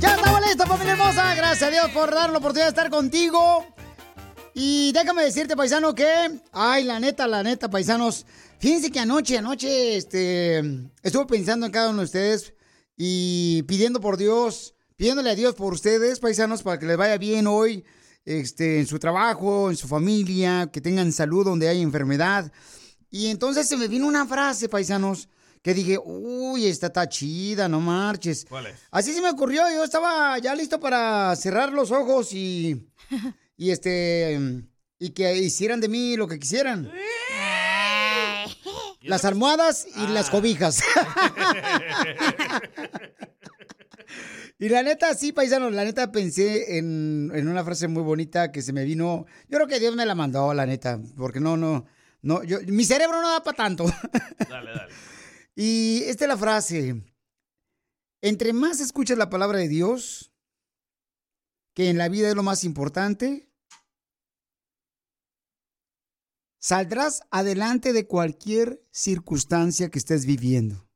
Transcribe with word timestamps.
Ya 0.00 0.14
estamos 0.14 0.40
listos, 0.46 0.66
familia 0.66 0.92
hermosa. 0.92 1.34
Gracias 1.34 1.62
a 1.64 1.70
Dios 1.70 1.90
por 1.92 2.14
dar 2.14 2.30
la 2.30 2.38
oportunidad 2.38 2.64
de 2.64 2.70
estar 2.70 2.88
contigo. 2.88 3.66
Y 4.54 4.92
déjame 4.92 5.22
decirte, 5.24 5.54
paisano, 5.54 5.94
que, 5.94 6.40
ay, 6.52 6.84
la 6.84 6.98
neta, 6.98 7.26
la 7.26 7.42
neta, 7.42 7.68
paisanos, 7.68 8.24
fíjense 8.58 8.90
que 8.90 9.00
anoche, 9.00 9.36
anoche, 9.36 9.98
este, 9.98 10.60
estuve 11.02 11.26
pensando 11.26 11.66
en 11.66 11.72
cada 11.72 11.90
uno 11.90 11.98
de 11.98 12.06
ustedes 12.06 12.54
y 12.96 13.62
pidiendo 13.64 14.00
por 14.00 14.16
Dios, 14.16 14.74
pidiéndole 14.96 15.28
a 15.28 15.34
Dios 15.34 15.54
por 15.54 15.74
ustedes, 15.74 16.20
paisanos, 16.20 16.62
para 16.62 16.78
que 16.78 16.86
les 16.86 16.96
vaya 16.96 17.18
bien 17.18 17.46
hoy, 17.46 17.84
este, 18.24 18.80
en 18.80 18.86
su 18.86 18.98
trabajo, 18.98 19.68
en 19.68 19.76
su 19.76 19.88
familia, 19.88 20.70
que 20.72 20.80
tengan 20.80 21.12
salud 21.12 21.44
donde 21.44 21.68
hay 21.68 21.82
enfermedad. 21.82 22.50
Y 23.10 23.26
entonces 23.26 23.68
se 23.68 23.76
me 23.76 23.88
vino 23.88 24.06
una 24.06 24.24
frase, 24.24 24.70
paisanos, 24.70 25.28
que 25.66 25.74
dije, 25.74 25.98
uy, 25.98 26.64
esta 26.66 26.86
está 26.86 27.08
chida, 27.08 27.68
no 27.68 27.80
marches. 27.80 28.46
¿Cuál 28.48 28.66
es? 28.66 28.76
Así 28.88 29.12
se 29.12 29.20
me 29.20 29.30
ocurrió, 29.30 29.68
yo 29.68 29.82
estaba 29.82 30.38
ya 30.38 30.54
listo 30.54 30.78
para 30.78 31.34
cerrar 31.34 31.72
los 31.72 31.90
ojos 31.90 32.32
y, 32.34 32.88
y 33.56 33.70
este, 33.72 34.62
y 35.00 35.10
que 35.10 35.36
hicieran 35.36 35.80
de 35.80 35.88
mí 35.88 36.16
lo 36.16 36.28
que 36.28 36.38
quisieran. 36.38 36.88
Las 39.00 39.24
almohadas 39.24 39.88
y 39.96 40.06
las 40.12 40.30
cobijas. 40.30 40.84
Y 44.58 44.70
la 44.70 44.82
neta, 44.82 45.12
sí, 45.14 45.32
paisanos, 45.32 45.74
la 45.74 45.84
neta 45.84 46.10
pensé 46.10 46.78
en, 46.78 47.30
en 47.34 47.46
una 47.46 47.62
frase 47.62 47.88
muy 47.88 48.02
bonita 48.02 48.52
que 48.52 48.62
se 48.62 48.72
me 48.72 48.84
vino. 48.84 49.26
Yo 49.50 49.58
creo 49.58 49.66
que 49.66 49.78
Dios 49.78 49.94
me 49.94 50.06
la 50.06 50.14
mandó, 50.14 50.54
la 50.54 50.64
neta, 50.64 50.98
porque 51.14 51.40
no, 51.40 51.58
no, 51.58 51.84
no, 52.22 52.42
yo, 52.42 52.60
mi 52.66 52.84
cerebro 52.84 53.20
no 53.20 53.28
da 53.28 53.42
para 53.42 53.56
tanto. 53.56 53.84
Dale, 54.48 54.70
dale. 54.70 54.94
Y 55.56 56.02
esta 56.04 56.24
es 56.24 56.28
la 56.28 56.36
frase. 56.36 57.02
Entre 58.20 58.52
más 58.52 58.80
escuchas 58.80 59.16
la 59.16 59.30
palabra 59.30 59.58
de 59.58 59.68
Dios, 59.68 60.32
que 61.74 61.88
en 61.88 61.98
la 61.98 62.08
vida 62.08 62.28
es 62.28 62.34
lo 62.34 62.42
más 62.42 62.62
importante, 62.64 63.50
saldrás 66.60 67.22
adelante 67.30 67.92
de 67.92 68.06
cualquier 68.06 68.86
circunstancia 68.90 69.90
que 69.90 69.98
estés 69.98 70.26
viviendo. 70.26 70.88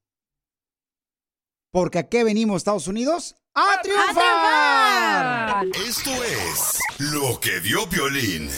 Porque 1.73 1.99
aquí 1.99 2.23
venimos, 2.23 2.59
Estados 2.59 2.89
Unidos, 2.89 3.37
a 3.55 3.81
triunfar. 3.83 5.67
Esto 5.87 6.11
es 6.25 6.79
lo 6.99 7.41
que 7.41 7.61
dio 7.61 7.89
Piolín. 7.89 8.51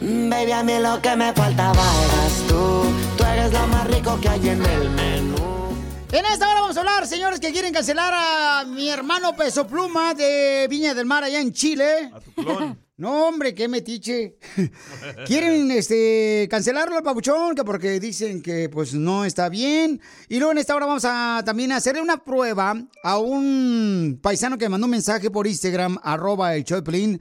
Baby, 0.00 0.52
a 0.52 0.62
mí 0.62 0.78
lo 0.80 1.02
que 1.02 1.16
me 1.16 1.32
faltaba 1.32 1.82
eras 2.04 2.44
tú. 2.48 2.84
Tú 3.16 3.24
eres 3.24 3.52
lo 3.52 3.66
más 3.66 3.86
rico 3.88 4.18
que 4.20 4.28
hay 4.28 4.48
en 4.48 4.64
el 4.64 4.90
menú. 4.90 5.36
En 6.12 6.24
esta 6.24 6.48
hora 6.48 6.60
vamos 6.60 6.76
a 6.76 6.80
hablar, 6.80 7.06
señores, 7.06 7.40
que 7.40 7.52
quieren 7.52 7.72
cancelar 7.72 8.12
a 8.14 8.64
mi 8.64 8.88
hermano 8.88 9.34
Peso 9.34 9.66
Pluma 9.66 10.14
de 10.14 10.66
Viña 10.70 10.94
del 10.94 11.04
Mar 11.04 11.24
allá 11.24 11.40
en 11.40 11.52
Chile. 11.52 12.10
A 12.14 12.20
tu 12.20 12.32
clon. 12.32 12.78
No, 12.96 13.28
hombre, 13.28 13.54
qué 13.54 13.68
metiche. 13.68 14.38
Quieren 15.26 15.70
este 15.70 16.48
cancelarlo 16.50 16.96
al 16.96 17.04
papuchón, 17.04 17.54
que 17.54 17.62
porque 17.62 18.00
dicen 18.00 18.42
que 18.42 18.68
pues 18.68 18.92
no 18.92 19.24
está 19.24 19.48
bien. 19.48 20.00
Y 20.28 20.38
luego 20.38 20.50
en 20.50 20.58
esta 20.58 20.74
hora 20.74 20.86
vamos 20.86 21.04
a 21.04 21.42
también 21.44 21.70
hacerle 21.70 22.02
una 22.02 22.24
prueba 22.24 22.74
a 23.04 23.18
un 23.18 24.18
paisano 24.20 24.58
que 24.58 24.68
mandó 24.68 24.86
un 24.86 24.90
mensaje 24.90 25.30
por 25.30 25.46
Instagram, 25.46 25.98
arroba 26.02 26.56
el 26.56 26.64
Piolín. 26.64 27.20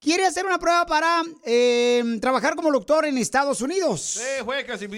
Quiere 0.00 0.24
hacer 0.24 0.46
una 0.46 0.58
prueba 0.58 0.86
para 0.86 1.22
eh, 1.44 2.02
trabajar 2.22 2.56
como 2.56 2.72
doctor 2.72 3.04
en 3.04 3.18
Estados 3.18 3.60
Unidos. 3.60 4.16
Eh, 4.16 4.40
juega 4.42 4.64
casi 4.64 4.88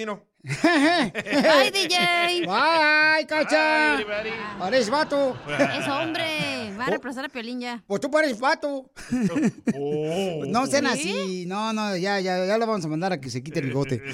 Bye, 0.62 1.70
DJ. 1.72 2.46
Bye, 2.46 3.26
cacha. 3.28 3.98
Pareces 4.58 4.90
vato. 4.90 5.36
Es 5.48 5.86
hombre. 5.88 6.72
Va 6.78 6.84
a 6.86 6.88
reemplazar 6.88 7.26
a 7.26 7.28
Piolín 7.28 7.60
ya. 7.60 7.82
Pues 7.86 8.00
tú 8.00 8.10
pareces 8.10 8.38
vato. 8.40 8.90
Oh. 9.74 10.44
No 10.46 10.66
sean 10.66 10.84
¿Sí? 10.96 11.10
así. 11.10 11.46
No, 11.46 11.72
no, 11.72 11.96
ya, 11.96 12.20
ya, 12.20 12.44
ya 12.44 12.58
lo 12.58 12.66
vamos 12.66 12.84
a 12.84 12.88
mandar 12.88 13.12
a 13.12 13.20
que 13.20 13.30
se 13.30 13.42
quite 13.42 13.60
el 13.60 13.66
bigote. 13.66 14.02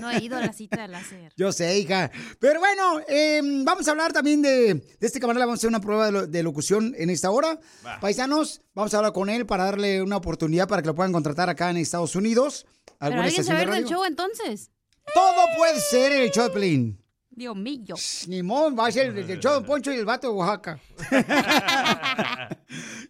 No 0.00 0.10
he 0.10 0.22
ido 0.24 0.36
a 0.36 0.40
la 0.40 0.52
cita 0.52 0.82
de 0.82 0.88
láser. 0.88 1.32
Yo 1.36 1.52
sé, 1.52 1.78
hija. 1.78 2.10
Pero 2.40 2.58
bueno, 2.60 3.00
eh, 3.08 3.40
vamos 3.64 3.86
a 3.86 3.92
hablar 3.92 4.12
también 4.12 4.42
de, 4.42 4.74
de 4.74 5.06
este 5.06 5.20
camarada. 5.20 5.46
Vamos 5.46 5.58
a 5.58 5.60
hacer 5.60 5.68
una 5.68 5.80
prueba 5.80 6.06
de, 6.06 6.12
lo- 6.12 6.26
de 6.26 6.42
locución 6.42 6.94
en 6.98 7.08
esta 7.10 7.30
hora. 7.30 7.58
Va. 7.86 8.00
Paisanos, 8.00 8.62
vamos 8.74 8.92
a 8.94 8.96
hablar 8.98 9.12
con 9.12 9.30
él 9.30 9.46
para 9.46 9.64
darle 9.64 10.02
una 10.02 10.16
oportunidad 10.16 10.66
para 10.66 10.82
que 10.82 10.88
lo 10.88 10.94
puedan 10.96 11.12
contratar 11.12 11.48
acá 11.48 11.70
en 11.70 11.76
Estados 11.76 12.16
Unidos. 12.16 12.66
Pero 12.84 12.96
¿Alguna 12.98 13.24
alguien 13.24 13.44
se 13.44 13.52
va 13.52 13.58
a 13.60 13.62
ir 13.62 13.70
del 13.70 13.84
show 13.86 14.04
entonces. 14.04 14.70
Todo 15.14 15.46
puede 15.56 15.80
ser 15.80 16.12
en 16.12 16.22
el 16.22 16.50
Pelín. 16.52 17.00
Dios 17.30 17.56
mío. 17.56 17.94
Ni 18.26 18.42
modo, 18.42 18.74
va 18.74 18.88
a 18.88 18.92
ser 18.92 19.16
el, 19.16 19.30
el 19.30 19.40
show 19.40 19.60
de 19.60 19.66
Poncho 19.66 19.90
y 19.92 19.96
el 19.96 20.04
vato 20.04 20.28
de 20.28 20.34
Oaxaca. 20.34 20.78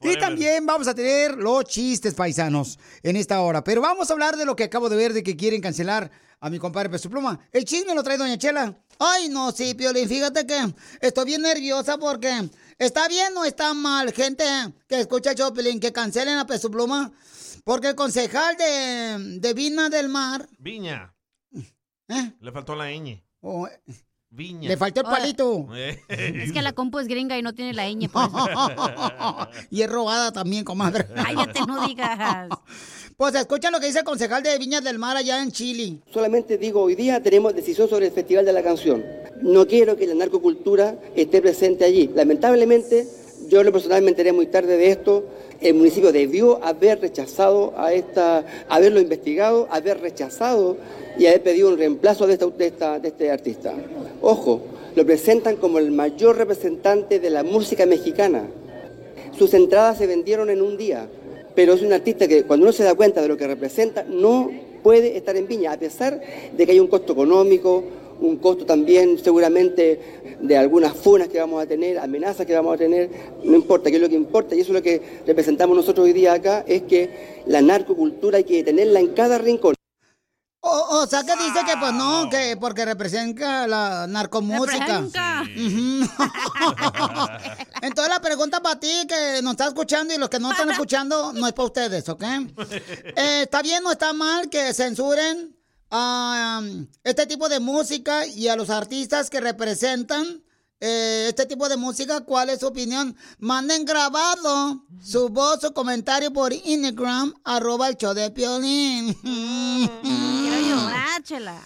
y 0.03 0.17
también 0.19 0.65
vamos 0.65 0.87
a 0.87 0.95
tener 0.95 1.37
los 1.37 1.65
chistes 1.65 2.15
paisanos 2.15 2.79
en 3.03 3.17
esta 3.17 3.41
hora. 3.41 3.65
Pero 3.65 3.81
vamos 3.81 4.09
a 4.09 4.13
hablar 4.13 4.37
de 4.37 4.45
lo 4.45 4.55
que 4.55 4.65
acabo 4.65 4.89
de 4.89 4.97
ver 4.97 5.13
de 5.13 5.23
que 5.23 5.37
quieren 5.37 5.61
cancelar 5.61 6.11
a 6.39 6.49
mi 6.49 6.59
compadre 6.59 6.91
Peso 6.91 7.11
Pluma. 7.11 7.41
El 7.51 7.65
chisme 7.65 7.95
lo 7.95 8.03
trae 8.03 8.17
Doña 8.19 8.39
Chela. 8.39 8.75
Ay, 8.99 9.29
no, 9.29 9.51
sí, 9.51 9.75
Piolín, 9.75 10.09
fíjate 10.09 10.47
que 10.47 10.75
estoy 11.01 11.25
bien 11.25 11.43
nerviosa 11.43 11.99
porque 11.99 12.51
está 12.79 13.09
bien 13.09 13.37
o 13.37 13.45
está 13.45 13.75
mal, 13.75 14.13
gente 14.13 14.45
que 14.87 15.01
escucha 15.01 15.35
Piolín, 15.35 15.81
que 15.81 15.93
cancelen 15.93 16.39
a 16.39 16.47
Peso 16.47 16.71
Pluma. 16.71 17.11
Porque 17.65 17.89
el 17.89 17.95
concejal 17.95 18.57
de, 18.57 19.39
de 19.39 19.55
Vina 19.55 19.89
del 19.89 20.09
Mar, 20.09 20.49
Viña. 20.59 21.13
¿Eh? 22.11 22.35
Le 22.41 22.53
faltó 22.53 22.75
la 22.75 22.91
ñ. 22.91 23.23
Oh, 23.41 23.69
Viña. 24.33 24.69
le 24.69 24.77
faltó 24.77 25.01
el 25.01 25.07
palito. 25.07 25.67
Eh. 25.75 25.99
Es 26.09 26.53
que 26.53 26.63
la 26.63 26.73
compu 26.73 27.01
es 27.01 27.09
gringa 27.09 27.37
y 27.37 27.43
no 27.43 27.53
tiene 27.53 27.73
la 27.73 27.89
ñ. 27.89 28.09
por 28.09 28.23
eso. 28.25 29.49
y 29.71 29.83
es 29.83 29.91
robada 29.91 30.31
también, 30.31 30.65
comadre. 30.65 31.07
Cállate, 31.15 31.61
no 31.67 31.87
digas. 31.87 32.49
Pues 33.17 33.35
escucha 33.35 33.71
lo 33.71 33.81
que 33.81 33.87
dice 33.87 33.99
el 33.99 34.05
concejal 34.05 34.43
de 34.43 34.57
Viñas 34.57 34.83
del 34.83 34.99
Mar 34.99 35.17
allá 35.17 35.43
en 35.43 35.53
Chile. 35.53 35.99
Solamente 36.11 36.57
digo, 36.57 36.81
hoy 36.83 36.95
día 36.95 37.23
tenemos 37.23 37.55
decisión 37.55 37.89
sobre 37.89 38.07
el 38.07 38.13
Festival 38.13 38.47
de 38.47 38.53
la 38.53 38.63
Canción. 38.63 39.05
No 39.43 39.67
quiero 39.67 39.97
que 39.97 40.07
la 40.07 40.15
narcocultura 40.15 40.97
esté 41.15 41.43
presente 41.43 41.85
allí. 41.85 42.11
Lamentablemente, 42.15 43.07
yo 43.49 43.61
en 43.61 43.67
lo 43.67 43.73
personal 43.73 44.01
me 44.03 44.11
enteré 44.11 44.33
muy 44.33 44.47
tarde 44.47 44.77
de 44.77 44.91
esto. 44.91 45.27
El 45.61 45.75
municipio 45.75 46.13
debió 46.13 46.65
haber 46.65 47.01
rechazado 47.01 47.75
a 47.77 47.93
esta, 47.93 48.47
haberlo 48.69 49.01
investigado, 49.01 49.69
haber 49.71 50.01
rechazado 50.01 50.79
y 51.21 51.27
haber 51.27 51.43
pedido 51.43 51.69
un 51.69 51.77
reemplazo 51.77 52.27
de, 52.27 52.33
este 52.33 53.31
artista. 53.31 53.75
Ojo, 54.23 54.63
lo 54.97 55.05
presentan 55.05 55.57
como 55.57 55.79
el 55.79 55.91
mayor 55.91 56.39
representante 56.39 57.21
de 57.21 57.29
la 57.29 57.43
música 57.43 57.85
mexicana. 57.85 58.45
Sus 59.37 59.53
entradas 59.53 59.99
se 59.99 60.07
vendieron 60.07 60.49
en 60.49 60.63
un 60.63 60.79
día, 60.79 61.09
pero 61.55 61.75
es 61.75 61.83
un 61.83 61.93
artista 61.93 62.27
que 62.27 62.45
cuando 62.45 62.65
uno 62.65 62.73
se 62.73 62.85
da 62.85 62.95
cuenta 62.95 63.21
de 63.21 63.29
lo 63.29 63.37
que 63.37 63.47
representa, 63.47 64.03
no 64.03 64.51
puede 64.83 65.15
estar 65.15 65.37
en 65.37 65.47
Viña, 65.47 65.73
a 65.73 65.79
pesar 65.79 66.23
de 66.57 66.65
que 66.65 66.73
hay 66.73 66.81
un 66.81 66.87
costo 66.87 67.13
económico, 67.13 67.85
un 68.23 68.37
costo 68.37 68.65
también 68.65 69.19
seguramente 69.19 70.01
de 70.41 70.57
algunas 70.57 70.95
funas 70.95 71.29
que 71.29 71.39
vamos 71.39 71.63
a 71.63 71.67
tener, 71.67 71.99
amenazas 71.99 72.47
que 72.47 72.55
vamos 72.55 72.77
a 72.77 72.79
tener, 72.79 73.11
no 73.45 73.57
importa, 73.57 73.91
que 73.91 73.97
es 73.97 74.03
lo 74.03 74.09
que 74.09 74.17
importa, 74.17 74.55
y 74.55 74.61
eso 74.61 74.71
es 74.71 74.75
lo 74.75 74.83
que 74.83 75.03
representamos 75.27 75.77
nosotros 75.77 76.07
hoy 76.07 76.15
día 76.15 76.33
acá, 76.33 76.65
es 76.67 76.81
que 76.81 77.11
la 77.45 77.61
narcocultura 77.61 78.39
hay 78.39 78.45
que 78.45 78.65
tenerla 78.65 79.01
en 79.01 79.09
cada 79.09 79.37
rincón. 79.37 79.75
O, 80.63 81.01
o 81.01 81.07
sea 81.07 81.23
que 81.23 81.33
dice 81.37 81.65
que 81.65 81.75
pues 81.79 81.95
no, 81.95 82.29
que 82.29 82.55
porque 82.61 82.85
representa 82.85 83.67
la 83.67 84.07
narcomúsica. 84.07 85.01
Ujú. 85.01 86.07
Entonces 87.83 88.13
la 88.13 88.21
pregunta 88.21 88.61
para 88.61 88.79
ti 88.79 89.07
que 89.09 89.41
nos 89.43 89.53
está 89.53 89.69
escuchando 89.69 90.13
y 90.13 90.19
los 90.19 90.29
que 90.29 90.39
no 90.39 90.51
están 90.51 90.71
escuchando 90.71 91.33
no 91.33 91.47
es 91.47 91.55
para 91.55 91.67
ustedes, 91.67 92.09
¿ok? 92.09 92.23
Eh, 93.17 93.43
¿Está 93.43 93.63
bien 93.63 93.85
o 93.87 93.93
está 93.93 94.13
mal 94.13 94.49
que 94.51 94.73
censuren 94.75 95.57
a 95.91 96.61
um, 96.63 96.87
este 97.03 97.27
tipo 97.27 97.49
de 97.49 97.59
música 97.59 98.27
y 98.27 98.49
a 98.49 98.57
los 98.57 98.71
artistas 98.71 99.31
que 99.31 99.41
representan 99.41 100.43
eh, 100.79 101.27
este 101.29 101.47
tipo 101.47 101.69
de 101.69 101.77
música? 101.77 102.21
¿Cuál 102.21 102.51
es 102.51 102.61
su 102.61 102.67
opinión? 102.67 103.17
Manden 103.39 103.85
grabado 103.85 104.85
su 105.03 105.29
voz 105.31 105.65
o 105.65 105.75
comentario 105.75 106.33
por 106.33 106.53
Instagram, 106.53 107.35
arroba 107.45 107.89
el 107.89 107.97
show 107.97 108.15
de 108.15 108.31
Piolín. 108.31 109.17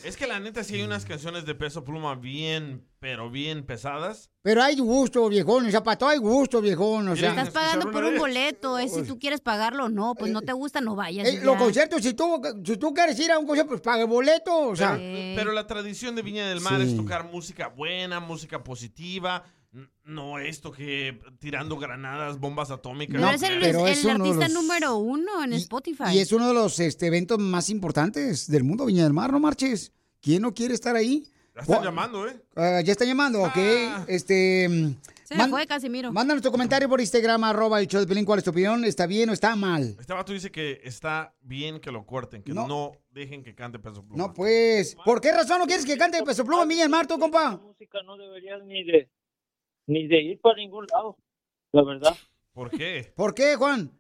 Es 0.05 0.17
que 0.17 0.27
la 0.27 0.41
neta 0.41 0.65
sí 0.65 0.75
hay 0.77 0.83
unas 0.83 1.05
canciones 1.05 1.45
de 1.47 1.55
peso 1.55 1.85
pluma 1.85 2.15
bien, 2.15 2.87
pero 3.01 3.31
bien 3.31 3.65
pesadas. 3.65 4.31
Pero 4.43 4.63
hay 4.63 4.77
gusto, 4.77 5.29
viejón, 5.29 5.67
o 5.67 5.71
sea, 5.71 5.83
para 5.83 5.97
todo 5.99 6.11
hay 6.11 6.19
gusto, 6.19 6.61
viejón, 6.61 7.09
o 7.09 7.17
sea. 7.17 7.31
Estás 7.31 7.51
pagando 7.51 7.91
por 7.91 8.05
un 8.05 8.19
boleto, 8.19 8.79
es 8.79 8.93
si 8.93 9.03
tú 9.03 9.19
quieres 9.19 9.41
pagarlo 9.41 9.87
o 9.87 9.89
no, 9.89 10.15
pues 10.15 10.31
no 10.33 10.43
te 10.43 10.53
gusta, 10.53 10.81
no 10.81 10.95
vayas. 10.95 11.29
Eh, 11.29 11.41
los 11.43 11.57
conciertos, 11.57 12.03
si 12.03 12.15
tú, 12.15 12.41
si 12.65 12.77
tú 12.77 12.93
quieres 12.93 13.19
ir 13.19 13.33
a 13.33 13.39
un 13.39 13.47
concierto, 13.47 13.71
pues 13.71 13.81
paga 13.81 14.03
el 14.03 14.09
boleto, 14.09 14.69
o 14.69 14.77
sea. 14.77 14.95
Pero, 14.97 15.37
pero 15.37 15.53
la 15.53 15.67
tradición 15.67 16.15
de 16.15 16.23
Viña 16.23 16.49
del 16.49 16.61
Mar 16.61 16.81
Sí. 16.81 16.89
es 16.91 16.97
tocar 16.97 17.25
música 17.31 17.69
buena, 17.69 18.21
música 18.21 18.63
positiva. 18.63 19.45
No 20.05 20.39
esto 20.39 20.71
que 20.71 21.19
tirando 21.41 21.77
granadas, 21.79 22.39
bombas 22.39 22.71
atómicas. 22.71 23.17
Pero 23.21 23.31
es 23.31 23.43
el, 23.43 23.61
pero 23.61 23.87
el 23.87 23.93
es 23.93 24.03
de 24.05 24.11
artista 24.13 24.45
los- 24.49 24.53
número 24.53 24.97
uno 24.97 25.43
en 25.43 25.53
Spotify. 25.55 26.05
Y 26.13 26.19
es 26.21 26.31
uno 26.33 26.49
de 26.49 26.55
los 26.55 26.79
este, 26.79 27.07
eventos 27.07 27.39
más 27.39 27.71
importantes 27.71 28.47
del 28.49 28.65
mundo, 28.65 28.87
Viña 28.87 29.05
del 29.05 29.13
Mar, 29.13 29.33
¿no 29.33 29.41
marches? 29.41 29.93
¿Quién 30.21 30.43
no 30.43 30.55
quiere 30.55 30.75
estar 30.75 30.95
ahí? 30.97 31.27
Ya 31.55 31.61
están 31.63 31.85
llamando, 31.85 32.29
¿eh? 32.29 32.41
Ah, 32.57 32.81
ya 32.85 32.93
están 32.93 33.07
llamando, 33.09 33.43
ok. 33.43 33.57
Ah. 33.57 34.05
Este. 34.09 34.69
Se 35.25 35.35
me 35.35 35.39
man- 35.39 35.51
fue, 35.51 35.67
Casimiro. 35.67 36.13
Mándanos 36.13 36.43
tu 36.43 36.51
comentario 36.51 36.89
por 36.89 37.01
Instagram, 37.01 37.45
arroba 37.45 37.81
el 37.81 37.87
show 37.87 38.01
de 38.01 38.07
Pelín, 38.07 38.25
¿cuál 38.25 38.39
es 38.41 38.45
tu 38.45 38.51
opinión? 38.51 38.85
¿Está 38.85 39.07
bien 39.07 39.31
o 39.31 39.33
está 39.33 39.57
mal? 39.57 39.97
Este 39.99 40.13
vato 40.13 40.33
dice 40.33 40.51
que 40.51 40.81
está 40.85 41.35
bien 41.41 41.81
que 41.81 41.91
lo 41.91 42.05
corten, 42.05 42.43
que 42.43 42.53
No. 42.53 42.67
no, 42.69 42.93
dejen 43.11 43.43
que 43.43 43.55
cante 43.55 43.79
peso 43.79 44.03
pluma. 44.05 44.17
No, 44.23 44.35
pues. 44.35 44.97
¿Por 45.05 45.21
qué 45.21 45.33
razón 45.33 45.61
no 45.61 45.67
quieres 45.67 45.87
que 45.87 45.97
cante 45.97 46.23
Peso 46.23 46.45
Pluma 46.45 46.65
Viña 46.67 46.83
del 46.83 46.91
Mar, 46.91 47.07
tú, 47.07 47.19
compa? 47.19 47.57
música 47.57 47.99
no 48.05 48.17
deberías 48.19 48.63
ni 48.65 48.85
de 48.85 49.09
ni 49.87 50.07
de 50.07 50.23
ir 50.23 50.41
para 50.41 50.57
ningún 50.57 50.87
lado, 50.93 51.17
la 51.73 51.83
verdad. 51.83 52.15
¿Por 52.53 52.71
qué? 52.71 53.13
¿Por 53.17 53.35
qué, 53.35 53.57
Juan? 53.57 53.91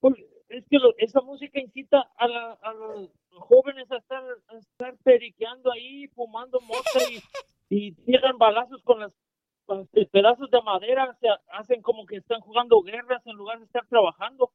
Pues, 0.00 0.14
es 0.48 0.64
que 0.70 0.78
lo- 0.78 0.94
esa 0.98 1.20
música 1.20 1.60
incita 1.60 2.08
a, 2.16 2.28
la- 2.28 2.52
a 2.62 2.72
los 2.72 3.10
jóvenes 3.32 3.90
a 3.90 3.96
estar, 3.98 4.22
a 4.48 4.56
estar 4.58 4.96
periqueando 5.04 5.70
ahí, 5.72 6.06
fumando 6.08 6.60
mota 6.60 7.00
y, 7.10 7.20
y 7.68 7.92
tiran 7.92 8.38
balazos 8.38 8.82
con 8.84 9.00
las 9.00 9.12
con 9.66 9.86
pedazos 10.10 10.50
de 10.50 10.62
madera, 10.62 11.14
se 11.20 11.26
hacen 11.52 11.82
como 11.82 12.06
que 12.06 12.16
están 12.16 12.40
jugando 12.40 12.80
guerras 12.80 13.20
en 13.26 13.36
lugar 13.36 13.58
de 13.58 13.66
estar 13.66 13.86
trabajando. 13.86 14.50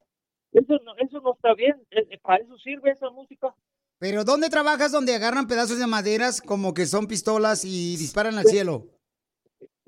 Eso 0.51 0.79
no, 0.83 0.95
eso 0.97 1.19
no 1.21 1.33
está 1.35 1.53
bien, 1.53 1.75
eh, 1.91 2.07
eh, 2.09 2.17
para 2.19 2.43
eso 2.43 2.57
sirve 2.57 2.89
esa 2.91 3.11
música. 3.11 3.53
Pero 3.99 4.23
¿dónde 4.23 4.49
trabajas 4.49 4.91
donde 4.91 5.13
agarran 5.13 5.45
pedazos 5.47 5.77
de 5.77 5.85
maderas 5.85 6.41
como 6.41 6.73
que 6.73 6.87
son 6.87 7.05
pistolas 7.05 7.63
y 7.63 7.95
disparan 7.97 8.39
al 8.39 8.45
cielo? 8.45 8.87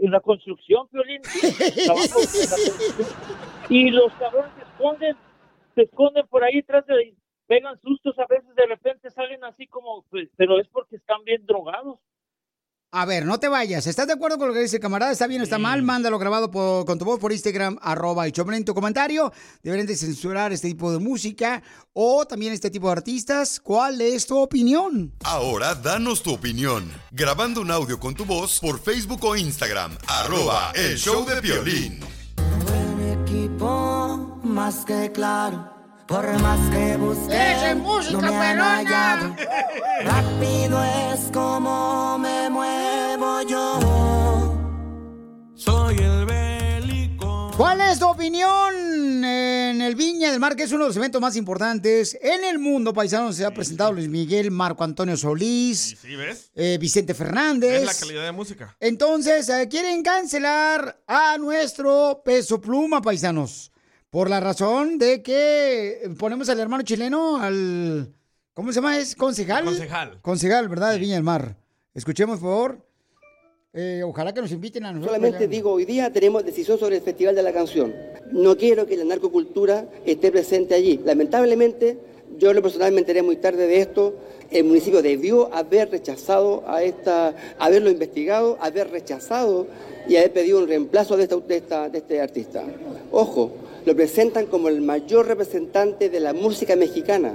En 0.06 0.12
la 0.12 0.20
construcción, 0.20 0.88
Piolín. 0.88 1.22
Trabajo 1.22 2.06
en 2.06 2.50
la 2.50 2.56
construcción. 2.58 3.08
Y 3.70 3.90
los 3.90 4.14
cabrones 4.14 4.52
se 4.56 4.62
esconden, 4.62 5.16
se 5.74 5.82
esconden 5.82 6.28
por 6.28 6.44
ahí 6.44 6.56
detrás 6.56 6.86
de 6.86 7.16
pegan 7.48 7.80
sustos, 7.82 8.18
a 8.20 8.26
veces 8.28 8.54
de 8.56 8.66
repente 8.66 9.10
salen 9.10 9.44
así 9.44 9.68
como, 9.68 10.04
pues, 10.10 10.30
pero 10.36 10.60
es 10.60 10.68
porque 10.68 10.96
están 10.96 11.24
bien 11.24 11.46
drogados. 11.46 12.00
A 12.98 13.04
ver, 13.04 13.26
no 13.26 13.38
te 13.42 13.50
vayas. 13.50 13.88
¿Estás 13.88 14.08
de 14.08 14.14
acuerdo 14.14 14.38
con 14.38 14.48
lo 14.48 14.54
que 14.54 14.62
dice 14.62 14.78
el 14.78 14.82
camarada? 14.82 15.12
¿Está 15.12 15.28
bien 15.28 15.42
o 15.42 15.44
está 15.44 15.58
mal? 15.58 15.84
Mándalo 15.84 16.18
grabado 16.18 16.50
por- 16.50 16.86
con 16.86 16.98
tu 16.98 17.04
voz 17.04 17.20
por 17.20 17.34
Instagram, 17.34 17.78
arroba 17.82 18.26
el 18.26 18.32
Choplin, 18.32 18.64
tu 18.64 18.74
comentario. 18.74 19.34
Deberían 19.64 19.86
de 19.86 19.98
censurar 19.98 20.54
este 20.54 20.70
tipo 20.70 20.94
de 20.94 21.00
música 21.00 21.62
o 21.92 22.26
también 22.26 22.54
este 22.54 22.70
tipo 22.72 22.88
de 22.88 22.94
artistas. 22.94 23.60
¿Cuál 23.60 24.00
es 24.00 24.26
tu 24.28 24.38
opinión? 24.40 25.12
Ahora 25.26 25.76
danos 25.76 26.24
tu 26.24 26.34
opinión. 26.36 26.90
Grabando 27.12 27.60
un 27.60 27.70
audio 27.72 28.00
con 28.00 28.16
tu 28.16 28.24
voz 28.24 28.62
por 28.62 28.80
Facebook 28.80 29.26
o 29.26 29.36
Instagram. 29.36 29.98
Arroba 30.08 30.72
el 30.74 30.98
show 30.98 31.26
de 31.26 31.42
violín. 31.42 32.00
Mi 32.98 33.12
equipo 33.24 34.40
más 34.42 34.86
que 34.86 35.12
claro, 35.12 35.70
por 36.08 36.26
más 36.40 36.60
que 36.70 36.96
busque, 36.96 37.26
¡Esa 37.34 37.72
es 37.72 37.78
música 37.78 38.22
no 38.22 38.32
me 38.32 38.38
han 38.38 38.58
hallado. 38.60 39.36
Rápido 40.02 40.82
es 41.14 41.20
como 41.34 42.18
me 42.20 42.50
muevo 42.50 42.85
yo. 43.48 44.56
Soy 45.56 45.98
el 45.98 46.26
bélico. 46.26 47.52
¿Cuál 47.58 47.82
es 47.82 48.00
tu 48.00 48.08
opinión 48.08 49.24
en 49.24 49.82
el 49.82 49.96
Viña 49.96 50.32
del 50.32 50.40
Mar, 50.40 50.56
que 50.56 50.64
es 50.64 50.72
uno 50.72 50.84
de 50.84 50.90
los 50.90 50.98
eventos 50.98 51.22
más 51.22 51.36
importantes 51.36 52.18
en 52.22 52.44
el 52.44 52.60
mundo, 52.60 52.94
paisanos? 52.94 53.36
Se 53.36 53.46
ha 53.46 53.52
presentado 53.54 53.94
Luis 53.94 54.10
Miguel, 54.10 54.52
Marco 54.52 54.84
Antonio 54.84 55.16
Solís, 55.16 55.98
¿Sí 56.02 56.16
ves? 56.16 56.52
eh, 56.56 56.78
Vicente 56.80 57.14
Fernández. 57.14 57.82
Es 57.82 57.86
la 57.86 57.94
calidad 57.94 58.24
de 58.26 58.32
música. 58.32 58.76
Entonces, 58.80 59.48
eh, 59.50 59.68
quieren 59.70 60.04
cancelar 60.04 61.02
a 61.08 61.38
nuestro 61.38 62.22
peso 62.26 62.60
pluma, 62.60 63.02
paisanos. 63.02 63.72
Por 64.10 64.30
la 64.30 64.40
razón 64.40 64.98
de 64.98 65.22
que 65.22 66.10
ponemos 66.18 66.48
al 66.50 66.60
hermano 66.60 66.84
chileno, 66.84 67.38
al. 67.38 68.14
¿Cómo 68.54 68.72
se 68.72 68.76
llama? 68.76 68.98
¿Es 68.98 69.14
concejal? 69.16 69.66
Concejal. 69.66 70.22
Concejal, 70.22 70.70
¿verdad? 70.70 70.92
De 70.92 71.00
Viña 71.00 71.16
del 71.16 71.24
Mar. 71.24 71.58
Escuchemos, 71.94 72.40
por 72.40 72.50
favor. 72.50 72.88
Eh, 73.76 74.02
ojalá 74.06 74.34
que 74.34 74.42
nos 74.42 74.52
inviten 74.52 74.86
a 74.86 74.94
nosotros. 74.94 75.16
Solamente 75.16 75.48
digo, 75.50 75.72
hoy 75.72 75.84
día 75.86 76.12
tenemos 76.12 76.46
decisión 76.46 76.80
sobre 76.80 76.96
el 76.98 77.02
Festival 77.02 77.36
de 77.36 77.44
la 77.44 77.52
Canción. 77.52 77.94
No 78.32 78.56
quiero 78.58 78.86
que 78.86 78.96
la 78.96 79.04
narcocultura 79.04 79.86
esté 80.06 80.32
presente 80.32 80.74
allí. 80.76 81.00
Lamentablemente, 81.04 81.98
yo 82.40 82.54
lo 82.54 82.62
personal 82.62 82.92
me 82.94 83.00
enteré 83.00 83.22
muy 83.22 83.36
tarde 83.36 83.68
de 83.68 83.80
esto. 83.82 84.14
El 84.50 84.64
municipio 84.64 85.02
debió 85.02 85.54
haber 85.54 85.92
rechazado 85.92 86.64
a 86.68 86.84
esta, 86.84 87.36
haberlo 87.60 87.90
investigado, 87.90 88.58
haber 88.62 88.92
rechazado 88.92 89.68
y 90.08 90.16
haber 90.16 90.32
pedido 90.32 90.60
un 90.60 90.68
reemplazo 90.68 91.18
de, 91.18 91.24
esta, 91.24 91.36
de, 91.38 91.58
esta- 91.58 91.90
de 91.90 91.98
este 91.98 92.22
artista. 92.22 92.64
Ojo, 93.12 93.52
lo 93.86 93.94
presentan 93.96 94.46
como 94.46 94.70
el 94.70 94.82
mayor 94.82 95.28
representante 95.28 96.10
de 96.10 96.20
la 96.22 96.32
música 96.34 96.76
mexicana. 96.78 97.34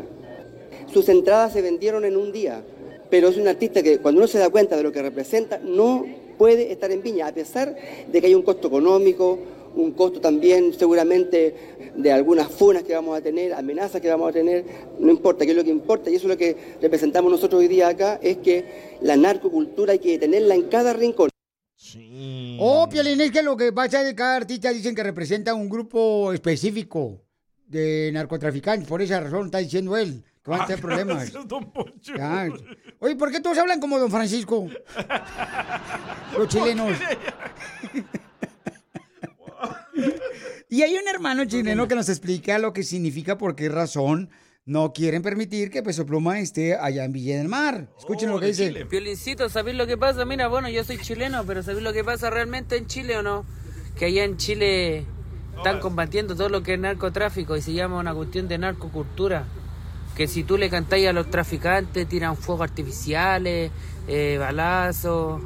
Sus 0.92 1.08
entradas 1.10 1.52
se 1.52 1.60
vendieron 1.62 2.04
en 2.06 2.16
un 2.16 2.32
día, 2.32 2.62
pero 3.10 3.28
es 3.28 3.36
un 3.36 3.46
artista 3.46 3.82
que 3.82 3.98
cuando 3.98 4.20
uno 4.20 4.26
se 4.28 4.38
da 4.38 4.48
cuenta 4.48 4.76
de 4.76 4.82
lo 4.82 4.90
que 4.92 5.02
representa, 5.02 5.58
no 5.58 6.06
puede 6.40 6.72
estar 6.72 6.90
en 6.90 7.02
Viña, 7.02 7.26
a 7.26 7.34
pesar 7.34 7.76
de 8.10 8.18
que 8.18 8.26
hay 8.26 8.34
un 8.34 8.40
costo 8.40 8.68
económico, 8.68 9.38
un 9.74 9.92
costo 9.92 10.22
también 10.22 10.72
seguramente 10.72 11.92
de 11.94 12.10
algunas 12.10 12.50
funas 12.50 12.82
que 12.82 12.94
vamos 12.94 13.14
a 13.14 13.20
tener, 13.20 13.52
amenazas 13.52 14.00
que 14.00 14.08
vamos 14.08 14.30
a 14.30 14.32
tener, 14.32 14.64
no 14.98 15.10
importa, 15.10 15.44
que 15.44 15.50
es 15.50 15.56
lo 15.58 15.64
que 15.64 15.68
importa, 15.68 16.08
y 16.08 16.14
eso 16.14 16.24
es 16.24 16.30
lo 16.30 16.38
que 16.38 16.56
representamos 16.80 17.30
nosotros 17.30 17.60
hoy 17.60 17.68
día 17.68 17.88
acá, 17.88 18.18
es 18.22 18.38
que 18.38 18.96
la 19.02 19.18
narcocultura 19.18 19.92
hay 19.92 19.98
que 19.98 20.18
tenerla 20.18 20.54
en 20.54 20.62
cada 20.62 20.94
rincón. 20.94 21.28
Oh, 22.58 22.88
Piolín, 22.90 23.20
es 23.20 23.32
que 23.32 23.42
lo 23.42 23.54
que 23.54 23.70
pasa 23.74 24.00
es 24.00 24.08
que 24.08 24.14
cada 24.14 24.36
artista 24.36 24.72
dicen 24.72 24.94
que 24.94 25.02
representa 25.02 25.52
un 25.52 25.68
grupo 25.68 26.32
específico 26.32 27.20
de 27.66 28.08
narcotraficantes. 28.14 28.88
Por 28.88 29.02
esa 29.02 29.20
razón 29.20 29.44
está 29.44 29.58
diciendo 29.58 29.94
él 29.94 30.24
que 30.42 30.50
van 30.50 30.62
a 30.62 30.66
tener 30.66 30.80
problemas. 30.80 31.24
Es 31.24 31.32
Don 31.46 31.70
Poncho. 31.70 32.16
Ya. 32.16 32.48
Oye, 33.00 33.16
¿por 33.16 33.32
qué 33.32 33.40
todos 33.40 33.56
hablan 33.56 33.80
como 33.80 33.98
Don 33.98 34.10
Francisco? 34.10 34.68
Los 36.38 36.48
chilenos. 36.48 36.96
Y 40.68 40.82
hay 40.82 40.94
un 40.96 41.08
hermano 41.08 41.46
chileno 41.46 41.88
que 41.88 41.94
nos 41.94 42.10
explica 42.10 42.58
lo 42.58 42.74
que 42.74 42.82
significa, 42.82 43.38
por 43.38 43.56
qué 43.56 43.70
razón 43.70 44.30
no 44.66 44.92
quieren 44.92 45.22
permitir 45.22 45.70
que 45.70 45.82
Peso 45.82 46.04
Pluma 46.04 46.40
esté 46.40 46.76
allá 46.76 47.04
en 47.04 47.12
Villa 47.12 47.38
del 47.38 47.48
Mar. 47.48 47.88
Escuchen 47.98 48.30
lo 48.30 48.38
que 48.38 48.46
dice. 48.46 48.84
Piolincito, 48.84 49.48
¿sabéis 49.48 49.78
lo 49.78 49.86
que 49.86 49.96
pasa? 49.96 50.26
Mira, 50.26 50.48
bueno, 50.48 50.68
yo 50.68 50.84
soy 50.84 50.98
chileno, 50.98 51.44
pero 51.46 51.62
¿sabéis 51.62 51.82
lo 51.82 51.94
que 51.94 52.04
pasa 52.04 52.28
realmente 52.28 52.76
en 52.76 52.86
Chile 52.86 53.16
o 53.16 53.22
no? 53.22 53.46
Que 53.98 54.04
allá 54.04 54.24
en 54.24 54.36
Chile 54.36 55.06
están 55.56 55.80
combatiendo 55.80 56.36
todo 56.36 56.50
lo 56.50 56.62
que 56.62 56.74
es 56.74 56.80
narcotráfico 56.80 57.56
y 57.56 57.62
se 57.62 57.72
llama 57.72 57.98
una 57.98 58.14
cuestión 58.14 58.46
de 58.46 58.58
narcocultura. 58.58 59.46
Que 60.20 60.28
si 60.28 60.44
tú 60.44 60.58
le 60.58 60.68
cantáis 60.68 61.08
a 61.08 61.14
los 61.14 61.30
traficantes, 61.30 62.06
tiran 62.06 62.36
fuegos 62.36 62.64
artificiales, 62.64 63.70
eh, 64.06 64.36
balazos, 64.38 65.40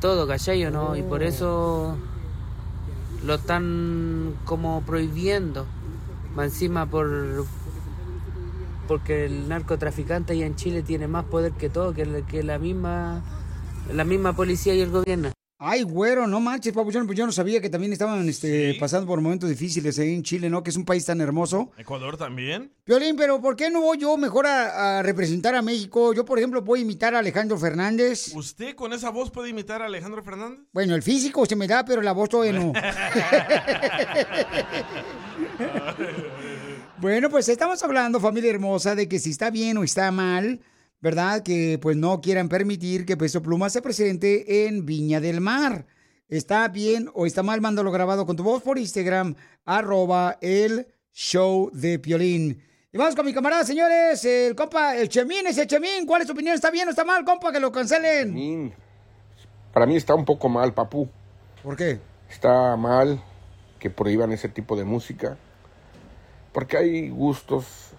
todo, 0.00 0.28
¿cachai 0.28 0.64
o 0.64 0.70
no? 0.70 0.94
Y 0.94 1.02
por 1.02 1.24
eso 1.24 1.96
lo 3.24 3.34
están 3.34 4.36
como 4.44 4.80
prohibiendo. 4.82 5.66
Más 6.36 6.52
encima 6.52 6.86
por 6.86 7.44
porque 8.86 9.24
el 9.24 9.48
narcotraficante 9.48 10.34
allá 10.34 10.46
en 10.46 10.54
Chile 10.54 10.84
tiene 10.84 11.08
más 11.08 11.24
poder 11.24 11.50
que 11.50 11.68
todo, 11.68 11.92
que, 11.92 12.22
que 12.28 12.44
la 12.44 12.60
misma 12.60 13.24
la 13.92 14.04
misma 14.04 14.36
policía 14.36 14.72
y 14.72 14.82
el 14.82 14.90
gobierno. 14.90 15.32
Ay, 15.62 15.82
güero, 15.82 16.26
no 16.26 16.40
manches, 16.40 16.72
papuchón, 16.72 17.04
pues 17.06 17.18
yo 17.18 17.26
no 17.26 17.32
sabía 17.32 17.60
que 17.60 17.68
también 17.68 17.92
estaban 17.92 18.26
este, 18.26 18.78
pasando 18.80 19.06
por 19.06 19.20
momentos 19.20 19.50
difíciles 19.50 19.98
ahí 19.98 20.14
en 20.14 20.22
Chile, 20.22 20.48
¿no? 20.48 20.62
Que 20.62 20.70
es 20.70 20.76
un 20.76 20.86
país 20.86 21.04
tan 21.04 21.20
hermoso. 21.20 21.70
Ecuador 21.76 22.16
también. 22.16 22.72
Violín, 22.86 23.14
pero 23.14 23.42
¿por 23.42 23.56
qué 23.56 23.68
no 23.68 23.82
voy 23.82 23.98
yo 23.98 24.16
mejor 24.16 24.46
a, 24.46 25.00
a 25.00 25.02
representar 25.02 25.54
a 25.54 25.60
México? 25.60 26.14
Yo, 26.14 26.24
por 26.24 26.38
ejemplo, 26.38 26.64
puedo 26.64 26.82
imitar 26.82 27.14
a 27.14 27.18
Alejandro 27.18 27.58
Fernández. 27.58 28.34
¿Usted 28.34 28.74
con 28.74 28.94
esa 28.94 29.10
voz 29.10 29.30
puede 29.30 29.50
imitar 29.50 29.82
a 29.82 29.84
Alejandro 29.84 30.24
Fernández? 30.24 30.60
Bueno, 30.72 30.94
el 30.94 31.02
físico 31.02 31.44
se 31.44 31.56
me 31.56 31.66
da, 31.68 31.84
pero 31.84 32.00
la 32.00 32.12
voz 32.12 32.30
todavía 32.30 32.58
no. 32.58 32.72
Bueno, 37.00 37.30
pues 37.30 37.48
estamos 37.48 37.82
hablando, 37.82 38.20
familia 38.20 38.50
hermosa, 38.50 38.94
de 38.94 39.08
que 39.08 39.18
si 39.18 39.30
está 39.30 39.50
bien 39.50 39.78
o 39.78 39.84
está 39.84 40.10
mal, 40.10 40.60
¿verdad? 41.00 41.42
Que 41.42 41.78
pues 41.80 41.96
no 41.96 42.20
quieran 42.20 42.48
permitir 42.48 43.06
que 43.06 43.16
Peso 43.16 43.42
Pluma 43.42 43.70
se 43.70 43.82
presente 43.82 44.66
en 44.66 44.86
Viña 44.86 45.20
del 45.20 45.40
Mar. 45.40 45.86
¿Está 46.28 46.68
bien 46.68 47.10
o 47.14 47.26
está 47.26 47.42
mal? 47.42 47.60
Mándalo 47.60 47.90
grabado 47.90 48.24
con 48.26 48.36
tu 48.36 48.42
voz 48.42 48.62
por 48.62 48.78
Instagram, 48.78 49.34
arroba 49.64 50.38
el 50.40 50.86
show 51.12 51.70
de 51.72 51.98
Piolín. 51.98 52.62
Y 52.92 52.98
vamos 52.98 53.14
con 53.14 53.24
mi 53.26 53.32
camarada, 53.32 53.64
señores, 53.64 54.24
el 54.24 54.54
compa, 54.54 54.96
el 54.96 55.08
Chemín, 55.08 55.46
ese 55.46 55.66
Chemín. 55.66 56.06
¿Cuál 56.06 56.22
es 56.22 56.26
tu 56.26 56.32
opinión? 56.32 56.54
¿Está 56.54 56.70
bien 56.70 56.88
o 56.88 56.90
está 56.90 57.04
mal, 57.04 57.24
compa, 57.24 57.52
que 57.52 57.60
lo 57.60 57.72
cancelen? 57.72 58.28
Chemín. 58.28 58.74
Para 59.72 59.86
mí 59.86 59.96
está 59.96 60.14
un 60.14 60.24
poco 60.24 60.48
mal, 60.48 60.74
papú. 60.74 61.08
¿Por 61.62 61.76
qué? 61.76 62.00
Está 62.28 62.76
mal 62.76 63.22
que 63.78 63.90
prohíban 63.90 64.32
ese 64.32 64.48
tipo 64.48 64.76
de 64.76 64.84
música. 64.84 65.36
Porque 66.52 66.76
hay 66.76 67.10
gustos 67.10 67.89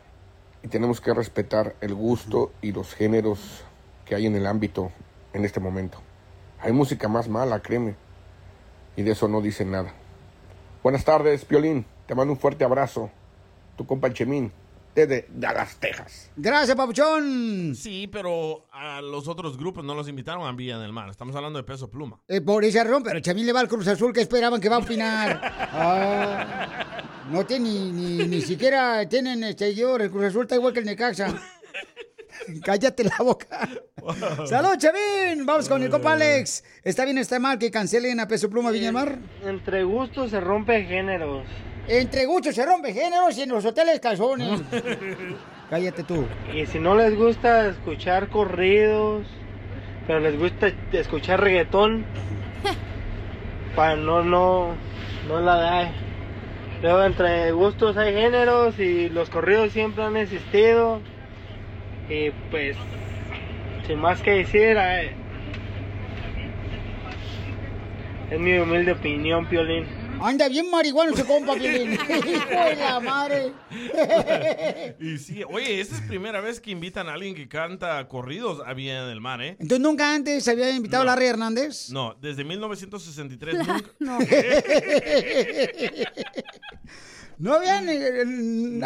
y 0.63 0.68
tenemos 0.68 1.01
que 1.01 1.13
respetar 1.13 1.75
el 1.82 1.94
gusto 1.94 2.51
y 2.62 2.72
los 2.72 2.94
géneros 2.94 3.63
que 4.06 4.15
hay 4.15 4.25
en 4.25 4.36
el 4.36 4.46
ámbito 4.46 4.91
en 5.34 5.46
este 5.46 5.60
momento. 5.60 6.00
Hay 6.60 6.72
música 6.72 7.08
más 7.08 7.27
mala, 7.27 7.62
créeme. 7.62 7.96
Y 8.96 9.03
de 9.03 9.12
eso 9.12 9.27
no 9.27 9.41
dicen 9.41 9.72
nada. 9.72 9.94
Buenas 10.84 11.06
tardes, 11.06 11.46
Piolín. 11.46 11.86
Te 12.06 12.13
mando 12.13 12.34
un 12.34 12.39
fuerte 12.39 12.63
abrazo. 12.63 13.10
Tu 13.77 13.86
compa 13.86 14.13
Chemín, 14.13 14.51
desde 14.95 15.27
Dallas, 15.29 15.77
Texas. 15.79 16.31
Gracias, 16.36 16.75
papuchón. 16.75 17.74
Sí, 17.75 18.07
pero 18.12 18.67
a 18.71 19.01
los 19.01 19.27
otros 19.27 19.57
grupos 19.57 19.83
no 19.83 19.95
los 19.95 20.07
invitaron 20.07 20.45
a 20.45 20.51
Villa 20.51 20.77
del 20.77 20.91
Mar. 20.91 21.10
Estamos 21.10 21.36
hablando 21.36 21.60
de 21.60 21.63
Peso 21.63 21.89
Pluma. 21.89 22.19
Eh, 22.27 22.41
por 22.41 22.63
esa 22.63 22.83
razón, 22.83 23.03
pero 23.03 23.19
Chamín 23.19 23.45
le 23.45 23.53
va 23.53 23.62
al 23.62 23.67
Cruz 23.67 23.88
Azul, 23.88 24.13
que 24.13 24.21
esperaban 24.21 24.60
que 24.60 24.69
va 24.69 24.77
a 24.77 24.79
opinar? 24.79 25.39
Ah, 25.43 27.03
no 27.31 27.45
tiene 27.45 27.69
ni, 27.69 27.91
ni, 27.91 28.27
ni 28.27 28.41
siquiera 28.41 29.07
tienen 29.07 29.43
este, 29.43 29.69
seguidor, 29.69 30.01
el 30.01 30.12
Cruz 30.12 30.25
Azul 30.25 30.43
está 30.43 30.55
igual 30.55 30.74
que 30.74 30.79
el 30.79 30.86
Necaxa. 30.86 31.33
Cállate 32.63 33.03
la 33.03 33.17
boca. 33.19 33.69
¡Salud, 34.48 34.77
Chavín! 34.77 35.45
Vamos 35.45 35.69
con 35.69 35.83
el 35.83 35.89
compa 35.89 36.13
Alex. 36.13 36.63
¿Está 36.83 37.05
bien 37.05 37.17
o 37.17 37.21
está 37.21 37.39
mal 37.39 37.60
que 37.60 37.69
cancelen 37.69 38.19
a 38.19 38.27
Peso 38.27 38.50
Pluma 38.50 38.71
Viña 38.71 38.86
del 38.86 38.93
Mar? 38.93 39.19
Entre 39.45 39.83
gustos 39.83 40.31
se 40.31 40.39
rompe 40.39 40.83
géneros. 40.86 41.45
Entre 41.88 42.26
gustos 42.26 42.56
se 42.56 42.66
rompe 42.66 42.94
géneros 42.94 43.38
y 43.38 43.42
en 43.44 43.50
los 43.50 43.66
hoteles 43.66 44.00
calzones. 44.00 44.62
Cállate 45.70 46.04
tú. 46.04 46.26
Y 46.54 46.66
si 46.66 46.80
no 46.80 46.96
les 46.96 47.16
gusta 47.16 47.68
escuchar 47.68 48.28
corridos, 48.28 49.26
pero 50.06 50.20
les 50.20 50.38
gusta 50.38 50.72
escuchar 50.92 51.42
reggaetón, 51.42 52.06
para 53.76 53.96
no, 53.96 54.24
no, 54.24 54.76
no 55.28 55.40
la 55.40 55.56
da. 55.56 55.92
Luego 56.82 57.04
entre 57.04 57.52
gustos 57.52 57.96
hay 57.96 58.14
géneros 58.14 58.80
y 58.80 59.10
los 59.10 59.30
corridos 59.30 59.72
siempre 59.72 60.04
han 60.04 60.18
existido. 60.18 61.00
Y 62.10 62.32
pues, 62.50 62.76
sin 63.88 64.00
más 64.00 64.22
que 64.22 64.32
decir, 64.32 64.76
eh, 64.78 65.12
es 68.30 68.40
mi 68.40 68.58
humilde 68.58 68.94
opinión, 68.94 69.46
Piolín. 69.46 70.00
Anda 70.22 70.48
bien 70.50 70.70
marihuano 70.70 71.13
ese 71.13 71.25
compa, 71.25 71.56
Piolín. 71.56 71.92
Hijo 71.94 72.50
de 72.50 72.75
la 72.75 73.00
madre. 73.00 73.54
y 75.00 75.18
sí, 75.18 75.44
oye, 75.50 75.82
esta 75.82 75.96
es 75.96 76.01
primera 76.01 76.42
vez 76.42 76.60
que 76.60 76.72
invitan 76.72 77.10
a 77.10 77.13
alguien 77.13 77.34
que 77.36 77.48
canta 77.48 78.08
corridos 78.08 78.62
a 78.66 78.74
Villa 78.74 79.06
del 79.06 79.20
Mar, 79.22 79.42
¿eh? 79.42 79.58
Entonces, 79.60 79.80
¿nunca 79.80 80.13
antes 80.13 80.48
había 80.48 80.70
invitado 80.70 81.04
a 81.04 81.06
Larry 81.08 81.25
Hernández? 81.28 81.90
No, 81.90 82.13
desde 82.22 82.44
1963 82.44 83.56
nunca. 83.68 83.84
no. 84.00 84.20
¿No 87.38 87.56
habían 87.56 87.90
eh, 87.90 88.22
a 88.22 88.25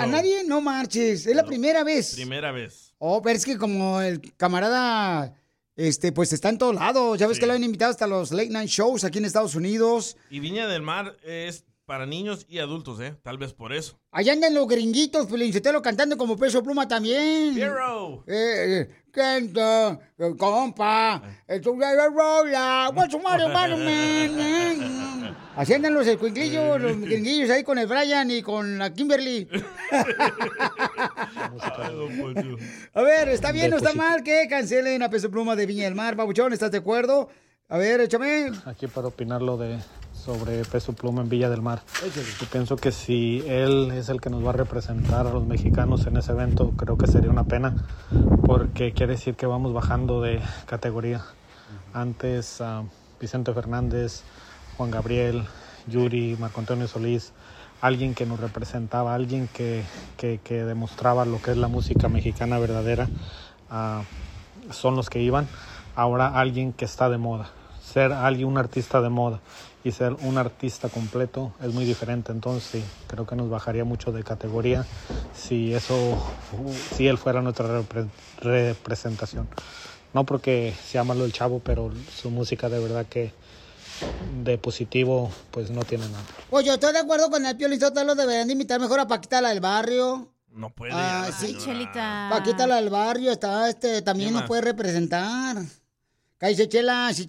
No. 0.05 0.07
nadie? 0.07 0.43
No 0.45 0.61
marches. 0.61 1.27
Es 1.27 1.35
la 1.35 1.45
primera 1.45 1.83
vez. 1.83 2.13
Primera 2.15 2.51
vez. 2.53 2.93
Oh, 2.99 3.21
pero 3.21 3.35
es 3.35 3.45
que 3.45 3.57
como 3.57 4.01
el 4.01 4.33
camarada, 4.37 5.33
este, 5.75 6.11
pues 6.11 6.33
está 6.33 6.49
en 6.49 6.57
todos 6.57 6.75
lados. 6.75 7.19
Ya 7.19 7.27
ves 7.27 7.39
que 7.39 7.45
lo 7.45 7.53
han 7.53 7.63
invitado 7.63 7.91
hasta 7.91 8.07
los 8.07 8.31
late 8.31 8.49
night 8.49 8.69
shows 8.69 9.03
aquí 9.03 9.17
en 9.17 9.25
Estados 9.25 9.55
Unidos. 9.55 10.17
Y 10.29 10.39
Viña 10.39 10.67
del 10.67 10.81
Mar 10.81 11.17
es 11.23 11.65
para 11.85 12.05
niños 12.05 12.45
y 12.49 12.59
adultos, 12.59 12.99
¿eh? 12.99 13.15
Tal 13.21 13.37
vez 13.37 13.53
por 13.53 13.71
eso. 13.73 13.99
Allá 14.11 14.33
andan 14.33 14.53
los 14.53 14.67
gringuitos, 14.67 15.29
Felicitelo 15.29 15.81
cantando 15.81 16.17
como 16.17 16.37
peso 16.37 16.63
pluma 16.63 16.87
también. 16.87 17.57
Hero. 17.57 18.23
Eh, 18.27 18.33
eh, 18.81 18.89
canta, 19.11 19.99
eh, 20.17 20.33
compa, 20.37 21.21
eh, 21.47 21.59
tu 21.59 21.77
la 21.77 22.07
rola, 22.07 22.91
what's 22.93 23.15
man, 23.21 23.51
man? 23.53 25.37
Así 25.55 25.73
andan 25.73 25.93
los 25.93 26.05
escuinclillos, 26.05 26.81
los 26.81 26.99
gringuillos 26.99 27.49
ahí 27.49 27.63
con 27.63 27.77
el 27.77 27.87
Brian 27.87 28.29
y 28.29 28.41
con 28.41 28.77
la 28.77 28.91
Kimberly. 28.91 29.47
A 32.93 33.01
ver, 33.01 33.29
¿está 33.29 33.53
bien 33.53 33.73
o 33.73 33.77
está 33.77 33.93
mal 33.93 34.21
que 34.23 34.47
cancelen 34.49 35.01
a 35.01 35.09
Peso 35.09 35.31
Pluma 35.31 35.55
de 35.55 35.65
Viña 35.65 35.85
del 35.85 35.95
Mar? 35.95 36.15
Babuchón, 36.15 36.51
¿estás 36.51 36.71
de 36.71 36.79
acuerdo? 36.79 37.29
A 37.69 37.77
ver, 37.77 38.01
échame. 38.01 38.51
Aquí 38.65 38.87
para 38.87 39.07
opinar 39.07 39.41
lo 39.41 39.55
de 39.57 39.79
sobre 40.25 40.63
Peso 40.65 40.93
Pluma 40.93 41.21
en 41.21 41.29
Villa 41.29 41.49
del 41.49 41.61
Mar. 41.61 41.83
Yo 42.41 42.47
pienso 42.51 42.75
que 42.77 42.91
si 42.91 43.43
él 43.47 43.91
es 43.91 44.09
el 44.09 44.19
que 44.19 44.31
nos 44.31 44.43
va 44.43 44.49
a 44.49 44.53
representar 44.53 45.27
a 45.27 45.31
los 45.31 45.45
mexicanos 45.45 46.07
en 46.07 46.17
ese 46.17 46.31
evento, 46.31 46.71
creo 46.75 46.97
que 46.97 47.05
sería 47.05 47.29
una 47.29 47.43
pena, 47.43 47.75
porque 48.45 48.91
quiere 48.91 49.13
decir 49.13 49.35
que 49.35 49.45
vamos 49.45 49.71
bajando 49.73 50.21
de 50.21 50.41
categoría. 50.65 51.21
Antes 51.93 52.59
ah, 52.61 52.83
Vicente 53.21 53.53
Fernández, 53.53 54.23
Juan 54.77 54.89
Gabriel, 54.89 55.43
Yuri, 55.87 56.35
Marco 56.39 56.59
Antonio 56.59 56.87
Solís, 56.87 57.31
alguien 57.81 58.15
que 58.15 58.25
nos 58.25 58.39
representaba, 58.39 59.13
alguien 59.13 59.47
que, 59.53 59.83
que- 60.17 60.39
que 60.43 60.63
demostraba 60.65 61.25
lo 61.25 61.39
que 61.41 61.51
es 61.51 61.57
la 61.57 61.67
música 61.67 62.09
mexicana 62.09 62.57
verdadera, 62.57 63.09
ah, 63.69 64.01
son 64.71 64.95
los 64.95 65.09
que 65.11 65.21
iban. 65.21 65.47
Ahora 65.95 66.27
alguien 66.39 66.73
que 66.73 66.85
está 66.85 67.09
de 67.09 67.19
moda. 67.19 67.49
Ser 67.93 68.11
alguien, 68.11 68.47
un 68.47 68.57
artista 68.57 69.01
de 69.01 69.09
moda 69.09 69.39
y 69.83 69.91
ser 69.91 70.13
un 70.21 70.37
artista 70.37 70.89
completo 70.89 71.53
es 71.63 71.73
muy 71.73 71.85
diferente. 71.85 72.31
Entonces 72.31 72.63
sí, 72.71 72.83
creo 73.07 73.25
que 73.25 73.35
nos 73.35 73.49
bajaría 73.49 73.85
mucho 73.85 74.11
de 74.11 74.23
categoría 74.23 74.85
si 75.33 75.73
eso, 75.73 76.17
si 76.95 77.07
él 77.07 77.17
fuera 77.17 77.41
nuestra 77.41 77.67
repre- 77.67 78.09
representación. 78.39 79.47
No 80.13 80.25
porque 80.25 80.73
sea 80.85 81.03
malo 81.03 81.25
el 81.25 81.33
chavo, 81.33 81.59
pero 81.59 81.91
su 82.15 82.29
música 82.31 82.69
de 82.69 82.79
verdad 82.79 83.05
que 83.05 83.33
de 84.43 84.57
positivo 84.57 85.29
pues 85.51 85.69
no 85.71 85.83
tiene 85.83 86.07
nada. 86.09 86.23
Pues 86.49 86.65
yo 86.65 86.73
estoy 86.73 86.91
de 86.93 86.99
acuerdo 86.99 87.29
con 87.29 87.45
el 87.45 87.55
Piolín 87.55 87.79
Sotelo, 87.79 88.15
deberían 88.15 88.47
de 88.47 88.53
invitar 88.53 88.79
mejor 88.79 88.99
a 88.99 89.07
Paquita 89.07 89.41
la 89.41 89.49
del 89.49 89.59
barrio. 89.61 90.31
No 90.51 90.69
puede. 90.69 90.93
Ah, 90.93 91.29
sí. 91.37 91.57
señora. 91.59 92.29
Paquita 92.31 92.65
la 92.65 92.75
del 92.77 92.89
barrio 92.89 93.31
está, 93.31 93.69
este, 93.69 94.01
también 94.01 94.29
¿Qué 94.29 94.35
nos 94.35 94.43
puede 94.43 94.61
representar. 94.61 95.57
Cállese, 96.45 96.69
Chela, 96.69 97.11
si 97.11 97.25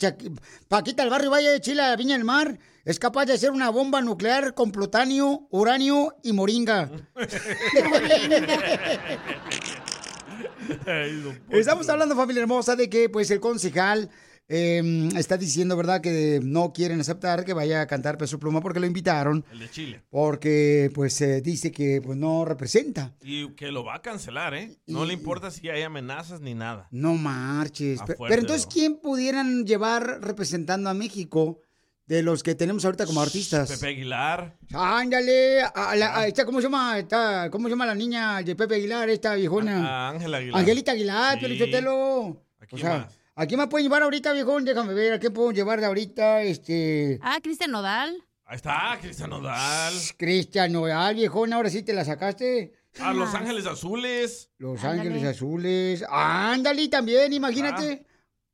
Paquita 0.68 1.02
del 1.02 1.10
barrio 1.10 1.30
vaya 1.30 1.50
de 1.50 1.62
Chile 1.62 1.80
a 1.80 1.96
Viña 1.96 2.16
del 2.16 2.24
Mar, 2.24 2.58
es 2.84 2.98
capaz 2.98 3.24
de 3.24 3.32
hacer 3.32 3.50
una 3.50 3.70
bomba 3.70 4.02
nuclear 4.02 4.52
con 4.52 4.70
plutonio, 4.70 5.48
uranio 5.50 6.14
y 6.22 6.34
moringa. 6.34 6.90
Estamos 11.48 11.88
hablando, 11.88 12.14
familia 12.14 12.42
hermosa, 12.42 12.76
de 12.76 12.90
que 12.90 13.08
pues 13.08 13.30
el 13.30 13.40
concejal 13.40 14.10
eh, 14.48 15.08
está 15.16 15.36
diciendo, 15.36 15.76
¿verdad?, 15.76 16.00
que 16.00 16.40
no 16.42 16.72
quieren 16.72 17.00
aceptar 17.00 17.44
que 17.44 17.52
vaya 17.52 17.80
a 17.80 17.86
cantar 17.86 18.16
Peso 18.16 18.38
Pluma 18.38 18.60
porque 18.60 18.78
lo 18.80 18.86
invitaron. 18.86 19.44
El 19.50 19.58
de 19.58 19.70
Chile. 19.70 20.02
Porque 20.10 20.90
pues 20.94 21.20
eh, 21.20 21.40
dice 21.40 21.72
que 21.72 22.00
pues, 22.00 22.16
no 22.16 22.44
representa. 22.44 23.14
Y 23.22 23.48
que 23.54 23.72
lo 23.72 23.84
va 23.84 23.96
a 23.96 24.02
cancelar, 24.02 24.54
¿eh? 24.54 24.76
No 24.86 25.04
le 25.04 25.12
importa 25.14 25.50
si 25.50 25.68
hay 25.68 25.82
amenazas 25.82 26.40
ni 26.40 26.54
nada. 26.54 26.86
No 26.92 27.14
marches. 27.14 28.00
Pero 28.06 28.34
entonces, 28.40 28.66
¿quién 28.72 28.96
pudieran 29.00 29.64
llevar 29.66 30.20
representando 30.22 30.90
a 30.90 30.94
México 30.94 31.58
de 32.06 32.22
los 32.22 32.44
que 32.44 32.54
tenemos 32.54 32.84
ahorita 32.84 33.04
como 33.04 33.20
artistas? 33.20 33.68
Pepe 33.68 33.88
Aguilar. 33.88 34.56
Ándale, 34.72 35.62
a 35.62 35.96
la- 35.96 36.18
a 36.20 36.26
esta, 36.28 36.44
¿cómo 36.44 36.60
se 36.60 36.66
llama? 36.68 36.98
Esta, 37.00 37.50
¿Cómo 37.50 37.66
se 37.66 37.70
llama 37.70 37.84
la 37.86 37.96
niña 37.96 38.40
de 38.42 38.54
Pepe 38.54 38.76
Aguilar, 38.76 39.10
esta 39.10 39.34
viejona? 39.34 40.10
Ángela 40.10 40.36
Aguilar. 40.38 40.60
Angelita 40.60 40.92
Aguilar, 40.92 41.34
Sí. 41.34 41.40
Piolichotelo. 41.40 42.44
¿A 42.60 42.66
quién 42.66 42.78
O 42.80 42.84
sea, 42.84 42.98
más? 42.98 43.18
¿A 43.36 43.46
quién 43.46 43.60
me 43.60 43.68
pueden 43.68 43.84
llevar 43.84 44.02
ahorita, 44.02 44.32
viejón? 44.32 44.64
Déjame 44.64 44.92
ver, 44.94 45.12
¿a 45.12 45.18
quién 45.20 45.32
puedo 45.32 45.52
llevar 45.52 45.78
de 45.80 45.86
ahorita? 45.86 46.42
Este... 46.42 47.20
Ah, 47.22 47.38
Cristian 47.42 47.70
Nodal. 47.70 48.16
Ahí 48.44 48.56
está, 48.56 48.98
Cristian 49.00 49.30
Nodal. 49.30 49.94
Cristian 50.16 50.72
Nodal, 50.72 51.14
viejón, 51.14 51.52
ahora 51.52 51.70
sí 51.70 51.82
te 51.82 51.92
la 51.92 52.04
sacaste. 52.04 52.72
A 53.00 53.12
Los 53.12 53.34
Ángeles 53.34 53.66
Azules. 53.66 54.50
Los 54.58 54.82
Ándale. 54.82 55.10
Ángeles 55.10 55.24
Azules. 55.36 56.04
Ándale 56.08 56.88
también, 56.88 57.32
imagínate. 57.32 58.06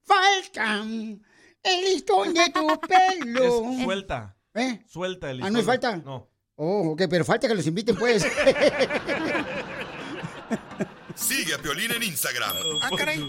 Faltan 0.02 1.22
el 1.62 1.84
listón 1.84 2.34
de 2.34 2.50
tu 2.50 2.66
pelo. 3.20 3.70
Es 3.70 3.84
suelta. 3.84 4.36
¿Eh? 4.54 4.82
Suelta 4.88 5.30
el 5.30 5.42
Ah, 5.42 5.50
¿no 5.50 5.58
es 5.60 5.66
listón. 5.66 5.66
falta? 5.66 5.96
No. 5.98 6.28
Oh, 6.56 6.90
ok, 6.92 7.02
pero 7.08 7.24
falta 7.24 7.46
que 7.48 7.54
los 7.54 7.66
inviten, 7.66 7.96
pues. 7.96 8.26
Sigue 11.14 11.54
a 11.54 11.59
Piolín 11.59 11.90
en 11.92 12.02
Instagram. 12.02 12.57
Ah, 12.81 12.90
caray. 12.97 13.21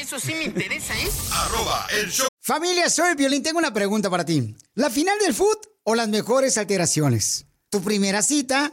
Eso 0.00 0.18
sí 0.18 0.34
me 0.34 0.44
interesa, 0.44 0.94
¿eh? 0.98 1.08
Arroba 1.32 1.86
el 2.00 2.10
show. 2.10 2.28
Familia, 2.40 2.88
soy 2.88 3.14
Violín. 3.14 3.42
Tengo 3.42 3.58
una 3.58 3.72
pregunta 3.72 4.08
para 4.10 4.24
ti. 4.24 4.54
¿La 4.74 4.90
final 4.90 5.18
del 5.18 5.34
foot 5.34 5.66
o 5.84 5.94
las 5.94 6.08
mejores 6.08 6.56
alteraciones? 6.58 7.46
¿Tu 7.68 7.82
primera 7.82 8.22
cita 8.22 8.72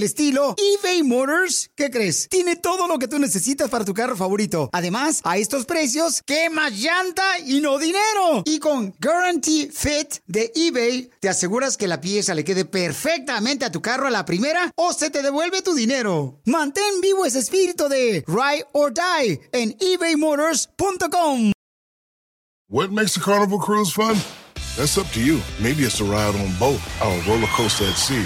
estilo, 0.03 0.55
eBay 0.57 1.03
Motors, 1.03 1.69
¿qué 1.75 1.89
crees? 1.89 2.27
Tiene 2.29 2.55
todo 2.55 2.87
lo 2.87 2.99
que 2.99 3.07
tú 3.07 3.19
necesitas 3.19 3.69
para 3.69 3.85
tu 3.85 3.93
carro 3.93 4.15
favorito. 4.15 4.69
Además, 4.73 5.21
a 5.23 5.37
estos 5.37 5.65
precios, 5.65 6.21
¿qué 6.25 6.49
más 6.49 6.73
llanta 6.73 7.39
y 7.45 7.59
no 7.59 7.77
dinero? 7.77 8.43
Y 8.45 8.59
con 8.59 8.93
Guarantee 8.99 9.69
Fit 9.71 10.15
de 10.27 10.51
eBay, 10.55 11.09
te 11.19 11.29
aseguras 11.29 11.77
que 11.77 11.87
la 11.87 12.01
pieza 12.01 12.33
le 12.33 12.43
quede 12.43 12.65
perfectamente 12.65 13.65
a 13.65 13.71
tu 13.71 13.81
carro 13.81 14.07
a 14.07 14.11
la 14.11 14.25
primera 14.25 14.71
o 14.75 14.93
se 14.93 15.09
te 15.09 15.21
devuelve 15.21 15.61
tu 15.61 15.73
dinero. 15.73 16.39
Mantén 16.45 17.01
vivo 17.01 17.25
ese 17.25 17.39
espíritu 17.39 17.89
de 17.89 18.23
Ride 18.27 18.65
or 18.73 18.93
Die 18.93 19.41
en 19.51 19.75
ebaymotors.com. 19.79 21.51
What 22.69 22.89
makes 22.91 23.17
a 23.17 23.19
carnival 23.19 23.59
cruise 23.59 23.91
fun? 23.91 24.15
That's 24.77 24.97
up 24.97 25.05
to 25.11 25.19
you. 25.19 25.41
Maybe 25.59 25.83
it's 25.83 25.99
a 25.99 26.05
ride 26.05 26.33
on 26.35 26.53
boat, 26.57 26.79
or 27.03 27.11
a 27.11 27.21
roller 27.27 27.47
coaster 27.47 27.83
at 27.83 27.97
sea, 27.97 28.25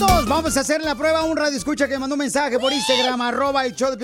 Vamos 0.00 0.56
a 0.56 0.60
hacer 0.60 0.82
la 0.82 0.94
prueba. 0.94 1.24
Un 1.24 1.36
radio 1.36 1.56
escucha 1.56 1.86
que 1.86 1.98
mandó 1.98 2.14
un 2.14 2.20
mensaje 2.20 2.58
por 2.58 2.72
Instagram, 2.72 3.20
arroba 3.20 3.66
el 3.66 3.74
show 3.74 3.96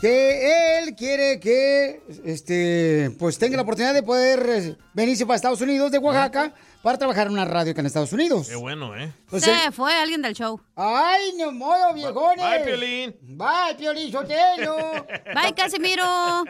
que 0.00 0.78
él 0.78 0.94
quiere 0.94 1.40
que 1.40 2.02
este 2.24 3.10
pues 3.18 3.38
tenga 3.38 3.56
la 3.56 3.62
oportunidad 3.62 3.94
de 3.94 4.02
poder 4.02 4.46
eh, 4.48 4.76
venirse 4.94 5.24
para 5.26 5.36
Estados 5.36 5.60
Unidos 5.60 5.90
de 5.90 5.98
Oaxaca 5.98 6.54
para 6.86 6.98
trabajar 6.98 7.26
en 7.26 7.32
una 7.32 7.44
radio 7.44 7.74
que 7.74 7.80
en 7.80 7.86
Estados 7.86 8.12
Unidos. 8.12 8.46
Qué 8.46 8.54
bueno, 8.54 8.96
¿eh? 8.96 9.12
Entonces- 9.24 9.60
Se 9.60 9.72
fue 9.72 9.92
alguien 9.92 10.22
del 10.22 10.34
show. 10.34 10.60
¡Ay, 10.76 11.32
no 11.36 11.50
modo, 11.50 11.92
viejones! 11.94 12.48
Bye, 12.48 12.60
Piolín. 12.64 13.16
¡Bye, 13.22 13.74
Piolín 13.76 14.12
Sotelo! 14.12 14.76
Bye, 15.34 15.52
Casimiro. 15.56 16.04
No, 16.04 16.44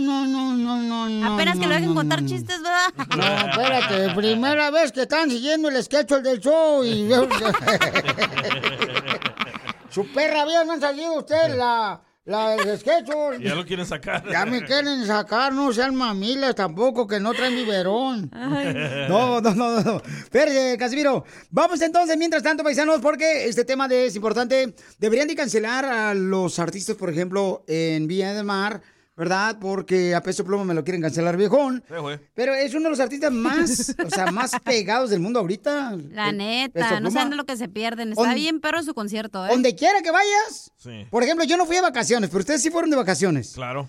no, 0.00 0.26
no, 0.26 0.56
no, 0.56 0.76
no, 0.78 1.08
no. 1.08 1.34
Apenas 1.34 1.54
que 1.54 1.60
no, 1.60 1.68
lo 1.68 1.74
dejen 1.74 1.90
no, 1.90 1.94
contar 1.94 2.20
no. 2.20 2.28
chistes, 2.28 2.60
¿verdad? 2.60 2.88
No, 3.16 3.48
espérate, 3.48 4.10
primera 4.16 4.72
vez 4.72 4.90
que 4.90 5.02
están 5.02 5.30
siguiendo 5.30 5.68
el 5.68 5.80
sketch 5.80 6.14
del 6.14 6.40
show 6.40 6.82
y... 6.82 7.08
Su 9.90 10.12
perra 10.12 10.44
vida 10.46 10.64
no 10.64 10.72
han 10.72 10.80
salido 10.80 11.16
ustedes 11.16 11.54
la, 11.54 12.02
la 12.26 12.50
del 12.56 12.78
sketch. 12.78 13.08
Ya 13.40 13.54
lo 13.54 13.64
quieren 13.64 13.86
sacar. 13.86 14.22
Ya 14.30 14.44
me 14.44 14.62
quieren 14.64 15.06
sacar, 15.06 15.52
no 15.52 15.72
sean 15.72 15.94
mamilas 15.94 16.54
tampoco, 16.54 17.06
que 17.06 17.18
no 17.18 17.32
traen 17.32 17.54
biberón. 17.56 18.30
Ay. 18.34 18.74
No, 19.08 19.40
no, 19.40 19.54
no, 19.54 19.80
no. 19.80 20.02
Espérate, 20.04 20.76
Casimiro. 20.78 21.24
Vamos 21.50 21.80
entonces, 21.80 22.16
mientras 22.18 22.42
tanto, 22.42 22.62
paisanos, 22.64 23.00
porque 23.00 23.46
este 23.46 23.64
tema 23.64 23.88
de- 23.88 24.06
es 24.06 24.16
importante. 24.16 24.74
Deberían 24.98 25.28
de 25.28 25.34
cancelar 25.36 25.84
a 25.84 26.12
los 26.14 26.58
artistas, 26.58 26.96
por 26.96 27.08
ejemplo, 27.10 27.64
en 27.68 28.06
Villa 28.06 28.34
del 28.34 28.44
Mar, 28.44 28.82
¿verdad? 29.16 29.56
Porque 29.60 30.14
a 30.14 30.22
peso 30.22 30.44
pluma 30.44 30.64
me 30.64 30.74
lo 30.74 30.84
quieren 30.84 31.00
cancelar, 31.02 31.36
viejón. 31.36 31.82
Sí. 31.88 31.94
Pero 32.34 32.54
es 32.54 32.72
uno 32.74 32.84
de 32.84 32.90
los 32.90 33.00
artistas 33.00 33.32
más, 33.32 33.94
o 34.04 34.10
sea, 34.10 34.30
más 34.30 34.50
pegados 34.64 35.10
del 35.10 35.20
mundo 35.20 35.40
ahorita. 35.40 35.96
La 36.10 36.32
neta, 36.32 37.00
no 37.00 37.10
saben 37.10 37.30
de 37.30 37.36
lo 37.36 37.44
que 37.46 37.56
se 37.56 37.68
pierden. 37.68 38.10
Está 38.10 38.22
On- 38.22 38.34
bien 38.34 38.60
perro 38.60 38.82
su 38.82 38.94
concierto, 38.94 39.44
¿eh? 39.46 39.50
Donde 39.50 39.74
quiera 39.74 40.02
que 40.02 40.10
vayas. 40.10 40.70
Sí. 40.76 41.06
Por 41.10 41.22
ejemplo, 41.22 41.44
yo 41.46 41.56
no 41.56 41.64
fui 41.66 41.76
de 41.76 41.82
vacaciones, 41.82 42.28
pero 42.30 42.40
ustedes 42.40 42.62
sí 42.62 42.70
fueron 42.70 42.90
de 42.90 42.96
vacaciones. 42.96 43.52
Claro. 43.54 43.88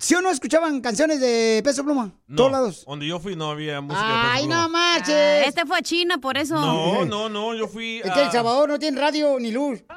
¿Sí 0.00 0.14
o 0.14 0.22
no 0.22 0.30
escuchaban 0.30 0.80
canciones 0.82 1.18
de 1.18 1.62
Peso 1.64 1.82
Pluma? 1.82 2.12
No, 2.28 2.36
Todos 2.36 2.52
lados. 2.52 2.84
Donde 2.86 3.08
yo 3.08 3.18
fui 3.18 3.34
no 3.34 3.50
había 3.50 3.80
música 3.80 4.06
de 4.06 4.12
Ay, 4.14 4.46
Peso 4.46 4.56
no 4.56 4.68
marches. 4.68 5.14
Ah, 5.16 5.40
este 5.48 5.66
fue 5.66 5.78
a 5.78 5.82
China, 5.82 6.18
por 6.18 6.38
eso. 6.38 6.54
No, 6.54 7.04
no, 7.06 7.28
no, 7.28 7.56
yo 7.56 7.66
fui 7.66 7.96
Es 7.98 8.04
que 8.12 8.20
El 8.22 8.28
a- 8.28 8.30
Salvador 8.30 8.68
no 8.68 8.78
tiene 8.78 9.00
radio 9.00 9.36
ni 9.40 9.50
luz. 9.50 9.82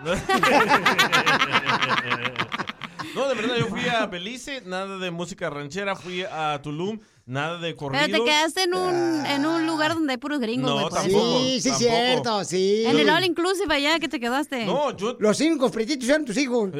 No, 3.16 3.28
de 3.30 3.36
verdad, 3.36 3.56
yo 3.58 3.68
fui 3.68 3.88
a 3.88 4.08
Belice, 4.08 4.62
nada 4.66 4.98
de 4.98 5.12
música 5.12 5.50
ranchera, 5.50 5.96
fui 5.96 6.24
a 6.24 6.60
Tulum, 6.64 7.00
nada 7.26 7.58
de 7.60 7.76
corridos. 7.76 8.08
Pero 8.08 8.24
te 8.24 8.30
quedaste 8.30 8.64
en 8.64 8.74
un, 8.74 9.26
en 9.26 9.46
un 9.46 9.66
lugar 9.66 9.94
donde 9.94 10.14
hay 10.14 10.18
puros 10.18 10.40
gringos, 10.40 10.70
No, 10.70 10.90
tampoco. 10.90 11.40
Sí, 11.40 11.60
sí, 11.62 11.70
tampoco. 11.70 11.90
cierto, 11.90 12.44
sí. 12.44 12.84
En 12.86 13.00
el 13.00 13.10
All 13.10 13.24
Inclusive 13.24 13.74
allá 13.74 14.00
que 14.00 14.08
te 14.10 14.20
quedaste. 14.20 14.66
No, 14.66 14.96
yo... 14.96 15.16
Los 15.20 15.38
cinco 15.38 15.72
pretitos 15.72 16.08
eran 16.10 16.26
tus 16.26 16.38
hijos. 16.38 16.72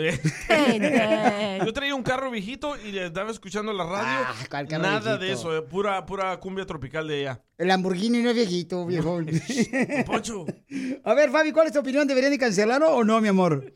Yo 1.66 1.74
traía 1.74 1.96
un 1.96 2.04
carro 2.04 2.32
viejito 2.32 2.76
y 2.78 2.92
le 2.92 3.06
estaba 3.08 3.32
escuchando 3.32 3.72
la 3.74 3.86
radio. 3.86 4.26
Ah, 4.28 4.34
¿cuál 4.50 4.68
carro 4.68 4.84
Nada 4.84 5.18
de 5.18 5.32
eso, 5.32 5.56
eh, 5.56 5.62
pura, 5.62 6.06
pura 6.06 6.38
cumbia 6.40 6.66
tropical 6.66 7.08
de 7.08 7.22
ella. 7.22 7.42
El 7.58 7.68
Lamborghini 7.70 8.22
no 8.22 8.30
es 8.30 8.36
viejito, 8.36 8.86
viejo. 8.86 9.22
Poncho. 10.06 10.46
A 11.04 11.14
ver, 11.14 11.30
Fabi, 11.30 11.52
¿cuál 11.52 11.68
es 11.68 11.74
tu 11.74 11.80
opinión? 11.80 12.08
¿Deberían 12.08 12.32
de 12.32 12.40
cancelarlo 12.40 12.96
o 12.96 13.04
no, 13.04 13.22
mi 13.22 13.28
amor? 13.30 13.74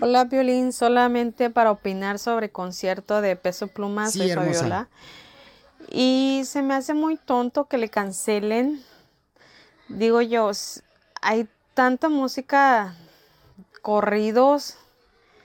Hola, 0.00 0.24
Violín, 0.24 0.72
solamente 0.72 1.50
para 1.50 1.70
opinar 1.70 2.18
sobre 2.18 2.50
concierto 2.50 3.20
de 3.20 3.36
Peso 3.36 3.68
Pluma, 3.68 4.08
Sí, 4.10 4.18
soy 4.18 4.30
hermosa. 4.30 4.88
Y 5.90 6.42
se 6.44 6.62
me 6.62 6.74
hace 6.74 6.94
muy 6.94 7.16
tonto 7.16 7.66
que 7.66 7.78
le 7.78 7.88
cancelen. 7.88 8.82
Digo 9.88 10.20
yo, 10.20 10.50
hay 11.22 11.48
tanta 11.74 12.08
música, 12.08 12.94
corridos. 13.80 14.76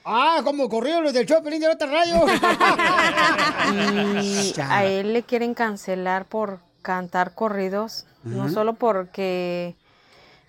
Ah, 0.04 0.42
como 0.44 0.68
corrido 0.68 1.00
los 1.00 1.14
del 1.14 1.26
Chopin 1.26 1.60
de 1.60 1.68
otra 1.68 1.86
radio. 1.86 2.26
Y 4.22 4.54
a 4.60 4.84
él 4.84 5.14
le 5.14 5.22
quieren 5.22 5.54
cancelar 5.54 6.26
por 6.26 6.60
cantar 6.82 7.34
corridos, 7.34 8.04
no 8.24 8.50
solo 8.50 8.74
porque 8.74 9.74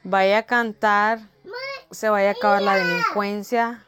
vaya 0.04 0.40
a 0.40 0.44
cantar, 0.44 1.20
se 1.92 2.10
vaya 2.10 2.30
a 2.30 2.32
acabar 2.34 2.62
la 2.62 2.76
delincuencia 2.76 3.85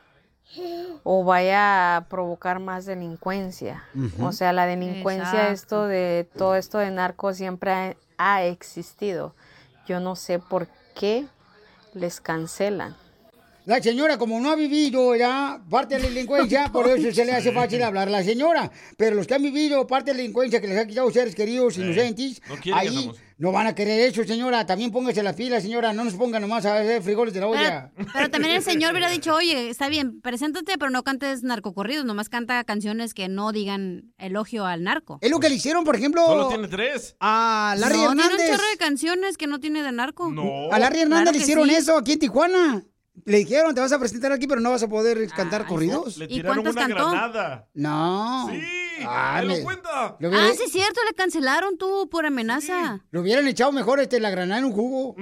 o 1.03 1.23
vaya 1.23 1.97
a 1.97 2.05
provocar 2.05 2.59
más 2.59 2.85
delincuencia. 2.85 3.83
O 4.19 4.31
sea, 4.31 4.53
la 4.53 4.65
delincuencia, 4.65 5.49
Exacto. 5.49 5.53
esto 5.53 5.87
de 5.87 6.27
todo 6.37 6.55
esto 6.55 6.77
de 6.79 6.91
narco 6.91 7.33
siempre 7.33 7.71
ha, 7.71 7.95
ha 8.17 8.43
existido. 8.43 9.33
Yo 9.87 9.99
no 9.99 10.15
sé 10.15 10.39
por 10.39 10.67
qué 10.95 11.25
les 11.93 12.19
cancelan. 12.21 12.95
La 13.67 13.83
señora, 13.83 14.17
como 14.17 14.39
no 14.39 14.49
ha 14.49 14.55
vivido 14.55 15.13
ya 15.13 15.61
parte 15.69 15.95
de 15.95 16.03
la 16.03 16.07
delincuencia, 16.07 16.69
por 16.71 16.87
eso 16.87 17.13
se 17.13 17.25
le 17.25 17.33
hace 17.33 17.51
fácil 17.51 17.83
hablar 17.83 18.07
a 18.07 18.11
la 18.11 18.23
señora. 18.23 18.71
Pero 18.95 19.17
los 19.17 19.27
que 19.27 19.33
han 19.35 19.43
vivido 19.43 19.85
parte 19.85 20.11
de 20.11 20.13
la 20.13 20.21
delincuencia 20.21 20.61
que 20.61 20.69
les 20.69 20.77
ha 20.77 20.87
quitado 20.87 21.11
seres 21.11 21.35
queridos, 21.35 21.77
inocentes, 21.77 22.41
no 22.47 22.77
ahí 22.77 23.11
no 23.37 23.51
van 23.51 23.67
a 23.67 23.75
querer 23.75 23.99
eso, 24.07 24.23
señora. 24.23 24.65
También 24.65 24.89
póngase 24.91 25.21
las 25.21 25.35
pilas, 25.35 25.63
señora. 25.63 25.91
No 25.91 26.05
nos 26.05 26.13
pongan 26.13 26.43
nomás 26.43 26.65
a 26.65 26.77
hacer 26.79 27.03
frijoles 27.03 27.33
de 27.33 27.41
la 27.41 27.47
olla. 27.47 27.91
Pero, 27.93 28.09
pero 28.13 28.29
también 28.29 28.55
el 28.55 28.63
señor 28.63 28.91
hubiera 28.93 29.09
dicho, 29.09 29.35
oye, 29.35 29.69
está 29.69 29.89
bien, 29.89 30.21
preséntate, 30.21 30.77
pero 30.77 30.89
no 30.89 31.03
cantes 31.03 31.43
narcocorridos, 31.43 32.05
nomás 32.05 32.29
canta 32.29 32.63
canciones 32.63 33.13
que 33.13 33.27
no 33.27 33.51
digan 33.51 34.13
elogio 34.17 34.65
al 34.65 34.83
narco. 34.83 35.19
Es 35.19 35.29
lo 35.29 35.41
que 35.41 35.49
le 35.49 35.55
hicieron, 35.55 35.83
por 35.83 35.97
ejemplo, 35.97 36.25
Solo 36.25 36.47
tiene 36.47 36.69
tres. 36.69 37.17
a 37.19 37.75
Larry 37.77 37.97
no, 37.97 37.99
tiene 37.99 38.13
un 38.13 38.19
Hernández. 38.21 38.49
chorro 38.49 38.69
de 38.69 38.77
canciones 38.77 39.35
que 39.35 39.47
no 39.47 39.59
tiene 39.59 39.83
de 39.83 39.91
narco. 39.91 40.31
No. 40.31 40.71
A 40.71 40.79
Larry 40.79 41.01
Hernández 41.01 41.23
Claro 41.23 41.37
le 41.37 41.43
hicieron 41.43 41.67
sí. 41.67 41.75
eso 41.75 41.97
aquí 41.97 42.13
en 42.13 42.19
Tijuana. 42.19 42.83
Le 43.27 43.37
dijeron, 43.39 43.75
te 43.75 43.81
vas 43.81 43.91
a 43.91 43.99
presentar 43.99 44.31
aquí, 44.31 44.47
pero 44.47 44.61
no 44.61 44.71
vas 44.71 44.81
a 44.83 44.87
poder 44.87 45.27
cantar 45.29 45.65
corridos. 45.65 46.17
Le 46.17 46.25
¿Y 46.25 46.27
tiraron 46.29 46.63
cuántos 46.63 46.75
una 46.75 46.87
cantó? 46.95 47.11
granada. 47.11 47.67
No. 47.73 48.47
Sí. 48.49 48.61
Ah, 49.05 49.35
¡Ahí 49.37 49.47
me- 49.47 49.57
lo 49.59 49.63
cuenta! 49.63 50.15
lo 50.19 50.29
Ah, 50.33 50.49
sí 50.55 50.63
es 50.65 50.71
cierto, 50.71 51.01
le 51.07 51.13
cancelaron 51.13 51.77
tú 51.77 52.07
por 52.09 52.25
amenaza. 52.25 53.03
Le 53.11 53.19
hubieran 53.19 53.45
echado 53.47 53.71
mejor 53.73 53.99
este, 53.99 54.19
la 54.21 54.29
granada 54.29 54.59
en 54.59 54.65
un 54.65 54.71
jugo. 54.71 55.15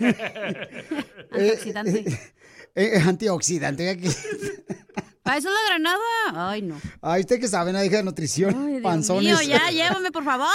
Antioxidante. 1.32 2.04
Eh, 2.74 2.92
eh, 2.96 3.02
antioxidante. 3.06 3.90
aquí. 3.90 4.08
¿Para 5.22 5.36
eso 5.36 5.50
la 5.50 5.58
granada? 5.68 5.98
Ay, 6.50 6.62
no. 6.62 6.80
Ay, 7.02 7.20
usted 7.20 7.38
que 7.38 7.46
sabe, 7.46 7.70
nadie 7.70 7.90
de 7.90 8.02
nutrición. 8.02 8.54
Ay, 8.58 8.70
Dios 8.72 8.82
panzones. 8.82 9.22
mío, 9.24 9.42
ya, 9.46 9.70
llévame, 9.70 10.10
por 10.10 10.24
favor. 10.24 10.48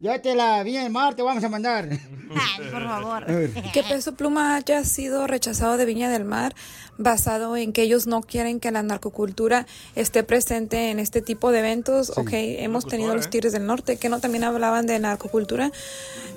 Llévatela 0.00 0.62
bien, 0.62 0.90
mar, 0.90 1.14
te 1.14 1.22
vamos 1.22 1.44
a 1.44 1.48
mandar. 1.50 1.86
Ay, 2.30 2.70
por 2.70 2.84
favor. 2.84 3.26
Que 3.72 3.82
Peso 3.82 4.14
Pluma 4.14 4.56
haya 4.56 4.82
sido 4.84 5.26
rechazado 5.26 5.76
de 5.76 5.84
Viña 5.84 6.08
del 6.08 6.24
Mar 6.24 6.54
basado 6.96 7.54
en 7.56 7.74
que 7.74 7.82
ellos 7.82 8.06
no 8.06 8.22
quieren 8.22 8.60
que 8.60 8.70
la 8.70 8.82
narcocultura 8.82 9.66
esté 9.96 10.22
presente 10.22 10.90
en 10.90 11.00
este 11.00 11.20
tipo 11.20 11.52
de 11.52 11.58
eventos. 11.58 12.10
ok, 12.16 12.30
hemos 12.32 12.86
tenido 12.86 13.14
los 13.14 13.28
Tigres 13.28 13.52
del 13.52 13.66
Norte 13.66 13.98
que 13.98 14.08
no 14.08 14.20
también 14.20 14.44
hablaban 14.44 14.86
de 14.86 14.98
narcocultura. 14.98 15.70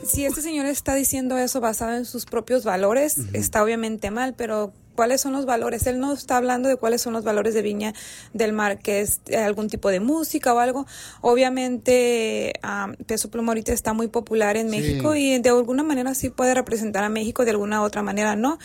Si 0.06 0.26
este 0.26 0.42
señor 0.42 0.66
está 0.66 0.94
diciendo 0.96 1.38
eso 1.38 1.62
basado 1.62 1.96
en 1.96 2.06
sus 2.06 2.26
propios 2.26 2.66
valores, 2.66 3.18
está 3.32 3.64
obviamente 3.64 4.12
mal, 4.12 4.34
pero 4.34 4.74
¿cuáles 4.96 5.22
son 5.22 5.34
los 5.34 5.46
valores? 5.46 5.88
Él 5.88 6.00
no 6.00 6.14
está 6.14 6.38
hablando 6.38 6.70
de 6.70 6.78
cuáles 6.78 7.02
son 7.02 7.14
los 7.14 7.24
valores 7.24 7.54
de 7.54 7.62
Viña 7.62 7.94
del 8.34 8.54
Mar, 8.54 8.80
que 8.80 9.02
es 9.02 9.22
eh, 9.28 9.38
algún 9.38 9.70
tipo 9.70 9.90
de 9.90 10.00
música 10.00 10.54
o 10.54 10.60
algo. 10.60 10.86
Obviamente, 11.22 12.54
ah, 12.64 12.92
Peso 13.06 13.30
Pluma 13.30 13.52
ahorita 13.52 13.74
está 13.74 13.94
muy 13.94 14.08
popular 14.08 14.58
en 14.58 14.70
Sí. 14.70 14.78
México 14.78 15.16
y 15.16 15.40
de 15.40 15.50
alguna 15.50 15.84
manera 15.84 16.14
sí 16.16 16.30
puede 16.30 16.54
representar 16.54 17.04
a 17.04 17.10
México, 17.10 17.46
de 17.46 17.52
alguna 17.52 17.82
otra 17.84 18.02
manera 18.02 18.36
no. 18.36 18.58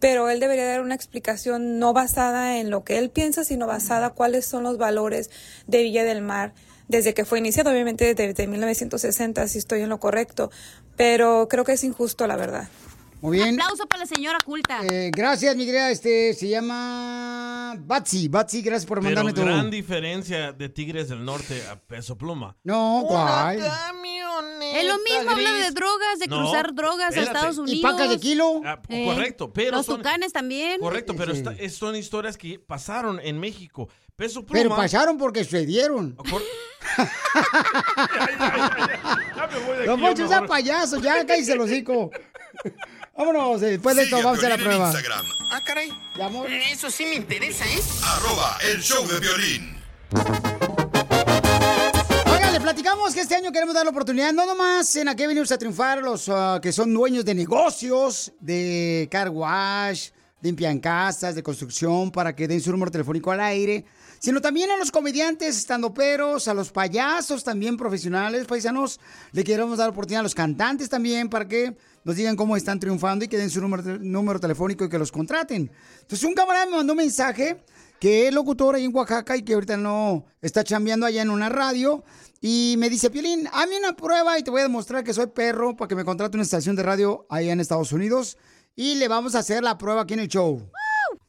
Pero 0.00 0.30
él 0.30 0.38
debería 0.38 0.64
dar 0.66 0.80
una 0.80 0.94
explicación 0.94 1.78
no 1.80 1.92
basada 1.92 2.58
en 2.58 2.70
lo 2.70 2.84
que 2.84 2.98
él 2.98 3.10
piensa, 3.10 3.42
sino 3.44 3.66
basada 3.66 4.10
cuáles 4.10 4.46
son 4.46 4.62
los 4.62 4.78
valores 4.78 5.30
de 5.66 5.82
Villa 5.82 6.04
del 6.04 6.22
Mar 6.22 6.52
desde 6.86 7.12
que 7.14 7.24
fue 7.24 7.38
iniciado, 7.40 7.70
obviamente 7.70 8.14
desde 8.14 8.46
1960, 8.46 9.46
si 9.48 9.58
estoy 9.58 9.82
en 9.82 9.88
lo 9.88 9.98
correcto. 10.00 10.50
Pero 10.96 11.48
creo 11.48 11.64
que 11.64 11.72
es 11.72 11.84
injusto, 11.84 12.26
la 12.26 12.36
verdad. 12.36 12.68
Muy 13.20 13.38
bien. 13.38 13.60
Aplauso 13.60 13.86
para 13.86 14.00
la 14.00 14.06
señora 14.06 14.38
culta. 14.44 14.80
Eh, 14.90 15.10
gracias, 15.14 15.56
mi 15.56 15.64
querida. 15.66 15.90
Este 15.90 16.34
se 16.34 16.48
llama 16.48 17.74
Batsy. 17.80 18.28
Batsy, 18.28 18.62
gracias 18.62 18.86
por 18.86 18.98
Pero 18.98 19.06
mandarme 19.08 19.32
tu. 19.32 19.42
gran 19.42 19.70
diferencia 19.70 20.52
de 20.52 20.68
Tigres 20.68 21.08
del 21.08 21.24
Norte 21.24 21.62
a 21.70 21.80
Peso 21.80 22.16
Pluma. 22.16 22.56
No, 22.62 23.04
¿cuál? 23.08 23.58
Es 23.58 24.84
lo 24.86 24.98
mismo, 24.98 25.30
habla 25.30 25.52
de 25.52 25.70
drogas, 25.72 26.18
de 26.20 26.26
No, 26.28 26.38
cruzar 26.38 26.74
drogas 26.74 27.08
espérate. 27.16 27.30
a 27.30 27.32
Estados 27.40 27.56
¿Y 27.56 27.60
Unidos. 27.60 27.92
pacas 27.92 28.10
de 28.10 28.20
kilo? 28.20 28.60
Ah, 28.64 28.80
correcto, 28.86 29.52
pero 29.52 29.76
Los 29.78 29.86
son- 29.86 29.96
tucanes 29.96 30.32
también. 30.32 30.80
Correcto, 30.80 31.14
pero 31.16 31.34
Sí. 31.34 31.42
son 31.70 31.96
historias 31.96 32.36
que 32.36 32.58
pasaron 32.60 33.18
en 33.22 33.40
México. 33.40 33.88
Peso 34.14 34.44
Pluma. 34.44 34.62
Pero 34.62 34.76
pasaron 34.76 35.16
porque 35.18 35.42
sucedieron. 35.44 36.16
Don 39.86 40.00
Poncho, 40.00 40.28
sea 40.28 40.44
payaso, 40.46 41.00
ya 41.00 41.24
cállese 41.26 41.52
el 41.54 41.60
hocico. 41.60 42.10
Vámonos, 43.18 43.60
eh, 43.62 43.70
después 43.70 43.96
de 43.96 44.04
esto 44.04 44.16
Sigue 44.16 44.28
a 44.28 44.30
vamos 44.30 44.44
a 44.44 44.46
hacer 44.46 44.58
la 44.60 44.64
prueba. 44.64 44.86
Instagram, 44.86 45.26
Ah, 45.50 45.60
caray. 45.64 45.92
Eso 46.70 46.88
sí 46.88 47.04
me 47.04 47.16
interesa, 47.16 47.64
¿eh? 47.66 47.80
arroba 48.04 48.56
el 48.72 48.80
show 48.80 49.04
de 49.08 49.18
violín. 49.18 49.76
Oigan, 52.30 52.52
le 52.52 52.60
platicamos 52.60 53.14
que 53.14 53.22
este 53.22 53.34
año 53.34 53.50
queremos 53.50 53.74
dar 53.74 53.84
la 53.84 53.90
oportunidad, 53.90 54.32
no 54.32 54.46
nomás 54.46 54.94
en 54.94 55.08
a 55.08 55.16
qué 55.16 55.26
venimos 55.26 55.50
a 55.50 55.58
triunfar 55.58 56.00
los 56.00 56.28
ah, 56.28 56.60
que 56.62 56.70
son 56.72 56.94
dueños 56.94 57.24
de 57.24 57.34
negocios, 57.34 58.32
de 58.38 59.08
car 59.10 59.30
wash, 59.30 60.10
limpian 60.40 60.78
casas, 60.78 61.34
de 61.34 61.42
construcción, 61.42 62.12
para 62.12 62.36
que 62.36 62.46
den 62.46 62.60
su 62.60 62.70
número 62.70 62.92
telefónico 62.92 63.32
al 63.32 63.40
aire, 63.40 63.84
sino 64.20 64.40
también 64.40 64.70
a 64.70 64.76
los 64.76 64.92
comediantes, 64.92 65.56
estandoperos, 65.56 66.46
a 66.46 66.54
los 66.54 66.70
payasos 66.70 67.42
también 67.42 67.76
profesionales, 67.76 68.46
paisanos. 68.46 69.00
Le 69.32 69.42
queremos 69.42 69.78
dar 69.78 69.88
la 69.88 69.90
oportunidad 69.90 70.20
a 70.20 70.24
los 70.24 70.36
cantantes 70.36 70.88
también 70.88 71.28
para 71.28 71.48
que 71.48 71.76
nos 72.04 72.16
digan 72.16 72.36
cómo 72.36 72.56
están 72.56 72.80
triunfando 72.80 73.24
y 73.24 73.28
que 73.28 73.36
den 73.36 73.50
su 73.50 73.60
número, 73.60 73.82
número 73.98 74.40
telefónico 74.40 74.84
y 74.84 74.88
que 74.88 74.98
los 74.98 75.12
contraten. 75.12 75.70
Entonces, 76.00 76.24
un 76.24 76.34
camarada 76.34 76.66
me 76.66 76.76
mandó 76.76 76.92
un 76.92 76.98
mensaje 76.98 77.62
que 78.00 78.28
es 78.28 78.34
locutor 78.34 78.74
ahí 78.74 78.84
en 78.84 78.94
Oaxaca 78.94 79.36
y 79.36 79.42
que 79.42 79.54
ahorita 79.54 79.76
no 79.76 80.24
está 80.40 80.64
chambeando 80.64 81.06
allá 81.06 81.22
en 81.22 81.30
una 81.30 81.48
radio. 81.48 82.04
Y 82.40 82.76
me 82.78 82.88
dice, 82.88 83.10
Piolín, 83.10 83.48
hazme 83.52 83.78
una 83.78 83.94
prueba 83.94 84.38
y 84.38 84.42
te 84.42 84.50
voy 84.50 84.60
a 84.60 84.64
demostrar 84.64 85.02
que 85.02 85.12
soy 85.12 85.26
perro 85.26 85.76
para 85.76 85.88
que 85.88 85.96
me 85.96 86.04
contrate 86.04 86.36
una 86.36 86.44
estación 86.44 86.76
de 86.76 86.84
radio 86.84 87.26
allá 87.28 87.52
en 87.52 87.60
Estados 87.60 87.92
Unidos. 87.92 88.38
Y 88.76 88.94
le 88.94 89.08
vamos 89.08 89.34
a 89.34 89.40
hacer 89.40 89.62
la 89.62 89.76
prueba 89.76 90.02
aquí 90.02 90.14
en 90.14 90.20
el 90.20 90.28
show. 90.28 90.70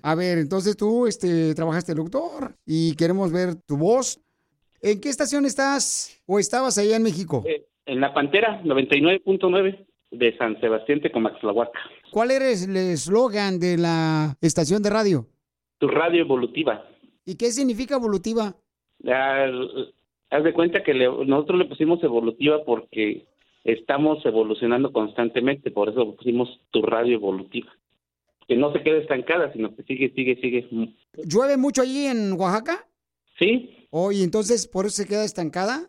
A 0.01 0.15
ver, 0.15 0.37
entonces 0.37 0.77
tú 0.77 1.07
este, 1.07 1.55
trabajaste 1.55 1.95
locutor 1.95 2.55
y 2.65 2.95
queremos 2.95 3.31
ver 3.31 3.55
tu 3.55 3.77
voz. 3.77 4.19
¿En 4.81 5.01
qué 5.01 5.09
estación 5.09 5.45
estás 5.45 6.21
o 6.25 6.39
estabas 6.39 6.77
allá 6.77 6.95
en 6.95 7.03
México? 7.03 7.43
En 7.85 7.99
La 7.99 8.13
Pantera, 8.13 8.61
99.9 8.63 9.88
de 10.11 10.35
San 10.37 10.59
Sebastián 10.59 11.01
Tecomaxtlahuaca. 11.01 11.79
¿Cuál 12.11 12.31
era 12.31 12.49
el 12.49 12.75
eslogan 12.77 13.59
de 13.59 13.77
la 13.77 14.35
estación 14.41 14.81
de 14.81 14.89
radio? 14.89 15.27
Tu 15.77 15.87
radio 15.87 16.21
evolutiva. 16.21 16.83
¿Y 17.25 17.35
qué 17.35 17.51
significa 17.51 17.95
evolutiva? 17.95 18.55
Haz 20.31 20.43
de 20.43 20.53
cuenta 20.53 20.83
que 20.83 20.93
le- 20.93 21.25
nosotros 21.25 21.57
le 21.59 21.65
pusimos 21.65 22.03
evolutiva 22.03 22.63
porque 22.65 23.25
estamos 23.63 24.23
evolucionando 24.25 24.91
constantemente, 24.91 25.71
por 25.71 25.89
eso 25.89 26.15
pusimos 26.15 26.49
tu 26.71 26.81
radio 26.81 27.15
evolutiva. 27.15 27.71
Que 28.47 28.55
no 28.55 28.71
se 28.73 28.81
quede 28.81 28.99
estancada, 29.01 29.51
sino 29.53 29.75
que 29.75 29.83
sigue, 29.83 30.11
sigue, 30.15 30.35
sigue. 30.41 30.67
¿Llueve 31.23 31.57
mucho 31.57 31.81
allí 31.83 32.05
en 32.07 32.33
Oaxaca? 32.33 32.85
Sí. 33.37 33.87
Oh, 33.91 34.11
y 34.11 34.23
entonces 34.23 34.67
por 34.67 34.85
eso 34.85 34.95
se 35.03 35.07
queda 35.07 35.23
estancada. 35.23 35.87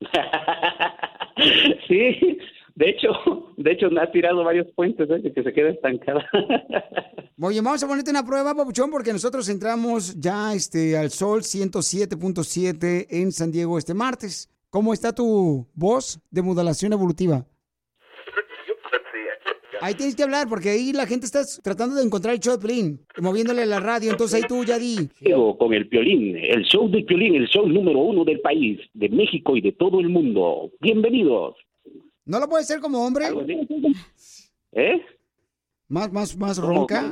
sí, 1.88 2.38
de 2.78 2.90
hecho, 2.90 3.08
de 3.56 3.72
hecho 3.72 3.90
me 3.90 4.00
ha 4.00 4.10
tirado 4.10 4.44
varios 4.44 4.68
puentes 4.74 5.10
¿eh? 5.10 5.18
de 5.18 5.32
que 5.32 5.42
se 5.42 5.52
queda 5.52 5.70
estancada. 5.70 6.24
Oye, 7.40 7.60
vamos 7.60 7.82
a 7.82 7.88
ponerte 7.88 8.10
una 8.10 8.24
prueba, 8.24 8.54
papuchón, 8.54 8.90
porque 8.90 9.12
nosotros 9.12 9.48
entramos 9.48 10.18
ya 10.18 10.54
este, 10.54 10.96
al 10.96 11.10
sol 11.10 11.40
107.7 11.40 13.06
en 13.10 13.32
San 13.32 13.50
Diego 13.50 13.78
este 13.78 13.94
martes. 13.94 14.48
¿Cómo 14.70 14.92
está 14.92 15.12
tu 15.12 15.66
voz 15.74 16.20
de 16.30 16.42
modulación 16.42 16.92
evolutiva? 16.92 17.44
Ahí 19.80 19.94
tienes 19.94 20.16
que 20.16 20.24
hablar, 20.24 20.48
porque 20.48 20.70
ahí 20.70 20.92
la 20.92 21.06
gente 21.06 21.26
está 21.26 21.42
tratando 21.62 21.94
de 21.94 22.02
encontrar 22.02 22.34
el 22.34 22.40
show 22.40 22.56
de 22.56 22.66
Pelín, 22.66 23.00
moviéndole 23.20 23.64
la 23.64 23.78
radio, 23.78 24.10
entonces 24.10 24.42
ahí 24.42 24.48
tú 24.48 24.64
ya 24.64 24.76
di. 24.76 25.08
Con 25.56 25.72
el 25.72 25.88
Piolín, 25.88 26.36
el 26.36 26.64
show 26.64 26.90
del 26.90 27.04
Piolín, 27.04 27.36
el 27.36 27.46
show 27.46 27.68
número 27.68 28.00
uno 28.00 28.24
del 28.24 28.40
país, 28.40 28.80
de 28.94 29.08
México 29.08 29.56
y 29.56 29.60
de 29.60 29.70
todo 29.70 30.00
el 30.00 30.08
mundo. 30.08 30.72
Bienvenidos. 30.80 31.54
¿No 32.28 32.38
lo 32.38 32.46
puede 32.46 32.64
ser 32.64 32.80
como 32.80 33.04
hombre? 33.04 33.24
¿Eh? 34.72 35.02
Más, 35.88 36.12
más, 36.12 36.36
más 36.36 36.58
ronca. 36.58 37.10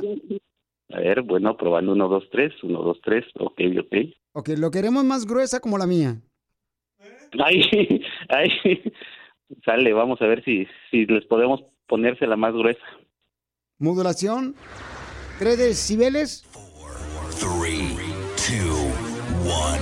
A 0.89 0.99
ver, 0.99 1.23
bueno, 1.23 1.57
probando 1.57 1.93
uno, 1.93 2.07
dos, 2.07 2.23
tres, 2.31 2.53
uno, 2.61 2.83
dos, 2.83 2.99
tres, 3.03 3.25
ok, 3.39 3.59
ok. 3.79 3.95
Ok, 4.33 4.49
lo 4.59 4.69
queremos 4.69 5.03
más 5.03 5.25
gruesa 5.25 5.59
como 5.59 5.79
la 5.79 5.87
mía. 5.87 6.21
Ay, 7.43 7.61
ay, 8.29 8.51
sale, 9.65 9.91
vamos 9.91 10.21
a 10.21 10.27
ver 10.27 10.43
si, 10.45 10.67
si 10.91 11.07
les 11.07 11.25
podemos 11.25 11.63
ponérsela 11.87 12.37
más 12.37 12.53
gruesa. 12.53 12.85
Modulación. 13.79 14.55
¿Tres 15.39 15.57
decibeles? 15.57 16.45
Three, 17.39 17.97
two, 18.35 18.85
one, 19.49 19.81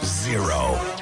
zero. 0.00 0.95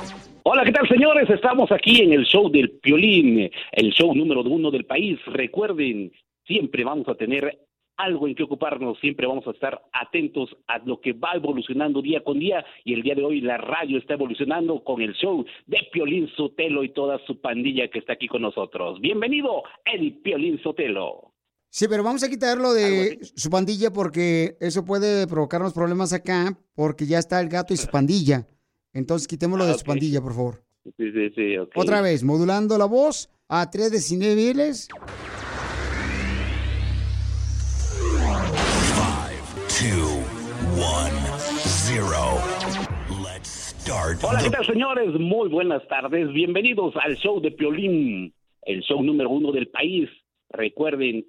Hola, 0.47 0.63
¿qué 0.63 0.73
tal, 0.73 0.87
señores? 0.87 1.31
Estamos 1.31 1.73
aquí 1.73 2.03
en 2.03 2.13
el 2.13 2.27
show 2.27 2.51
del 2.51 2.73
Piolín, 2.73 3.51
el 3.73 3.91
show 3.93 4.15
número 4.15 4.43
uno 4.43 4.71
del 4.71 4.85
país. 4.85 5.19
Recuerden, 5.25 6.13
siempre 6.47 6.85
vamos 6.85 7.09
a 7.09 7.15
tener 7.15 7.67
algo 7.97 8.29
en 8.29 8.35
que 8.35 8.43
ocuparnos, 8.43 8.99
siempre 9.01 9.27
vamos 9.27 9.47
a 9.47 9.53
estar 9.53 9.81
atentos 9.95 10.55
a 10.67 10.81
lo 10.81 11.01
que 11.01 11.15
va 11.15 11.33
evolucionando 11.35 12.03
día 12.03 12.23
con 12.23 12.39
día 12.41 12.63
y 12.85 12.93
el 12.93 13.01
día 13.01 13.15
de 13.15 13.25
hoy 13.25 13.41
la 13.41 13.57
radio 13.57 13.97
está 13.97 14.15
evolucionando 14.15 14.85
con 14.85 15.01
el 15.01 15.15
show 15.15 15.47
de 15.67 15.79
Piolín 15.91 16.29
Sotelo 16.37 16.85
y 16.85 16.93
toda 16.93 17.19
su 17.27 17.41
pandilla 17.41 17.89
que 17.89 18.01
está 18.01 18.13
aquí 18.13 18.29
con 18.29 18.43
nosotros. 18.43 19.01
Bienvenido, 19.01 19.63
el 19.87 20.19
Piolín 20.19 20.63
Sotelo. 20.63 21.33
Sí, 21.71 21.87
pero 21.89 22.03
vamos 22.03 22.23
a 22.23 22.29
quitarlo 22.29 22.75
de 22.75 23.19
su 23.35 23.49
pandilla 23.49 23.91
porque 23.91 24.59
eso 24.61 24.85
puede 24.85 25.27
provocarnos 25.27 25.73
problemas 25.73 26.13
acá 26.13 26.59
porque 26.75 27.07
ya 27.07 27.19
está 27.19 27.41
el 27.41 27.49
gato 27.49 27.73
y 27.73 27.79
su 27.79 27.89
pandilla. 27.91 28.47
Entonces 28.95 29.29
quitémoslo 29.29 29.67
de 29.67 29.73
Ah, 29.73 29.75
su 29.75 29.81
ok. 29.81 29.87
pandilla, 29.89 30.21
por 30.23 30.35
favor. 30.35 30.63
Sí, 30.97 31.11
sí, 31.13 31.31
sí, 31.35 31.59
ok. 31.59 31.73
Otra 31.77 32.01
vez, 32.01 32.23
modulando 32.23 32.79
la 32.79 32.85
voz 32.87 33.29
a 33.49 33.71
tres 33.71 33.91
decibeles. 33.91 34.89
Two, 39.69 40.23
one, 40.79 41.13
zero. 41.65 42.39
Let's 43.23 43.75
start. 43.81 44.23
Hola, 44.23 44.39
the 44.39 44.45
¿qué 44.45 44.51
tal, 44.51 44.67
señores? 44.67 45.11
Muy 45.19 45.49
buenas 45.49 45.87
tardes. 45.89 46.33
Bienvenidos 46.33 46.95
al 47.03 47.17
show 47.17 47.41
de 47.41 47.51
Piolín, 47.51 48.33
el 48.63 48.81
show 48.83 49.03
número 49.03 49.31
uno 49.31 49.51
del 49.53 49.69
país. 49.69 50.09
Recuerden, 50.51 51.27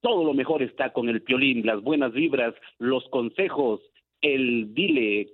todo 0.00 0.24
lo 0.24 0.34
mejor 0.34 0.62
está 0.62 0.92
con 0.92 1.08
el 1.08 1.22
Piolín, 1.22 1.66
las 1.66 1.82
buenas 1.82 2.12
vibras, 2.12 2.54
los 2.78 3.04
consejos, 3.10 3.80
el 4.20 4.72
dile, 4.74 5.28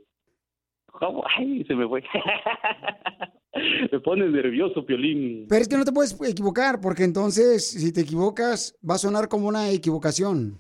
¿Cómo? 0.99 1.23
Ay, 1.37 1.65
se 1.65 1.75
me 1.75 1.87
fue. 1.87 2.03
me 3.93 4.01
pones 4.01 4.33
nervioso, 4.33 4.85
Piolín. 4.85 5.47
Pero 5.49 5.63
es 5.63 5.69
que 5.69 5.77
no 5.77 5.85
te 5.85 5.93
puedes 5.93 6.19
equivocar, 6.21 6.81
porque 6.81 7.05
entonces, 7.05 7.71
si 7.71 7.93
te 7.93 8.01
equivocas, 8.01 8.77
va 8.89 8.97
a 8.97 8.99
sonar 8.99 9.29
como 9.29 9.47
una 9.47 9.71
equivocación. 9.71 10.59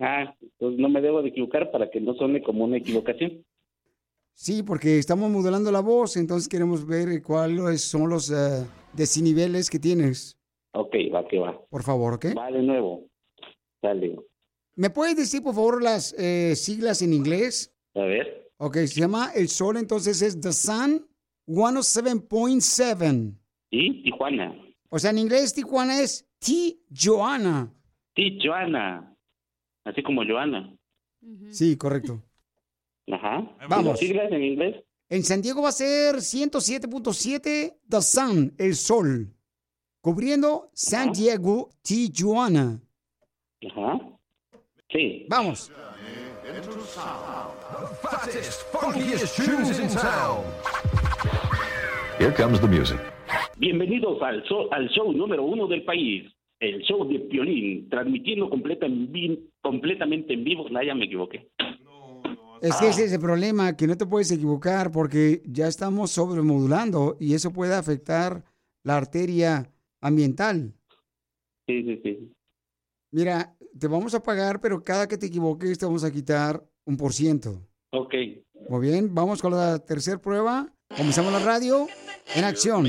Ah, 0.00 0.34
pues 0.58 0.78
no 0.78 0.88
me 0.88 1.02
debo 1.02 1.22
de 1.22 1.28
equivocar 1.28 1.70
para 1.70 1.90
que 1.90 2.00
no 2.00 2.14
suene 2.14 2.42
como 2.42 2.64
una 2.64 2.78
equivocación. 2.78 3.44
Sí, 4.32 4.62
porque 4.62 4.98
estamos 4.98 5.30
modelando 5.30 5.70
la 5.70 5.80
voz, 5.80 6.16
entonces 6.16 6.48
queremos 6.48 6.86
ver 6.86 7.22
cuáles 7.22 7.82
son 7.82 8.08
los 8.08 8.30
eh, 8.30 8.64
deciniveles 8.94 9.68
que 9.68 9.80
tienes. 9.80 10.38
Ok, 10.72 10.94
va 11.12 11.26
que 11.26 11.38
va. 11.40 11.60
Por 11.68 11.82
favor, 11.82 12.14
¿ok? 12.14 12.26
Va 12.38 12.50
de 12.50 12.62
nuevo. 12.62 13.04
Dale. 13.82 14.16
¿Me 14.76 14.90
puedes 14.90 15.16
decir, 15.16 15.42
por 15.42 15.54
favor, 15.54 15.82
las 15.82 16.14
eh, 16.16 16.54
siglas 16.54 17.02
en 17.02 17.12
inglés? 17.12 17.74
A 17.94 18.02
ver. 18.02 18.47
Ok, 18.58 18.76
se 18.86 19.00
llama 19.00 19.30
El 19.34 19.48
Sol, 19.48 19.76
entonces 19.76 20.20
es 20.20 20.40
The 20.40 20.52
Sun 20.52 21.06
107.7. 21.46 23.34
¿Y 23.70 24.02
Tijuana? 24.02 24.54
O 24.90 24.98
sea, 24.98 25.10
en 25.10 25.18
inglés 25.18 25.54
Tijuana 25.54 26.00
es 26.00 26.26
T. 26.38 26.78
Joanna. 26.90 27.72
Sí, 28.16 28.38
Joana. 28.42 29.14
Así 29.84 30.02
como 30.02 30.24
Joana. 30.24 30.76
Sí, 31.50 31.76
correcto. 31.76 32.22
Ajá. 33.12 33.48
Vamos. 33.68 33.86
¿Y 33.86 33.88
las 33.90 33.98
siglas 34.00 34.32
en 34.32 34.42
inglés? 34.44 34.84
En 35.08 35.22
San 35.22 35.40
Diego 35.40 35.62
va 35.62 35.68
a 35.70 35.72
ser 35.72 36.16
107.7 36.16 37.76
The 37.88 38.02
Sun, 38.02 38.54
El 38.58 38.74
Sol. 38.74 39.32
Cubriendo 40.00 40.70
San 40.74 41.12
Diego, 41.12 41.70
Tijuana. 41.82 42.80
Ajá. 43.70 44.00
Sí. 44.90 45.26
Vamos. 45.28 45.70
Fattest, 48.02 48.62
funkiest 48.72 49.36
tunes 49.36 49.78
in 49.78 49.88
town. 49.88 50.42
Here 52.18 52.32
comes 52.32 52.58
the 52.60 52.66
music. 52.66 52.98
Bienvenidos 53.58 54.22
al 54.22 54.42
show, 54.44 54.66
al 54.72 54.88
show 54.88 55.12
número 55.12 55.42
uno 55.44 55.66
del 55.68 55.84
país, 55.84 56.24
el 56.58 56.80
show 56.84 57.06
de 57.06 57.18
Piolín, 57.20 57.90
transmitiendo 57.90 58.48
completa 58.48 58.86
en 58.86 59.12
vi- 59.12 59.50
completamente 59.60 60.32
en 60.32 60.44
vivo. 60.44 60.70
No, 60.70 60.82
ya 60.82 60.94
me 60.94 61.04
equivoqué. 61.04 61.50
Es 62.62 62.74
que 62.76 62.88
ese 62.88 63.04
es 63.04 63.12
el 63.12 63.20
problema, 63.20 63.76
que 63.76 63.86
no 63.86 63.98
te 63.98 64.06
puedes 64.06 64.30
equivocar 64.32 64.90
porque 64.90 65.42
ya 65.44 65.68
estamos 65.68 66.12
sobremodulando 66.12 67.18
y 67.20 67.34
eso 67.34 67.52
puede 67.52 67.74
afectar 67.74 68.42
la 68.84 68.96
arteria 68.96 69.70
ambiental. 70.00 70.72
Sí, 71.66 71.82
sí, 71.82 72.00
sí. 72.02 72.32
Mira, 73.10 73.54
te 73.78 73.86
vamos 73.86 74.14
a 74.14 74.22
pagar, 74.22 74.60
pero 74.60 74.82
cada 74.82 75.06
que 75.06 75.16
te 75.16 75.26
equivoques 75.26 75.78
te 75.78 75.86
vamos 75.86 76.04
a 76.04 76.12
quitar 76.12 76.62
un 76.84 76.96
por 76.96 77.12
ciento. 77.12 77.62
Ok. 77.92 78.14
Muy 78.68 78.80
bien, 78.86 79.14
vamos 79.14 79.40
con 79.40 79.52
la 79.52 79.78
tercera 79.78 80.18
prueba. 80.18 80.66
Comenzamos 80.96 81.32
la 81.32 81.38
radio 81.40 81.86
en 82.34 82.44
acción. 82.44 82.84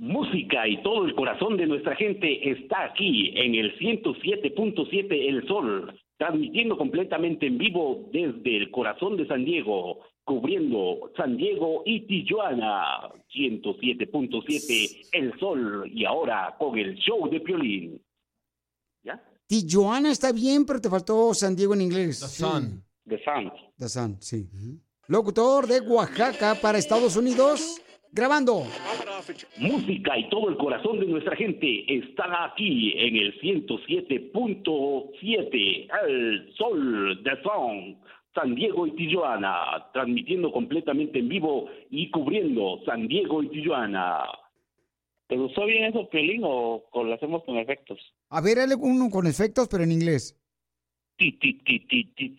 Música 0.00 0.68
y 0.68 0.82
todo 0.82 1.06
el 1.06 1.14
corazón 1.14 1.56
de 1.56 1.66
nuestra 1.66 1.96
gente 1.96 2.50
está 2.50 2.84
aquí 2.84 3.32
en 3.36 3.54
el 3.54 3.78
107.7 3.78 5.06
El 5.10 5.46
Sol, 5.46 5.98
transmitiendo 6.18 6.76
completamente 6.76 7.46
en 7.46 7.58
vivo 7.58 8.08
desde 8.12 8.56
el 8.56 8.70
corazón 8.70 9.16
de 9.16 9.26
San 9.26 9.44
Diego, 9.44 10.00
cubriendo 10.24 11.10
San 11.16 11.36
Diego 11.36 11.82
y 11.86 12.00
Tijuana. 12.06 13.10
107.7 13.34 15.08
El 15.12 15.38
Sol 15.38 15.90
y 15.92 16.04
ahora 16.04 16.54
con 16.58 16.78
el 16.78 16.94
show 16.96 17.28
de 17.28 17.40
Piolín. 17.40 18.00
Tijuana 19.46 20.10
está 20.10 20.32
bien, 20.32 20.64
pero 20.64 20.80
te 20.80 20.88
faltó 20.88 21.34
San 21.34 21.54
Diego 21.54 21.74
en 21.74 21.82
inglés. 21.82 22.20
The 22.20 22.26
Sun. 22.26 22.82
The 23.06 23.22
Sun. 23.22 23.52
The 23.78 23.88
Sun, 23.88 24.16
sí. 24.20 24.48
Locutor 25.06 25.66
de 25.66 25.80
Oaxaca 25.80 26.54
para 26.54 26.78
Estados 26.78 27.14
Unidos, 27.16 27.78
grabando. 28.10 28.64
Música 29.58 30.18
y 30.18 30.30
todo 30.30 30.48
el 30.48 30.56
corazón 30.56 30.98
de 31.00 31.06
nuestra 31.06 31.36
gente 31.36 31.84
está 31.94 32.46
aquí 32.46 32.94
en 32.96 33.16
el 33.16 33.38
107.7 33.40 35.88
El 36.08 36.54
Sol 36.56 37.22
de 37.22 37.42
Son, 37.42 37.98
San 38.34 38.54
Diego 38.54 38.86
y 38.86 38.92
Tijuana, 38.92 39.86
transmitiendo 39.92 40.50
completamente 40.50 41.20
en 41.20 41.28
vivo 41.28 41.66
y 41.90 42.10
cubriendo 42.10 42.80
San 42.84 43.06
Diego 43.06 43.42
y 43.42 43.48
Tijuana. 43.48 44.24
¿Te 45.28 45.36
gustó 45.36 45.64
bien 45.66 45.84
eso, 45.84 46.08
Piolín, 46.08 46.42
o 46.44 46.82
lo 46.92 47.14
hacemos 47.14 47.44
con 47.44 47.56
efectos? 47.56 47.98
A 48.30 48.40
ver, 48.40 48.58
dale 48.58 48.74
uno 48.74 49.08
con 49.10 49.26
efectos, 49.26 49.68
pero 49.68 49.84
en 49.84 49.92
inglés. 49.92 50.38
Ti, 51.16 51.32
ti, 51.32 51.54
ti, 51.54 51.78
ti, 51.80 52.34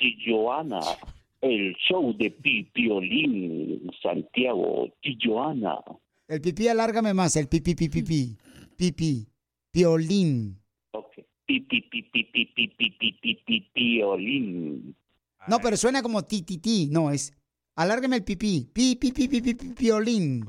el 1.41 1.75
show 1.75 2.15
de 2.17 2.31
pi, 2.31 2.63
Piolín, 2.73 3.89
Santiago, 4.01 4.89
ti, 5.01 5.17
Joana. 5.23 5.79
El 6.27 6.41
pipí, 6.41 6.67
alárgame 6.67 7.13
más, 7.13 7.35
el 7.35 7.47
pipi, 7.47 7.75
pipi, 7.75 8.01
pipi, 8.01 8.37
pipi, 8.75 9.27
Piolín. 9.71 10.59
Ok, 10.91 11.13
pipi, 11.45 11.81
pipi, 11.81 12.23
pipi, 12.23 12.67
pipi, 12.69 13.11
pipi, 13.21 13.69
piolín. 13.73 14.95
No, 15.47 15.59
pero 15.59 15.77
suena 15.77 16.01
como 16.01 16.23
ti, 16.23 16.41
ti, 16.41 16.57
ti. 16.57 16.87
No, 16.91 17.11
es 17.11 17.33
alárgame 17.75 18.17
el 18.17 18.23
pipí. 18.23 18.69
Pi, 18.73 18.95
pi, 18.95 19.11
pi, 19.11 19.27
pi, 19.27 19.41
pi, 19.41 19.53
pi, 19.53 19.67
piolín. 19.69 20.45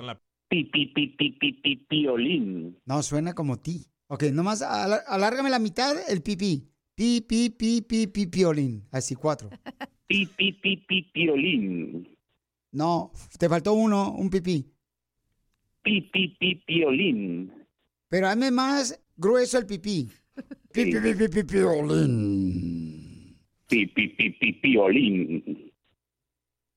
Pi, 0.48 0.64
pi, 0.64 0.86
pi, 0.86 1.08
pi, 1.08 1.30
pi, 1.32 1.52
pi, 1.62 1.76
piolín. 1.88 2.78
No, 2.84 3.02
suena 3.02 3.34
como 3.34 3.58
ti. 3.58 3.86
Ok, 4.08 4.24
nomás 4.32 4.62
ala- 4.62 5.02
alárgame 5.08 5.50
la 5.50 5.58
mitad 5.58 5.96
el 6.08 6.22
pipí. 6.22 6.68
Pi, 6.94 7.20
pi, 7.20 7.50
pi, 7.50 7.82
pi, 7.82 8.06
pi, 8.06 8.26
piolín. 8.26 8.86
Así, 8.90 9.14
cuatro. 9.16 9.50
Pi, 10.06 10.26
pi, 10.26 10.52
pi, 10.52 10.76
pi, 10.88 11.02
piolín. 11.12 12.08
No, 12.72 13.10
te 13.38 13.48
faltó 13.48 13.72
uno, 13.72 14.12
un 14.12 14.30
pipí. 14.30 14.64
Pi, 15.82 16.00
pi, 16.12 16.36
pi, 16.38 16.54
piolín. 16.66 17.52
Pero 18.08 18.28
hazme 18.28 18.50
más 18.50 18.98
grueso 19.16 19.58
el 19.58 19.66
pipí. 19.66 20.08
Pi, 20.72 20.84
pi, 20.86 21.00
pi, 21.00 21.14
pi, 21.14 21.28
pi, 21.28 21.42
piolín. 21.44 22.75
Pi, 23.68 23.86
pi, 23.86 24.08
pi, 24.08 24.30
pi, 24.30 24.52
piolín. 24.52 25.72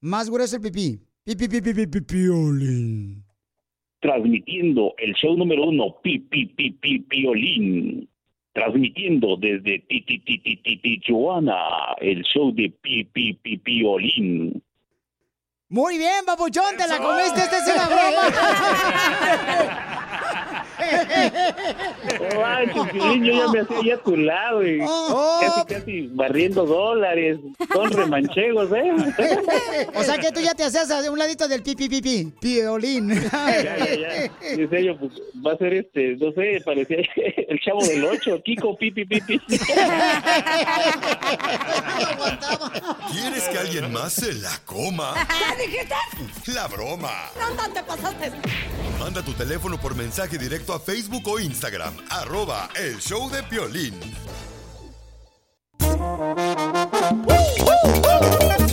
Más 0.02 0.30
grueso 0.30 0.56
el 0.56 0.62
pipí. 0.62 1.00
Pi, 1.24 1.36
pi, 1.36 1.48
pi, 1.48 1.62
pi, 1.62 1.74
pi, 1.74 1.88
pi, 1.88 2.02
piolín. 2.02 3.24
Transmitiendo 4.00 4.96
el 4.98 5.14
show 5.14 5.36
número 5.38 5.66
uno, 5.66 5.98
Pi, 6.02 6.20
pi, 6.20 6.46
pi, 6.48 6.72
pi, 6.72 7.00
piolín. 7.00 8.10
Transmitiendo 8.54 9.38
desde 9.38 9.80
ti, 9.88 10.02
ti, 10.02 10.20
ti, 10.20 10.40
ti, 10.40 10.58
ti, 10.58 11.00
Tijuana, 11.00 11.96
el 12.00 12.24
show 12.24 12.52
de 12.54 12.70
Pi, 12.82 13.04
pi, 13.04 13.34
pi, 13.34 13.58
piolín. 13.58 14.64
Muy 15.68 16.00
bien, 16.00 16.26
papuchón, 16.26 16.76
te 16.76 16.88
la 16.88 16.98
comiste, 16.98 17.42
esta 17.42 17.58
es 17.60 17.68
una 17.76 17.88
No 20.80 22.42
manches, 22.42 22.92
Piolín, 22.92 23.24
yo 23.24 23.34
ya 23.34 23.48
me 23.52 23.60
hacía 23.62 23.78
ya 23.84 23.96
a 23.96 23.98
tu 24.04 24.16
lado 24.18 24.66
y 24.66 24.80
Oh. 24.82 25.40
casi, 25.42 25.74
casi 25.76 26.08
barriendo 26.14 26.66
dólares. 26.66 27.38
Son 27.74 27.92
remanchegos, 27.92 28.70
¿eh? 28.72 29.88
O 29.96 30.04
sea 30.04 30.18
que 30.18 30.32
tú 30.32 30.40
ya 30.42 30.54
te 30.54 30.64
hacías 30.64 30.90
a 30.92 31.12
un 31.12 31.18
ladito 31.20 31.48
del 31.48 31.62
pipi 31.64 31.90
pipi, 31.90 32.34
piolín. 32.40 33.10
Ya, 33.10 33.62
ya, 33.64 33.96
ya. 33.96 34.32
En 34.42 34.70
serio, 34.70 34.98
pues 35.00 35.12
va 35.46 35.54
a 35.54 35.58
ser 35.58 35.74
este, 35.74 36.16
no 36.18 36.32
sé, 36.34 36.62
parecía 36.66 36.98
el 37.48 37.60
chavo 37.60 37.84
del 37.86 38.04
8, 38.06 38.42
Kiko, 38.44 38.78
pipi, 38.78 39.06
pipi. 39.06 39.40
¿Quieres 43.12 43.44
que 43.50 43.58
alguien 43.58 43.92
más 43.92 44.14
se 44.14 44.34
la 44.34 44.58
coma? 44.66 45.14
¿Qué 45.58 45.68
dijiste? 45.68 45.96
La 46.54 46.68
broma. 46.68 47.12
No, 47.40 47.70
te 47.74 47.84
pasaste. 47.84 48.32
Manda 49.00 49.22
tu 49.24 49.34
teléfono 49.34 49.78
por 49.80 49.96
mensaje 49.96 50.38
directo 50.38 50.69
a 50.74 50.80
Facebook 50.80 51.28
o 51.28 51.40
Instagram. 51.40 51.96
Arroba 52.10 52.70
el 52.76 53.00
show 53.00 53.30
de 53.30 53.42
Piolín. 53.44 54.00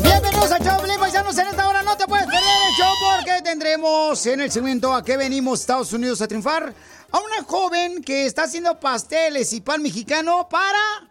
Bienvenidos 0.03 0.53
a 0.53 0.59
Choplin, 0.59 0.99
paisanos. 0.99 1.39
En 1.39 1.47
esta 1.47 1.67
hora 1.67 1.83
no 1.83 1.97
te 1.97 2.07
puedes 2.07 2.27
perder 2.27 2.43
el 2.43 2.75
show 2.75 2.93
porque 3.01 3.43
tendremos 3.43 4.27
en 4.27 4.41
el 4.43 4.51
segmento 4.51 4.93
a 4.93 5.03
qué 5.03 5.17
venimos 5.17 5.61
Estados 5.61 5.93
Unidos 5.95 6.21
a 6.21 6.29
triunfar 6.29 6.75
a 7.11 7.19
una 7.19 7.43
joven 7.45 8.03
que 8.03 8.27
está 8.27 8.43
haciendo 8.43 8.79
pasteles 8.79 9.53
y 9.55 9.63
pan 9.63 9.81
mexicano 9.81 10.49
para 10.51 11.11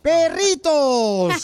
perritos. 0.00 1.34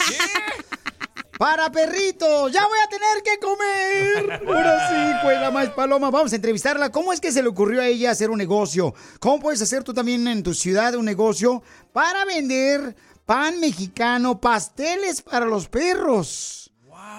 Para 1.43 1.69
perritos, 1.69 2.53
ya 2.53 2.65
voy 2.65 2.79
a 2.79 2.87
tener 2.87 3.21
que 3.21 3.37
comer. 3.37 4.41
Ahora 4.47 4.87
sí, 4.87 5.19
pues 5.21 5.41
la 5.41 5.51
más 5.51 5.67
paloma. 5.71 6.09
Vamos 6.09 6.31
a 6.31 6.37
entrevistarla. 6.37 6.89
¿Cómo 6.89 7.11
es 7.11 7.19
que 7.19 7.33
se 7.33 7.43
le 7.43 7.49
ocurrió 7.49 7.81
a 7.81 7.87
ella 7.87 8.11
hacer 8.11 8.29
un 8.29 8.37
negocio? 8.37 8.93
¿Cómo 9.19 9.41
puedes 9.41 9.61
hacer 9.61 9.83
tú 9.83 9.93
también 9.93 10.25
en 10.29 10.41
tu 10.41 10.53
ciudad 10.53 10.95
un 10.95 11.03
negocio 11.03 11.61
para 11.91 12.23
vender 12.23 12.95
pan 13.25 13.59
mexicano, 13.59 14.39
pasteles 14.39 15.21
para 15.21 15.45
los 15.45 15.67
perros? 15.67 16.62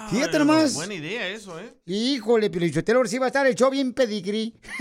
Fíjate 0.09 0.39
nomás. 0.39 0.73
Buena 0.73 0.93
idea 0.93 1.27
eso, 1.27 1.59
¿eh? 1.59 1.73
Híjole, 1.85 2.49
Pilichotelo, 2.49 3.03
sí 3.05 3.17
va 3.17 3.25
a 3.25 3.29
estar 3.29 3.45
el 3.47 3.55
show 3.55 3.69
bien 3.69 3.93
pedigrí. 3.93 4.53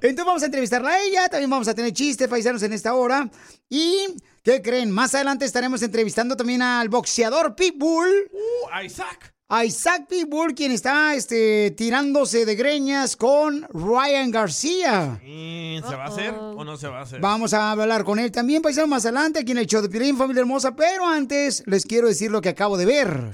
Entonces 0.00 0.26
vamos 0.26 0.42
a 0.42 0.46
entrevistarla 0.46 0.90
a 0.90 1.02
ella, 1.02 1.28
también 1.28 1.50
vamos 1.50 1.68
a 1.68 1.74
tener 1.74 1.92
chistes 1.92 2.28
paisanos 2.28 2.62
en 2.62 2.72
esta 2.72 2.94
hora. 2.94 3.30
¿Y 3.68 4.06
qué 4.42 4.62
creen? 4.62 4.90
Más 4.90 5.14
adelante 5.14 5.44
estaremos 5.44 5.82
entrevistando 5.82 6.36
también 6.36 6.62
al 6.62 6.88
boxeador 6.88 7.54
Pitbull. 7.56 8.30
Uh, 8.30 8.84
Isaac. 8.84 9.33
A 9.46 9.62
Isaac 9.66 10.06
Pitbull, 10.08 10.54
quien 10.54 10.72
está 10.72 11.14
este, 11.14 11.70
tirándose 11.72 12.46
de 12.46 12.54
greñas 12.54 13.14
con 13.14 13.66
Ryan 13.74 14.30
García. 14.30 15.20
¿Y 15.22 15.80
¿Se 15.86 15.94
va 15.94 16.04
a 16.04 16.08
hacer 16.08 16.34
o 16.34 16.64
no 16.64 16.78
se 16.78 16.88
va 16.88 17.00
a 17.00 17.02
hacer? 17.02 17.20
Vamos 17.20 17.52
a 17.52 17.72
hablar 17.72 18.04
con 18.04 18.18
él 18.18 18.32
también, 18.32 18.62
paisano, 18.62 18.86
más 18.86 19.04
adelante 19.04 19.40
aquí 19.40 19.52
en 19.52 19.58
el 19.58 19.66
show 19.66 19.82
de 19.82 19.90
Piolín, 19.90 20.16
familia 20.16 20.40
hermosa. 20.40 20.74
Pero 20.74 21.06
antes 21.06 21.62
les 21.66 21.84
quiero 21.84 22.08
decir 22.08 22.30
lo 22.30 22.40
que 22.40 22.48
acabo 22.48 22.78
de 22.78 22.86
ver. 22.86 23.32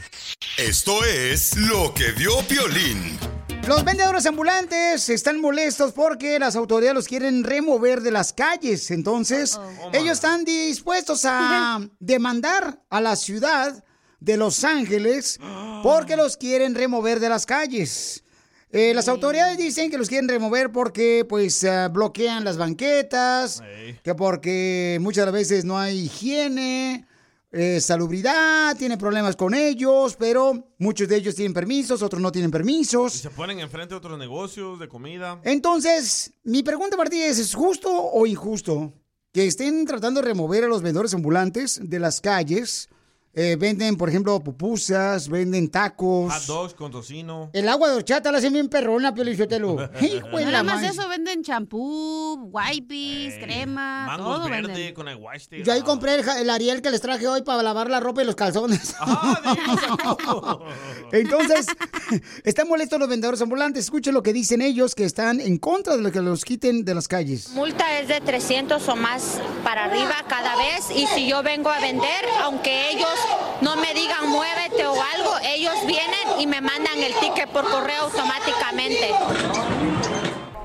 Esto 0.58 1.04
es 1.04 1.56
lo 1.56 1.94
que 1.94 2.10
vio 2.10 2.32
Piolín. 2.48 3.16
Los 3.68 3.84
vendedores 3.84 4.26
ambulantes 4.26 5.08
están 5.10 5.40
molestos 5.40 5.92
porque 5.92 6.40
las 6.40 6.56
autoridades 6.56 6.96
los 6.96 7.06
quieren 7.06 7.44
remover 7.44 8.00
de 8.00 8.10
las 8.10 8.32
calles. 8.32 8.90
Entonces, 8.90 9.60
ellos 9.92 10.14
están 10.14 10.44
dispuestos 10.44 11.24
a 11.24 11.78
demandar 12.00 12.82
a 12.90 13.00
la 13.00 13.14
ciudad 13.14 13.84
de 14.20 14.36
Los 14.36 14.64
Ángeles 14.64 15.38
porque 15.82 16.16
los 16.16 16.36
quieren 16.36 16.74
remover 16.74 17.20
de 17.20 17.28
las 17.28 17.46
calles. 17.46 18.22
Eh, 18.72 18.94
las 18.94 19.08
autoridades 19.08 19.58
dicen 19.58 19.90
que 19.90 19.98
los 19.98 20.08
quieren 20.08 20.28
remover 20.28 20.70
porque 20.70 21.26
pues 21.28 21.64
eh, 21.64 21.88
bloquean 21.90 22.44
las 22.44 22.56
banquetas, 22.56 23.62
que 24.04 24.14
porque 24.14 24.98
muchas 25.00 25.32
veces 25.32 25.64
no 25.64 25.76
hay 25.76 26.02
higiene, 26.02 27.04
eh, 27.50 27.80
salubridad, 27.80 28.76
tienen 28.76 28.96
problemas 28.96 29.34
con 29.34 29.54
ellos, 29.54 30.14
pero 30.16 30.68
muchos 30.78 31.08
de 31.08 31.16
ellos 31.16 31.34
tienen 31.34 31.52
permisos, 31.52 32.00
otros 32.00 32.22
no 32.22 32.30
tienen 32.30 32.52
permisos. 32.52 33.16
Y 33.16 33.18
se 33.18 33.30
ponen 33.30 33.58
enfrente 33.58 33.94
de 33.94 33.98
otros 33.98 34.16
negocios 34.16 34.78
de 34.78 34.86
comida. 34.86 35.40
Entonces, 35.42 36.32
mi 36.44 36.62
pregunta 36.62 36.96
para 36.96 37.10
ti 37.10 37.20
es, 37.20 37.40
¿es 37.40 37.54
justo 37.54 37.90
o 37.90 38.24
injusto 38.24 38.92
que 39.32 39.46
estén 39.48 39.84
tratando 39.84 40.20
de 40.20 40.28
remover 40.28 40.62
a 40.62 40.68
los 40.68 40.80
vendedores 40.80 41.12
ambulantes 41.12 41.80
de 41.82 41.98
las 41.98 42.20
calles? 42.20 42.88
Eh, 43.32 43.54
venden, 43.56 43.96
por 43.96 44.08
ejemplo, 44.08 44.40
pupusas, 44.40 45.28
venden 45.28 45.70
tacos. 45.70 46.32
Hot 46.32 46.46
dogs 46.46 46.74
con 46.74 46.90
tocino. 46.90 47.48
El 47.52 47.68
agua 47.68 47.88
de 47.88 47.94
horchata 47.94 48.32
la 48.32 48.38
hacen 48.38 48.52
bien 48.52 48.68
perrona, 48.68 49.14
Piolichotelo. 49.14 49.76
Nada 50.32 50.62
más 50.64 50.82
eso 50.82 51.08
venden 51.08 51.44
champú, 51.44 52.50
wipes, 52.50 53.34
crema, 53.38 54.06
Mangos 54.06 54.36
todo 54.36 54.48
verde 54.48 54.72
venden. 54.72 54.94
con 54.94 55.06
el. 55.06 55.20
Yo 55.62 55.72
ahí 55.72 55.82
compré 55.82 56.16
el, 56.16 56.50
Ariel 56.50 56.82
que 56.82 56.90
les 56.90 57.00
traje 57.00 57.28
hoy 57.28 57.42
para 57.42 57.62
lavar 57.62 57.88
la 57.88 58.00
ropa 58.00 58.22
y 58.22 58.24
los 58.24 58.34
calzones. 58.34 58.96
Entonces, 61.12 61.66
están 62.42 62.66
molestos 62.66 62.98
los 62.98 63.08
vendedores 63.08 63.40
ambulantes. 63.40 63.84
Escuchen 63.84 64.12
lo 64.12 64.24
que 64.24 64.32
dicen 64.32 64.60
ellos 64.60 64.96
que 64.96 65.04
están 65.04 65.40
en 65.40 65.58
contra 65.58 65.96
de 65.96 66.02
lo 66.02 66.10
que 66.10 66.20
los 66.20 66.44
quiten 66.44 66.84
de 66.84 66.96
las 66.96 67.06
calles. 67.06 67.50
Multa 67.50 68.00
es 68.00 68.08
de 68.08 68.20
300 68.20 68.88
o 68.88 68.96
más 68.96 69.40
para 69.62 69.84
arriba 69.84 70.16
cada 70.28 70.56
vez 70.56 70.90
y 70.92 71.06
si 71.06 71.28
yo 71.28 71.44
vengo 71.44 71.70
a 71.70 71.78
vender, 71.78 72.24
aunque 72.42 72.90
ellos 72.90 73.19
no 73.60 73.76
me 73.76 73.94
digan 73.94 74.28
muévete 74.28 74.86
o 74.86 75.02
algo, 75.02 75.36
ellos 75.44 75.74
vienen 75.86 76.40
y 76.40 76.46
me 76.46 76.60
mandan 76.60 76.98
el 76.98 77.14
ticket 77.14 77.48
por 77.50 77.68
correo 77.70 78.04
automáticamente. 78.04 79.10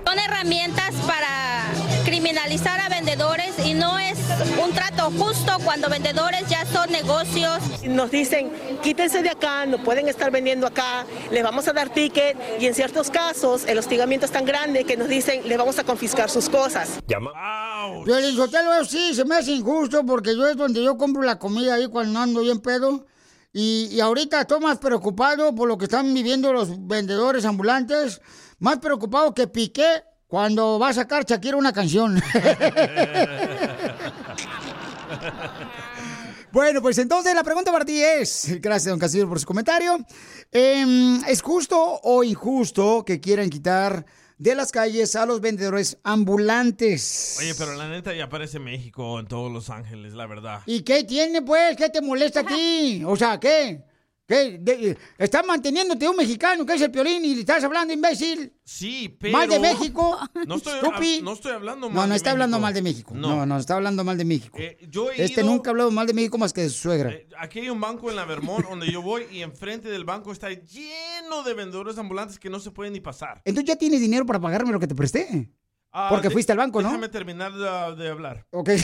Son 0.05 0.19
herramientas 0.19 0.93
para 1.07 1.65
criminalizar 2.05 2.79
a 2.79 2.89
vendedores 2.89 3.57
y 3.65 3.73
no 3.73 3.99
un 4.61 4.73
trato 4.73 5.11
justo 5.11 5.53
cuando 5.63 5.89
vendedores 5.89 6.47
ya 6.49 6.65
son 6.65 6.91
negocios. 6.91 7.59
Nos 7.83 8.11
dicen, 8.11 8.51
quítense 8.83 9.21
de 9.21 9.29
acá, 9.29 9.65
no 9.65 9.77
pueden 9.83 10.07
estar 10.07 10.31
vendiendo 10.31 10.67
acá, 10.67 11.05
les 11.31 11.43
vamos 11.43 11.67
a 11.67 11.73
dar 11.73 11.89
ticket 11.89 12.37
y 12.59 12.65
en 12.65 12.73
ciertos 12.73 13.09
casos 13.09 13.65
el 13.65 13.77
hostigamiento 13.77 14.25
es 14.25 14.31
tan 14.31 14.45
grande 14.45 14.83
que 14.83 14.97
nos 14.97 15.07
dicen, 15.07 15.47
les 15.47 15.57
vamos 15.57 15.79
a 15.79 15.83
confiscar 15.83 16.29
sus 16.29 16.49
cosas. 16.49 16.99
Piolichotelo, 18.03 18.83
sí, 18.85 19.13
se 19.13 19.25
me 19.25 19.35
hace 19.35 19.51
injusto 19.51 20.05
porque 20.05 20.35
yo 20.35 20.47
es 20.47 20.57
donde 20.57 20.83
yo 20.83 20.97
compro 20.97 21.23
la 21.23 21.39
comida 21.39 21.75
ahí 21.75 21.87
cuando 21.87 22.19
ando 22.19 22.41
bien 22.41 22.59
pedo. 22.59 23.05
Y, 23.53 23.87
y 23.91 24.01
ahorita 24.01 24.41
estoy 24.41 24.59
más 24.59 24.79
preocupado 24.79 25.55
por 25.55 25.69
lo 25.69 25.77
que 25.77 25.85
están 25.85 26.13
viviendo 26.13 26.51
los 26.51 26.69
vendedores 26.87 27.45
ambulantes. 27.45 28.19
Más 28.59 28.79
preocupado 28.79 29.33
que 29.33 29.47
Piqué 29.47 30.03
cuando 30.27 30.79
va 30.79 30.89
a 30.89 30.93
sacar 30.93 31.23
Shakira 31.23 31.55
una 31.55 31.71
canción. 31.71 32.21
Bueno, 36.51 36.81
pues 36.81 36.97
entonces 36.99 37.35
la 37.35 37.43
pregunta 37.43 37.69
para 37.69 37.83
ti 37.83 38.01
es, 38.01 38.61
gracias 38.61 38.89
don 38.89 38.97
Castillo 38.97 39.27
por 39.27 39.41
su 39.41 39.45
comentario, 39.45 39.97
em, 40.53 41.21
¿es 41.25 41.41
justo 41.41 41.99
o 42.01 42.23
injusto 42.23 43.03
que 43.05 43.19
quieran 43.19 43.49
quitar 43.49 44.05
de 44.37 44.55
las 44.55 44.71
calles 44.71 45.17
a 45.17 45.25
los 45.25 45.41
vendedores 45.41 45.97
ambulantes? 46.03 47.35
Oye, 47.39 47.55
pero 47.55 47.73
la 47.73 47.89
neta 47.89 48.13
ya 48.13 48.29
parece 48.29 48.59
México 48.59 49.19
en 49.19 49.27
todos 49.27 49.51
Los 49.51 49.69
Ángeles, 49.69 50.13
la 50.13 50.27
verdad. 50.27 50.61
¿Y 50.65 50.83
qué 50.83 51.03
tiene 51.03 51.41
pues? 51.41 51.75
¿Qué 51.75 51.89
te 51.89 52.01
molesta 52.01 52.39
a 52.39 52.45
ti? 52.45 53.03
O 53.05 53.17
sea, 53.17 53.37
¿qué? 53.37 53.83
¿Qué? 54.27 54.57
De- 54.59 54.97
estás 55.19 55.45
manteniéndote 55.45 56.09
un 56.09 56.15
mexicano 56.15 56.65
que 56.65 56.73
es 56.73 56.81
el 56.81 56.89
Piolín 56.89 57.23
y 57.23 57.35
le 57.35 57.41
estás 57.41 57.63
hablando 57.63 57.93
imbécil. 57.93 58.51
Sí, 58.63 59.15
pero... 59.19 59.37
Mal 59.37 59.47
de 59.47 59.59
México. 59.59 60.17
No 60.47 60.55
estoy, 60.55 60.73
Estúpido. 60.83 61.23
no 61.23 61.33
estoy 61.33 61.51
hablando 61.51 61.87
mal 61.89 61.95
No, 61.95 62.01
no 62.07 62.09
de 62.09 62.15
está 62.17 62.31
hablando 62.31 62.59
mal 62.59 62.73
de 62.73 62.81
México. 62.81 63.13
No. 63.15 63.35
No, 63.35 63.45
no, 63.45 63.57
está 63.59 63.75
hablando 63.75 64.03
mal 64.03 64.17
de 64.17 64.25
México. 64.25 64.57
Eh, 64.59 64.79
yo 64.89 65.11
he 65.11 65.23
este 65.25 65.41
ido- 65.41 65.51
nunca 65.51 65.69
ha 65.69 65.71
hablado 65.71 65.91
mal 65.91 66.07
de 66.07 66.13
México 66.15 66.39
más 66.39 66.53
que 66.53 66.61
de 66.61 66.69
su 66.69 66.79
suegra. 66.79 67.13
Aquí 67.37 67.59
hay 67.59 67.69
un 67.69 67.79
banco 67.79 68.09
en 68.09 68.15
la 68.15 68.25
Vermont 68.25 68.65
donde 68.67 68.91
yo 68.91 69.03
voy 69.03 69.27
y 69.31 69.43
enfrente 69.43 69.89
del 69.89 70.05
banco 70.05 70.31
está 70.31 70.49
lleno 70.49 71.43
de 71.43 71.53
vendedores 71.53 71.95
ambulantes 71.99 72.39
que 72.39 72.49
no 72.49 72.59
se 72.59 72.71
pueden 72.71 72.93
ni 72.93 73.01
pasar. 73.01 73.41
Entonces 73.45 73.67
ya 73.67 73.75
tienes 73.75 74.01
dinero 74.01 74.25
para 74.25 74.39
pagarme 74.39 74.71
lo 74.71 74.79
que 74.79 74.87
te 74.87 74.95
presté. 74.95 75.51
Ah, 75.91 76.07
Porque 76.09 76.29
de- 76.29 76.33
fuiste 76.33 76.51
al 76.51 76.57
banco, 76.57 76.81
¿no? 76.81 76.89
Déjame 76.89 77.09
terminar 77.09 77.53
de, 77.53 78.03
de 78.03 78.09
hablar. 78.09 78.45
Ok. 78.49 78.69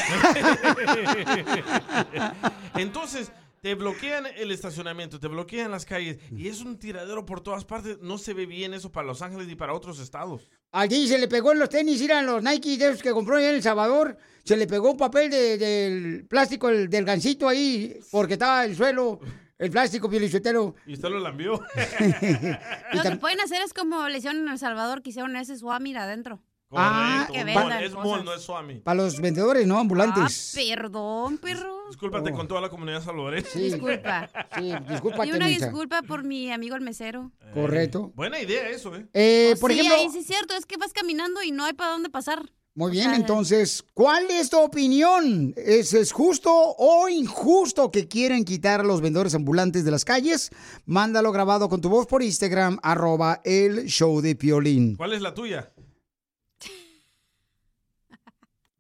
Entonces, 2.75 3.31
te 3.61 3.75
bloquean 3.75 4.25
el 4.37 4.51
estacionamiento, 4.51 5.19
te 5.19 5.27
bloquean 5.27 5.69
las 5.69 5.85
calles 5.85 6.17
y 6.31 6.47
es 6.47 6.61
un 6.61 6.79
tiradero 6.79 7.25
por 7.25 7.41
todas 7.41 7.63
partes. 7.63 7.99
No 8.01 8.17
se 8.17 8.33
ve 8.33 8.45
bien 8.47 8.73
eso 8.73 8.91
para 8.91 9.05
Los 9.07 9.21
Ángeles 9.21 9.47
ni 9.47 9.55
para 9.55 9.73
otros 9.73 9.99
estados. 9.99 10.49
Al 10.71 10.89
Didi 10.89 11.07
se 11.07 11.19
le 11.19 11.27
pegó 11.27 11.51
en 11.51 11.59
los 11.59 11.69
tenis, 11.69 12.01
eran 12.01 12.25
los 12.25 12.41
Nike 12.41 12.77
de 12.77 12.87
esos 12.89 13.03
que 13.03 13.11
compró 13.11 13.35
allá 13.37 13.49
en 13.49 13.55
El 13.55 13.61
Salvador. 13.63 14.17
Se 14.43 14.57
le 14.57 14.65
pegó 14.65 14.91
un 14.91 14.97
papel 14.97 15.29
de- 15.29 15.57
del 15.59 16.25
plástico 16.27 16.69
el- 16.69 16.89
del 16.89 17.05
gancito 17.05 17.47
ahí 17.47 17.99
porque 18.11 18.33
estaba 18.33 18.65
el 18.65 18.75
suelo, 18.75 19.19
el 19.59 19.69
plástico 19.69 20.09
pielichotero. 20.09 20.73
Y 20.87 20.93
usted 20.93 21.09
lo 21.09 21.19
lambió. 21.19 21.61
Lo 22.93 23.03
que 23.03 23.15
pueden 23.17 23.41
hacer 23.41 23.61
es 23.61 23.73
como 23.73 24.07
le 24.09 24.17
hicieron 24.17 24.41
en 24.41 24.49
El 24.49 24.57
Salvador, 24.57 25.03
que 25.03 25.11
hicieron 25.11 25.35
ese 25.35 25.55
swamir 25.57 25.97
adentro. 25.99 26.41
Ah, 26.73 27.27
que 27.31 27.43
vendan 27.43 27.83
es 27.83 27.93
mall, 27.93 28.23
no 28.23 28.33
es 28.33 28.41
Swami. 28.43 28.75
Para 28.79 29.03
los 29.03 29.19
vendedores, 29.19 29.67
¿no? 29.67 29.77
Ah, 29.77 29.81
Ambulantes. 29.81 30.53
perdón, 30.55 31.37
perro. 31.37 31.87
Discúlpate 31.87 32.31
Oh. 32.31 32.35
con 32.35 32.47
toda 32.47 32.61
la 32.61 32.69
comunidad 32.69 33.03
salvadoreña. 33.03 33.47
Disculpa. 33.53 34.29
Sí, 34.57 34.73
discúlpate, 34.89 35.27
Y 35.27 35.31
una 35.33 35.47
disculpa 35.47 36.01
por 36.03 36.23
mi 36.23 36.51
amigo 36.51 36.75
el 36.75 36.81
mesero. 36.81 37.31
Correcto. 37.53 38.11
Buena 38.15 38.39
idea 38.39 38.69
eso, 38.69 38.95
¿eh? 38.95 39.07
Eh, 39.13 39.55
por 39.59 39.71
sí, 39.71 39.79
ejemplo, 39.79 39.97
ahí 40.01 40.09
sí 40.09 40.19
es 40.19 40.27
cierto, 40.27 40.53
es 40.55 40.65
que 40.65 40.77
vas 40.77 40.93
caminando 40.93 41.41
y 41.43 41.51
no 41.51 41.65
hay 41.65 41.73
para 41.73 41.91
dónde 41.91 42.09
pasar. 42.09 42.49
muy 42.73 42.91
bien, 42.91 43.07
sea, 43.09 43.15
entonces, 43.15 43.83
¿cuál 43.93 44.25
es 44.31 44.49
tu 44.49 44.57
opinión? 44.59 45.53
¿Es, 45.57 45.93
¿Es 45.93 46.11
justo 46.13 46.49
o 46.53 47.09
injusto 47.09 47.91
que 47.91 48.07
quieren 48.07 48.45
quitar 48.45 48.79
a 48.79 48.83
los 48.83 49.01
vendedores 49.01 49.35
ambulantes 49.35 49.83
de 49.83 49.91
las 49.91 50.05
calles? 50.05 50.49
Mándalo 50.85 51.31
grabado 51.33 51.67
con 51.67 51.81
tu 51.81 51.89
voz 51.89 52.07
por 52.07 52.23
Instagram, 52.23 52.79
arroba 52.83 53.41
el 53.43 53.85
show 53.87 54.21
de 54.21 54.35
Piolín. 54.35 54.95
¿Cuál 54.95 55.13
es 55.13 55.21
la 55.21 55.33
tuya? 55.33 55.71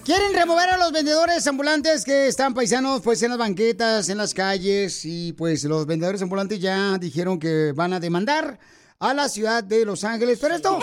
Quieren 0.04 0.34
remover 0.34 0.68
a 0.68 0.76
los 0.76 0.92
vendedores 0.92 1.46
ambulantes 1.46 2.04
que 2.04 2.26
están 2.26 2.52
paisanos 2.52 3.00
pues 3.00 3.22
en 3.22 3.30
las 3.30 3.38
banquetas, 3.38 4.10
en 4.10 4.18
las 4.18 4.34
calles 4.34 5.06
y 5.06 5.32
pues 5.32 5.64
los 5.64 5.86
vendedores 5.86 6.20
ambulantes 6.20 6.60
ya 6.60 6.98
dijeron 6.98 7.38
que 7.38 7.72
van 7.74 7.94
a 7.94 8.00
demandar 8.00 8.58
a 9.02 9.14
la 9.14 9.28
ciudad 9.28 9.64
de 9.64 9.84
Los 9.84 10.04
Ángeles. 10.04 10.38
Pero 10.40 10.54
esto, 10.54 10.78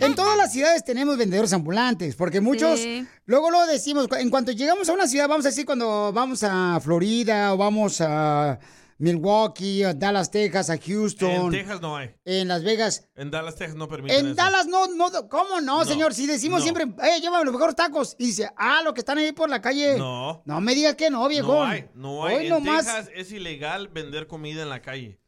en 0.00 0.14
todas 0.14 0.36
las 0.36 0.52
ciudades 0.52 0.84
tenemos 0.84 1.16
vendedores 1.16 1.52
ambulantes, 1.52 2.16
porque 2.16 2.40
muchos, 2.40 2.80
Sí. 2.80 3.06
luego 3.26 3.50
lo 3.50 3.64
decimos, 3.66 4.08
en 4.18 4.28
cuanto 4.30 4.52
llegamos 4.52 4.88
a 4.88 4.92
una 4.92 5.06
ciudad, 5.06 5.28
vamos 5.28 5.46
a 5.46 5.50
decir 5.50 5.64
cuando 5.66 6.12
vamos 6.12 6.42
a 6.42 6.80
Florida 6.82 7.54
o 7.54 7.56
vamos 7.56 8.00
a 8.00 8.58
Milwaukee, 8.98 9.82
a 9.84 9.94
Dallas, 9.94 10.30
Texas, 10.30 10.68
a 10.68 10.74
En 10.74 10.80
Houston, 10.80 11.50
Texas 11.52 11.80
no 11.80 11.96
hay. 11.96 12.10
en 12.24 12.48
Las 12.48 12.62
Vegas. 12.64 13.08
En 13.16 13.30
Dallas, 13.30 13.56
Texas 13.56 13.76
no 13.76 13.88
permiten 13.88 14.18
En 14.18 14.26
eso. 14.26 14.34
Dallas 14.34 14.66
no, 14.66 14.88
no, 14.88 15.10
¿cómo 15.28 15.60
no, 15.60 15.78
No, 15.78 15.84
señor? 15.84 16.12
Si 16.12 16.26
decimos 16.26 16.58
no. 16.58 16.64
siempre, 16.64 16.84
eh, 16.84 17.20
llévame 17.20 17.44
los 17.44 17.54
mejores 17.54 17.76
tacos. 17.76 18.14
Y 18.18 18.26
dice, 18.26 18.50
ah, 18.56 18.80
los 18.84 18.92
que 18.92 19.00
están 19.00 19.16
ahí 19.18 19.32
por 19.32 19.48
la 19.48 19.60
calle. 19.62 19.96
No. 19.96 20.42
No 20.44 20.60
me 20.60 20.74
digas 20.74 20.96
que 20.96 21.08
no, 21.08 21.26
viejo. 21.28 21.54
No 21.54 21.64
hay, 21.64 21.88
no 21.94 22.26
hay. 22.26 22.36
Hoy 22.36 22.42
en 22.46 22.48
nomás. 22.50 22.84
Texas 22.84 23.08
es 23.14 23.30
ilegal 23.32 23.88
vender 23.88 24.26
comida 24.26 24.62
en 24.62 24.68
la 24.68 24.82
calle. 24.82 25.19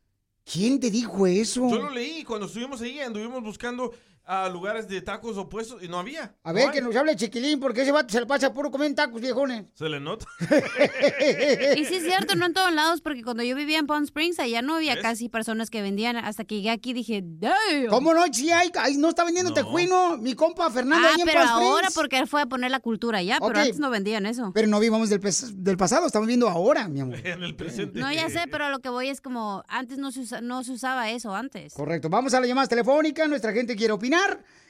¿Quién 0.44 0.80
te 0.80 0.90
dijo 0.90 1.26
eso? 1.26 1.68
Yo 1.70 1.78
lo 1.82 1.90
leí 1.90 2.24
cuando 2.24 2.46
estuvimos 2.46 2.80
ahí, 2.80 2.98
anduvimos 3.00 3.42
buscando 3.42 3.92
ah, 4.24 4.48
lugares 4.52 4.88
de 4.88 5.00
tacos 5.02 5.36
opuestos 5.36 5.82
y 5.82 5.88
no 5.88 5.98
había. 5.98 6.34
A 6.42 6.48
No 6.50 6.54
ver, 6.54 6.66
hay. 6.68 6.72
que 6.72 6.80
nos 6.80 6.94
hable 6.96 7.16
Chiquilín, 7.16 7.60
porque 7.60 7.82
ese 7.82 7.92
vato 7.92 8.12
se 8.12 8.20
le 8.20 8.26
pasa 8.26 8.52
puro 8.52 8.70
comer 8.70 8.94
tacos, 8.94 9.20
viejones. 9.20 9.66
Se 9.74 9.88
le 9.88 10.00
nota. 10.00 10.26
Y 11.76 11.84
sí 11.86 11.94
es 11.96 12.02
cierto, 12.04 12.34
no 12.36 12.46
en 12.46 12.52
todos 12.54 12.72
lados, 12.72 13.00
porque 13.00 13.22
cuando 13.22 13.42
yo 13.42 13.54
vivía 13.56 13.78
en 13.78 13.86
Palm 13.86 14.04
Springs, 14.04 14.38
allá 14.38 14.62
no 14.62 14.76
había 14.76 15.00
casi 15.00 15.28
personas 15.28 15.70
que 15.70 15.82
vendían. 15.82 16.16
Hasta 16.16 16.44
que 16.44 16.56
llegué 16.56 16.70
aquí 16.70 16.92
dije, 16.92 17.22
¡Damn! 17.24 17.86
¿Cómo 17.88 18.14
no? 18.14 18.22
Sí 18.32 18.50
hay, 18.50 18.70
ahí 18.78 18.96
no 18.96 19.08
está 19.08 19.24
vendiendo 19.24 19.52
tejuino, 19.52 20.16
mi 20.18 20.34
compa 20.34 20.70
Fernando 20.70 21.06
Ah, 21.06 21.12
ahí 21.14 21.20
en 21.20 21.26
pero 21.26 21.40
Palm 21.40 21.50
Springs. 21.50 21.70
ahora 21.72 21.88
porque 21.94 22.18
él 22.18 22.26
fue 22.26 22.42
a 22.42 22.46
poner 22.46 22.70
la 22.70 22.80
cultura 22.80 23.22
ya, 23.22 23.38
Ok. 23.38 23.48
pero 23.48 23.60
antes 23.60 23.78
no 23.78 23.90
vendían 23.90 24.26
eso. 24.26 24.52
Pero 24.54 24.68
no 24.68 24.80
vivamos 24.80 25.08
del, 25.10 25.20
pes- 25.20 25.62
del 25.62 25.76
pasado, 25.76 26.06
estamos 26.06 26.26
viendo 26.28 26.48
ahora, 26.48 26.88
mi 26.88 27.00
amor. 27.00 27.18
En 27.24 27.42
el 27.42 27.54
presente. 27.56 27.98
No, 28.00 28.12
ya 28.12 28.28
sé, 28.28 28.40
pero 28.50 28.64
a 28.66 28.70
lo 28.70 28.80
que 28.80 28.88
voy 28.88 29.08
es 29.08 29.20
como, 29.20 29.64
antes 29.68 29.98
no 29.98 30.10
se, 30.12 30.20
usa- 30.20 30.40
no 30.40 30.64
se 30.64 30.72
usaba 30.72 31.10
eso, 31.10 31.34
antes. 31.34 31.72
Correcto. 31.74 32.08
Vamos 32.10 32.34
a 32.34 32.40
la 32.40 32.46
llamada 32.46 32.66
telefónica. 32.68 33.26
Nuestra 33.28 33.52
gente 33.52 33.74
quiere 33.76 33.92
opinar. 33.92 34.11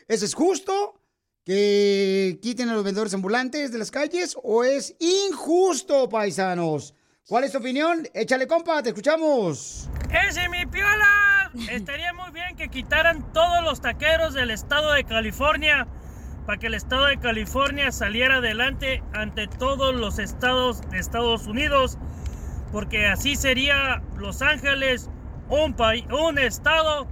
¿Eso 0.09 0.25
es 0.25 0.35
justo 0.35 1.01
que 1.45 2.39
quiten 2.41 2.69
a 2.69 2.75
los 2.75 2.85
vendedores 2.85 3.13
ambulantes 3.15 3.73
de 3.73 3.79
las 3.79 3.91
calles 3.91 4.37
o 4.41 4.63
es 4.63 4.95
injusto, 5.01 6.09
paisanos? 6.09 6.95
¿Cuál 7.27 7.45
es 7.45 7.53
tu 7.53 7.59
opinión? 7.59 8.07
Échale, 8.15 8.47
compa, 8.47 8.83
te 8.83 8.91
escuchamos. 8.91 9.89
¡Ese 10.29 10.49
mi 10.49 10.65
piola! 10.67 11.51
Estaría 11.71 12.13
muy 12.13 12.31
bien 12.31 12.57
que 12.57 12.69
quitaran 12.69 13.33
todos 13.33 13.63
los 13.65 13.81
taqueros 13.81 14.33
del 14.33 14.51
estado 14.51 14.93
de 14.93 15.05
California 15.05 15.89
para 16.47 16.59
que 16.59 16.69
el 16.69 16.75
estado 16.75 17.07
de 17.07 17.19
California 17.19 17.91
saliera 17.91 18.37
adelante 18.37 19.03
ante 19.13 19.49
todos 19.49 19.95
los 19.95 20.19
estados 20.19 20.81
de 20.91 20.99
Estados 20.99 21.47
Unidos, 21.47 21.99
porque 22.71 23.07
así 23.07 23.37
sería 23.37 24.03
Los 24.17 24.41
Ángeles 24.41 25.09
un 25.49 25.77
un 26.13 26.39
estado 26.39 27.09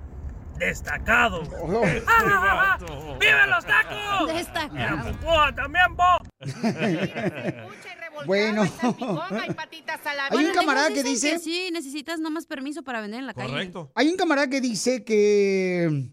destacado. 0.60 1.42
¡Ah, 2.06 2.22
ah, 2.24 2.78
ah! 2.78 3.16
¡Viven 3.18 3.50
los 3.50 3.64
tacos! 3.64 4.32
Destacado. 4.32 5.54
También 5.54 5.96
vos. 5.96 6.20
Bueno. 8.26 8.64
Hay 10.28 10.44
un 10.44 10.52
camarada 10.52 10.88
que 10.90 11.02
dice... 11.02 11.38
sí, 11.38 11.70
necesitas 11.72 12.20
nomás 12.20 12.44
permiso 12.44 12.82
para 12.82 13.00
vender 13.00 13.20
en 13.20 13.26
la 13.26 13.32
calle. 13.32 13.72
Hay 13.94 14.08
un 14.08 14.16
camarada 14.18 14.50
que 14.50 14.60
dice 14.60 15.04
que... 15.04 16.10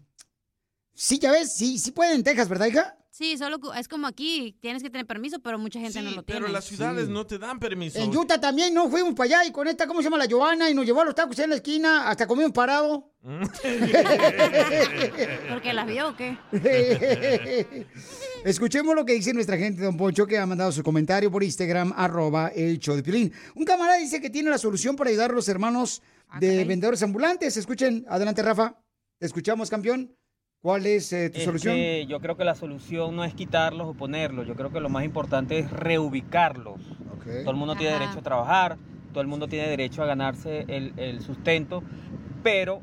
Sí, 1.00 1.20
ya 1.20 1.30
ves, 1.30 1.52
sí, 1.54 1.78
sí 1.78 1.92
puede 1.92 2.12
en 2.12 2.24
Texas, 2.24 2.48
¿verdad, 2.48 2.66
hija? 2.66 2.96
Sí, 3.08 3.38
solo 3.38 3.58
es 3.74 3.86
como 3.86 4.08
aquí, 4.08 4.58
tienes 4.60 4.82
que 4.82 4.90
tener 4.90 5.06
permiso, 5.06 5.38
pero 5.38 5.56
mucha 5.56 5.78
gente 5.78 6.02
no 6.02 6.10
lo 6.10 6.24
tiene. 6.24 6.40
Pero 6.40 6.52
las 6.52 6.64
ciudades 6.64 7.08
no 7.08 7.24
te 7.24 7.38
dan 7.38 7.60
permiso. 7.60 8.00
En 8.00 8.16
Utah 8.16 8.40
también, 8.40 8.74
¿no? 8.74 8.90
Fuimos 8.90 9.14
para 9.14 9.38
allá 9.38 9.44
y 9.48 9.52
con 9.52 9.68
esta, 9.68 9.86
¿cómo 9.86 10.00
se 10.00 10.04
llama? 10.06 10.18
La 10.18 10.26
Giovanna 10.26 10.68
y 10.68 10.74
nos 10.74 10.84
llevó 10.84 11.02
a 11.02 11.04
los 11.04 11.14
tacos 11.14 11.38
en 11.38 11.50
la 11.50 11.56
esquina, 11.56 12.08
hasta 12.08 12.26
comimos 12.26 12.50
parado. 12.50 13.12
¿Porque 15.50 15.72
la 15.72 15.84
vio 15.84 16.08
o 16.08 16.16
qué? 16.16 16.36
Escuchemos 18.44 18.94
lo 18.96 19.04
que 19.04 19.12
dice 19.12 19.32
nuestra 19.32 19.56
gente, 19.56 19.82
don 19.82 19.96
Poncho, 19.96 20.26
que 20.26 20.36
ha 20.36 20.46
mandado 20.46 20.72
su 20.72 20.82
comentario 20.82 21.30
por 21.30 21.44
Instagram, 21.44 21.92
arroba 21.96 22.48
el 22.48 22.80
show 22.80 22.96
de 22.96 23.04
Piolín. 23.04 23.32
Un 23.54 23.64
camarada 23.64 23.98
dice 23.98 24.20
que 24.20 24.30
tiene 24.30 24.50
la 24.50 24.58
solución 24.58 24.96
para 24.96 25.10
ayudar 25.10 25.30
a 25.30 25.34
los 25.34 25.48
hermanos 25.48 26.02
Ah, 26.28 26.40
de 26.40 26.64
vendedores 26.64 27.02
ambulantes. 27.02 27.56
Escuchen, 27.56 28.04
adelante, 28.08 28.42
Rafa. 28.42 28.76
Te 29.18 29.26
escuchamos, 29.26 29.70
campeón. 29.70 30.14
¿Cuál 30.62 30.86
es 30.86 31.12
eh, 31.12 31.30
tu 31.30 31.40
solución? 31.40 31.74
que 31.76 32.06
yo 32.08 32.20
creo 32.20 32.36
que 32.36 32.44
la 32.44 32.54
solución 32.54 33.14
no 33.16 33.24
es 33.24 33.34
quitarlos 33.34 33.86
o 33.88 33.94
ponerlos, 33.94 34.46
yo 34.46 34.54
creo 34.56 34.70
que 34.72 34.80
lo 34.80 34.88
más 34.88 35.04
importante 35.04 35.58
es 35.58 35.70
reubicarlos. 35.70 36.80
Todo 37.42 37.50
el 37.50 37.56
mundo 37.56 37.76
tiene 37.76 37.92
derecho 37.92 38.18
a 38.18 38.22
trabajar, 38.22 38.76
todo 39.12 39.20
el 39.20 39.28
mundo 39.28 39.46
tiene 39.48 39.68
derecho 39.68 40.02
a 40.02 40.06
ganarse 40.06 40.64
el, 40.68 40.92
el 40.96 41.20
sustento, 41.22 41.82
pero 42.42 42.80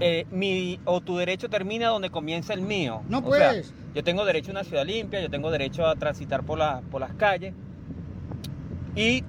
eh, 0.00 0.26
mi, 0.30 0.80
o 0.84 1.00
tu 1.00 1.16
derecho 1.16 1.48
termina 1.48 1.88
donde 1.88 2.10
comienza 2.10 2.54
el 2.54 2.62
mío. 2.62 3.02
No, 3.08 3.18
O 3.18 3.32
sea, 3.34 3.52
yo 3.94 4.02
tengo 4.02 4.24
derecho 4.24 4.50
a 4.50 4.52
una 4.52 4.64
ciudad 4.64 4.86
limpia, 4.86 5.20
yo 5.20 5.28
tengo 5.30 5.50
derecho 5.50 5.86
a 5.86 5.94
transitar 5.96 6.42
por, 6.44 6.58
la- 6.58 6.80
por 6.90 7.00
las 7.00 7.12
calles 7.14 7.54
y, 8.96 9.22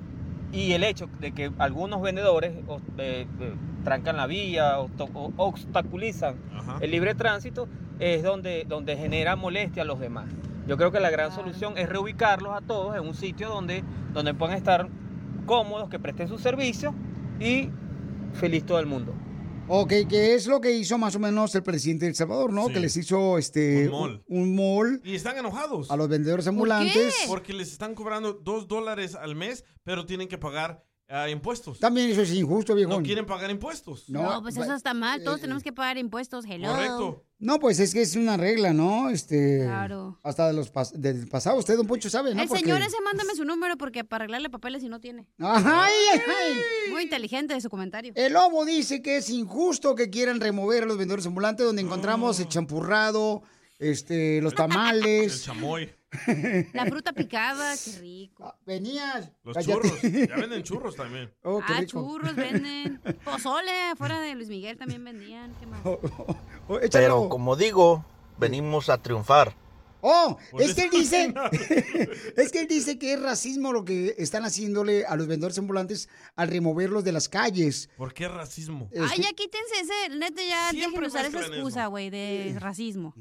y 0.51 0.71
el 0.73 0.83
hecho 0.83 1.07
de 1.19 1.31
que 1.31 1.51
algunos 1.57 2.01
vendedores 2.01 2.53
eh, 2.97 3.27
eh, 3.39 3.53
trancan 3.84 4.17
la 4.17 4.27
vía 4.27 4.79
o, 4.79 4.89
obstaculizan 5.38 6.36
el 6.81 6.91
libre 6.91 7.15
tránsito 7.15 7.67
es 7.99 8.23
donde, 8.23 8.65
donde 8.67 8.95
genera 8.97 9.36
molestia 9.36 9.84
a 9.84 9.86
los 9.86 9.99
demás. 9.99 10.29
Yo 10.67 10.77
creo 10.77 10.91
que 10.91 10.99
la 10.99 11.09
gran 11.09 11.31
solución 11.31 11.77
es 11.77 11.89
reubicarlos 11.89 12.53
a 12.55 12.61
todos 12.61 12.95
en 12.95 13.01
un 13.05 13.13
sitio 13.13 13.49
donde, 13.49 13.84
donde 14.13 14.34
puedan 14.34 14.55
estar 14.57 14.88
cómodos, 15.45 15.89
que 15.89 15.99
presten 15.99 16.27
su 16.29 16.38
servicio 16.39 16.95
y 17.39 17.69
feliz 18.34 18.65
todo 18.65 18.79
el 18.79 18.86
mundo. 18.86 19.13
Ok, 19.67 19.93
que 20.09 20.36
es 20.36 20.47
lo 20.47 20.59
que 20.59 20.71
hizo 20.71 20.97
más 20.97 21.15
o 21.15 21.19
menos 21.19 21.53
el 21.55 21.63
presidente 21.63 22.05
de 22.05 22.09
El 22.09 22.15
Salvador, 22.15 22.51
¿no? 22.51 22.67
Sí. 22.67 22.73
Que 22.73 22.79
les 22.81 22.97
hizo 22.97 23.38
este 23.38 23.88
Un 23.88 23.91
mall. 23.91 24.23
un- 24.27 24.41
un 24.41 24.55
mall 24.55 25.01
Y 25.05 25.15
están 25.15 25.38
enojados. 25.38 25.89
a 25.91 25.95
los 25.95 26.09
vendedores 26.09 26.47
ambulantes. 26.47 27.15
Porque 27.27 27.53
les 27.53 27.71
están 27.71 27.95
cobrando 27.95 28.34
dos 28.34 28.67
dólares 28.67 29.15
al 29.15 29.36
mes, 29.36 29.63
pero 29.84 30.05
tienen 30.05 30.27
que 30.27 30.38
pagar 30.38 30.84
ah, 31.14 31.30
impuestos. 31.30 31.80
También 31.80 32.09
eso 32.09 32.22
es 32.22 32.32
injusto, 32.34 32.76
viejo. 32.76 32.89
No 32.91 33.01
quieren 33.03 33.26
pagar 33.26 33.49
impuestos. 33.51 34.09
No, 34.09 34.41
pues 34.41 34.57
eso 34.57 34.74
está 34.74 34.93
mal, 34.93 35.24
todos 35.24 35.39
tenemos 35.41 35.64
que 35.64 35.72
pagar 35.72 35.97
impuestos, 35.97 36.45
hello. 36.47 36.70
Correcto. 36.70 37.24
No, 37.39 37.59
pues 37.59 37.80
es 37.82 37.93
que 37.93 38.01
es 38.01 38.16
una 38.16 38.38
regla, 38.38 38.72
¿no? 38.72 39.09
Este, 39.09 39.64
Claro. 39.66 40.18
Hasta 40.24 40.47
de 40.47 40.53
los 40.53 40.74
pas- 40.74 40.93
del 40.93 41.28
pasado, 41.28 41.57
usted, 41.57 41.76
don 41.76 41.86
Poncho, 41.88 42.09
sabe, 42.09 42.34
¿no? 42.34 42.41
El 42.41 42.47
Porque- 42.47 42.64
señor 42.64 42.82
ese 42.82 42.95
mándame 43.03 43.36
su 43.36 43.43
número 43.43 43.78
porque 43.78 44.05
para 44.05 44.24
arreglarle 44.24 44.49
papeles 44.49 44.82
si 44.82 44.88
no 44.88 45.01
tiene. 45.01 45.28
Ay, 45.39 45.93
ay, 46.14 46.22
ay. 46.26 46.53
Muy 46.91 47.03
inteligente 47.03 47.53
de 47.53 47.59
su 47.59 47.70
comentario. 47.70 48.14
El 48.16 48.32
lobo 48.32 48.64
dice 48.64 49.01
que 49.01 49.18
es 49.18 49.30
injusto 49.30 49.93
que 49.93 50.09
quieran 50.09 50.39
remover 50.39 50.84
a 50.84 50.86
los 50.86 50.97
vendedores 50.97 51.26
ambulantes 51.26 51.66
donde 51.66 51.82
encontramos 51.82 52.39
el 52.39 52.47
champurrado, 52.47 53.43
este, 53.78 54.41
los 54.41 54.53
El 54.53 54.57
tamales. 54.57 55.43
chamoy. 55.43 55.91
La 56.74 56.86
fruta 56.86 57.14
picada, 57.14 57.76
qué 57.84 57.99
rico. 57.99 58.55
Venías. 58.66 59.32
Los 59.43 59.55
Cállate. 59.55 59.89
churros. 59.89 60.01
Ya 60.30 60.36
venden 60.38 60.64
churros 60.64 60.95
también. 60.95 61.34
Oh, 61.43 61.59
qué 61.66 61.74
ah, 61.74 61.80
rico. 61.82 61.91
churros 61.91 62.36
venden. 62.36 63.01
Pozole, 63.26 63.72
afuera 63.91 64.20
de 64.22 64.36
Luis 64.36 64.49
Miguel 64.49 64.78
también 64.78 65.03
vendían. 65.03 65.53
¿Qué 65.59 65.66
más? 65.66 65.82
Oh, 65.86 66.80
échale, 66.80 67.05
Pero 67.05 67.30
como 67.30 67.55
digo, 67.55 68.05
venimos 68.38 68.89
a 68.89 69.01
triunfar. 69.01 69.55
Oh, 70.05 70.38
Pues 70.51 70.70
es 70.70 70.76
que 70.76 70.82
él 70.84 70.89
dice, 70.91 71.34
es 72.36 72.51
que 72.51 72.59
él 72.59 72.68
dice 72.68 72.99
que 72.99 73.14
es 73.14 73.22
racismo 73.22 73.72
lo 73.72 73.86
que 73.86 74.14
están 74.18 74.43
haciéndole 74.43 75.05
a 75.05 75.16
los 75.16 75.28
vendedores 75.28 75.57
ambulantes 75.57 76.09
al 76.36 76.49
removerlos 76.49 77.05
de 77.05 77.14
las 77.14 77.30
calles. 77.30 77.89
¿Por 77.95 78.14
qué 78.14 78.28
racismo? 78.28 78.89
Ay, 78.91 79.22
ya 79.22 79.32
quítense 79.32 79.76
ese, 79.82 80.18
neta, 80.18 80.41
ya 80.43 80.74
dejen 80.74 80.89
Siempre 80.89 81.01
de 81.03 81.07
usar 81.07 81.26
esa 81.26 81.39
excusa, 81.39 81.86
güey, 81.88 82.09
de 82.09 82.53
racismo. 82.59 83.16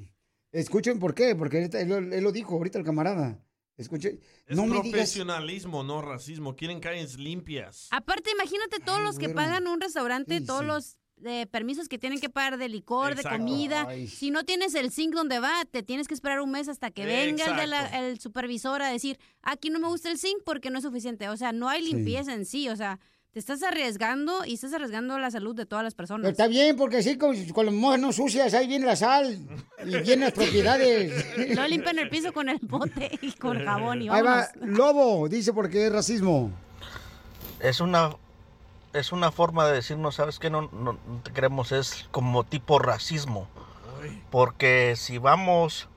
Escuchen 0.53 0.98
por 0.98 1.14
qué, 1.14 1.34
porque 1.34 1.64
él, 1.64 1.70
él- 1.74 2.12
él 2.12 2.24
lo 2.24 2.30
dijo 2.32 2.55
ahorita 2.55 2.78
el 2.78 2.84
camarada. 2.84 3.42
Escuchen, 3.78 4.20
Es 4.46 4.55
no 4.57 4.66
me 4.66 4.74
digas. 4.82 4.90
profesionalismo, 4.90 5.82
no 5.82 6.03
racismo. 6.03 6.55
Quieren 6.55 6.78
calles 6.78 7.18
limpias. 7.18 7.88
Aparte, 7.90 8.30
imagínate 8.32 8.78
todos 8.80 9.00
los 9.03 9.18
que 9.18 9.30
pagan 9.30 9.66
un 9.66 9.80
restaurante, 9.80 10.38
Sí, 10.40 10.46
todos 10.46 10.61
sí. 10.61 10.66
los 10.66 10.96
eh, 11.24 11.46
permisos 11.46 11.88
que 11.88 11.98
tienen 11.98 12.18
que 12.20 12.28
pagar 12.28 12.59
de 12.59 12.68
licor, 12.68 13.12
Exacto. 13.12 13.30
de 13.30 13.38
comida. 13.38 13.86
Ay. 13.88 14.09
Si 14.09 14.30
no 14.32 14.42
tienes 14.44 14.74
el 14.74 14.90
zinc 14.90 15.14
donde 15.14 15.38
va, 15.38 15.64
te 15.70 15.82
tienes 15.84 16.09
que 16.09 16.14
esperar 16.14 16.40
un 16.40 16.50
mes 16.50 16.68
hasta 16.68 16.90
que 16.90 17.07
venga 17.07 17.44
el, 17.46 17.57
de 17.57 17.66
la- 17.68 17.86
el 18.09 18.18
supervisor 18.18 18.82
a 18.82 18.88
decir, 18.90 19.18
aquí 19.40 19.70
no 19.70 19.78
me 19.78 19.86
gusta 19.86 20.11
el 20.11 20.18
zinc 20.18 20.42
porque 20.44 20.68
no 20.70 20.78
es 20.78 20.84
suficiente. 20.84 21.28
O 21.28 21.36
sea, 21.36 21.53
no 21.53 21.68
hay 21.68 21.84
Sí. 21.84 21.92
limpieza 21.94 22.34
en 22.34 22.44
sí. 22.44 22.68
O 22.68 22.74
sea, 22.76 22.98
te 23.33 23.39
estás 23.39 23.62
arriesgando 23.62 24.45
y 24.45 24.55
estás 24.55 24.74
arriesgando 24.74 25.18
la 25.18 25.30
salud 25.30 25.55
de 25.57 25.64
todas 25.64 25.83
las 25.85 25.95
Pero 25.95 26.07
personas. 26.09 26.30
está 26.30 26.47
bien, 26.49 26.76
porque 26.76 26.99
así 26.99 27.16
con, 27.16 27.35
con 27.49 27.64
las 27.66 27.74
manos 27.74 28.16
sucias, 28.16 28.53
ahí 28.53 28.66
viene 28.66 28.85
la 28.85 28.97
sal 28.97 29.39
y 29.85 29.89
vienen 29.89 30.20
las 30.20 30.33
propiedades. 30.33 31.24
No 31.57 31.66
limpian 31.66 31.99
el 31.99 32.11
piso 32.11 32.33
con 32.33 32.49
el 32.49 32.59
bote 32.62 33.18
y 33.22 33.33
con 33.33 33.64
jabón 33.64 34.03
y 34.03 34.09
Ahí 34.11 34.22
va, 34.22 34.49
vámonos. 34.55 34.78
Lobo, 34.78 35.28
dice 35.28 35.53
porque 35.53 35.87
es 35.87 35.93
racismo. 35.93 36.51
Es 37.61 37.80
una, 37.80 38.11
es 38.93 39.12
una 39.12 39.33
forma 39.33 39.66
de 39.66 39.74
decirnos, 39.74 40.16
¿sabes 40.16 40.39
qué? 40.39 40.51
No, 40.51 40.62
no, 40.62 40.93
no 40.93 40.99
te 41.22 41.33
queremos, 41.33 41.72
es 41.72 42.07
como 42.11 42.45
tipo 42.45 42.78
racismo. 42.78 43.49
Porque 44.30 44.95
si 44.97 45.16
vamos 45.18 45.89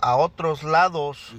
a 0.00 0.16
otros 0.16 0.64
lados, 0.64 1.34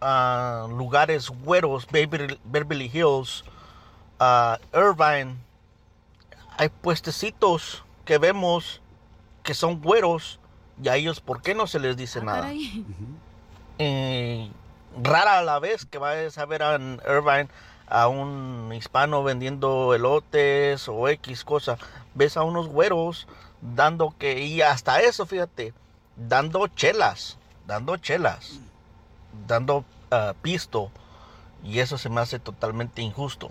a 0.00 0.66
lugares 0.68 1.30
güeros, 1.30 1.86
Beverly, 1.90 2.38
Beverly 2.44 2.90
Hills, 2.92 3.44
a 4.18 4.58
Irvine, 4.72 5.36
hay 6.56 6.68
puestecitos 6.68 7.84
que 8.04 8.18
vemos 8.18 8.80
que 9.42 9.54
son 9.54 9.80
güeros 9.80 10.40
y 10.82 10.88
a 10.88 10.96
ellos, 10.96 11.20
¿por 11.20 11.42
qué 11.42 11.54
no 11.54 11.66
se 11.66 11.78
les 11.78 11.96
dice 11.96 12.22
nada? 12.22 12.42
Caray. 12.42 12.84
Eh, 13.78 14.50
rara 15.02 15.40
a 15.40 15.42
la 15.42 15.58
vez 15.58 15.84
que 15.84 15.98
vayas 15.98 16.38
a 16.38 16.46
ver 16.46 16.62
en 16.62 16.98
Irvine 17.06 17.48
a 17.88 18.08
un 18.08 18.72
hispano 18.72 19.22
vendiendo 19.22 19.94
elotes 19.94 20.88
o 20.88 21.08
X 21.08 21.44
cosa. 21.44 21.76
Ves 22.14 22.38
a 22.38 22.42
unos 22.42 22.68
güeros 22.68 23.26
dando 23.60 24.14
que, 24.18 24.40
y 24.40 24.62
hasta 24.62 25.00
eso, 25.02 25.26
fíjate, 25.26 25.74
dando 26.16 26.68
chelas, 26.68 27.36
dando 27.66 27.96
chelas, 27.98 28.60
dando 29.46 29.84
ah, 30.10 30.34
pisto. 30.40 30.90
Y 31.62 31.80
eso 31.80 31.98
se 31.98 32.08
me 32.08 32.20
hace 32.20 32.38
totalmente 32.38 33.02
injusto. 33.02 33.50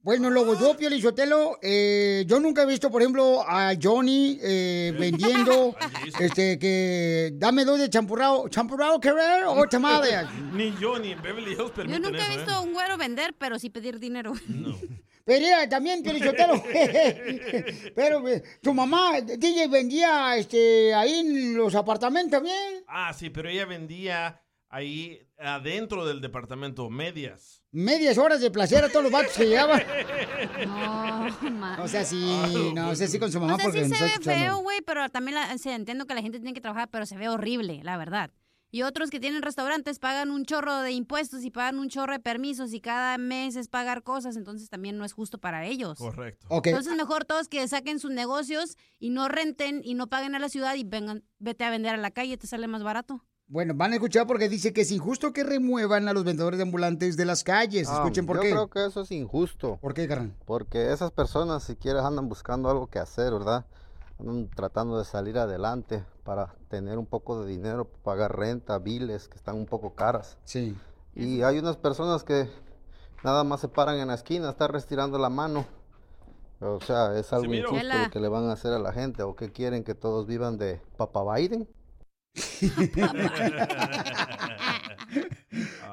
Bueno, 0.00 0.30
luego 0.30 0.58
yo, 0.58 0.76
Pio 0.76 0.88
Lizotelo, 0.88 1.58
eh, 1.60 2.24
yo 2.26 2.38
nunca 2.38 2.62
he 2.62 2.66
visto, 2.66 2.88
por 2.90 3.02
ejemplo, 3.02 3.42
a 3.46 3.72
Johnny 3.80 4.38
eh, 4.40 4.94
vendiendo, 4.98 5.74
este, 6.20 6.56
que 6.58 7.32
dame 7.34 7.64
dos 7.64 7.80
de 7.80 7.90
champurrado, 7.90 8.48
champurrado 8.48 9.00
querer 9.00 9.44
o 9.46 9.66
tamales. 9.68 10.24
Ni 10.52 10.72
yo 10.80 10.98
ni 11.00 11.12
en 11.12 11.20
Beverly 11.20 11.52
Hills 11.52 11.72
Yo 11.74 11.98
nunca 11.98 12.26
he 12.26 12.30
eso, 12.30 12.36
visto 12.36 12.52
a 12.52 12.60
un 12.60 12.72
güero 12.72 12.96
vender, 12.96 13.34
pero 13.36 13.58
sí 13.58 13.70
pedir 13.70 13.98
dinero. 13.98 14.32
Pero 15.28 15.44
mira, 15.44 15.68
también, 15.68 16.02
Pio 16.02 16.14
Lizotelo, 16.14 16.54
pero 17.94 18.26
eh, 18.26 18.42
tu 18.62 18.72
mamá, 18.72 19.20
DJ, 19.20 19.68
vendía 19.68 20.34
este, 20.38 20.94
ahí 20.94 21.18
en 21.18 21.54
los 21.54 21.74
apartamentos 21.74 22.30
también. 22.30 22.82
Ah, 22.86 23.12
sí, 23.12 23.28
pero 23.28 23.50
ella 23.50 23.66
vendía 23.66 24.40
ahí 24.70 25.20
adentro 25.38 26.04
del 26.06 26.20
departamento 26.20 26.90
medias. 26.90 27.62
Medias 27.70 28.18
horas 28.18 28.40
de 28.40 28.50
placer 28.50 28.84
a 28.84 28.88
todos 28.88 29.02
los 29.04 29.12
vatos 29.12 29.32
que 29.34 29.46
llegaban. 29.46 29.82
No, 30.66 31.82
O 31.82 31.88
sea, 31.88 32.04
sí, 32.04 32.72
no, 32.74 32.90
o 32.90 32.94
sea, 32.94 33.06
sí 33.08 33.18
con 33.18 33.30
su 33.30 33.40
mamá 33.40 33.54
O 33.54 33.56
sea, 33.56 33.64
porque 33.66 33.84
sí 33.84 33.94
se 33.94 34.04
ve 34.04 34.10
feo, 34.22 34.58
güey, 34.58 34.80
pero 34.82 35.08
también 35.08 35.34
la- 35.36 35.56
sí, 35.58 35.70
entiendo 35.70 36.06
que 36.06 36.14
la 36.14 36.22
gente 36.22 36.38
tiene 36.38 36.54
que 36.54 36.60
trabajar, 36.60 36.88
pero 36.90 37.06
se 37.06 37.16
ve 37.16 37.28
horrible, 37.28 37.80
la 37.82 37.96
verdad. 37.96 38.30
Y 38.70 38.82
otros 38.82 39.08
que 39.08 39.18
tienen 39.18 39.40
restaurantes 39.40 39.98
pagan 39.98 40.30
un 40.30 40.44
chorro 40.44 40.76
de 40.82 40.92
impuestos 40.92 41.42
y 41.42 41.50
pagan 41.50 41.78
un 41.78 41.88
chorro 41.88 42.12
de 42.12 42.20
permisos 42.20 42.74
y 42.74 42.80
cada 42.82 43.16
mes 43.16 43.56
es 43.56 43.66
pagar 43.68 44.02
cosas, 44.02 44.36
entonces 44.36 44.68
también 44.68 44.98
no 44.98 45.06
es 45.06 45.14
justo 45.14 45.38
para 45.38 45.64
ellos. 45.64 45.96
Correcto. 45.96 46.46
Ok. 46.50 46.66
Entonces 46.66 46.94
mejor 46.94 47.24
todos 47.24 47.48
que 47.48 47.66
saquen 47.66 47.98
sus 47.98 48.10
negocios 48.10 48.76
y 48.98 49.08
no 49.08 49.28
renten 49.28 49.80
y 49.82 49.94
no 49.94 50.08
paguen 50.08 50.34
a 50.34 50.38
la 50.38 50.50
ciudad 50.50 50.74
y 50.74 50.84
vengan, 50.84 51.24
vete 51.38 51.64
a 51.64 51.70
vender 51.70 51.94
a 51.94 51.96
la 51.96 52.10
calle, 52.10 52.36
te 52.36 52.46
sale 52.46 52.68
más 52.68 52.82
barato. 52.82 53.24
Bueno, 53.50 53.72
van 53.74 53.92
a 53.92 53.94
escuchar 53.94 54.26
porque 54.26 54.46
dice 54.50 54.74
que 54.74 54.82
es 54.82 54.92
injusto 54.92 55.32
que 55.32 55.42
remuevan 55.42 56.06
a 56.06 56.12
los 56.12 56.22
vendedores 56.22 56.58
de 56.58 56.64
ambulantes 56.64 57.16
de 57.16 57.24
las 57.24 57.44
calles. 57.44 57.88
Ah, 57.88 57.94
Escuchen 57.94 58.26
por 58.26 58.36
yo 58.36 58.42
qué. 58.42 58.50
creo 58.50 58.68
que 58.68 58.84
eso 58.84 59.00
es 59.00 59.10
injusto. 59.10 59.78
¿Por 59.80 59.94
qué, 59.94 60.06
carnal? 60.06 60.34
Porque 60.44 60.92
esas 60.92 61.12
personas, 61.12 61.62
si 61.62 61.74
quieres, 61.74 62.02
andan 62.02 62.28
buscando 62.28 62.68
algo 62.68 62.88
que 62.88 62.98
hacer, 62.98 63.32
¿verdad? 63.32 63.64
Andan 64.20 64.50
tratando 64.50 64.98
de 64.98 65.06
salir 65.06 65.38
adelante 65.38 66.04
para 66.24 66.54
tener 66.68 66.98
un 66.98 67.06
poco 67.06 67.42
de 67.42 67.48
dinero, 67.50 67.86
pagar 68.02 68.36
renta, 68.36 68.78
biles 68.78 69.28
que 69.28 69.36
están 69.38 69.56
un 69.56 69.64
poco 69.66 69.94
caras. 69.94 70.36
Sí. 70.44 70.76
Y 71.14 71.40
hay 71.40 71.58
unas 71.58 71.78
personas 71.78 72.24
que 72.24 72.50
nada 73.24 73.44
más 73.44 73.60
se 73.60 73.68
paran 73.68 73.96
en 73.96 74.08
la 74.08 74.14
esquina, 74.14 74.50
están 74.50 74.72
restirando 74.72 75.16
la 75.18 75.30
mano. 75.30 75.64
O 76.60 76.80
sea, 76.82 77.18
es 77.18 77.32
algo 77.32 77.54
injusto 77.54 77.76
lo 77.82 78.10
que 78.10 78.20
le 78.20 78.28
van 78.28 78.44
a 78.50 78.52
hacer 78.52 78.74
a 78.74 78.78
la 78.78 78.92
gente. 78.92 79.22
¿O 79.22 79.34
qué 79.36 79.50
quieren 79.52 79.84
que 79.84 79.94
todos 79.94 80.26
vivan 80.26 80.58
de 80.58 80.82
Papa 80.98 81.22
Biden? 81.34 81.66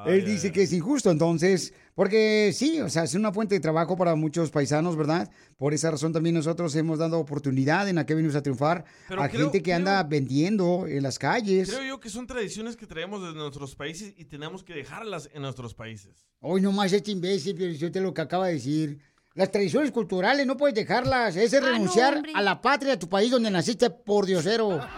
Él 0.05 0.25
dice 0.25 0.51
que 0.51 0.63
es 0.63 0.73
injusto, 0.73 1.09
entonces, 1.09 1.73
porque 1.95 2.51
sí, 2.53 2.79
o 2.81 2.89
sea, 2.89 3.03
es 3.03 3.15
una 3.15 3.31
fuente 3.31 3.55
de 3.55 3.61
trabajo 3.61 3.97
para 3.97 4.15
muchos 4.15 4.51
paisanos, 4.51 4.95
¿verdad? 4.95 5.31
Por 5.57 5.73
esa 5.73 5.89
razón 5.91 6.13
también 6.13 6.35
nosotros 6.35 6.75
hemos 6.75 6.99
dado 6.99 7.17
oportunidad 7.19 7.87
en 7.89 7.95
la 7.95 8.05
que 8.05 8.13
venimos 8.13 8.35
a 8.35 8.43
triunfar 8.43 8.85
Pero 9.07 9.23
a 9.23 9.29
creo- 9.29 9.43
gente 9.45 9.63
que 9.63 9.73
anda 9.73 10.03
vendiendo 10.03 10.85
en 10.87 11.01
las 11.01 11.17
calles. 11.17 11.69
Creo 11.69 11.83
yo 11.87 11.99
que 11.99 12.09
son 12.09 12.27
tradiciones 12.27 12.75
que 12.75 12.85
traemos 12.85 13.23
de 13.23 13.33
nuestros 13.33 13.75
países 13.75 14.13
y 14.17 14.25
tenemos 14.25 14.63
que 14.63 14.73
dejarlas 14.73 15.29
en 15.33 15.41
nuestros 15.41 15.73
países. 15.73 16.27
Hoy 16.41 16.61
nomás 16.61 16.93
este 16.93 17.11
imbécil, 17.11 17.55
pero 17.57 17.71
yo 17.71 17.91
te 17.91 18.01
lo 18.01 18.13
que 18.13 18.21
acaba 18.21 18.47
de 18.47 18.53
decir. 18.55 18.99
Las 19.33 19.51
tradiciones 19.51 19.91
culturales 19.91 20.45
no 20.47 20.55
puedes 20.55 20.75
dejarlas. 20.75 21.35
Ese 21.35 21.57
es 21.57 21.63
Ah, 21.63 21.71
renunciar 21.71 22.21
a 22.35 22.41
la 22.41 22.61
patria, 22.61 22.93
a 22.93 22.99
tu 22.99 23.09
país 23.09 23.31
donde 23.31 23.49
naciste 23.51 23.89
por 23.89 24.25
diosero. 24.25 24.79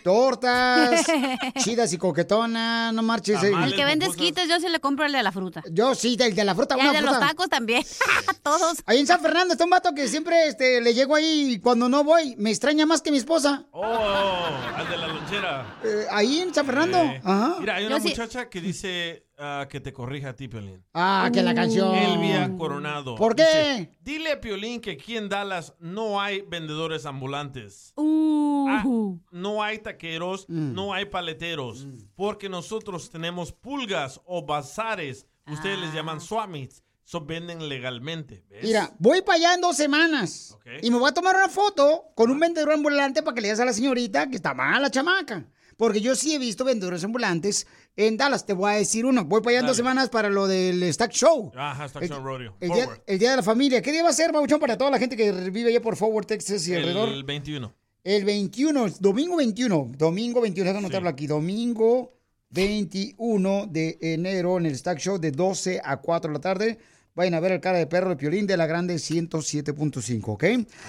tortas, 0.04 1.04
chidas 1.58 1.92
y 1.92 1.98
coquetonas, 1.98 2.94
no 2.94 3.02
marches. 3.02 3.42
eh. 3.42 3.50
El 3.64 3.74
que 3.74 3.84
vende 3.84 4.06
esquites, 4.06 4.48
yo 4.48 4.60
sí 4.60 4.68
le 4.68 4.78
compro 4.78 5.06
el 5.06 5.10
de 5.10 5.24
la 5.24 5.32
fruta. 5.32 5.64
Yo 5.72 5.92
sí, 5.96 6.16
el 6.20 6.36
de 6.36 6.44
la 6.44 6.54
fruta. 6.54 6.76
El 6.76 6.82
una 6.82 6.92
de 6.92 7.00
los 7.00 7.18
tacos 7.18 7.48
también. 7.48 7.84
Todos. 8.44 8.76
Ahí 8.86 9.00
en 9.00 9.08
San 9.08 9.20
Fernando 9.20 9.54
está 9.54 9.64
un 9.64 9.70
vato 9.70 9.92
que 9.92 10.06
siempre 10.06 10.46
este, 10.46 10.80
le 10.80 10.94
llego 10.94 11.16
ahí 11.16 11.54
y 11.54 11.58
cuando 11.58 11.88
no 11.88 12.04
voy 12.04 12.36
me 12.38 12.50
extraña 12.50 12.86
más 12.86 13.02
que 13.02 13.10
mi 13.10 13.16
esposa. 13.16 13.64
Oh, 13.72 13.82
al 13.82 14.88
de 14.88 14.96
la 14.96 15.08
lonchera. 15.08 15.80
Eh, 15.82 16.06
ahí 16.12 16.38
en 16.38 16.54
San 16.54 16.64
Fernando. 16.64 16.98
Eh, 16.98 17.20
Ajá. 17.24 17.56
Mira, 17.58 17.74
hay 17.74 17.86
una 17.86 17.96
Yo 17.98 18.02
sí- 18.04 18.10
muchacha 18.10 18.48
que 18.48 18.60
dice 18.60 19.26
ah, 19.38 19.66
que 19.68 19.80
te 19.80 19.92
corrija 19.92 20.30
a 20.30 20.36
ti, 20.36 20.48
Piolín. 20.48 20.84
Ah, 20.92 21.30
que 21.32 21.42
la 21.42 21.54
canción. 21.54 21.94
Elvia 21.94 22.50
Coronado. 22.56 23.14
¿Por 23.16 23.34
qué? 23.34 23.42
Dice, 23.44 23.98
Dile 24.00 24.32
a 24.32 24.40
Piolín 24.40 24.80
que 24.80 24.92
aquí 24.92 25.16
en 25.16 25.28
Dallas 25.28 25.74
no 25.78 26.20
hay 26.20 26.42
vendedores 26.42 27.06
ambulantes. 27.06 27.92
Ah, 27.96 28.82
no 29.30 29.62
hay 29.62 29.78
taqueros, 29.78 30.46
Mm. 30.48 30.74
no 30.74 30.92
hay 30.92 31.04
paleteros. 31.06 31.86
Porque 32.16 32.48
nosotros 32.48 33.10
tenemos 33.10 33.52
pulgas 33.52 34.20
o 34.24 34.44
bazares. 34.44 35.26
Ustedes 35.46 35.78
les 35.78 35.92
llaman 35.92 36.20
swap 36.20 36.48
meets. 36.48 36.82
So 37.06 37.20
venden 37.20 37.68
legalmente. 37.68 38.46
¿ves? 38.48 38.62
Mira, 38.64 38.90
voy 38.98 39.20
para 39.20 39.36
allá 39.36 39.54
en 39.54 39.60
dos 39.60 39.76
semanas. 39.76 40.56
Y 40.80 40.90
me 40.90 40.96
voy 40.96 41.10
a 41.10 41.12
tomar 41.12 41.36
una 41.36 41.48
foto 41.50 42.04
con 42.14 42.30
un 42.30 42.40
vendedor 42.40 42.72
ambulante 42.72 43.22
para 43.22 43.34
que 43.34 43.42
le 43.42 43.48
digas 43.48 43.60
a 43.60 43.66
la 43.66 43.74
señorita 43.74 44.26
que 44.30 44.36
está 44.36 44.54
mala 44.54 44.90
chamaca. 44.90 45.44
Porque 45.76 46.00
yo 46.00 46.14
sí 46.14 46.34
he 46.34 46.38
visto 46.38 46.64
vendedores 46.64 47.04
ambulantes 47.04 47.66
en 47.96 48.16
Dallas. 48.16 48.46
Te 48.46 48.52
voy 48.52 48.72
a 48.72 48.74
decir 48.76 49.04
uno. 49.04 49.24
Voy 49.24 49.40
para 49.40 49.58
allá 49.58 49.66
dos 49.66 49.76
semanas 49.76 50.08
para 50.08 50.30
lo 50.30 50.46
del 50.46 50.92
Stack 50.92 51.12
Show. 51.12 51.52
Ajá, 51.56 51.86
Stock 51.86 52.04
Show 52.04 52.22
Rodeo. 52.22 52.56
El 52.60 52.70
día, 52.70 52.84
Forward. 52.84 53.02
el 53.06 53.18
día 53.18 53.30
de 53.30 53.36
la 53.36 53.42
familia. 53.42 53.82
¿Qué 53.82 53.92
día 53.92 54.02
va 54.02 54.10
a 54.10 54.12
ser, 54.12 54.32
Babuchón, 54.32 54.60
para 54.60 54.78
toda 54.78 54.90
la 54.90 54.98
gente 54.98 55.16
que 55.16 55.32
vive 55.50 55.70
allá 55.70 55.82
por 55.82 55.96
Forward, 55.96 56.26
Texas 56.26 56.66
y 56.68 56.74
alrededor? 56.74 57.08
El 57.08 57.24
21. 57.24 57.74
El 58.04 58.24
21, 58.24 58.86
domingo 59.00 59.36
21. 59.36 59.92
Domingo 59.96 60.40
21, 60.40 60.64
déjame 60.64 60.86
anotarlo 60.86 61.08
aquí. 61.08 61.26
Domingo 61.26 62.12
21 62.50 63.66
de 63.66 63.98
enero 64.00 64.58
en 64.58 64.66
el 64.66 64.76
Stack 64.76 64.98
Show 64.98 65.18
de 65.18 65.32
12 65.32 65.80
a 65.82 65.96
4 65.96 66.30
de 66.30 66.34
la 66.34 66.40
tarde. 66.40 66.78
Vayan 67.14 67.34
a 67.34 67.40
ver 67.40 67.52
el 67.52 67.60
cara 67.60 67.78
de 67.78 67.86
perro 67.86 68.10
de 68.10 68.16
Piolín 68.16 68.46
de 68.46 68.56
la 68.56 68.66
Grande 68.66 68.96
107.5, 68.96 70.22
¿ok? 70.26 70.44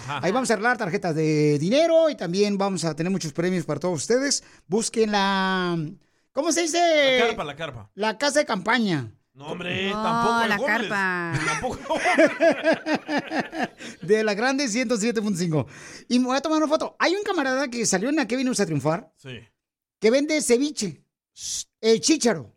Ahí 0.08 0.32
vamos 0.32 0.50
a 0.50 0.54
arreglar 0.54 0.76
tarjetas 0.78 1.14
de 1.14 1.60
dinero 1.60 2.10
y 2.10 2.16
también 2.16 2.58
vamos 2.58 2.84
a 2.84 2.96
tener 2.96 3.12
muchos 3.12 3.32
premios 3.32 3.64
para 3.66 3.80
todos 3.80 4.02
ustedes. 4.02 4.44
Busquen 4.68 5.12
la... 5.12 5.78
¿Cómo 6.32 6.52
se 6.52 6.64
dice? 6.64 7.20
La 7.20 7.28
carpa, 7.28 7.44
la 7.44 7.56
carpa. 7.56 7.92
La 7.94 8.18
casa 8.18 8.40
de 8.40 8.46
campaña. 8.46 9.12
No, 9.36 9.48
hombre, 9.48 9.90
No, 9.92 10.02
tampoco. 10.02 10.48
la 10.48 10.60
carpa. 10.66 11.34
Tampoco. 11.46 12.00
De 14.02 14.24
la 14.24 14.34
Grande 14.34 14.66
107.5. 14.66 15.66
Y 16.10 16.20
me 16.20 16.26
voy 16.28 16.38
a 16.38 16.42
tomar 16.42 16.58
una 16.58 16.68
foto. 16.68 16.96
Hay 17.00 17.14
un 17.16 17.24
camarada 17.24 17.68
que 17.68 17.86
salió 17.86 18.10
en 18.10 18.16
la 18.16 18.28
que 18.28 18.36
vino 18.38 18.52
a 18.52 18.66
triunfar 18.66 19.12
Sí. 19.18 19.40
que 20.00 20.10
vende 20.12 20.42
ceviche. 20.42 21.04
El 21.82 22.00
chícharo. 22.02 22.56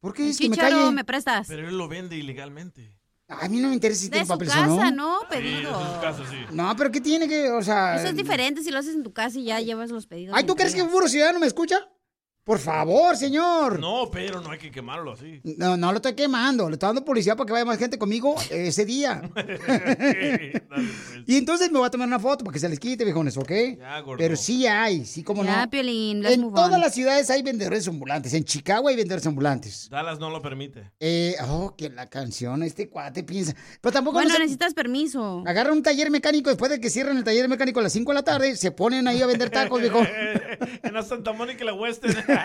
¿Por 0.00 0.14
qué 0.14 0.28
es 0.28 0.38
que 0.38 0.48
me 0.48 0.56
calle? 0.56 0.90
me 0.92 1.04
prestas. 1.04 1.46
Pero 1.48 1.68
él 1.68 1.76
lo 1.76 1.88
vende 1.88 2.16
ilegalmente. 2.16 2.98
A 3.28 3.46
mí 3.48 3.60
no 3.60 3.68
me 3.68 3.74
interesa 3.74 4.00
si 4.00 4.06
De 4.06 4.12
tiene 4.12 4.24
su 4.24 4.32
papeles 4.32 4.54
casa, 4.54 4.72
o 4.72 4.76
no. 4.76 4.90
¿no? 4.90 5.18
Sí, 5.30 5.36
en 5.36 5.64
su 5.64 6.00
casa, 6.00 6.22
sí. 6.30 6.36
No, 6.50 6.74
pero 6.76 6.90
¿qué 6.90 7.00
tiene 7.00 7.28
que, 7.28 7.50
o 7.50 7.62
sea... 7.62 7.96
Eso 7.96 8.08
es 8.08 8.16
diferente 8.16 8.62
si 8.62 8.70
lo 8.70 8.78
haces 8.78 8.94
en 8.94 9.02
tu 9.02 9.12
casa 9.12 9.38
y 9.38 9.44
ya 9.44 9.60
llevas 9.60 9.90
los 9.90 10.06
pedidos. 10.06 10.34
Ay, 10.36 10.44
¿tú 10.44 10.56
crees 10.56 10.74
que 10.74 10.82
un 10.82 11.08
ciudadano 11.08 11.38
me 11.38 11.46
escucha? 11.46 11.86
Por 12.48 12.58
favor, 12.58 13.14
señor. 13.14 13.78
No, 13.78 14.08
pero 14.10 14.40
no 14.40 14.50
hay 14.50 14.56
que 14.56 14.70
quemarlo 14.70 15.12
así. 15.12 15.38
No, 15.58 15.76
no 15.76 15.90
lo 15.92 15.96
estoy 15.96 16.14
quemando. 16.14 16.66
Le 16.70 16.76
estoy 16.76 16.86
dando 16.86 17.04
publicidad 17.04 17.36
para 17.36 17.46
que 17.46 17.52
vaya 17.52 17.66
más 17.66 17.76
gente 17.76 17.98
conmigo 17.98 18.36
ese 18.50 18.86
día. 18.86 19.20
y 21.26 21.36
entonces 21.36 21.70
me 21.70 21.78
voy 21.78 21.86
a 21.86 21.90
tomar 21.90 22.08
una 22.08 22.18
foto 22.18 22.44
para 22.46 22.54
que 22.54 22.58
se 22.58 22.70
les 22.70 22.80
quite, 22.80 23.04
viejones, 23.04 23.36
¿ok? 23.36 23.52
Ya, 23.78 24.00
gordo. 24.00 24.16
Pero 24.16 24.34
sí 24.34 24.66
hay, 24.66 25.04
sí, 25.04 25.22
como 25.22 25.44
Ya, 25.44 25.66
no. 25.66 25.70
Piolín, 25.70 26.24
en 26.24 26.40
todas 26.54 26.72
on. 26.72 26.80
las 26.80 26.94
ciudades 26.94 27.28
hay 27.28 27.42
vendedores 27.42 27.86
ambulantes. 27.86 28.32
En 28.32 28.44
Chicago 28.44 28.88
hay 28.88 28.96
vendedores 28.96 29.26
ambulantes. 29.26 29.90
Dallas 29.90 30.18
no 30.18 30.30
lo 30.30 30.40
permite. 30.40 30.90
Eh, 31.00 31.36
oh, 31.50 31.74
que 31.76 31.90
la 31.90 32.06
canción, 32.08 32.62
este 32.62 32.88
cuate 32.88 33.24
piensa. 33.24 33.54
Pero 33.82 33.92
tampoco 33.92 34.14
Bueno, 34.14 34.30
no 34.30 34.36
se- 34.36 34.40
necesitas 34.40 34.72
permiso. 34.72 35.42
Agarra 35.46 35.70
un 35.70 35.82
taller 35.82 36.10
mecánico 36.10 36.48
después 36.48 36.70
de 36.70 36.80
que 36.80 36.88
cierren 36.88 37.18
el 37.18 37.24
taller 37.24 37.46
mecánico 37.46 37.80
a 37.80 37.82
las 37.82 37.92
5 37.92 38.10
de 38.10 38.14
la 38.14 38.22
tarde, 38.22 38.56
se 38.56 38.70
ponen 38.70 39.06
ahí 39.06 39.20
a 39.20 39.26
vender 39.26 39.50
tacos, 39.50 39.82
viejo. 39.82 40.00
en 40.82 40.94
la 40.94 41.02
Santa 41.02 41.34
Mónica 41.34 41.62
y 41.62 41.66
la 41.66 41.74
Western. 41.74 42.16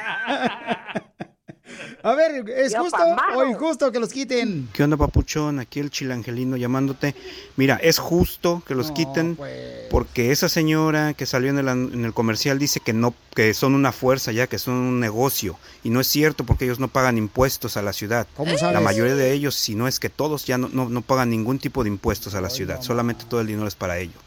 A 2.05 2.13
ver, 2.15 2.43
¿es 2.49 2.75
justo 2.75 2.97
o 3.33 3.45
injusto 3.45 3.89
que 3.91 3.99
los 3.99 4.11
quiten? 4.11 4.67
¿Qué 4.73 4.83
onda, 4.83 4.97
papuchón? 4.97 5.59
Aquí 5.59 5.79
el 5.79 5.89
chilangelino 5.89 6.57
llamándote. 6.57 7.15
Mira, 7.55 7.77
es 7.81 7.97
justo 7.97 8.61
que 8.67 8.75
los 8.75 8.91
quiten 8.91 9.37
pues. 9.37 9.87
porque 9.89 10.31
esa 10.31 10.49
señora 10.49 11.13
que 11.13 11.25
salió 11.25 11.49
en 11.49 11.59
el, 11.59 11.69
an- 11.69 11.91
en 11.93 12.03
el 12.03 12.13
comercial 12.13 12.59
dice 12.59 12.81
que 12.81 12.91
no, 12.91 13.15
que 13.33 13.53
son 13.53 13.73
una 13.73 13.93
fuerza 13.93 14.33
ya, 14.33 14.47
que 14.47 14.59
son 14.59 14.73
un 14.73 14.99
negocio. 14.99 15.57
Y 15.81 15.91
no 15.91 16.01
es 16.01 16.07
cierto 16.07 16.45
porque 16.45 16.65
ellos 16.65 16.79
no 16.79 16.89
pagan 16.89 17.17
impuestos 17.17 17.77
a 17.77 17.81
la 17.81 17.93
ciudad. 17.93 18.27
¿Cómo 18.35 18.57
sabes? 18.57 18.73
La 18.73 18.81
mayoría 18.81 19.15
de 19.15 19.31
ellos, 19.31 19.55
si 19.55 19.73
no 19.73 19.87
es 19.87 19.99
que 20.01 20.09
todos, 20.09 20.45
ya 20.45 20.57
no, 20.57 20.67
no, 20.67 20.89
no 20.89 21.01
pagan 21.03 21.29
ningún 21.29 21.57
tipo 21.59 21.83
de 21.83 21.89
impuestos 21.89 22.35
a 22.35 22.41
la 22.41 22.49
ciudad. 22.49 22.81
Solamente 22.81 23.23
todo 23.29 23.39
el 23.39 23.47
dinero 23.47 23.67
es 23.67 23.75
para 23.75 23.97
ellos. 23.99 24.17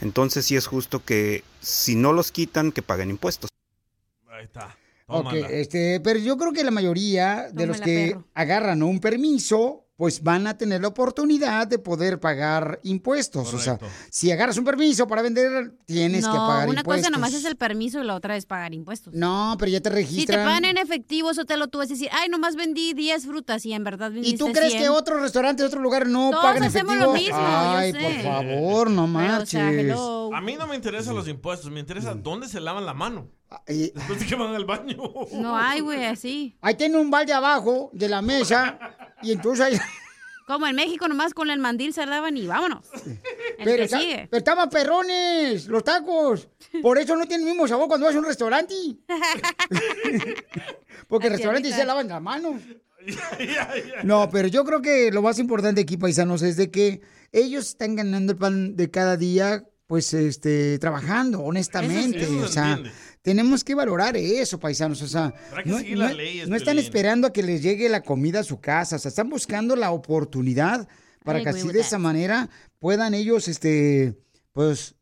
Entonces 0.00 0.46
sí 0.46 0.56
es 0.56 0.66
justo 0.66 1.04
que 1.04 1.44
si 1.60 1.94
no 1.94 2.12
los 2.12 2.32
quitan, 2.32 2.72
que 2.72 2.82
paguen 2.82 3.10
impuestos. 3.10 3.50
Ahí 4.28 4.44
está. 4.46 4.76
Ok, 5.10 5.32
este, 5.50 6.00
pero 6.00 6.18
yo 6.20 6.36
creo 6.36 6.52
que 6.52 6.64
la 6.64 6.70
mayoría 6.70 7.48
de 7.52 7.66
los 7.66 7.76
Tómala, 7.78 7.84
que 7.84 8.08
perro. 8.12 8.26
agarran 8.34 8.82
un 8.82 9.00
permiso, 9.00 9.86
pues 9.96 10.22
van 10.22 10.46
a 10.46 10.56
tener 10.56 10.80
la 10.80 10.88
oportunidad 10.88 11.66
de 11.66 11.78
poder 11.78 12.18
pagar 12.20 12.80
impuestos. 12.84 13.52
O 13.52 13.58
sea, 13.58 13.78
si 14.10 14.32
agarras 14.32 14.56
un 14.56 14.64
permiso 14.64 15.06
para 15.06 15.20
vender, 15.20 15.74
tienes 15.84 16.22
no, 16.24 16.32
que 16.32 16.38
pagar 16.38 16.68
una 16.70 16.80
impuestos. 16.80 17.06
cosa 17.08 17.10
nomás 17.10 17.34
es 17.34 17.44
el 17.44 17.56
permiso 17.56 18.00
y 18.00 18.04
la 18.06 18.14
otra 18.14 18.34
es 18.34 18.46
pagar 18.46 18.72
impuestos. 18.72 19.12
No, 19.12 19.56
pero 19.58 19.70
ya 19.72 19.80
te 19.82 19.90
Si 19.90 19.94
te 19.94 20.00
registran. 20.00 20.46
pagan 20.46 20.64
en 20.64 20.78
efectivo, 20.78 21.34
Sotelo, 21.34 21.68
tú 21.68 21.76
vas 21.78 21.88
a 21.90 21.92
decir, 21.92 22.08
ay, 22.12 22.30
nomás 22.30 22.56
vendí 22.56 22.94
10 22.94 23.26
frutas 23.26 23.66
y 23.66 23.74
en 23.74 23.84
verdad 23.84 24.10
vendiste 24.10 24.36
¿Y 24.36 24.38
tú 24.38 24.50
crees 24.54 24.70
100. 24.72 24.82
que 24.84 24.88
otros 24.88 25.20
restaurantes, 25.20 25.66
otros 25.66 25.82
lugares 25.82 26.08
no 26.08 26.30
Todos 26.30 26.44
pagan 26.44 26.62
hacemos 26.62 26.94
efectivo? 26.94 27.12
lo 27.12 27.18
mismo, 27.18 27.36
yo 27.38 27.44
Ay, 27.76 27.92
sé. 27.92 27.98
por 28.00 28.22
favor, 28.22 28.90
no 28.90 29.06
marches. 29.06 29.60
A 30.32 30.40
mí 30.40 30.56
no 30.56 30.66
me 30.66 30.76
interesan 30.76 31.14
los 31.14 31.28
impuestos, 31.28 31.70
me 31.70 31.80
interesa 31.80 32.14
dónde 32.14 32.48
se 32.48 32.58
lavan 32.60 32.86
la 32.86 32.94
mano. 32.94 33.28
Y- 33.68 33.90
Después 33.90 34.20
de 34.20 34.26
que 34.26 34.34
van 34.36 34.54
al 34.54 34.64
baño. 34.64 34.96
No 35.32 35.56
hay, 35.56 35.80
güey, 35.80 36.04
así. 36.04 36.56
Ahí 36.60 36.74
tiene 36.76 36.96
un 36.98 37.10
balde 37.10 37.32
abajo 37.32 37.90
de 37.92 38.08
la 38.08 38.22
mesa 38.22 38.78
y 39.22 39.32
entonces 39.32 39.64
ahí... 39.66 39.78
Como 40.46 40.66
en 40.66 40.74
México, 40.74 41.06
nomás 41.06 41.32
con 41.32 41.48
el 41.48 41.60
mandil 41.60 41.92
se 41.94 42.04
lavan 42.06 42.36
y 42.36 42.44
vámonos. 42.46 42.84
El 43.56 43.64
Pero, 43.64 43.84
está- 43.84 44.00
sigue. 44.00 44.26
pero 44.28 44.38
estaban 44.38 44.68
perrones 44.68 45.66
los 45.68 45.84
tacos. 45.84 46.48
Por 46.82 46.98
eso 46.98 47.14
no 47.14 47.24
tienen 47.26 47.46
el 47.46 47.52
mismo 47.54 47.68
sabor 47.68 47.86
cuando 47.86 48.06
vas 48.06 48.16
a 48.16 48.18
un 48.18 48.24
restaurante. 48.24 48.74
Porque 51.08 51.26
el 51.28 51.32
restaurante 51.34 51.72
se 51.72 51.84
lavan 51.84 52.08
las 52.08 52.22
manos. 52.22 52.60
No, 54.04 54.28
pero 54.30 54.48
yo 54.48 54.64
creo 54.64 54.82
que 54.82 55.10
lo 55.10 55.22
más 55.22 55.38
importante 55.38 55.80
aquí, 55.82 55.96
paisanos, 55.96 56.42
es 56.42 56.56
de 56.56 56.70
que 56.70 57.00
ellos 57.32 57.68
están 57.68 57.96
ganando 57.96 58.32
el 58.32 58.38
pan 58.38 58.76
de 58.76 58.90
cada 58.90 59.16
día, 59.16 59.64
pues, 59.90 60.14
este, 60.14 60.78
trabajando, 60.78 61.40
honestamente. 61.40 62.20
Eso 62.20 62.28
sí, 62.30 62.36
eso 62.36 62.44
o 62.44 62.46
se 62.46 62.52
sea, 62.54 62.68
entiende. 62.74 62.92
tenemos 63.22 63.64
que 63.64 63.74
valorar 63.74 64.16
eso, 64.16 64.60
paisanos. 64.60 65.02
O 65.02 65.08
sea, 65.08 65.34
no, 65.64 65.80
no- 65.80 65.96
las 65.96 66.14
leyes, 66.14 66.48
no 66.48 66.54
están 66.54 66.78
esperando 66.78 67.26
a 67.26 67.32
que 67.32 67.42
les 67.42 67.60
llegue 67.60 67.88
la 67.88 68.00
comida 68.04 68.38
a 68.38 68.44
su 68.44 68.60
casa. 68.60 68.94
O 68.94 68.98
sea, 69.00 69.08
están 69.08 69.28
buscando 69.28 69.74
la 69.74 69.90
oportunidad 69.90 70.86
para 71.24 71.42
que 71.42 71.48
así 71.48 71.66
de 71.66 71.72
that. 71.72 71.80
esa 71.80 71.98
manera 71.98 72.48
puedan 72.78 73.14
ellos, 73.14 73.48
este, 73.48 74.16
pues, 74.52 74.94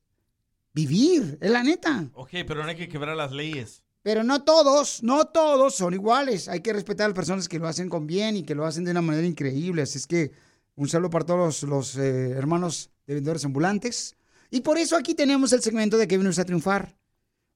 vivir, 0.72 1.36
es 1.42 1.50
la 1.50 1.62
neta. 1.62 2.08
Ok, 2.14 2.30
pero 2.46 2.62
no 2.62 2.70
hay 2.70 2.76
que 2.76 2.88
quebrar 2.88 3.14
las 3.14 3.30
leyes. 3.32 3.82
Pero 4.02 4.24
no 4.24 4.42
todos, 4.42 5.02
no 5.02 5.26
todos 5.26 5.74
son 5.74 5.92
iguales. 5.92 6.48
Hay 6.48 6.60
que 6.60 6.72
respetar 6.72 7.04
a 7.04 7.08
las 7.08 7.14
personas 7.14 7.46
que 7.46 7.58
lo 7.58 7.68
hacen 7.68 7.90
con 7.90 8.06
bien 8.06 8.36
y 8.38 8.42
que 8.42 8.54
lo 8.54 8.64
hacen 8.64 8.84
de 8.86 8.92
una 8.92 9.02
manera 9.02 9.26
increíble. 9.26 9.82
Así 9.82 9.98
es 9.98 10.06
que 10.06 10.32
un 10.76 10.88
saludo 10.88 11.10
para 11.10 11.26
todos 11.26 11.62
los, 11.62 11.94
los, 11.94 11.96
eh, 11.98 12.30
hermanos 12.30 12.88
de 13.06 13.12
vendedores 13.16 13.44
ambulantes. 13.44 14.14
Y 14.50 14.60
por 14.60 14.78
eso 14.78 14.96
aquí 14.96 15.14
tenemos 15.14 15.52
el 15.52 15.62
segmento 15.62 15.96
de 15.98 16.08
que 16.08 16.16
usted 16.16 16.38
a 16.38 16.44
triunfar. 16.44 16.96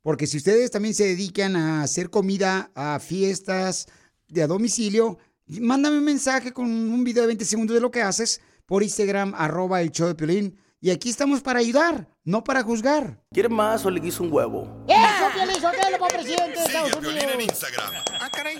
Porque 0.02 0.26
si 0.26 0.36
ustedes 0.36 0.70
también 0.70 0.94
se 0.94 1.04
dedican 1.04 1.56
a 1.56 1.82
hacer 1.82 2.10
comida 2.10 2.70
a 2.74 2.98
fiestas 2.98 3.86
de 4.28 4.42
a 4.42 4.46
domicilio, 4.46 5.18
mándame 5.46 5.98
un 5.98 6.04
mensaje 6.04 6.52
con 6.52 6.66
un 6.66 7.04
video 7.04 7.22
de 7.22 7.28
20 7.28 7.44
segundos 7.44 7.74
de 7.74 7.80
lo 7.80 7.90
que 7.90 8.02
haces 8.02 8.40
por 8.66 8.82
Instagram, 8.82 9.34
arroba 9.36 9.80
el 9.80 9.90
show 9.90 10.08
de 10.08 10.14
Piolín. 10.14 10.58
Y 10.80 10.90
aquí 10.90 11.10
estamos 11.10 11.40
para 11.42 11.60
ayudar, 11.60 12.08
no 12.24 12.42
para 12.42 12.64
juzgar. 12.64 13.22
¿Quieres 13.32 13.52
más 13.52 13.86
o 13.86 13.90
le 13.90 14.00
guiso 14.00 14.24
un 14.24 14.32
huevo? 14.32 14.84
¡Eso, 14.88 15.32
Piolín 15.34 15.60
Sotelo, 15.60 15.98
para 15.98 16.18
presidente 16.18 16.58
de 16.58 16.64
Estados 16.64 16.96
Piolín 16.96 17.18
en 17.18 17.34
Unidos! 17.36 17.44
Instagram. 17.52 17.94
Ah, 18.20 18.28
caray. 18.30 18.58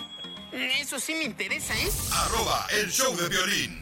Eso 0.80 1.01
sí 1.01 1.14
me 1.14 1.24
interesa, 1.24 1.74
¿eh? 1.74 1.89
Arroba 2.12 2.66
el 2.78 2.91
show 2.91 3.16
de 3.16 3.28
violín. 3.28 3.82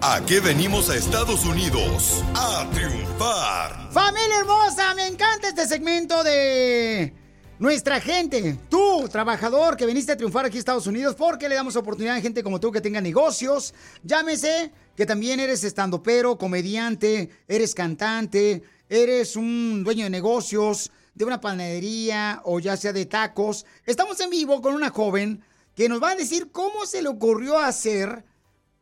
¿A 0.00 0.24
qué 0.24 0.38
venimos 0.38 0.90
a 0.90 0.96
Estados 0.96 1.44
Unidos? 1.44 2.22
A 2.32 2.70
triunfar. 2.72 3.90
Familia 3.90 4.38
hermosa, 4.38 4.94
me 4.94 5.08
encanta 5.08 5.48
este 5.48 5.66
segmento 5.66 6.22
de 6.22 7.12
nuestra 7.58 8.00
gente. 8.00 8.56
Tú, 8.68 9.08
trabajador 9.10 9.76
que 9.76 9.86
viniste 9.86 10.12
a 10.12 10.16
triunfar 10.16 10.46
aquí 10.46 10.56
a 10.56 10.60
Estados 10.60 10.86
Unidos, 10.86 11.16
porque 11.16 11.48
le 11.48 11.56
damos 11.56 11.74
oportunidad 11.74 12.14
a 12.14 12.20
gente 12.20 12.44
como 12.44 12.60
tú 12.60 12.70
que 12.70 12.80
tenga 12.80 13.00
negocios. 13.00 13.74
Llámese 14.04 14.70
que 14.94 15.04
también 15.04 15.40
eres 15.40 15.64
estandopero, 15.64 16.38
comediante, 16.38 17.30
eres 17.48 17.74
cantante, 17.74 18.62
eres 18.88 19.34
un 19.34 19.82
dueño 19.82 20.04
de 20.04 20.10
negocios, 20.10 20.92
de 21.12 21.24
una 21.24 21.40
panadería 21.40 22.40
o 22.44 22.60
ya 22.60 22.76
sea 22.76 22.92
de 22.92 23.06
tacos. 23.06 23.66
Estamos 23.84 24.20
en 24.20 24.30
vivo 24.30 24.62
con 24.62 24.74
una 24.74 24.90
joven 24.90 25.42
que 25.74 25.88
nos 25.88 26.00
va 26.00 26.10
a 26.10 26.16
decir 26.16 26.52
cómo 26.52 26.86
se 26.86 27.02
le 27.02 27.08
ocurrió 27.08 27.58
hacer 27.58 28.24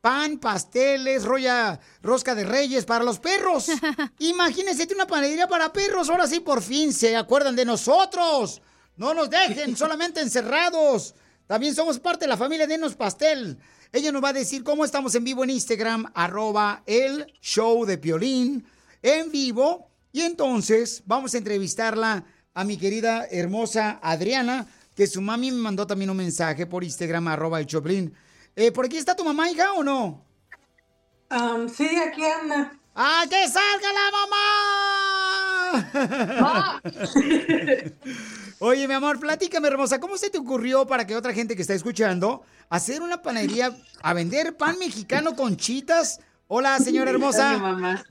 pan, 0.06 0.38
pasteles, 0.38 1.24
rolla, 1.24 1.80
rosca 2.00 2.36
de 2.36 2.44
reyes 2.44 2.84
para 2.84 3.02
los 3.02 3.18
perros. 3.18 3.66
Imagínense 4.20 4.86
una 4.94 5.04
panadería 5.04 5.48
para 5.48 5.72
perros. 5.72 6.08
Ahora 6.08 6.28
sí, 6.28 6.38
por 6.38 6.62
fin 6.62 6.92
se 6.92 7.16
acuerdan 7.16 7.56
de 7.56 7.64
nosotros. 7.64 8.62
No 8.96 9.14
nos 9.14 9.28
dejen 9.28 9.76
solamente 9.82 10.20
encerrados. 10.20 11.16
También 11.48 11.74
somos 11.74 11.98
parte 11.98 12.24
de 12.24 12.28
la 12.28 12.36
familia 12.36 12.68
Denos 12.68 12.94
Pastel. 12.94 13.58
Ella 13.92 14.12
nos 14.12 14.22
va 14.22 14.28
a 14.28 14.32
decir 14.32 14.62
cómo 14.62 14.84
estamos 14.84 15.12
en 15.16 15.24
vivo 15.24 15.42
en 15.42 15.50
Instagram, 15.50 16.12
arroba 16.14 16.84
el 16.86 17.26
show 17.40 17.84
de 17.84 17.98
Piolín, 17.98 18.64
en 19.02 19.32
vivo. 19.32 19.90
Y 20.12 20.20
entonces 20.20 21.02
vamos 21.04 21.34
a 21.34 21.38
entrevistarla 21.38 22.24
a 22.54 22.62
mi 22.62 22.76
querida 22.76 23.26
hermosa 23.28 23.98
Adriana, 24.00 24.68
que 24.94 25.08
su 25.08 25.20
mami 25.20 25.50
me 25.50 25.62
mandó 25.62 25.84
también 25.84 26.10
un 26.10 26.16
mensaje 26.16 26.64
por 26.64 26.84
Instagram, 26.84 27.26
arroba 27.26 27.58
el 27.58 27.66
Choplin. 27.66 28.14
Eh, 28.58 28.72
¿Por 28.72 28.86
aquí 28.86 28.96
está 28.96 29.14
tu 29.14 29.22
mamá, 29.22 29.50
hija, 29.50 29.74
o 29.74 29.84
no? 29.84 30.24
sí, 31.68 31.86
aquí 31.96 32.24
anda. 32.24 32.72
¡Ah, 32.94 33.26
que 33.28 33.46
salga 33.48 33.92
la 33.92 34.10
mamá! 36.40 36.80
¡Ma! 36.80 36.80
Oye, 38.58 38.88
mi 38.88 38.94
amor, 38.94 39.20
platícame, 39.20 39.68
hermosa, 39.68 40.00
¿cómo 40.00 40.16
se 40.16 40.30
te 40.30 40.38
ocurrió 40.38 40.86
para 40.86 41.06
que 41.06 41.14
otra 41.14 41.34
gente 41.34 41.54
que 41.54 41.60
está 41.60 41.74
escuchando 41.74 42.42
hacer 42.70 43.02
una 43.02 43.20
panadería 43.20 43.76
a 44.02 44.14
vender 44.14 44.56
pan 44.56 44.78
mexicano 44.78 45.36
con 45.36 45.58
chitas? 45.58 46.20
Hola, 46.48 46.78
señora 46.78 47.10
hermosa. 47.10 47.56
Hola, 47.56 47.58
mamá. 47.58 48.04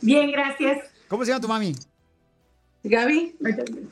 Bien, 0.00 0.30
gracias. 0.30 0.88
¿Cómo 1.08 1.26
se 1.26 1.32
llama 1.32 1.42
tu 1.42 1.48
mami? 1.48 1.76
Gaby. 2.84 3.36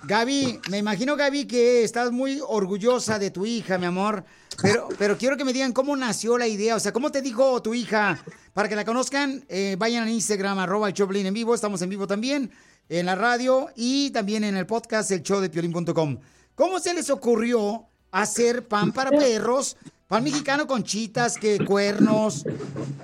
Gaby, 0.03 0.61
me 0.69 0.79
imagino, 0.79 1.17
Gaby, 1.17 1.47
que 1.47 1.85
estás 1.85 2.11
muy 2.11 2.41
orgullosa 2.45 3.19
de 3.19 3.31
tu 3.31 3.47
hija, 3.47 3.79
mi 3.79 3.87
amor. 3.87 4.25
Pero, 4.63 4.89
pero 4.99 5.17
quiero 5.17 5.37
que 5.37 5.45
me 5.45 5.53
digan 5.53 5.73
cómo 5.73 5.97
nació 5.97 6.37
la 6.37 6.49
idea. 6.49 6.75
O 6.75 6.81
sea, 6.81 6.93
¿cómo 6.93 7.13
te 7.13 7.23
dijo 7.23 7.63
tu 7.63 7.73
hija? 7.73 8.23
Para 8.53 8.69
que 8.69 8.75
la 8.75 8.85
conozcan, 8.85 9.45
eh, 9.49 9.77
vayan 9.79 10.09
a 10.09 10.11
Instagram, 10.11 10.59
arroba 10.59 10.89
el 10.89 10.95
Choplin 10.95 11.27
en 11.27 11.35
vivo. 11.35 11.55
Estamos 11.55 11.81
en 11.83 11.91
vivo 11.91 12.09
también, 12.09 12.51
en 12.89 13.07
la 13.07 13.15
radio 13.15 13.69
y 13.77 14.11
también 14.11 14.43
en 14.43 14.57
el 14.57 14.67
podcast, 14.67 15.11
el 15.13 15.23
show 15.23 15.41
de 15.41 15.51
piolín.com. 15.51 16.19
¿Cómo 16.57 16.81
se 16.81 16.93
les 16.93 17.11
ocurrió 17.11 17.87
hacer 18.11 18.67
pan 18.67 18.93
para 18.93 19.11
perros? 19.11 19.77
Pan 20.09 20.25
mexicano 20.25 20.67
con 20.67 20.83
chitas, 20.83 21.39
que 21.39 21.65
cuernos. 21.65 22.45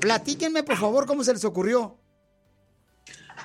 Platíquenme, 0.01 0.65
por 0.65 0.77
favor, 0.77 1.07
cómo 1.07 1.23
se 1.23 1.33
les 1.33 1.45
ocurrió. 1.45 1.97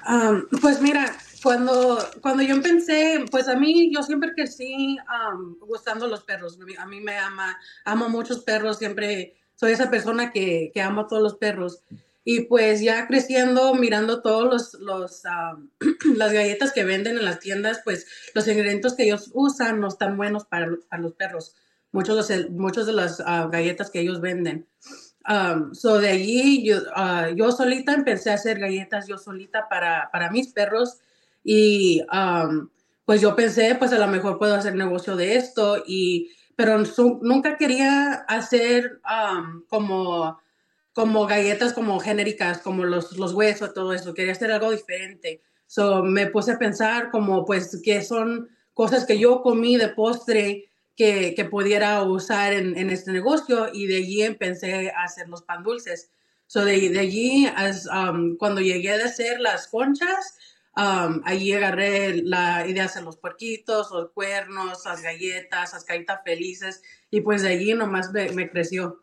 Am, 0.04 0.48
pues 0.60 0.82
mira, 0.82 1.16
cuando, 1.42 1.98
cuando 2.22 2.44
yo 2.44 2.56
empecé, 2.56 3.26
pues 3.32 3.48
a 3.48 3.56
mí, 3.56 3.92
yo 3.94 4.04
siempre 4.04 4.34
crecí 4.34 4.98
am, 5.08 5.58
gustando 5.60 6.08
los 6.08 6.24
perros. 6.24 6.58
A 6.78 6.86
mí- 6.86 7.02
me 7.02 7.18
ama, 7.18 7.58
amo 7.86 8.10
muchos 8.10 8.40
perros, 8.40 8.78
siempre 8.78 9.36
soy 9.56 9.72
esa 9.72 9.90
persona 9.90 10.32
que, 10.32 10.72
que 10.74 10.82
ama 10.82 11.04
a 11.04 11.08
todos 11.08 11.24
los 11.24 11.36
perros. 11.36 11.84
Y 12.24 12.42
pues 12.42 12.82
ya 12.82 13.08
creciendo, 13.08 13.74
mirando 13.74 14.22
todos 14.22 14.46
los, 14.46 14.74
los 14.82 15.26
am, 15.26 15.72
las 16.16 16.32
galletas 16.32 16.72
que 16.72 16.84
venden 16.84 17.18
en 17.18 17.26
las 17.26 17.40
tiendas, 17.40 17.82
pues 17.84 18.06
los 18.36 18.48
ingredientes 18.48 18.94
que 18.94 19.04
ellos 19.04 19.32
usan 19.34 19.80
no 19.80 19.88
están 19.88 20.18
buenos 20.18 20.46
para, 20.46 20.70
para 20.90 21.02
los 21.02 21.14
perros. 21.14 21.56
Muchos, 21.92 22.28
de 22.28 22.50
muchos 22.50 22.86
de 22.86 22.94
las 22.94 23.22
ah, 23.26 23.50
galletas 23.52 23.90
que 23.90 24.00
ellos 24.00 24.22
venden. 24.22 24.66
Um, 25.28 25.76
so 25.76 26.00
de 26.00 26.10
allí 26.10 26.64
yo, 26.64 26.78
ah, 26.96 27.30
yo 27.36 27.52
solita 27.52 27.94
empecé 27.94 28.32
a 28.32 28.36
hacer 28.36 28.58
galletas 28.60 29.08
yo 29.08 29.20
solita 29.20 29.70
para, 29.70 30.10
para 30.12 30.32
mis 30.32 30.48
perros 30.48 30.98
y 31.44 32.02
um, 32.14 32.70
pues 33.06 33.22
yo 33.22 33.36
pensé 33.36 33.76
pues 33.76 33.92
a 33.94 34.00
lo 34.00 34.08
mejor 34.08 34.38
puedo 34.38 34.56
hacer 34.56 34.76
negocio 34.76 35.16
de 35.16 35.36
esto 35.36 35.84
y 35.86 36.32
pero 36.56 36.86
su- 36.86 37.20
nunca 37.24 37.58
quería 37.58 38.14
hacer 38.28 39.02
um, 39.06 39.64
como 39.68 40.40
como 40.94 41.26
galletas 41.26 41.74
como 41.74 42.00
genéricas 42.00 42.60
como 42.60 42.84
los, 42.86 43.18
los 43.18 43.34
huesos 43.34 43.74
todo 43.74 43.94
eso 43.94 44.14
quería 44.14 44.34
hacer 44.34 44.52
algo 44.52 44.72
diferente 44.72 45.42
so 45.68 46.04
me 46.04 46.28
puse 46.28 46.52
a 46.54 46.60
pensar 46.60 47.12
como 47.12 47.46
pues 47.46 47.82
que 47.84 48.02
son 48.04 48.50
cosas 48.74 49.06
que 49.06 49.18
yo 49.20 49.42
comí 49.42 49.78
de 49.78 49.90
postre 49.90 50.70
que, 50.96 51.34
que 51.36 51.46
pudiera 51.46 52.04
usar 52.04 52.54
en, 52.54 52.78
en 52.78 52.90
este 52.90 53.12
negocio 53.12 53.70
y 53.74 53.88
de 53.88 53.98
allí 53.98 54.22
empecé 54.22 54.92
a 54.92 55.04
hacer 55.04 55.30
los 55.30 55.42
pan 55.42 55.64
dulces. 55.64 56.12
So 56.48 56.66
de, 56.66 56.90
de 56.90 57.00
allí, 57.00 57.48
as, 57.56 57.88
um, 57.88 58.36
cuando 58.38 58.60
llegué 58.62 58.92
a 58.92 59.06
hacer 59.06 59.40
las 59.40 59.68
conchas, 59.68 60.38
um, 60.78 61.22
allí 61.26 61.54
agarré 61.54 62.22
la 62.24 62.66
idea 62.68 62.84
de 62.84 62.90
hacer 62.90 63.04
los 63.04 63.18
puerquitos, 63.18 63.92
los 63.92 64.12
cuernos, 64.12 64.86
las 64.86 65.02
galletas, 65.02 65.74
las 65.74 65.84
caritas 65.84 66.20
felices 66.24 66.82
y 67.10 67.22
pues 67.22 67.42
de 67.42 67.50
allí 67.50 67.74
nomás 67.74 68.12
me, 68.12 68.32
me 68.32 68.50
creció. 68.50 69.00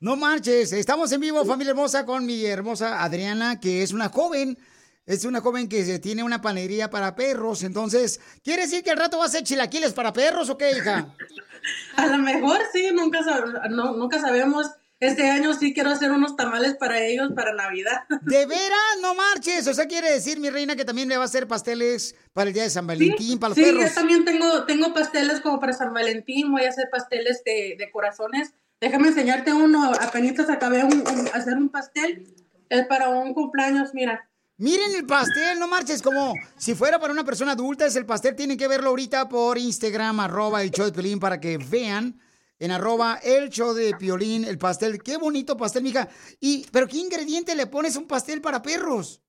No 0.00 0.16
marches, 0.16 0.72
estamos 0.72 1.12
en 1.12 1.20
vivo, 1.20 1.44
familia 1.44 1.70
hermosa, 1.70 2.04
con 2.04 2.26
mi 2.26 2.44
hermosa 2.44 3.02
Adriana, 3.02 3.58
que 3.58 3.82
es 3.82 3.92
una 3.92 4.08
joven, 4.10 4.58
es 5.06 5.24
una 5.24 5.40
joven 5.40 5.68
que 5.68 5.98
tiene 5.98 6.22
una 6.22 6.42
panadería 6.42 6.90
para 6.90 7.14
perros. 7.14 7.62
Entonces, 7.62 8.20
¿quiere 8.42 8.62
decir 8.62 8.82
que 8.82 8.90
al 8.90 8.98
rato 8.98 9.16
va 9.18 9.24
a 9.24 9.28
hacer 9.28 9.44
chilaquiles 9.44 9.92
para 9.94 10.12
perros 10.12 10.50
o 10.50 10.58
qué, 10.58 10.72
hija? 10.72 11.14
A 11.96 12.06
lo 12.08 12.18
mejor 12.18 12.58
sí, 12.72 12.90
nunca, 12.92 13.20
sab- 13.20 13.70
no, 13.70 13.94
nunca 13.96 14.20
sabemos. 14.20 14.66
Este 15.04 15.28
año 15.28 15.52
sí 15.52 15.74
quiero 15.74 15.90
hacer 15.90 16.10
unos 16.10 16.34
tamales 16.34 16.76
para 16.76 16.98
ellos 17.04 17.30
para 17.36 17.52
Navidad. 17.52 18.04
¿De 18.22 18.46
veras? 18.46 18.78
No 19.02 19.14
marches. 19.14 19.66
O 19.66 19.74
sea, 19.74 19.86
quiere 19.86 20.10
decir, 20.10 20.40
mi 20.40 20.48
reina, 20.48 20.76
que 20.76 20.84
también 20.86 21.08
le 21.08 21.16
va 21.18 21.24
a 21.24 21.26
hacer 21.26 21.46
pasteles 21.46 22.16
para 22.32 22.48
el 22.48 22.54
día 22.54 22.62
de 22.62 22.70
San 22.70 22.86
Valentín, 22.86 23.38
para 23.38 23.50
los 23.50 23.56
sí, 23.56 23.64
perros. 23.64 23.84
yo 23.84 23.94
también 23.94 24.24
tengo, 24.24 24.64
tengo 24.64 24.94
pasteles 24.94 25.40
como 25.42 25.60
para 25.60 25.74
San 25.74 25.92
Valentín, 25.92 26.50
voy 26.50 26.64
a 26.64 26.70
hacer 26.70 26.88
pasteles 26.90 27.42
de, 27.44 27.76
de 27.78 27.90
corazones. 27.90 28.54
Déjame 28.80 29.08
enseñarte 29.08 29.52
uno, 29.52 29.92
apenas 30.00 30.48
acabé 30.48 30.78
de 30.78 31.30
hacer 31.32 31.54
un 31.54 31.68
pastel, 31.68 32.34
es 32.70 32.86
para 32.86 33.10
un 33.10 33.34
cumpleaños, 33.34 33.92
mira. 33.92 34.28
Miren 34.56 34.94
el 34.94 35.04
pastel, 35.04 35.58
no 35.58 35.68
marches, 35.68 36.00
como 36.00 36.32
si 36.56 36.74
fuera 36.74 36.98
para 36.98 37.12
una 37.12 37.24
persona 37.24 37.52
adulta, 37.52 37.84
es 37.84 37.96
el 37.96 38.06
pastel, 38.06 38.36
tienen 38.36 38.56
que 38.56 38.68
verlo 38.68 38.90
ahorita 38.90 39.28
por 39.28 39.58
Instagram, 39.58 40.20
arroba 40.20 40.62
el 40.62 40.70
show 40.70 40.86
de 40.86 40.92
Piolín, 40.92 41.20
para 41.20 41.40
que 41.40 41.58
vean 41.58 42.20
en 42.58 42.70
arroba 42.70 43.18
el 43.22 43.50
show 43.50 43.74
de 43.74 43.94
Piolín, 43.98 44.44
el 44.44 44.58
pastel. 44.58 45.02
Qué 45.02 45.16
bonito 45.16 45.56
pastel, 45.56 45.82
mija. 45.82 46.08
Y, 46.40 46.66
pero 46.72 46.86
¿qué 46.86 46.98
ingrediente 46.98 47.54
le 47.54 47.66
pones 47.66 47.96
un 47.96 48.06
pastel 48.06 48.40
para 48.40 48.62
perros? 48.62 49.22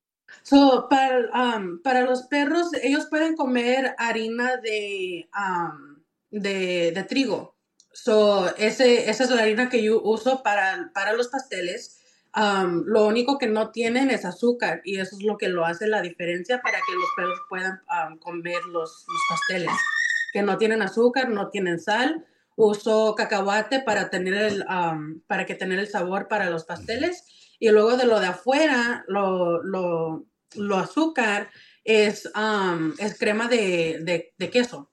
So, 0.43 0.87
para, 0.89 1.57
um, 1.57 1.81
para 1.81 2.01
los 2.01 2.23
perros, 2.23 2.67
ellos 2.81 3.07
pueden 3.09 3.35
comer 3.35 3.95
harina 3.97 4.57
de, 4.57 5.29
um, 5.37 6.03
de, 6.29 6.91
de 6.93 7.03
trigo. 7.03 7.55
So, 7.93 8.53
ese, 8.57 9.09
esa 9.09 9.23
es 9.23 9.29
la 9.29 9.43
harina 9.43 9.69
que 9.69 9.81
yo 9.81 10.01
uso 10.01 10.43
para, 10.43 10.91
para 10.93 11.13
los 11.13 11.29
pasteles. 11.29 12.01
Um, 12.35 12.83
lo 12.85 13.07
único 13.07 13.37
que 13.37 13.47
no 13.47 13.71
tienen 13.71 14.11
es 14.11 14.25
azúcar 14.25 14.81
y 14.83 14.99
eso 14.99 15.15
es 15.15 15.23
lo 15.23 15.37
que 15.37 15.47
lo 15.47 15.63
hace 15.63 15.87
la 15.87 16.01
diferencia 16.01 16.61
para 16.61 16.79
que 16.79 16.93
los 16.93 17.09
perros 17.15 17.39
puedan 17.47 17.81
comer 18.19 18.61
los 18.65 19.05
pasteles. 19.29 19.71
Que 20.33 20.41
no 20.41 20.57
tienen 20.57 20.81
azúcar, 20.81 21.29
no 21.29 21.49
tienen 21.49 21.79
sal. 21.79 22.25
Uso 22.55 23.15
cacahuate 23.15 23.81
para 23.81 24.09
tener 24.09 24.33
el, 24.33 24.65
um, 24.69 25.21
para 25.27 25.45
que 25.45 25.55
tener 25.55 25.79
el 25.79 25.87
sabor 25.87 26.27
para 26.27 26.49
los 26.49 26.65
pasteles. 26.65 27.25
Y 27.59 27.69
luego 27.69 27.97
de 27.97 28.05
lo 28.05 28.19
de 28.19 28.27
afuera, 28.27 29.03
lo, 29.07 29.61
lo, 29.63 30.25
lo 30.55 30.77
azúcar 30.77 31.49
es, 31.83 32.29
um, 32.35 32.93
es 32.97 33.17
crema 33.17 33.47
de, 33.47 33.99
de, 34.01 34.33
de 34.37 34.49
queso. 34.49 34.89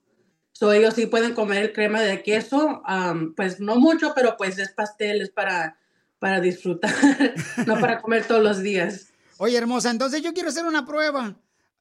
So, 0.53 0.71
ellos 0.71 0.93
sí 0.93 1.07
pueden 1.07 1.33
comer 1.33 1.73
crema 1.73 2.01
de 2.01 2.21
queso, 2.21 2.83
um, 2.87 3.33
pues 3.33 3.59
no 3.59 3.75
mucho, 3.77 4.13
pero 4.15 4.37
pues 4.37 4.59
es 4.59 4.71
pastel, 4.71 5.21
es 5.21 5.31
para, 5.31 5.77
para 6.19 6.39
disfrutar, 6.39 6.93
no 7.67 7.79
para 7.79 8.01
comer 8.01 8.25
todos 8.25 8.43
los 8.43 8.59
días. 8.61 9.07
Oye, 9.39 9.57
hermosa, 9.57 9.89
entonces 9.89 10.21
yo 10.21 10.33
quiero 10.33 10.49
hacer 10.49 10.65
una 10.65 10.85
prueba. 10.85 11.35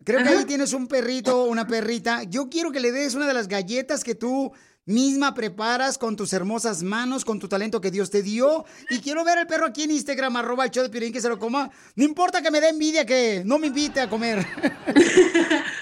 Creo 0.04 0.22
que 0.24 0.30
ahí 0.30 0.44
tienes 0.46 0.72
un 0.72 0.88
perrito 0.88 1.44
una 1.44 1.66
perrita. 1.66 2.24
Yo 2.24 2.48
quiero 2.48 2.72
que 2.72 2.80
le 2.80 2.90
des 2.90 3.14
una 3.14 3.28
de 3.28 3.34
las 3.34 3.46
galletas 3.46 4.02
que 4.02 4.14
tú 4.14 4.52
misma 4.84 5.34
preparas 5.34 5.96
con 5.98 6.16
tus 6.16 6.32
hermosas 6.32 6.82
manos, 6.82 7.24
con 7.24 7.38
tu 7.38 7.48
talento 7.48 7.80
que 7.80 7.90
Dios 7.90 8.10
te 8.10 8.22
dio. 8.22 8.64
Y 8.90 9.00
quiero 9.00 9.24
ver 9.24 9.38
al 9.38 9.46
perro 9.46 9.66
aquí 9.66 9.84
en 9.84 9.92
Instagram, 9.92 10.36
arroba 10.36 10.64
el 10.64 10.70
show 10.70 10.82
de 10.82 10.90
Piolín, 10.90 11.12
que 11.12 11.20
se 11.20 11.28
lo 11.28 11.38
coma. 11.38 11.70
No 11.94 12.04
importa 12.04 12.42
que 12.42 12.50
me 12.50 12.60
dé 12.60 12.70
envidia 12.70 13.06
que 13.06 13.42
no 13.44 13.58
me 13.58 13.68
invite 13.68 14.00
a 14.00 14.08
comer. 14.08 14.44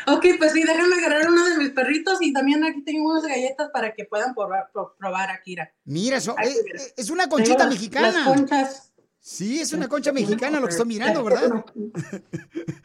Ok, 0.07 0.27
pues 0.39 0.53
sí, 0.53 0.63
déjame 0.65 0.97
agarrar 0.97 1.29
uno 1.31 1.45
de 1.45 1.59
mis 1.59 1.71
perritos 1.71 2.19
y 2.21 2.33
también 2.33 2.65
aquí 2.65 2.83
tengo 2.83 3.11
unas 3.13 3.23
galletas 3.25 3.69
para 3.73 3.95
que 3.95 4.07
puedan 4.07 4.35
probar, 4.35 4.69
pro- 4.73 4.97
probar 4.99 5.31
Akira. 5.31 5.73
Mira, 5.85 6.17
eso, 6.17 6.35
Aquí, 6.37 6.49
es, 6.49 6.63
mira. 6.65 6.83
es 6.97 7.11
una 7.11 7.29
conchita 7.29 7.67
mexicana. 7.69 8.11
Las 8.11 8.25
conchas. 8.27 8.93
Sí, 9.21 9.61
es 9.61 9.73
una 9.73 9.87
concha 9.89 10.11
mexicana 10.13 10.59
lo 10.59 10.67
que 10.67 10.73
estoy 10.73 10.87
mirando, 10.87 11.23
¿verdad? 11.23 11.65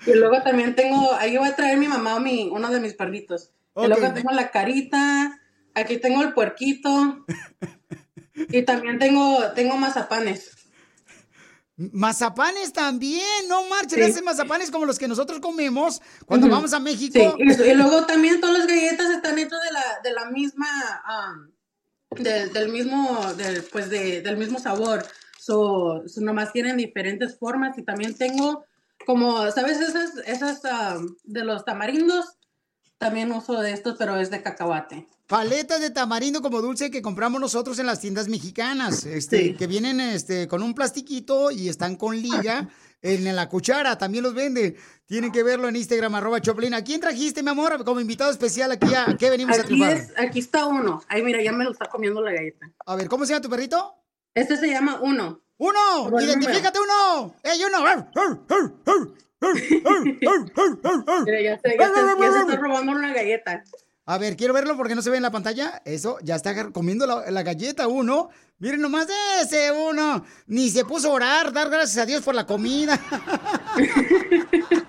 Y 0.06 0.14
luego 0.14 0.42
también 0.44 0.76
tengo, 0.76 1.14
ahí 1.14 1.36
voy 1.38 1.48
a 1.48 1.56
traer 1.56 1.78
mi 1.80 1.88
mamá 1.88 2.20
mi, 2.20 2.48
uno 2.52 2.70
de 2.70 2.80
mis 2.80 2.94
perritos. 2.94 3.52
Y 3.76 3.88
luego 3.88 4.14
tengo 4.14 4.32
la 4.32 4.52
carita, 4.52 5.42
aquí 5.76 5.98
tengo 5.98 6.22
el 6.22 6.34
puerquito. 6.34 7.26
y 8.34 8.64
también 8.64 9.00
tengo, 9.00 9.40
tengo 9.54 9.78
mazapanes. 9.78 10.52
Mazapanes 11.78 12.72
también, 12.72 13.50
no 13.50 13.66
marchen, 13.66 14.02
Sí. 14.02 14.10
hacen 14.12 14.24
mazapanes 14.24 14.72
como 14.72 14.86
los 14.86 14.98
que 14.98 15.10
nosotros 15.10 15.42
comemos 15.42 16.02
cuando 16.26 16.48
vamos 16.48 16.72
a 16.74 16.80
México. 16.80 17.36
Sí, 17.38 17.44
y, 17.70 17.74
luego 17.74 18.06
también 18.06 18.40
todas 18.40 18.60
las 18.60 18.68
galletas 18.68 19.10
están 19.10 19.38
hechas 19.38 19.60
de 19.62 19.74
la, 19.74 19.84
de 20.02 20.14
la 20.14 20.26
misma, 20.32 20.68
de- 22.12 22.48
del 22.48 22.70
mismo, 22.70 23.34
del, 23.34 23.64
pues 23.64 23.90
de, 23.90 24.22
del 24.22 24.38
mismo 24.38 24.58
sabor. 24.58 25.06
So, 25.38 26.04
so 26.08 26.22
nomás 26.22 26.54
tienen 26.54 26.78
diferentes 26.78 27.38
formas 27.38 27.78
y 27.78 27.84
también 27.84 28.18
tengo 28.18 28.64
como, 29.06 29.52
¿sabes? 29.52 29.80
Esas, 29.82 30.12
esas 30.26 30.64
am, 30.66 31.18
de 31.26 31.44
los 31.44 31.66
tamarindos, 31.66 32.38
también 32.98 33.32
uso 33.32 33.60
de 33.62 33.72
estos, 33.74 33.96
pero 33.98 34.18
es 34.20 34.30
de 34.32 34.42
cacahuate. 34.42 35.08
Paletas 35.28 35.82
de 35.82 35.90
tamarindo 35.90 36.42
como 36.42 36.62
dulce 36.62 36.92
que 36.92 37.02
compramos 37.02 37.42
nosotros 37.42 37.80
en 37.80 37.88
las 37.88 38.00
tiendas 38.00 38.28
mexicanas, 38.28 39.06
este, 39.06 39.38
Sí. 39.40 39.54
que 39.56 39.66
vienen 39.68 40.00
este, 40.00 40.48
con 40.48 40.62
un 40.62 40.74
plastiquito 40.76 41.50
y 41.52 41.68
están 41.68 41.96
con 41.96 42.22
liga 42.22 42.70
en 43.02 43.36
la 43.36 43.50
cuchara, 43.50 43.98
también 43.98 44.24
los 44.24 44.34
venden. 44.36 44.76
Tienen 45.08 45.32
que 45.32 45.42
verlo 45.44 45.68
en 45.68 45.76
Instagram, 45.76 46.14
arroba 46.16 46.42
Choplin. 46.42 46.74
¿A 46.76 46.84
quién 46.84 47.02
trajiste, 47.02 47.42
mi 47.44 47.50
amor, 47.50 47.84
como 47.84 48.00
invitado 48.00 48.32
especial 48.32 48.72
aquí? 48.72 48.94
¿A, 48.94 49.10
a 49.12 49.18
qué 49.18 49.30
venimos 49.32 49.58
a 49.58 49.62
Aquí, 49.62 49.68
triunfar? 49.70 49.98
es, 49.98 50.12
aquí 50.18 50.40
está 50.40 50.66
uno. 50.68 51.02
Ay, 51.08 51.24
mira, 51.24 51.42
ya 51.44 51.52
me 51.52 51.64
lo 51.64 51.72
está 51.72 51.88
comiendo 51.88 52.22
la 52.22 52.32
galleta. 52.32 52.72
A 52.86 52.96
ver, 52.96 53.08
¿cómo 53.10 53.26
se 53.26 53.34
llama 53.34 53.42
tu 53.42 53.50
perrito? 53.50 53.94
Este 54.34 54.58
se 54.58 54.68
llama 54.68 55.00
Uno. 55.02 55.42
¡Uno! 55.58 56.20
¡Identifícate 56.22 56.80
uno! 56.80 57.34
¡Ey, 57.42 57.62
uno! 57.64 57.86
Mira, 59.42 61.42
ya 61.42 61.60
se, 61.60 61.78
ya 61.78 61.88
se- 61.88 62.22
ya 62.22 62.32
se 62.32 62.40
está 62.40 62.56
robando 62.58 62.92
una 62.94 63.14
galleta. 63.14 63.64
A 64.08 64.18
ver, 64.20 64.38
quiero 64.38 64.54
verlo 64.54 64.78
porque 64.78 64.94
no 64.96 65.02
se 65.02 65.10
ve 65.10 65.18
en 65.18 65.24
la 65.24 65.32
pantalla. 65.32 65.82
Eso, 65.84 66.18
ya 66.22 66.36
está 66.36 66.72
comiendo 66.72 67.08
la, 67.08 67.30
la 67.32 67.44
galleta 67.44 67.88
uno. 67.88 68.30
Miren 68.60 68.80
nomás 68.82 69.08
ese 69.42 69.72
uno. 69.72 70.24
Ni 70.48 70.70
se 70.70 70.86
puso 70.86 71.10
a 71.10 71.14
orar, 71.14 71.52
dar 71.52 71.70
gracias 71.70 72.04
a 72.04 72.06
Dios 72.06 72.22
por 72.24 72.36
la 72.36 72.46
comida. 72.46 73.00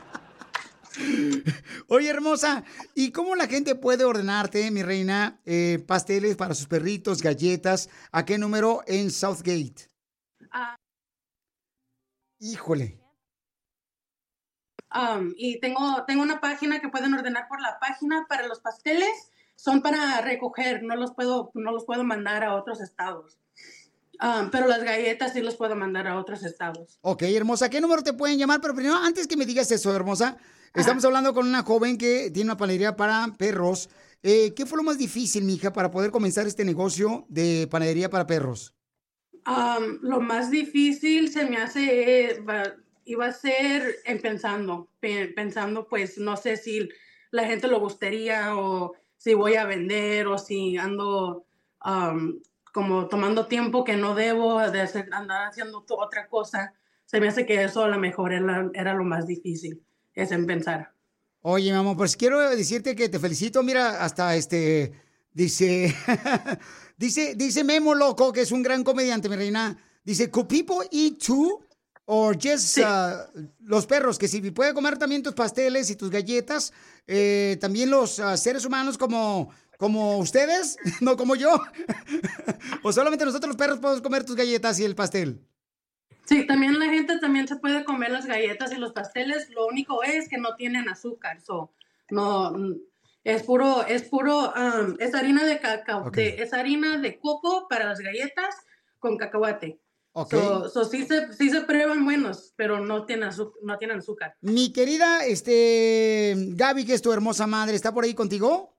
Oye, 1.88 2.08
hermosa, 2.08 2.64
¿y 2.94 3.12
cómo 3.12 3.36
la 3.36 3.46
gente 3.46 3.74
puede 3.74 4.04
ordenarte, 4.04 4.70
mi 4.70 4.82
reina, 4.82 5.40
eh, 5.44 5.82
pasteles 5.86 6.36
para 6.36 6.54
sus 6.54 6.66
perritos, 6.66 7.22
galletas? 7.22 7.88
¿A 8.12 8.24
qué 8.24 8.38
número 8.38 8.82
en 8.86 9.10
Southgate? 9.10 9.90
Ah. 10.50 10.76
Híjole. 12.38 12.98
Um, 14.94 15.34
y 15.36 15.58
tengo, 15.60 16.04
tengo 16.06 16.22
una 16.22 16.40
página 16.40 16.80
que 16.80 16.88
pueden 16.88 17.12
ordenar 17.14 17.48
por 17.48 17.60
la 17.60 17.78
página 17.80 18.26
para 18.28 18.46
los 18.46 18.60
pasteles. 18.60 19.30
Son 19.56 19.82
para 19.82 20.20
recoger, 20.20 20.82
no 20.82 20.96
los 20.96 21.14
puedo, 21.14 21.50
no 21.54 21.72
los 21.72 21.84
puedo 21.84 22.04
mandar 22.04 22.44
a 22.44 22.54
otros 22.54 22.80
estados. 22.80 23.38
Um, 24.20 24.50
pero 24.50 24.66
las 24.66 24.82
galletas 24.82 25.32
sí 25.34 25.42
los 25.42 25.56
puedo 25.56 25.76
mandar 25.76 26.06
a 26.06 26.18
otros 26.18 26.42
estados. 26.44 26.98
Ok, 27.02 27.22
hermosa, 27.22 27.68
¿qué 27.68 27.80
número 27.80 28.02
te 28.02 28.12
pueden 28.12 28.38
llamar? 28.38 28.60
Pero 28.60 28.74
primero, 28.74 28.96
antes 28.96 29.26
que 29.26 29.36
me 29.36 29.44
digas 29.44 29.70
eso, 29.70 29.94
hermosa, 29.94 30.36
estamos 30.74 31.04
hablando 31.04 31.34
con 31.34 31.46
una 31.46 31.62
joven 31.62 31.98
que 31.98 32.30
tiene 32.30 32.50
una 32.50 32.56
panadería 32.56 32.96
para 32.96 33.26
perros. 33.36 33.90
Eh, 34.22 34.54
¿Qué 34.54 34.64
fue 34.64 34.78
lo 34.78 34.84
más 34.84 34.98
difícil, 34.98 35.44
mija, 35.44 35.72
para 35.72 35.90
poder 35.90 36.10
comenzar 36.10 36.46
este 36.46 36.64
negocio 36.64 37.26
de 37.28 37.68
panadería 37.70 38.08
para 38.08 38.26
perros? 38.26 38.74
Um, 39.46 39.98
lo 40.00 40.20
más 40.20 40.50
difícil 40.50 41.30
se 41.30 41.44
me 41.44 41.58
hace, 41.58 42.30
eh, 42.30 42.44
iba 43.06 43.26
a 43.26 43.32
ser 43.32 43.96
en 44.04 44.20
pensando, 44.20 44.90
pe- 45.00 45.28
pensando 45.28 45.86
pues 45.88 46.18
no 46.18 46.36
sé 46.36 46.56
si 46.56 46.88
la 47.30 47.44
gente 47.46 47.66
lo 47.68 47.80
gustaría 47.80 48.56
o 48.56 48.92
si 49.16 49.34
voy 49.34 49.54
a 49.54 49.64
vender 49.64 50.26
o 50.26 50.36
si 50.38 50.76
ando 50.76 51.46
um, 51.84 52.40
como 52.72 53.08
tomando 53.08 53.46
tiempo 53.46 53.84
que 53.84 53.96
no 53.96 54.14
debo 54.14 54.60
de 54.70 54.82
hacer, 54.82 55.08
andar 55.12 55.48
haciendo 55.48 55.84
otra 55.88 56.28
cosa. 56.28 56.74
Se 57.06 57.20
me 57.20 57.28
hace 57.28 57.46
que 57.46 57.62
eso 57.64 57.84
a 57.84 57.88
lo 57.88 57.98
mejor 57.98 58.32
era, 58.32 58.68
era 58.74 58.92
lo 58.92 59.04
más 59.04 59.26
difícil, 59.26 59.82
es 60.12 60.30
en 60.32 60.46
pensar. 60.46 60.92
Oye, 61.40 61.70
mi 61.70 61.78
amor, 61.78 61.96
pues 61.96 62.16
quiero 62.16 62.40
decirte 62.50 62.94
que 62.96 63.08
te 63.08 63.18
felicito. 63.20 63.62
Mira, 63.62 64.04
hasta 64.04 64.34
este, 64.34 64.92
dice, 65.32 65.94
dice, 66.96 67.34
dice 67.36 67.62
Memo 67.64 67.94
Loco, 67.94 68.32
que 68.32 68.40
es 68.42 68.52
un 68.52 68.62
gran 68.62 68.82
comediante, 68.82 69.28
mi 69.28 69.36
reina. 69.36 69.76
Dice, 70.04 70.30
¿could 70.30 70.46
people 70.48 70.86
eat 70.90 71.18
too? 71.24 71.64
Or 72.08 72.36
just 72.40 72.78
uh, 72.78 73.26
los 73.64 73.84
perros, 73.86 74.16
que 74.16 74.28
si 74.28 74.40
puede 74.52 74.72
comer 74.74 74.96
también 74.96 75.24
tus 75.24 75.34
pasteles 75.34 75.90
y 75.90 75.96
tus 75.96 76.08
galletas, 76.08 76.72
eh, 77.08 77.58
también 77.60 77.90
los 77.90 78.20
uh, 78.20 78.36
seres 78.36 78.64
humanos 78.64 78.96
como, 78.96 79.50
como 79.76 80.16
ustedes, 80.18 80.76
no 81.00 81.16
como 81.16 81.34
yo. 81.34 81.60
o 82.84 82.92
solamente 82.92 83.24
nosotros 83.24 83.48
los 83.48 83.56
perros 83.56 83.80
podemos 83.80 84.02
comer 84.02 84.24
tus 84.24 84.36
galletas 84.36 84.78
y 84.78 84.84
el 84.84 84.94
pastel. 84.94 85.40
Sí, 86.24 86.46
también 86.46 86.78
la 86.78 86.86
gente 86.86 87.18
también 87.18 87.46
se 87.48 87.56
puede 87.56 87.84
comer 87.84 88.10
las 88.12 88.26
galletas 88.26 88.72
y 88.72 88.76
los 88.76 88.92
pasteles. 88.92 89.50
Lo 89.50 89.66
único 89.66 90.02
es 90.04 90.28
que 90.28 90.38
no 90.38 90.54
tienen 90.54 90.88
azúcar. 90.88 91.40
So, 91.40 91.72
no, 92.10 92.52
mm, 92.52 92.74
es 93.24 93.42
puro, 93.42 93.84
es 93.86 94.02
puro, 94.04 94.52
um, 94.52 94.96
es 95.00 95.12
harina 95.14 95.44
de 95.44 95.58
cacao, 95.58 96.08
de- 96.10 96.40
es 96.42 96.52
harina 96.52 96.98
de 96.98 97.18
coco 97.18 97.66
para 97.68 97.86
las 97.86 97.98
galletas 97.98 98.54
con 99.00 99.16
cacahuate. 99.16 99.80
So, 100.24 100.70
so 100.70 100.84
sí 100.86 101.04
se, 101.04 101.30
sí 101.34 101.50
se 101.50 101.60
prueban 101.60 102.02
buenos, 102.04 102.54
pero 102.56 102.80
no 102.80 103.04
tienen 103.04 103.28
azúcar, 103.28 103.60
no 103.62 103.76
tienen 103.76 103.98
azúcar. 103.98 104.34
Mi 104.40 104.72
querida 104.72 105.26
este, 105.26 106.34
Gaby, 106.36 106.86
que 106.86 106.94
es 106.94 107.02
tu 107.02 107.12
hermosa 107.12 107.46
madre, 107.46 107.76
¿está 107.76 107.92
por 107.92 108.04
ahí 108.04 108.14
contigo? 108.14 108.74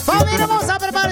¡Familia 0.05 0.47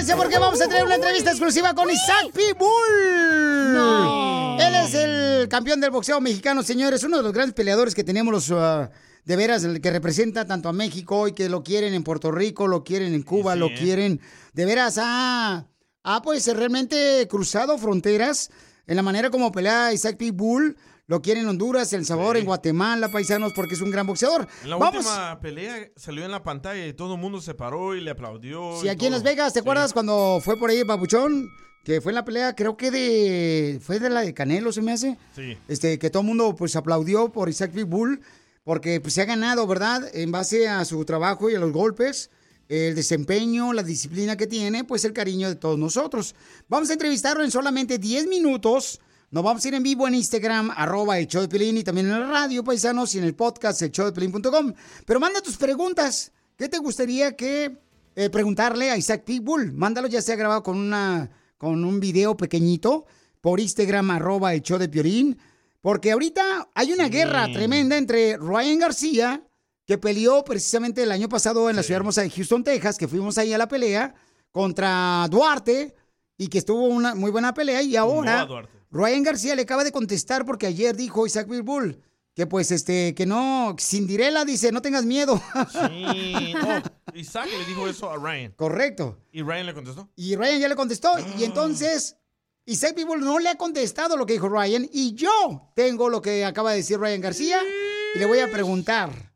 prepárense 0.03 0.15
porque 0.15 0.39
vamos 0.39 0.61
a 0.61 0.67
tener 0.67 0.83
una 0.83 0.95
entrevista 0.95 1.31
exclusiva 1.31 1.73
con 1.73 1.89
Isaac 1.89 2.31
Pitbull! 2.33 3.73
No. 3.73 4.57
Él 4.59 4.75
es 4.75 4.93
el 4.93 5.47
campeón 5.47 5.79
del 5.79 5.91
boxeo 5.91 6.19
mexicano, 6.19 6.63
señores, 6.63 7.03
uno 7.03 7.17
de 7.17 7.23
los 7.23 7.33
grandes 7.33 7.53
peleadores 7.53 7.95
que 7.95 8.03
tenemos 8.03 8.33
los... 8.33 8.51
ah, 8.51 8.89
de 9.25 9.35
veras, 9.37 9.63
el 9.63 9.79
que 9.79 9.91
representa 9.91 10.45
tanto 10.45 10.67
a 10.67 10.73
México 10.73 11.29
y 11.29 11.31
que 11.31 11.47
lo 11.47 11.63
quieren 11.63 11.93
en 11.93 12.03
Puerto 12.03 12.31
Rico, 12.31 12.67
lo 12.67 12.83
quieren 12.83 13.13
en 13.13 13.23
Cuba, 13.23 13.55
lo 13.55 13.67
¿eh? 13.67 13.75
quieren... 13.77 14.19
De 14.51 14.65
veras, 14.65 14.97
ha, 15.01 15.67
ha 16.03 16.21
pues 16.21 16.45
realmente 16.53 17.25
cruzado 17.29 17.77
fronteras 17.77 18.49
en 18.85 18.97
la 18.97 19.01
manera 19.01 19.29
como 19.29 19.51
pelea 19.51 19.93
Isaac 19.93 20.17
Pitbull. 20.17 20.75
Lo 21.13 21.21
quieren 21.21 21.43
en 21.43 21.49
Honduras, 21.49 21.93
El 21.93 22.07
Sabor, 22.07 22.37
en 22.37 22.45
Guatemala, 22.45 23.07
paisanos, 23.11 23.53
porque 23.53 23.75
es 23.75 23.81
un 23.81 23.91
gran 23.91 24.07
boxeador. 24.07 24.47
En 24.63 24.69
la 24.71 24.77
Vamos. 24.77 25.05
última 25.05 25.39
pelea 25.39 25.91
salió 25.95 26.25
en 26.25 26.31
la 26.31 26.41
pantalla 26.41 26.87
y 26.87 26.93
todo 26.93 27.13
el 27.13 27.21
mundo 27.21 27.39
se 27.39 27.53
paró 27.53 27.93
y 27.95 28.01
le 28.01 28.09
aplaudió. 28.09 28.81
Sí, 28.81 28.89
aquí 28.89 29.05
en. 29.05 29.11
Las 29.11 29.21
Vegas, 29.21 29.53
¿te 29.53 29.59
acuerdas 29.59 29.93
cuando 29.93 30.41
fue 30.43 30.57
por 30.57 30.71
ahí 30.71 30.83
Papuchón? 30.83 31.51
Que 31.83 32.01
fue 32.01 32.13
en 32.13 32.15
la 32.15 32.25
pelea, 32.25 32.55
creo 32.55 32.77
que 32.77 32.89
de. 32.89 33.79
Fue 33.79 33.99
de 33.99 34.09
la 34.09 34.21
de 34.21 34.33
Canelo, 34.33 34.71
se 34.71 34.81
me 34.81 34.91
hace. 34.91 35.19
Sí. 35.35 35.55
Este, 35.67 35.99
que 35.99 36.09
todo 36.09 36.21
el 36.21 36.27
mundo 36.29 36.55
pues 36.55 36.75
aplaudió 36.75 37.31
por 37.31 37.47
Isaac 37.47 37.69
Pitbull, 37.73 38.19
porque 38.63 38.99
pues 38.99 39.13
se 39.13 39.21
ha 39.21 39.25
ganado, 39.25 39.67
¿verdad? 39.67 40.09
En 40.15 40.31
base 40.31 40.67
a 40.67 40.83
su 40.83 41.05
trabajo 41.05 41.47
y 41.47 41.53
a 41.53 41.59
los 41.59 41.71
golpes, 41.71 42.31
el 42.69 42.95
desempeño, 42.95 43.71
la 43.71 43.83
disciplina 43.83 44.35
que 44.35 44.47
tiene, 44.47 44.83
pues 44.83 45.05
el 45.05 45.13
cariño 45.13 45.47
de 45.47 45.57
todos 45.57 45.77
nosotros. 45.77 46.33
Vamos 46.69 46.89
a 46.89 46.93
entrevistarlo 46.93 47.43
en 47.43 47.51
solamente 47.51 47.99
10 47.99 48.25
minutos. 48.25 48.99
Nos 49.33 49.43
vamos 49.43 49.65
a 49.65 49.67
ir 49.67 49.73
en 49.73 49.81
vivo 49.81 50.07
en 50.07 50.13
Instagram, 50.13 50.69
arroba 50.75 51.17
el 51.17 51.25
show 51.25 51.41
de 51.41 51.47
Pelín, 51.47 51.75
y 51.75 51.83
también 51.83 52.05
en 52.05 52.19
la 52.19 52.27
radio, 52.27 52.63
paisanos, 52.63 53.15
y 53.15 53.17
en 53.17 53.23
el 53.23 53.33
podcast, 53.33 53.81
el 53.81 53.89
show 53.89 54.05
de 54.05 54.11
Pelín.com. 54.11 54.71
Pero 55.07 55.19
manda 55.19 55.41
tus 55.41 55.57
preguntas. 55.57 56.31
¿Qué 56.55 56.69
te 56.69 56.77
gustaría 56.77 57.35
que 57.35 57.79
eh, 58.15 58.29
preguntarle 58.29 58.91
a 58.91 58.95
Isaac 58.95 59.23
Pitbull? 59.23 59.73
Mándalo 59.73 60.07
ya 60.07 60.21
sea 60.21 60.35
grabado 60.35 60.61
con, 60.61 60.77
una, 60.77 61.31
con 61.57 61.83
un 61.83 61.99
video 61.99 62.37
pequeñito 62.37 63.07
por 63.41 63.59
Instagram, 63.59 64.11
arroba 64.11 64.53
el 64.53 64.61
show 64.61 64.77
de 64.77 64.87
Piolín. 64.87 65.39
Porque 65.81 66.11
ahorita 66.11 66.69
hay 66.75 66.93
una 66.93 67.09
guerra 67.09 67.51
tremenda 67.51 67.97
entre 67.97 68.37
Ryan 68.37 68.77
García 68.77 69.43
que 69.87 69.97
peleó 69.97 70.43
precisamente 70.43 71.01
el 71.01 71.11
año 71.11 71.27
pasado 71.27 71.71
en 71.71 71.75
la 71.75 71.81
ciudad 71.81 72.01
hermosa 72.01 72.21
de 72.21 72.29
Houston, 72.29 72.63
Texas, 72.63 72.99
que 72.99 73.07
fuimos 73.07 73.39
ahí 73.39 73.51
a 73.51 73.57
la 73.57 73.67
pelea 73.67 74.13
contra 74.51 75.27
Duarte 75.31 75.95
y 76.37 76.49
que 76.49 76.59
estuvo 76.59 76.85
una 76.85 77.15
muy 77.15 77.31
buena 77.31 77.51
pelea 77.55 77.81
y 77.81 77.95
ahora. 77.95 78.47
Ryan 78.93 79.23
García 79.23 79.55
le 79.55 79.63
acaba 79.63 79.83
de 79.83 79.91
contestar 79.91 80.45
porque 80.45 80.67
ayer 80.67 80.95
dijo 80.95 81.25
Isaac 81.25 81.47
Bull 81.47 81.99
que 82.35 82.45
pues 82.45 82.71
este 82.71 83.15
que 83.15 83.25
no 83.25 83.75
Cinderella 83.79 84.45
dice 84.45 84.71
no 84.71 84.83
tengas 84.83 85.03
miedo. 85.03 85.41
Sí, 85.71 86.53
no, 86.53 86.83
Isaac 87.15 87.47
le 87.47 87.65
dijo 87.65 87.87
eso 87.87 88.11
a 88.11 88.17
Ryan. 88.17 88.51
Correcto. 88.51 89.17
¿Y 89.31 89.41
Ryan 89.41 89.65
le 89.65 89.73
contestó? 89.73 90.09
Y 90.15 90.35
Ryan 90.35 90.59
ya 90.59 90.67
le 90.67 90.75
contestó. 90.75 91.15
Y 91.39 91.43
entonces, 91.43 92.17
Isaac 92.65 92.93
People 92.93 93.17
no 93.17 93.39
le 93.39 93.49
ha 93.49 93.55
contestado 93.55 94.15
lo 94.15 94.27
que 94.27 94.33
dijo 94.33 94.47
Ryan. 94.47 94.87
Y 94.91 95.15
yo 95.15 95.71
tengo 95.75 96.09
lo 96.09 96.21
que 96.21 96.45
acaba 96.45 96.71
de 96.71 96.77
decir 96.77 96.99
Ryan 96.99 97.21
García. 97.21 97.59
Y 98.15 98.19
le 98.19 98.25
voy 98.25 98.39
a 98.39 98.51
preguntar. 98.51 99.33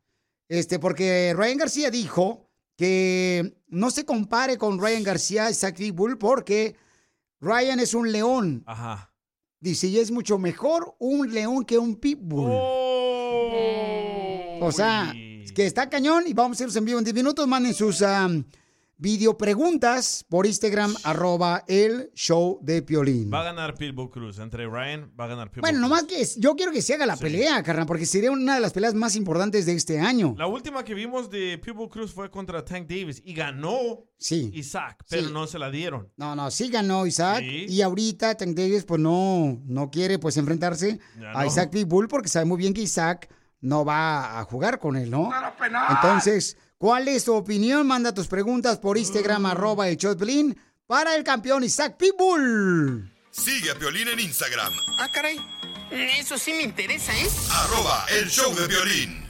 Este, 0.48 0.78
porque 0.78 1.34
Ryan 1.36 1.58
García 1.58 1.90
dijo 1.90 2.48
que 2.76 3.56
no 3.68 3.90
se 3.90 4.04
compare 4.04 4.56
con 4.56 4.80
Ryan 4.80 5.02
García, 5.02 5.50
Isaac 5.50 5.76
Pitbull, 5.76 6.16
porque 6.16 6.76
Ryan 7.40 7.80
es 7.80 7.94
un 7.94 8.10
león. 8.12 8.62
Ajá. 8.66 9.07
Dice, 9.60 9.88
y 9.88 9.98
es 9.98 10.10
mucho 10.10 10.38
mejor 10.38 10.94
un 10.98 11.32
león 11.32 11.64
que 11.64 11.78
un 11.78 11.96
pitbull. 11.96 12.50
O 14.60 14.70
sea, 14.72 15.12
que 15.54 15.66
está 15.66 15.90
cañón 15.90 16.24
y 16.26 16.32
vamos 16.32 16.60
a 16.60 16.62
irnos 16.62 16.76
en 16.76 16.84
vivo 16.84 16.98
en 16.98 17.04
10 17.04 17.14
minutos. 17.14 17.48
Manden 17.48 17.74
sus 17.74 18.00
um, 18.00 18.44
video 19.00 19.38
preguntas 19.38 20.24
por 20.28 20.44
Instagram, 20.46 20.92
arroba 21.04 21.62
el 21.68 22.10
show 22.14 22.58
de 22.62 22.82
Piolín. 22.82 23.32
Va 23.32 23.42
a 23.42 23.44
ganar 23.44 23.74
Pitbull 23.74 24.10
Cruz. 24.10 24.38
Entre 24.40 24.66
Ryan 24.66 25.12
va 25.18 25.24
a 25.24 25.28
ganar 25.28 25.50
Pitbull 25.50 25.62
Bueno, 25.62 25.78
nomás 25.78 26.02
que 26.04 26.20
es- 26.20 26.36
yo 26.36 26.56
quiero 26.56 26.72
que 26.72 26.82
se 26.82 26.94
haga 26.94 27.06
la 27.06 27.16
pelea, 27.16 27.62
carnal, 27.62 27.86
porque 27.86 28.04
sería 28.06 28.32
una 28.32 28.56
de 28.56 28.60
las 28.60 28.72
peleas 28.72 28.94
más 28.94 29.14
importantes 29.14 29.66
de 29.66 29.74
este 29.74 30.00
año. 30.00 30.34
La 30.36 30.48
última 30.48 30.84
que 30.84 30.94
vimos 30.94 31.30
de 31.30 31.58
Pitbull 31.58 31.88
Cruz 31.88 32.12
fue 32.12 32.28
contra 32.30 32.64
Tank 32.64 32.88
Davis 32.88 33.22
y 33.24 33.34
ganó 33.34 34.04
Sí. 34.18 34.50
Isaac, 34.52 35.04
pero 35.08 35.28
Sí. 35.28 35.32
no 35.32 35.46
se 35.46 35.60
la 35.60 35.70
dieron. 35.70 36.12
No, 36.16 36.34
no, 36.34 36.50
sí 36.50 36.68
ganó 36.68 37.06
Isaac. 37.06 37.38
Sí. 37.40 37.66
Y 37.68 37.82
ahorita 37.82 38.36
Tank 38.36 38.56
Davis, 38.56 38.84
pues 38.84 39.00
no, 39.00 39.60
no 39.64 39.90
quiere 39.92 40.18
pues 40.18 40.36
enfrentarse 40.36 40.98
Ya 41.20 41.30
a 41.30 41.42
no. 41.42 41.46
Isaac 41.46 41.70
Pitbull 41.70 42.08
porque 42.08 42.28
sabe 42.28 42.46
muy 42.46 42.58
bien 42.58 42.74
que 42.74 42.80
Isaac 42.80 43.32
no 43.60 43.84
va 43.84 44.40
a 44.40 44.44
jugar 44.44 44.78
con 44.80 44.96
él, 44.96 45.10
¿no? 45.10 45.30
Entonces, 45.90 46.56
¿cuál 46.78 47.08
es 47.08 47.24
tu 47.24 47.34
opinión? 47.34 47.86
Manda 47.86 48.14
tus 48.14 48.26
preguntas 48.28 48.78
por 48.78 48.96
Instagram, 48.96 49.46
arroba 49.46 49.88
el 49.88 49.96
Piolín, 49.98 50.56
para 50.86 51.14
el 51.16 51.24
campeón 51.24 51.64
Isaac 51.64 51.96
Pitbull. 51.98 53.12
Sigue 53.30 53.70
a 53.70 53.74
Piolín 53.74 54.08
en 54.08 54.20
Instagram, 54.20 54.72
Ah, 54.98 55.08
caray. 55.12 55.38
Eso 55.90 56.36
sí 56.38 56.52
me 56.52 56.62
interesa, 56.62 57.12
¿eh? 57.16 57.28
arroba 57.50 58.04
el 58.18 58.28
show 58.28 58.54
de 58.54 58.66
violín. 58.66 59.24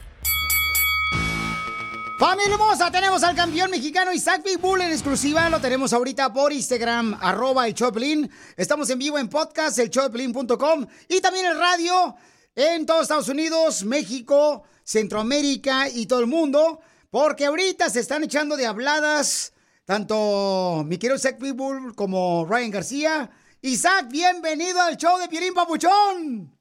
Familia 2.18 2.54
hermosa, 2.54 2.90
tenemos 2.90 3.22
al 3.22 3.36
campeón 3.36 3.70
mexicano 3.70 4.12
Isaac 4.12 4.42
Pitbull 4.42 4.80
en 4.80 4.90
exclusiva. 4.90 5.48
Lo 5.50 5.60
tenemos 5.60 5.92
ahorita 5.92 6.32
por 6.32 6.52
Instagram, 6.52 7.16
arroba 7.20 7.68
el 7.68 7.74
Choplin. 7.74 8.28
Estamos 8.56 8.90
en 8.90 8.98
vivo 8.98 9.18
en 9.18 9.28
podcast, 9.28 9.78
elchoplin.com 9.78 10.86
y 11.08 11.20
también 11.20 11.46
en 11.46 11.58
radio 11.58 12.16
en 12.56 12.86
todos 12.86 13.02
Estados 13.02 13.28
Unidos, 13.28 13.84
México, 13.84 14.64
Centroamérica 14.82 15.88
y 15.88 16.06
todo 16.06 16.18
el 16.18 16.26
mundo. 16.26 16.80
Porque 17.10 17.46
ahorita 17.46 17.88
se 17.88 18.00
están 18.00 18.24
echando 18.24 18.56
de 18.56 18.66
habladas 18.66 19.54
tanto 19.86 20.84
mi 20.86 20.98
querido 20.98 21.16
Isaac 21.16 21.38
Pitbull 21.38 21.94
como 21.94 22.44
Ryan 22.44 22.70
García. 22.70 23.30
Isaac, 23.62 24.08
bienvenido 24.10 24.78
al 24.82 24.98
show 24.98 25.18
de 25.18 25.28
Piolín 25.28 25.54
Papuchón. 25.54 26.52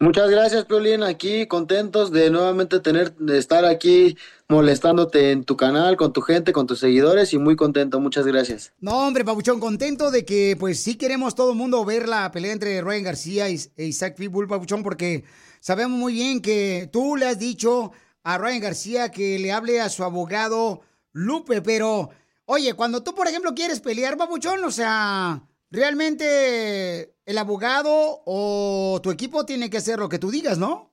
Muchas 0.00 0.28
gracias, 0.28 0.66
Piolín. 0.66 1.02
Aquí 1.02 1.46
contentos 1.46 2.12
de 2.12 2.28
nuevamente 2.28 2.80
tener, 2.80 3.16
de 3.16 3.38
estar 3.38 3.64
aquí 3.64 4.18
molestándote 4.46 5.30
en 5.30 5.44
tu 5.44 5.56
canal, 5.56 5.96
con 5.96 6.12
tu 6.12 6.20
gente, 6.20 6.52
con 6.52 6.66
tus 6.66 6.80
seguidores 6.80 7.32
y 7.32 7.38
muy 7.38 7.56
contento. 7.56 7.98
Muchas 7.98 8.26
gracias. 8.26 8.74
No, 8.78 9.06
hombre, 9.06 9.24
Pabuchón, 9.24 9.58
contento 9.58 10.10
de 10.10 10.26
que 10.26 10.54
pues 10.60 10.78
sí 10.78 10.96
queremos 10.96 11.34
todo 11.34 11.52
el 11.52 11.56
mundo 11.56 11.82
ver 11.86 12.06
la 12.06 12.30
pelea 12.30 12.52
entre 12.52 12.82
Ryan 12.82 13.04
García 13.04 13.48
y 13.48 13.58
e 13.78 13.86
Isaac 13.86 14.16
Pitbull, 14.16 14.46
Pabuchón, 14.46 14.82
porque 14.82 15.24
sabemos 15.60 15.98
muy 15.98 16.12
bien 16.12 16.42
que 16.42 16.90
tú 16.92 17.16
le 17.16 17.26
has 17.26 17.38
dicho 17.38 17.92
a 18.22 18.38
Ryan 18.38 18.60
García 18.60 19.10
que 19.10 19.38
le 19.38 19.52
hable 19.52 19.80
a 19.80 19.88
su 19.88 20.04
abogado 20.04 20.82
Lupe, 21.12 21.62
pero 21.62 22.10
oye, 22.44 22.74
cuando 22.74 23.02
tú, 23.02 23.14
por 23.14 23.26
ejemplo, 23.26 23.54
quieres 23.54 23.80
pelear, 23.80 24.16
Pabuchón, 24.16 24.64
o 24.64 24.70
sea, 24.70 25.42
realmente 25.70 27.14
el 27.24 27.38
abogado 27.38 28.22
o 28.24 29.00
tu 29.02 29.10
equipo 29.10 29.44
tiene 29.44 29.70
que 29.70 29.78
hacer 29.78 29.98
lo 29.98 30.08
que 30.08 30.18
tú 30.18 30.30
digas, 30.30 30.58
¿no? 30.58 30.92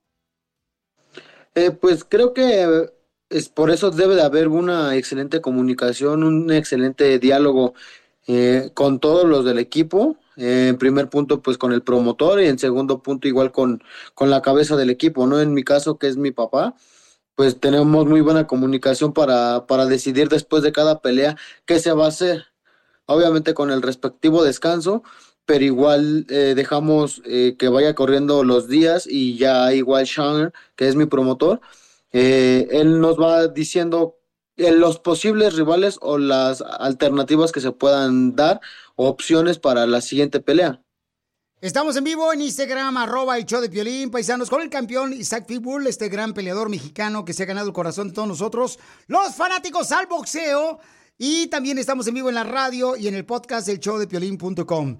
Eh, 1.55 1.71
pues 1.71 2.03
creo 2.03 2.33
que 2.33 2.89
es 3.29 3.49
por 3.49 3.71
eso 3.71 3.91
debe 3.91 4.15
de 4.15 4.21
haber 4.21 4.47
una 4.49 4.95
excelente 4.95 5.41
comunicación, 5.41 6.23
un 6.23 6.51
excelente 6.51 7.17
diálogo 7.19 7.73
eh, 8.27 8.71
con 8.73 8.99
todos 8.99 9.25
los 9.25 9.45
del 9.45 9.59
equipo. 9.59 10.17
Eh, 10.37 10.67
en 10.69 10.77
primer 10.77 11.09
punto, 11.09 11.41
pues 11.41 11.57
con 11.57 11.71
el 11.71 11.81
promotor 11.81 12.41
y 12.41 12.47
en 12.47 12.59
segundo 12.59 13.01
punto, 13.01 13.27
igual 13.27 13.51
con, 13.51 13.81
con 14.13 14.29
la 14.29 14.41
cabeza 14.41 14.75
del 14.75 14.89
equipo, 14.89 15.27
¿no? 15.27 15.39
En 15.39 15.53
mi 15.53 15.63
caso, 15.63 15.97
que 15.97 16.07
es 16.07 16.17
mi 16.17 16.31
papá, 16.31 16.75
pues 17.35 17.59
tenemos 17.59 18.05
muy 18.05 18.21
buena 18.21 18.47
comunicación 18.47 19.13
para, 19.13 19.67
para 19.67 19.85
decidir 19.85 20.29
después 20.29 20.63
de 20.63 20.71
cada 20.71 21.01
pelea 21.01 21.37
qué 21.65 21.79
se 21.79 21.91
va 21.91 22.05
a 22.05 22.09
hacer. 22.09 22.45
Obviamente 23.05 23.53
con 23.53 23.71
el 23.71 23.81
respectivo 23.81 24.43
descanso, 24.43 25.03
pero 25.45 25.63
igual 25.63 26.25
eh, 26.29 26.53
dejamos 26.55 27.21
eh, 27.25 27.55
que 27.59 27.69
vaya 27.69 27.93
corriendo 27.95 28.43
los 28.43 28.67
días 28.67 29.07
y 29.07 29.37
ya 29.37 29.73
igual 29.73 30.07
Sean, 30.07 30.53
que 30.75 30.87
es 30.87 30.95
mi 30.95 31.05
promotor, 31.05 31.61
eh, 32.11 32.67
él 32.71 33.01
nos 33.01 33.19
va 33.19 33.47
diciendo 33.49 34.17
eh, 34.57 34.71
los 34.71 34.99
posibles 34.99 35.55
rivales 35.55 35.97
o 36.01 36.17
las 36.17 36.61
alternativas 36.61 37.51
que 37.51 37.59
se 37.59 37.73
puedan 37.73 38.35
dar, 38.37 38.61
opciones 38.95 39.59
para 39.59 39.85
la 39.85 39.99
siguiente 39.99 40.39
pelea. 40.39 40.81
Estamos 41.65 41.95
en 41.95 42.03
vivo 42.03 42.31
en 42.31 42.41
Instagram, 42.41 42.95
arroba 42.95 43.39
el 43.39 43.45
show 43.47 43.59
de 43.59 43.71
Piolín, 43.71 44.11
paisanos, 44.11 44.51
con 44.51 44.61
el 44.61 44.69
campeón 44.69 45.11
Isaac 45.13 45.47
Pitbull, 45.47 45.87
este 45.87 46.09
gran 46.09 46.31
peleador 46.31 46.69
mexicano 46.69 47.25
que 47.25 47.33
se 47.33 47.41
ha 47.41 47.47
ganado 47.47 47.65
el 47.65 47.73
corazón 47.73 48.09
de 48.09 48.13
todos 48.13 48.27
nosotros, 48.27 48.77
los 49.07 49.33
fanáticos 49.33 49.91
al 49.91 50.05
boxeo. 50.05 50.77
Y 51.17 51.47
también 51.47 51.79
estamos 51.79 52.05
en 52.05 52.13
vivo 52.13 52.29
en 52.29 52.35
la 52.35 52.43
radio 52.43 52.95
y 52.95 53.07
en 53.07 53.15
el 53.15 53.25
podcast 53.25 53.65
del 53.65 53.79
show 53.79 53.97
de 53.97 54.05
Piolín.com. 54.05 54.99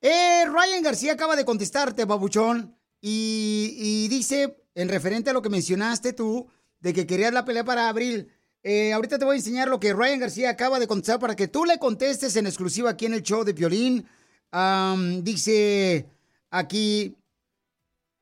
Eh, 0.00 0.44
Ryan 0.46 0.84
García 0.84 1.14
acaba 1.14 1.34
de 1.34 1.44
contestarte, 1.44 2.04
babuchón, 2.04 2.78
y, 3.00 4.06
dice, 4.06 4.56
en 4.76 4.88
referente 4.88 5.30
a 5.30 5.32
lo 5.32 5.42
que 5.42 5.48
mencionaste 5.48 6.12
tú, 6.12 6.46
de 6.78 6.94
que 6.94 7.08
querías 7.08 7.32
la 7.32 7.44
pelea 7.44 7.64
para 7.64 7.88
abril. 7.88 8.30
Eh, 8.62 8.92
ahorita 8.92 9.18
te 9.18 9.24
voy 9.24 9.34
a 9.34 9.38
enseñar 9.38 9.66
lo 9.66 9.80
que 9.80 9.92
Ryan 9.92 10.20
García 10.20 10.50
acaba 10.50 10.78
de 10.78 10.86
contestar 10.86 11.18
para 11.18 11.34
que 11.34 11.48
tú 11.48 11.64
le 11.64 11.80
contestes 11.80 12.36
en 12.36 12.46
exclusiva 12.46 12.90
aquí 12.90 13.06
en 13.06 13.14
el 13.14 13.22
show 13.24 13.42
de 13.42 13.52
Piolín. 13.52 14.06
Am, 14.56 15.24
dice 15.24 16.06
aquí, 16.50 17.16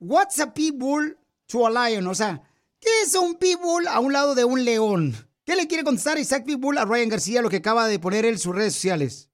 what's 0.01 0.41
a 0.41 0.55
pitbull 0.55 1.19
to 1.47 1.67
a 1.67 1.71
lion? 1.71 2.07
O 2.07 2.15
sea, 2.15 2.41
¿qué 2.81 2.89
es 3.05 3.15
un 3.15 3.35
pitbull 3.35 3.87
a 3.87 4.01
un 4.01 4.15
lado 4.15 4.35
de 4.35 4.45
un 4.45 4.65
león? 4.65 5.15
¿Qué 5.45 5.57
le 5.57 5.67
quiere 5.67 5.85
contestar 5.85 6.19
Isaac 6.19 6.47
Pitbull 6.47 6.79
a 6.79 6.87
Ryan 6.87 7.11
García 7.11 7.43
lo 7.43 7.51
que 7.51 7.57
acaba 7.57 7.87
de 7.87 7.99
poner 7.99 8.25
en 8.25 8.39
sus 8.39 8.55
redes 8.55 8.73
sociales? 8.73 9.29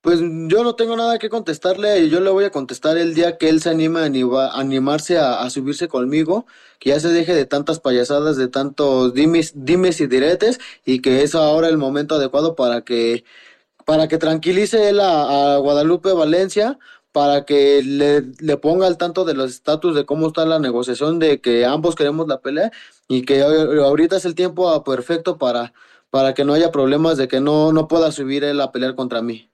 Pues 0.00 0.20
yo 0.20 0.62
no 0.62 0.76
tengo 0.76 0.96
nada 0.96 1.18
que 1.18 1.28
contestarle, 1.28 2.08
yo 2.08 2.20
le 2.20 2.30
voy 2.30 2.44
a 2.44 2.50
contestar 2.50 2.96
el 2.96 3.12
día 3.14 3.36
que 3.38 3.48
él 3.48 3.60
se 3.60 3.70
anima 3.70 4.02
a 4.02 4.06
anima- 4.06 4.50
animarse 4.54 5.18
a, 5.18 5.42
a 5.42 5.50
subirse 5.50 5.88
conmigo, 5.88 6.46
que 6.78 6.90
ya 6.90 7.00
se 7.00 7.08
deje 7.08 7.34
de 7.34 7.44
tantas 7.44 7.80
payasadas, 7.80 8.36
de 8.36 8.46
tantos 8.48 9.12
dimes, 9.14 9.52
dimes 9.56 10.00
y 10.00 10.06
diretes, 10.06 10.60
y 10.84 11.00
que 11.02 11.24
es 11.24 11.34
ahora 11.34 11.68
el 11.68 11.76
momento 11.76 12.14
adecuado 12.14 12.54
para 12.54 12.82
que, 12.82 13.24
para 13.86 14.08
que 14.08 14.18
tranquilice 14.18 14.88
él 14.88 15.00
a, 15.00 15.58
Guadalupe 15.58 16.12
Valencia, 16.12 16.78
para 17.12 17.46
que 17.46 17.82
le, 17.82 18.56
ponga 18.58 18.88
al 18.88 18.98
tanto 18.98 19.24
de 19.24 19.32
los 19.32 19.52
estatus 19.52 19.94
de 19.94 20.04
cómo 20.04 20.26
está 20.26 20.44
la 20.44 20.58
negociación, 20.58 21.20
de 21.20 21.40
que 21.40 21.64
ambos 21.64 21.94
queremos 21.94 22.26
la 22.26 22.40
pelea, 22.40 22.72
y 23.08 23.22
que 23.22 23.42
ahorita 23.42 24.16
es 24.16 24.24
el 24.24 24.34
tiempo 24.34 24.68
ah, 24.68 24.82
perfecto 24.82 25.38
para, 25.38 25.72
para 26.10 26.34
que 26.34 26.44
no 26.44 26.52
haya 26.52 26.72
problemas 26.72 27.16
de 27.16 27.28
que 27.28 27.40
no, 27.40 27.72
no 27.72 27.86
pueda 27.86 28.10
subir 28.10 28.42
él 28.42 28.60
a 28.60 28.72
pelear 28.72 28.96
contra 28.96 29.22
mí. 29.22 29.48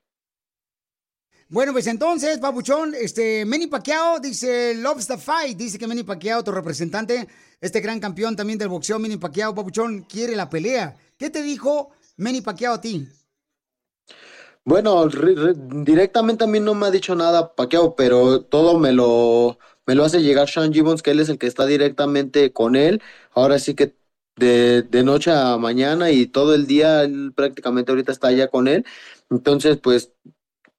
Bueno, 1.51 1.73
pues 1.73 1.87
entonces, 1.87 2.39
Papuchón, 2.39 2.95
este, 2.95 3.45
Manny 3.45 3.67
Pacquiao 3.67 4.19
dice, 4.19 4.75
loves 4.77 5.07
the 5.07 5.19
fight, 5.19 5.59
dice 5.59 5.79
que 5.79 5.87
Manny 5.87 6.05
Pacquiao, 6.05 6.43
tu 6.43 6.53
representante, 6.53 7.29
este 7.61 7.83
gran 7.83 8.01
campeón 8.01 8.35
también 8.35 8.59
del 8.59 8.69
boxeo, 8.69 8.99
Manny 8.99 9.19
Pacquiao, 9.19 9.55
Papuchón, 9.55 10.07
quiere 10.09 10.35
la 10.35 10.49
pelea. 10.49 10.97
¿Qué 11.19 11.29
te 11.29 11.43
dijo 11.43 11.91
Manny 12.17 12.41
Pacquiao 12.41 12.73
a 12.73 12.81
ti? 12.81 13.07
Bueno, 14.65 15.09
re- 15.09 15.35
re- 15.35 15.55
directamente 15.57 16.45
a 16.45 16.47
mí 16.47 16.61
no 16.61 16.75
me 16.75 16.87
ha 16.87 16.91
dicho 16.93 17.15
nada 17.17 17.55
Paqueo, 17.57 17.97
pero 17.97 18.43
todo 18.43 18.79
me 18.79 18.93
lo, 18.93 19.59
me 19.87 19.95
lo 19.97 20.05
hace 20.05 20.23
llegar 20.23 20.49
Sean 20.49 20.73
Gibbons, 20.73 21.03
que 21.03 21.11
él 21.11 21.19
es 21.21 21.29
el 21.29 21.39
que 21.39 21.49
está 21.49 21.67
directamente 21.67 22.53
con 22.53 22.77
él. 22.77 23.03
Ahora 23.33 23.59
sí 23.59 23.75
que 23.75 23.97
de, 24.37 24.83
de 24.83 25.03
noche 25.03 25.33
a 25.33 25.57
mañana 25.59 26.11
y 26.13 26.27
todo 26.27 26.55
el 26.55 26.67
día, 26.69 27.03
él 27.03 27.33
prácticamente 27.35 27.91
ahorita 27.91 28.13
está 28.13 28.29
allá 28.29 28.49
con 28.49 28.69
él. 28.69 28.85
Entonces, 29.31 29.79
pues 29.79 30.13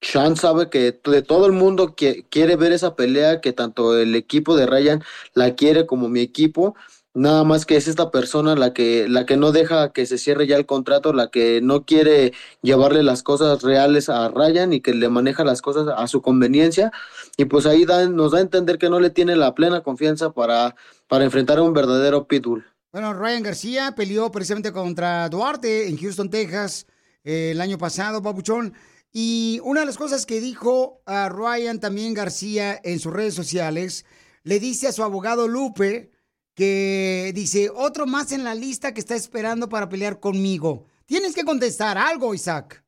Sean 0.01 0.35
sabe 0.35 0.69
que 0.69 0.91
de 1.05 1.21
todo 1.21 1.45
el 1.45 1.53
mundo 1.53 1.95
que 1.95 2.25
quiere 2.29 2.55
ver 2.57 2.73
esa 2.73 2.95
pelea, 2.95 3.39
que 3.41 3.53
tanto 3.53 3.97
el 3.97 4.15
equipo 4.15 4.55
de 4.57 4.65
Ryan 4.65 5.01
la 5.33 5.55
quiere 5.55 5.85
como 5.85 6.09
mi 6.09 6.19
equipo. 6.21 6.75
Nada 7.15 7.43
más 7.43 7.67
que 7.67 7.75
es 7.75 7.87
esta 7.87 8.09
persona 8.09 8.55
la 8.55 8.73
que, 8.73 9.07
la 9.07 9.27
que 9.27 9.37
no 9.37 9.51
deja 9.51 9.93
que 9.93 10.07
se 10.07 10.17
cierre 10.17 10.47
ya 10.47 10.55
el 10.55 10.65
contrato, 10.65 11.13
la 11.13 11.29
que 11.29 11.61
no 11.61 11.85
quiere 11.85 12.33
llevarle 12.63 13.03
las 13.03 13.21
cosas 13.21 13.61
reales 13.61 14.09
a 14.09 14.29
Ryan 14.29 14.73
y 14.73 14.81
que 14.81 14.95
le 14.95 15.09
maneja 15.09 15.43
las 15.43 15.61
cosas 15.61 15.87
a 15.95 16.07
su 16.07 16.23
conveniencia. 16.23 16.91
Y 17.37 17.45
pues 17.45 17.67
ahí 17.67 17.85
nos 17.85 18.31
da 18.31 18.39
a 18.39 18.41
entender 18.41 18.79
que 18.79 18.89
no 18.89 18.99
le 18.99 19.11
tiene 19.11 19.35
la 19.35 19.53
plena 19.53 19.81
confianza 19.81 20.31
para, 20.31 20.75
para 21.07 21.23
enfrentar 21.23 21.59
a 21.59 21.61
un 21.61 21.73
verdadero 21.73 22.27
pitbull. 22.27 22.65
Bueno, 22.91 23.13
Ryan 23.13 23.43
García 23.43 23.93
peleó 23.95 24.31
precisamente 24.31 24.71
contra 24.71 25.29
Duarte 25.29 25.89
en 25.89 25.97
Houston, 25.97 26.31
Texas, 26.31 26.87
eh, 27.23 27.51
el 27.51 27.61
año 27.61 27.77
pasado, 27.77 28.23
Papuchón. 28.23 28.73
Y 29.11 29.59
una 29.63 29.81
de 29.81 29.85
las 29.85 29.97
cosas 29.97 30.25
que 30.25 30.41
dijo 30.41 31.03
a 31.05 31.29
Ryan 31.29 31.79
también 31.79 32.15
García 32.15 32.79
en 32.83 32.99
sus 32.99 33.13
redes 33.13 33.35
sociales, 33.35 34.05
le 34.41 34.59
dice 34.59 34.87
a 34.87 34.91
su 34.91 35.03
abogado 35.03 35.47
Lupe 35.47 36.12
que 36.55 37.31
dice, 37.33 37.69
otro 37.73 38.05
más 38.05 38.31
en 38.31 38.43
la 38.43 38.55
lista 38.55 38.93
que 38.93 38.99
está 38.99 39.15
esperando 39.15 39.69
para 39.69 39.89
pelear 39.89 40.19
conmigo. 40.19 40.85
Tienes 41.05 41.35
que 41.35 41.43
contestar 41.43 41.97
algo, 41.97 42.33
Isaac. 42.33 42.83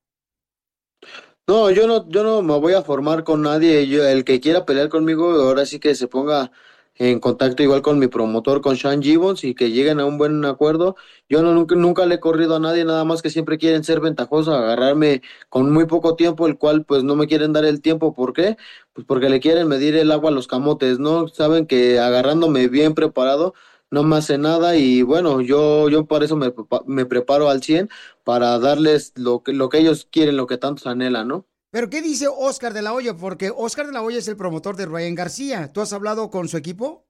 No, 1.47 1.70
yo 1.70 1.86
no, 1.86 2.09
yo 2.09 2.24
no 2.24 2.41
me 2.41 2.59
voy 2.59 2.74
a 2.74 2.82
formar 2.82 3.24
con 3.24 3.41
nadie. 3.43 3.82
El 4.11 4.24
que 4.24 4.39
quiera 4.39 4.66
pelear 4.66 4.89
conmigo, 4.89 5.30
ahora 5.32 5.66
sí 5.66 5.80
que 5.80 5.93
se 5.93 6.07
ponga 6.07 6.51
en 6.98 7.20
contacto 7.20 7.64
igual 7.64 7.82
con 7.82 8.00
mi 8.00 8.08
promotor, 8.08 8.62
con 8.62 8.78
Sean 8.78 9.02
Gibbons, 9.02 9.43
y 9.43 9.56
que 9.56 9.72
lleguen 9.72 10.00
a 10.00 10.06
un 10.06 10.18
buen 10.18 10.43
acuerdo. 10.46 10.96
Yo 11.30 11.41
no, 11.41 11.54
nunca, 11.54 11.76
nunca 11.76 12.06
le 12.06 12.16
he 12.16 12.20
corrido 12.20 12.56
a 12.56 12.60
nadie, 12.60 12.86
nada 12.86 13.04
más 13.04 13.22
que 13.22 13.30
siempre 13.30 13.58
quieren 13.58 13.84
ser 13.84 14.00
ventajosos, 14.00 14.54
agarrarme 14.54 15.22
con 15.50 15.72
muy 15.74 15.86
poco 15.86 16.16
tiempo, 16.16 16.48
el 16.48 16.58
cual 16.58 16.86
pues 16.86 17.04
no 17.04 17.16
me 17.16 17.28
quieren 17.28 17.54
dar 17.54 17.66
el 17.66 17.82
tiempo. 17.82 18.14
¿Por 18.14 18.34
qué? 18.34 18.58
Pues 18.93 19.06
porque 19.06 19.30
le 19.30 19.39
quieren 19.39 19.68
medir 19.68 19.96
el 19.96 20.12
agua 20.12 20.30
a 20.30 20.34
los 20.34 20.48
camotes, 20.48 21.00
¿no? 21.00 21.28
Saben 21.28 21.68
que 21.68 22.00
agarrándome 22.00 22.68
bien 22.68 22.93
preparado 22.96 23.54
no 23.91 24.04
me 24.04 24.18
hace 24.18 24.38
nada 24.38 24.76
y 24.76 25.02
bueno, 25.04 25.41
yo, 25.41 25.89
yo 25.89 26.06
por 26.06 26.24
eso 26.24 26.36
me, 26.36 26.54
me 26.86 27.06
preparo 27.06 27.50
al 27.50 27.64
100 27.64 27.89
para 28.24 28.58
darles 28.60 29.14
lo 29.16 29.43
que, 29.43 29.54
lo 29.54 29.70
que 29.70 29.78
ellos 29.80 30.08
quieren, 30.12 30.38
lo 30.38 30.48
que 30.48 30.58
tantos 30.58 30.88
anhelan, 30.88 31.28
¿no? 31.28 31.46
Pero 31.76 31.89
¿qué 31.89 32.01
dice 32.01 32.28
Oscar 32.30 32.73
de 32.73 32.82
la 32.82 32.93
Hoya? 32.93 33.17
Porque 33.17 33.51
Oscar 33.53 33.86
de 33.86 33.91
la 33.91 34.01
Hoya 34.01 34.19
es 34.19 34.30
el 34.30 34.38
promotor 34.38 34.78
de 34.78 34.86
Ryan 34.86 35.13
García. 35.13 35.73
¿Tú 35.73 35.82
has 35.82 35.91
hablado 35.91 36.30
con 36.30 36.47
su 36.47 36.55
equipo? 36.55 37.05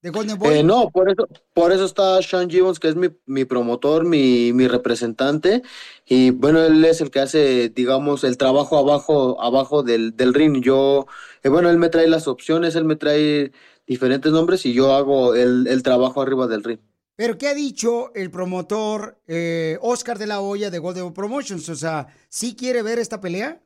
¿De 0.00 0.10
Golden 0.10 0.38
Boy? 0.38 0.58
Eh, 0.58 0.62
no, 0.62 0.88
por 0.90 1.10
eso, 1.10 1.26
por 1.52 1.72
eso 1.72 1.84
está 1.86 2.22
Sean 2.22 2.48
Gibbons, 2.48 2.78
que 2.78 2.86
es 2.86 2.94
mi, 2.94 3.08
mi 3.26 3.44
promotor, 3.44 4.04
mi, 4.04 4.52
mi 4.52 4.68
representante, 4.68 5.62
y 6.06 6.30
bueno, 6.30 6.62
él 6.62 6.84
es 6.84 7.00
el 7.00 7.10
que 7.10 7.18
hace, 7.18 7.70
digamos, 7.70 8.22
el 8.22 8.36
trabajo 8.36 8.78
abajo, 8.78 9.42
abajo 9.42 9.82
del, 9.82 10.16
del 10.16 10.32
ring. 10.32 10.62
Yo, 10.62 11.08
eh, 11.42 11.48
bueno, 11.48 11.68
él 11.68 11.78
me 11.78 11.88
trae 11.88 12.06
las 12.06 12.28
opciones, 12.28 12.76
él 12.76 12.84
me 12.84 12.94
trae 12.94 13.50
diferentes 13.84 14.30
nombres 14.30 14.64
y 14.64 14.74
yo 14.74 14.92
hago 14.94 15.34
el, 15.34 15.66
el 15.66 15.82
trabajo 15.82 16.22
arriba 16.22 16.46
del 16.46 16.62
ring. 16.62 16.78
Pero 17.16 17.36
¿qué 17.36 17.48
ha 17.48 17.54
dicho 17.54 18.14
el 18.14 18.30
promotor 18.30 19.20
eh, 19.26 19.76
Oscar 19.82 20.18
de 20.20 20.28
la 20.28 20.40
Hoya 20.40 20.70
de 20.70 20.78
Golden 20.78 21.02
Boy 21.02 21.12
Promotions? 21.14 21.68
O 21.68 21.74
sea, 21.74 22.06
¿sí 22.28 22.54
quiere 22.54 22.82
ver 22.82 23.00
esta 23.00 23.20
pelea? 23.20 23.60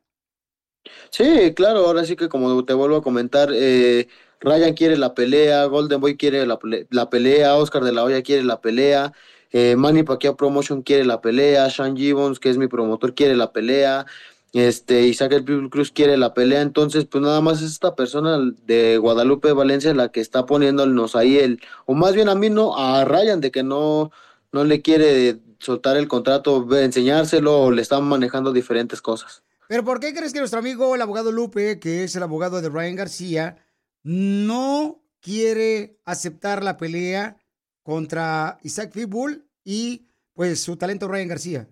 Sí, 1.11 1.55
claro, 1.55 1.87
ahora 1.87 2.05
sí 2.05 2.17
que 2.17 2.29
como 2.29 2.65
te 2.65 2.75
vuelvo 2.75 2.97
a 2.97 3.03
comentar, 3.03 3.51
eh, 3.53 4.09
Ryan 4.41 4.75
quiere 4.75 4.97
la 4.97 5.15
pelea, 5.15 5.65
Golden 5.65 6.01
Boy 6.01 6.17
quiere 6.17 6.47
la, 6.47 6.59
la 6.91 7.11
pelea, 7.11 7.57
Oscar 7.57 7.85
de 7.85 7.93
la 7.93 8.05
Hoya 8.05 8.23
quiere 8.23 8.43
la 8.45 8.61
pelea, 8.61 9.13
eh, 9.51 9.77
Manny 9.77 10.03
Pacquiao 10.03 10.37
Promotion 10.37 10.83
quiere 10.83 11.05
la 11.05 11.21
pelea, 11.21 11.71
Sean 11.71 11.97
Gibbons, 11.97 12.39
que 12.39 12.51
es 12.51 12.59
mi 12.59 12.69
promotor, 12.69 13.15
quiere 13.15 13.37
la 13.37 13.53
pelea, 13.53 14.07
este, 14.53 15.03
Isaac 15.07 15.33
El 15.33 15.45
Pitbull 15.45 15.71
Cruz 15.71 15.93
quiere 15.93 16.17
la 16.17 16.35
pelea, 16.35 16.63
entonces 16.63 17.05
pues 17.07 17.23
nada 17.23 17.41
más 17.41 17.63
es 17.63 17.73
esta 17.73 17.95
persona 17.95 18.39
de 18.67 18.99
Guadalupe 18.99 19.53
Valencia 19.53 19.93
la 19.95 20.11
que 20.11 20.21
está 20.21 20.47
poniéndonos 20.47 21.17
ahí 21.17 21.39
el, 21.39 21.61
o 21.87 21.95
más 21.95 22.15
bien 22.15 22.29
a 22.29 22.35
mí 22.35 22.51
no, 22.51 22.77
a 22.77 23.05
Ryan 23.05 23.41
de 23.41 23.51
que 23.51 23.63
no, 23.63 24.11
no 24.53 24.65
le 24.65 24.83
quiere 24.83 25.39
soltar 25.59 25.97
el 25.97 26.09
contrato, 26.09 26.67
enseñárselo 26.79 27.61
o 27.61 27.71
le 27.71 27.83
están 27.83 28.05
manejando 28.05 28.53
diferentes 28.53 29.03
cosas. 29.03 29.43
Pero 29.69 29.85
¿por 29.85 30.01
qué 30.01 30.15
crees 30.15 30.33
que 30.33 30.39
nuestro 30.39 30.61
amigo, 30.61 30.95
el 30.95 31.03
abogado 31.03 31.33
Lupe, 31.33 31.79
que 31.81 32.05
es 32.05 32.15
el 32.17 32.23
abogado 32.23 32.61
de 32.61 32.69
Ryan 32.69 32.97
García, 32.97 33.57
no 34.03 35.03
quiere 35.21 35.99
aceptar 36.05 36.63
la 36.63 36.77
pelea 36.77 37.39
contra 37.83 38.59
Isaac 38.63 38.93
Pitbull 38.93 39.45
y 39.65 40.07
pues 40.35 40.61
su 40.61 40.77
talento 40.77 41.09
Ryan 41.09 41.29
García? 41.29 41.69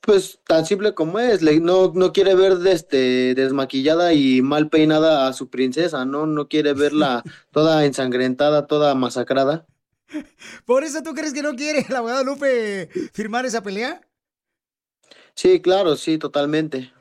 Pues 0.00 0.40
tan 0.46 0.66
simple 0.66 0.94
como 0.94 1.20
es, 1.20 1.42
no, 1.42 1.92
no 1.94 2.12
quiere 2.12 2.34
ver 2.34 2.58
este, 2.66 3.34
desmaquillada 3.34 4.12
y 4.12 4.42
mal 4.42 4.68
peinada 4.68 5.28
a 5.28 5.32
su 5.32 5.48
princesa, 5.48 6.04
¿no? 6.04 6.26
No 6.26 6.48
quiere 6.48 6.72
verla 6.72 7.22
toda 7.52 7.84
ensangrentada, 7.84 8.66
toda 8.66 8.94
masacrada. 8.96 9.66
¿Por 10.64 10.82
eso 10.82 11.02
tú 11.02 11.14
crees 11.14 11.32
que 11.32 11.42
no 11.42 11.54
quiere 11.54 11.86
el 11.88 11.94
abogado 11.94 12.24
Lupe 12.24 12.88
firmar 13.12 13.46
esa 13.46 13.62
pelea? 13.62 14.00
Sí, 15.40 15.58
claro, 15.62 15.96
sí, 15.96 16.18
totalmente. 16.18 16.92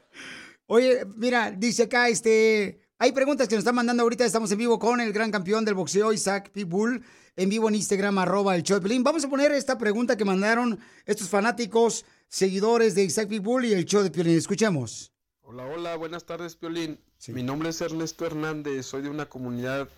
Oye, 0.66 1.06
mira, 1.18 1.52
dice 1.52 1.84
acá, 1.84 2.08
este, 2.08 2.80
hay 2.98 3.12
preguntas 3.12 3.50
que 3.50 3.56
nos 3.56 3.64
están 3.64 3.76
mandando 3.76 4.04
ahorita, 4.04 4.24
estamos 4.24 4.50
en 4.54 4.60
vivo 4.60 4.80
con 4.80 5.02
el 5.02 5.12
gran 5.12 5.30
campeón 5.30 5.66
del 5.66 5.74
boxeo, 5.74 6.14
Isaac 6.14 6.50
Pitbull, 6.52 7.04
en 7.36 7.50
vivo 7.50 7.68
en 7.68 7.76
Instagram, 7.76 8.18
arroba 8.18 8.56
el 8.56 8.64
show 8.64 8.78
de 8.78 8.82
Piolín. 8.82 9.04
Vamos 9.04 9.26
a 9.26 9.30
poner 9.30 9.52
esta 9.52 9.78
pregunta 9.78 10.16
que 10.16 10.24
mandaron 10.24 10.80
estos 11.06 11.28
fanáticos, 11.28 12.06
seguidores 12.30 12.96
de 12.96 13.04
Isaac 13.04 13.28
Pitbull 13.28 13.66
y 13.66 13.74
el 13.74 13.84
show 13.84 14.04
de 14.04 14.10
Piolín. 14.10 14.38
Escuchemos. 14.38 15.12
Hola, 15.42 15.66
hola, 15.66 15.98
buenas 15.98 16.26
tardes, 16.26 16.56
Piolín. 16.56 16.98
Mi 17.28 17.44
nombre 17.44 17.68
es 17.68 17.82
Ernesto 17.82 18.26
Hernández, 18.26 18.86
soy 18.86 19.02
de 19.02 19.10
una 19.10 19.28
comunidad 19.28 19.90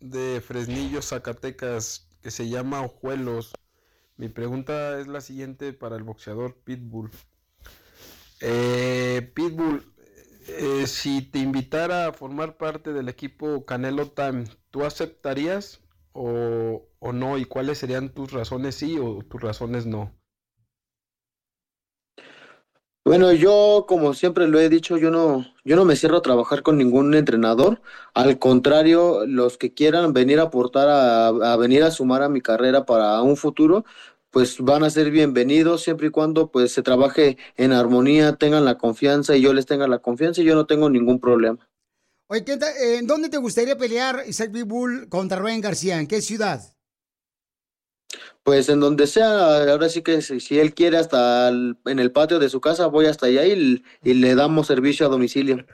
de 0.00 0.40
Fresnillo, 0.40 1.02
Zacatecas, 1.02 2.08
que 2.22 2.30
se 2.30 2.48
llama 2.48 2.80
Ojuelos. 2.80 3.52
Mi 4.16 4.30
pregunta 4.30 4.98
es 4.98 5.08
la 5.08 5.20
siguiente 5.20 5.74
para 5.74 5.96
el 5.96 6.04
boxeador 6.04 6.54
Pitbull. 6.54 7.10
Eh, 8.44 9.30
Pitbull, 9.34 9.86
eh, 10.48 10.88
si 10.88 11.22
te 11.22 11.38
invitara 11.38 12.08
a 12.08 12.12
formar 12.12 12.56
parte 12.56 12.92
del 12.92 13.08
equipo 13.08 13.64
Canelo 13.64 14.08
Time, 14.08 14.46
¿tú 14.70 14.84
aceptarías 14.84 15.80
o, 16.12 16.82
no? 17.00 17.38
¿Y 17.38 17.44
cuáles 17.44 17.78
serían 17.78 18.12
tus 18.12 18.32
razones 18.32 18.74
sí 18.74 18.98
o 18.98 19.20
tus 19.22 19.40
razones 19.40 19.86
no? 19.86 20.12
Bueno, 23.04 23.32
yo 23.32 23.84
como 23.88 24.14
siempre 24.14 24.48
lo 24.48 24.58
he 24.60 24.68
dicho, 24.68 24.96
yo 24.96 25.10
no, 25.10 25.44
yo 25.64 25.76
no 25.76 25.84
me 25.84 25.96
cierro 25.96 26.16
a 26.18 26.22
trabajar 26.22 26.62
con 26.62 26.78
ningún 26.78 27.14
entrenador. 27.14 27.80
Al 28.14 28.38
contrario, 28.38 29.24
los 29.26 29.56
que 29.58 29.74
quieran 29.74 30.12
venir 30.12 30.38
a 30.40 30.44
aportar 30.44 30.88
a 30.88 31.56
venir 31.56 31.82
a 31.84 31.90
sumar 31.90 32.22
a 32.22 32.28
mi 32.28 32.40
carrera 32.40 32.86
para 32.86 33.20
un 33.22 33.36
futuro, 33.36 33.84
pues 34.32 34.58
van 34.60 34.82
a 34.82 34.90
ser 34.90 35.10
bienvenidos 35.10 35.82
siempre 35.82 36.08
y 36.08 36.10
cuando 36.10 36.50
pues 36.50 36.72
se 36.72 36.82
trabaje 36.82 37.36
en 37.56 37.72
armonía, 37.72 38.32
tengan 38.36 38.64
la 38.64 38.78
confianza 38.78 39.36
y 39.36 39.42
yo 39.42 39.52
les 39.52 39.66
tenga 39.66 39.86
la 39.86 39.98
confianza 39.98 40.40
y 40.40 40.44
yo 40.44 40.54
no 40.54 40.66
tengo 40.66 40.88
ningún 40.90 41.20
problema. 41.20 41.68
Oye, 42.28 42.42
¿qué 42.44 42.56
tal- 42.56 42.72
eh, 42.82 42.96
¿en 42.96 43.06
dónde 43.06 43.28
te 43.28 43.36
gustaría 43.36 43.76
pelear 43.76 44.24
Isaac 44.26 44.50
Pitbull 44.50 45.08
contra 45.10 45.38
Ryan 45.38 45.60
García? 45.60 46.00
¿En 46.00 46.06
qué 46.06 46.22
ciudad? 46.22 46.62
Pues 48.42 48.68
en 48.70 48.80
donde 48.80 49.06
sea, 49.06 49.70
ahora 49.70 49.88
sí 49.90 50.00
que 50.02 50.22
si, 50.22 50.40
si 50.40 50.58
él 50.58 50.74
quiere 50.74 50.96
hasta 50.96 51.48
el- 51.50 51.76
en 51.84 51.98
el 51.98 52.10
patio 52.10 52.38
de 52.38 52.48
su 52.48 52.60
casa, 52.60 52.86
voy 52.86 53.06
hasta 53.06 53.26
allá 53.26 53.44
y, 53.46 53.84
y 54.02 54.14
le 54.14 54.34
damos 54.34 54.66
servicio 54.66 55.04
a 55.06 55.10
domicilio. 55.10 55.64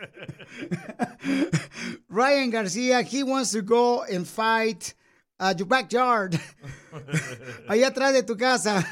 Ryan 2.09 2.51
García, 2.51 3.03
he 3.03 3.23
wants 3.23 3.53
to 3.53 3.63
go 3.63 4.03
and 4.03 4.27
fight 4.27 4.95
at 5.39 5.57
your 5.57 5.67
backyard. 5.69 6.35
Ahí 7.69 7.83
atrás 7.85 8.13
de 8.13 8.23
tu 8.23 8.37
casa. 8.37 8.85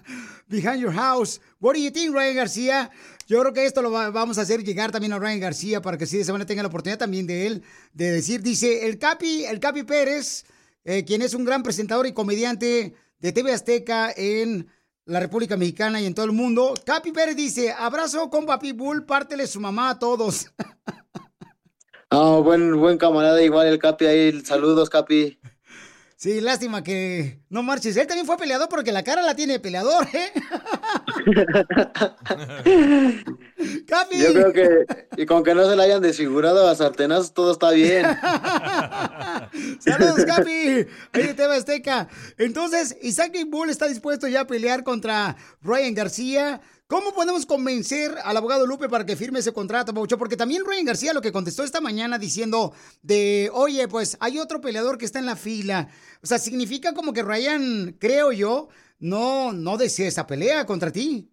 Behind 0.48 0.80
your 0.80 0.92
house. 0.92 1.40
What 1.60 1.74
do 1.74 1.80
you 1.80 1.90
think, 1.90 2.14
Ryan 2.14 2.36
García? 2.36 2.90
Yo 3.26 3.40
creo 3.40 3.52
que 3.54 3.64
esto 3.64 3.80
lo 3.80 3.90
va- 3.90 4.10
vamos 4.10 4.36
a 4.38 4.42
hacer 4.42 4.62
llegar 4.62 4.92
también 4.92 5.12
a 5.14 5.18
Ryan 5.18 5.40
García 5.40 5.80
para 5.80 5.96
que 5.96 6.06
sí 6.06 6.16
de 6.16 6.22
esa 6.22 6.32
manera 6.32 6.46
tenga 6.46 6.62
la 6.62 6.68
oportunidad 6.68 6.98
también 6.98 7.26
de 7.26 7.46
él 7.46 7.62
de 7.94 8.10
decir, 8.12 8.42
dice, 8.42 8.86
el 8.86 8.98
Capi, 8.98 9.44
el 9.46 9.60
Capi 9.60 9.82
Pérez, 9.84 10.44
eh, 10.84 11.04
quien 11.04 11.22
es 11.22 11.32
un 11.32 11.44
gran 11.44 11.62
presentador 11.62 12.06
y 12.06 12.12
comediante 12.12 12.94
de 13.18 13.32
TV 13.32 13.52
Azteca 13.52 14.12
en 14.14 14.68
la 15.06 15.20
República 15.20 15.56
Mexicana 15.56 16.00
y 16.02 16.06
en 16.06 16.14
todo 16.14 16.26
el 16.26 16.32
mundo. 16.32 16.74
Capi 16.84 17.12
Pérez 17.12 17.36
dice, 17.36 17.72
abrazo 17.72 18.28
con 18.28 18.44
Papi 18.44 18.72
Bull, 18.72 19.06
pártele 19.06 19.46
su 19.46 19.60
mamá 19.60 19.90
a 19.90 19.98
todos. 19.98 20.46
Ah, 22.10 22.38
buen, 22.44 22.78
buen 22.78 22.96
camarada, 22.96 23.42
igual 23.42 23.66
el 23.66 23.78
Capi 23.80 24.04
ahí, 24.06 24.40
saludos 24.44 24.88
Capi. 24.88 25.36
Sí, 26.24 26.40
lástima 26.40 26.82
que 26.82 27.40
no 27.50 27.62
marches. 27.62 27.98
Él 27.98 28.06
también 28.06 28.24
fue 28.24 28.38
peleador 28.38 28.70
porque 28.70 28.92
la 28.92 29.02
cara 29.02 29.20
la 29.20 29.36
tiene 29.36 29.52
de 29.52 29.60
peleador, 29.60 30.08
¿eh? 30.10 30.32
¡Capi! 33.86 34.22
Yo 34.22 34.32
creo 34.32 34.52
que, 34.54 34.86
y 35.18 35.26
con 35.26 35.44
que 35.44 35.54
no 35.54 35.68
se 35.68 35.76
le 35.76 35.82
hayan 35.82 36.00
desfigurado 36.00 36.66
a 36.66 36.74
sartenazos, 36.74 37.34
todo 37.34 37.52
está 37.52 37.72
bien. 37.72 38.06
¡Saludos, 39.80 40.24
Capi! 40.24 40.86
Ahí 41.12 41.26
de 41.26 41.34
TV 41.34 41.56
Azteca. 41.56 42.08
Entonces, 42.38 42.96
Isaac 43.02 43.36
Bull 43.46 43.68
está 43.68 43.86
dispuesto 43.86 44.26
ya 44.26 44.40
a 44.40 44.46
pelear 44.46 44.82
contra 44.82 45.36
Ryan 45.60 45.92
García. 45.92 46.62
¿Cómo 46.86 47.12
podemos 47.12 47.46
convencer 47.46 48.14
al 48.24 48.36
abogado 48.36 48.66
Lupe 48.66 48.88
para 48.88 49.06
que 49.06 49.16
firme 49.16 49.38
ese 49.38 49.52
contrato, 49.52 49.92
Papuchón? 49.92 50.18
Porque 50.18 50.36
también 50.36 50.64
Ryan 50.66 50.84
García 50.84 51.12
lo 51.12 51.20
que 51.22 51.32
contestó 51.32 51.64
esta 51.64 51.80
mañana 51.80 52.18
diciendo 52.18 52.72
de, 53.02 53.50
oye, 53.52 53.88
pues 53.88 54.16
hay 54.20 54.38
otro 54.38 54.60
peleador 54.60 54.98
que 54.98 55.04
está 55.04 55.18
en 55.18 55.26
la 55.26 55.36
fila. 55.36 55.88
O 56.22 56.26
sea, 56.26 56.38
significa 56.38 56.94
como 56.94 57.12
que 57.12 57.22
Ryan, 57.22 57.96
creo 57.98 58.32
yo, 58.32 58.68
no, 58.98 59.52
no 59.52 59.76
desea 59.76 60.08
esa 60.08 60.26
pelea 60.26 60.66
contra 60.66 60.90
ti. 60.92 61.30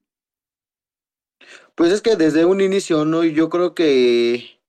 Pues 1.76 1.92
es 1.92 2.02
que 2.02 2.16
desde 2.16 2.46
un 2.46 2.62
inicio, 2.62 3.06
¿no? 3.06 3.24
Yo 3.24 3.50
creo 3.50 3.74
que, 3.74 4.62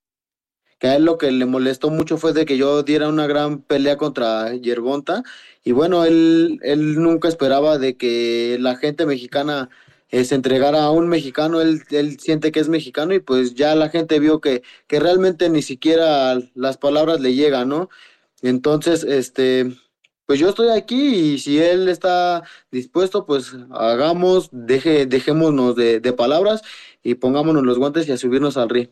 que 0.79 0.87
a 0.87 0.95
él 0.95 1.05
lo 1.05 1.17
que 1.17 1.31
le 1.31 1.45
molestó 1.45 1.89
mucho 1.89 2.17
fue 2.17 2.33
de 2.33 2.45
que 2.45 2.57
yo 2.57 2.83
diera 2.83 3.09
una 3.09 3.27
gran 3.27 3.61
pelea 3.61 3.97
contra 3.97 4.53
Yerbonta. 4.55 5.23
Y 5.63 5.71
bueno, 5.71 6.05
él, 6.05 6.59
él 6.63 6.95
nunca 7.01 7.27
esperaba 7.27 7.77
de 7.77 7.97
que 7.97 8.57
la 8.59 8.75
gente 8.75 9.05
mexicana 9.05 9.69
se 10.21 10.35
entregara 10.35 10.83
a 10.83 10.91
un 10.91 11.07
mexicano. 11.07 11.59
Él, 11.59 11.83
él 11.89 12.19
siente 12.19 12.51
que 12.51 12.59
es 12.59 12.69
mexicano 12.69 13.13
y 13.13 13.19
pues 13.19 13.55
ya 13.55 13.73
la 13.75 13.89
gente 13.89 14.19
vio 14.19 14.39
que, 14.41 14.61
que 14.87 14.99
realmente 14.99 15.49
ni 15.49 15.61
siquiera 15.63 16.37
las 16.53 16.77
palabras 16.77 17.19
le 17.19 17.33
llegan, 17.33 17.69
¿no? 17.69 17.89
Entonces, 18.43 19.03
este, 19.03 19.75
pues 20.27 20.39
yo 20.39 20.49
estoy 20.49 20.69
aquí 20.69 21.33
y 21.33 21.39
si 21.39 21.59
él 21.59 21.89
está 21.89 22.43
dispuesto, 22.71 23.25
pues 23.25 23.53
hagamos, 23.71 24.49
deje, 24.51 25.07
dejémonos 25.07 25.75
de, 25.75 25.99
de 25.99 26.13
palabras 26.13 26.61
y 27.01 27.15
pongámonos 27.15 27.63
los 27.63 27.79
guantes 27.79 28.07
y 28.07 28.11
a 28.11 28.17
subirnos 28.17 28.55
al 28.57 28.69
ring. 28.69 28.89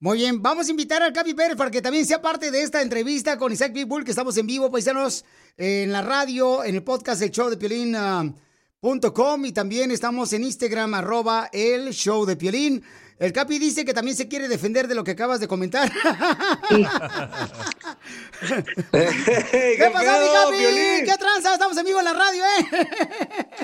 Muy 0.00 0.18
bien, 0.18 0.42
vamos 0.42 0.68
a 0.68 0.70
invitar 0.70 1.02
al 1.02 1.14
Capi 1.14 1.32
Pérez 1.32 1.56
para 1.56 1.70
que 1.70 1.80
también 1.80 2.04
sea 2.04 2.20
parte 2.20 2.50
de 2.50 2.60
esta 2.60 2.82
entrevista 2.82 3.38
con 3.38 3.52
Isaac 3.52 3.72
Pitbull, 3.72 4.04
que 4.04 4.10
estamos 4.10 4.36
en 4.36 4.46
vivo, 4.46 4.70
paisanos, 4.70 5.24
en 5.56 5.92
la 5.92 6.02
radio, 6.02 6.62
en 6.62 6.74
el 6.74 6.82
podcast 6.82 7.20
del 7.20 7.30
show 7.30 7.48
de 7.48 7.56
Piolín. 7.56 7.96
ah, 7.96 8.34
y 9.44 9.52
también 9.52 9.90
estamos 9.90 10.34
en 10.34 10.44
Instagram, 10.44 10.92
arroba 10.92 11.48
el 11.54 11.94
show 11.94 12.26
de 12.26 12.36
Piolín. 12.36 12.84
El 13.18 13.32
Capi 13.32 13.58
dice 13.58 13.82
que 13.82 13.94
también 13.94 14.14
se 14.14 14.28
quiere 14.28 14.46
defender 14.46 14.86
de 14.88 14.94
lo 14.94 15.02
que 15.02 15.12
acabas 15.12 15.40
de 15.40 15.48
comentar. 15.48 15.90
¿Qué 16.70 16.86
pasó, 19.90 20.20
mi 20.20 20.28
Capi? 20.34 20.58
Piolín? 20.58 21.06
¿Qué 21.06 21.16
tranza? 21.18 21.54
Estamos 21.54 21.78
en 21.78 21.86
vivo 21.86 21.98
en 22.00 22.04
la 22.04 22.12
radio, 22.12 22.44
¿eh? 22.44 22.68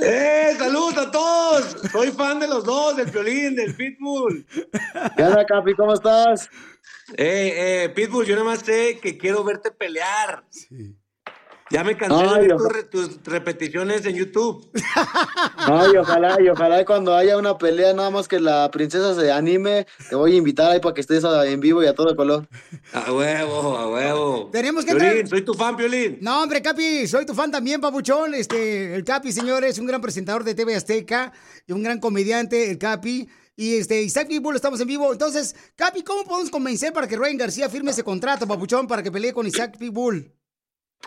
¡Eh! 0.01 0.55
¡Saludos 0.56 0.97
a 0.97 1.10
todos! 1.10 1.76
Soy 1.92 2.12
fan 2.12 2.40
de 2.40 2.48
los 2.48 2.64
dos, 2.64 2.97
del 2.97 3.10
Piolín, 3.10 3.55
del 3.55 3.74
Pitbull. 3.76 4.47
¿Qué 5.16 5.22
onda, 5.22 5.44
Capi? 5.44 5.74
¿Cómo 5.74 5.92
estás? 5.92 6.48
Eh, 7.14 7.84
eh, 7.84 7.88
Pitbull, 7.90 8.24
yo 8.24 8.36
nada 8.36 8.47
más 8.47 8.60
sé 8.60 8.98
que 9.02 9.18
quiero 9.18 9.44
verte 9.44 9.70
pelear. 9.70 10.44
Ya 11.70 11.84
me 11.84 11.97
cansé 11.97 12.16
Ay, 12.16 12.42
de 12.42 12.48
ver 12.48 12.52
ojalá. 12.55 12.82
tus, 12.90 13.22
repeticiones 13.24 14.05
en 14.05 14.16
YouTube. 14.16 14.68
Ay, 15.56 15.97
ojalá, 15.97 16.36
y 16.42 16.48
ojalá 16.48 16.84
cuando 16.84 17.14
haya 17.14 17.36
una 17.36 17.56
pelea, 17.59 17.92
nada 17.92 18.10
más 18.10 18.26
que 18.26 18.40
la 18.40 18.68
princesa 18.72 19.14
se 19.14 19.30
anime, 19.30 19.86
te 20.09 20.16
voy 20.16 20.34
a 20.34 20.36
invitar 20.36 20.72
ahí 20.72 20.80
para 20.80 20.94
que 20.94 21.01
estés 21.01 21.24
a- 21.24 21.47
en 21.47 21.60
vivo 21.60 21.82
y 21.82 21.86
a 21.86 21.94
todo 21.94 22.16
color. 22.16 22.48
A 22.92 23.12
huevo, 23.12 23.76
a 23.78 23.88
huevo. 23.88 24.48
Tenemos 24.52 24.84
que 24.84 24.92
Piolín, 24.97 25.10
entrar- 25.10 25.28
soy 25.28 25.42
tu 25.42 25.55
fan, 25.55 25.76
Piolín. 25.76 26.18
No, 26.20 26.42
hombre, 26.42 26.60
Capi, 26.60 27.06
soy 27.06 27.24
tu 27.24 27.34
fan 27.34 27.51
también, 27.52 27.80
papuchón. 27.80 28.34
Este, 28.34 28.94
el 28.94 29.05
Capi, 29.05 29.30
señores, 29.30 29.78
un 29.78 29.86
gran 29.86 30.01
presentador 30.01 30.42
de 30.42 30.55
TV 30.56 30.74
Azteca 30.74 31.32
y 31.68 31.72
un 31.72 31.82
gran 31.84 32.01
comediante, 32.01 32.70
el 32.70 32.78
Capi. 32.78 33.28
Y 33.55 33.76
este, 33.76 34.02
Isaac 34.02 34.26
Pitbull, 34.26 34.56
estamos 34.56 34.80
en 34.80 34.88
vivo. 34.88 35.12
Entonces, 35.12 35.55
Capi, 35.76 36.02
¿cómo 36.02 36.24
podemos 36.24 36.51
convencer 36.51 36.92
para 36.92 37.06
que 37.06 37.16
Ryan 37.16 37.36
García 37.36 37.68
firme 37.68 37.90
ese 37.92 38.02
contrato, 38.02 38.48
papuchón, 38.48 38.86
para 38.88 39.02
que 39.02 39.12
pelee 39.12 39.32
con 39.32 39.47
Isaac 39.47 39.76
Pitbull? 39.78 40.32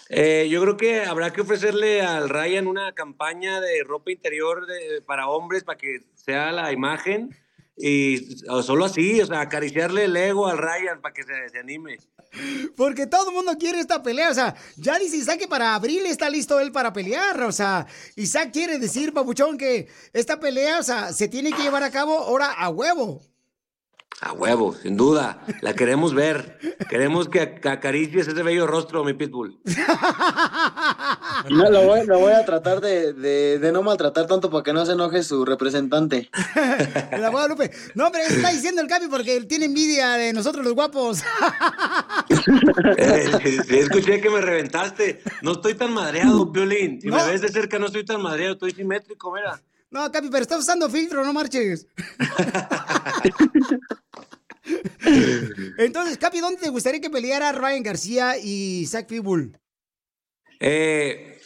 Eh, 0.10 0.48
yo 0.50 0.62
creo 0.62 0.78
que 0.78 1.02
habrá 1.06 1.32
que 1.32 1.42
ofrecerle 1.42 2.02
al 2.02 2.30
Ryan 2.30 2.68
una 2.68 2.92
campaña 2.94 3.60
de 3.62 3.84
ropa 3.84 4.12
interior 4.12 4.66
de- 4.68 5.02
para 5.02 5.28
hombres 5.30 5.64
para 5.64 5.78
que 5.78 6.00
sea 6.14 6.52
la 6.52 6.72
imagen 6.72 7.36
y 7.76 8.18
solo 8.62 8.86
así, 8.86 9.20
o 9.22 9.26
sea, 9.26 9.42
acariciarle 9.42 10.06
el 10.06 10.16
ego 10.16 10.48
al 10.48 10.58
Ryan 10.60 11.02
para 11.02 11.14
que 11.14 11.24
se, 11.24 11.50
se 11.50 11.60
anime. 11.60 11.98
Porque 12.76 13.08
todo 13.08 13.30
el 13.30 13.36
mundo 13.36 13.56
quiere 13.60 13.80
esta 13.80 14.02
pelea. 14.04 14.30
O 14.30 14.34
sea, 14.34 14.56
ya 14.76 14.98
dice 15.00 15.18
Isaac 15.18 15.40
que 15.40 15.48
para 15.48 15.76
abril 15.76 16.06
está 16.06 16.30
listo 16.30 16.60
él 16.60 16.72
para 16.72 16.92
pelear. 16.94 17.42
O 17.44 17.52
sea, 17.52 17.86
Isaac 18.16 18.52
quiere 18.52 18.78
decir, 18.80 19.14
papuchón, 19.14 19.58
que 19.58 19.88
esta 20.14 20.40
pelea, 20.40 20.80
o 20.80 20.84
sea, 20.84 21.14
se 21.14 21.28
tiene 21.28 21.52
que 21.52 21.62
llevar 21.64 21.84
a 21.84 21.92
cabo 21.92 22.18
ahora 22.18 22.52
a 22.52 22.70
huevo. 22.70 23.22
A 24.22 24.32
huevo, 24.32 24.74
sin 24.74 24.96
duda. 24.96 25.44
La 25.62 25.74
queremos 25.74 26.14
ver. 26.14 26.58
Queremos 26.90 27.28
que 27.28 27.42
ac- 27.42 27.70
acaricies 27.70 28.28
ese 28.28 28.42
bello 28.42 28.66
rostro, 28.68 29.04
mi 29.04 29.14
pitbull. 29.14 29.60
No, 31.50 31.70
lo, 31.70 31.82
voy, 31.84 32.06
lo 32.06 32.20
voy 32.20 32.32
a 32.32 32.46
tratar 32.46 32.80
de, 32.80 33.12
de- 33.14 33.60
de 33.60 33.72
no 33.74 33.82
maltratar 33.84 34.26
tanto 34.28 34.50
para 34.50 34.64
que 34.64 34.72
no 34.72 34.86
se 34.86 34.94
enoje 34.94 35.24
su 35.24 35.44
representante. 35.44 36.30
La 37.20 37.30
Guadalupe. 37.30 37.72
No, 37.96 38.12
pero 38.14 38.24
está 38.26 38.50
diciendo 38.52 38.82
el 38.82 38.88
Capi 38.88 39.08
porque 39.10 39.36
él 39.36 39.46
tiene 39.48 39.66
envidia 39.66 40.12
de 40.14 40.32
nosotros 40.32 40.64
los 40.64 40.74
guapos. 40.74 41.22
Eh, 42.98 43.30
escuché 43.70 44.22
que 44.22 44.30
me 44.30 44.42
reventaste. 44.42 45.22
No 45.42 45.54
estoy 45.54 45.74
tan 45.76 45.94
madreado, 45.94 46.52
Piolín. 46.52 47.02
Si 47.02 47.08
No. 47.08 47.18
me 47.18 47.28
ves 47.32 47.42
de 47.42 47.50
cerca, 47.50 47.78
no 47.80 47.88
estoy 47.88 48.06
tan 48.06 48.22
madreado. 48.22 48.54
Estoy 48.54 48.72
simétrico, 48.72 49.32
mira. 49.34 49.62
No, 49.94 50.12
Capi, 50.12 50.30
pero 50.32 50.42
estás 50.42 50.60
usando 50.60 50.90
filtro, 50.90 51.24
no 51.24 51.34
marches. 51.34 51.88
Entonces, 55.78 56.18
Capi, 56.18 56.40
¿dónde 56.40 56.60
te 56.60 56.70
gustaría 56.70 57.00
que 57.00 57.12
peleara 57.12 57.52
Ryan 57.52 57.84
García 57.84 58.40
y 58.40 58.80
Isaac 58.80 59.06
Pitbull? 59.06 59.56
Eh, 60.60 61.40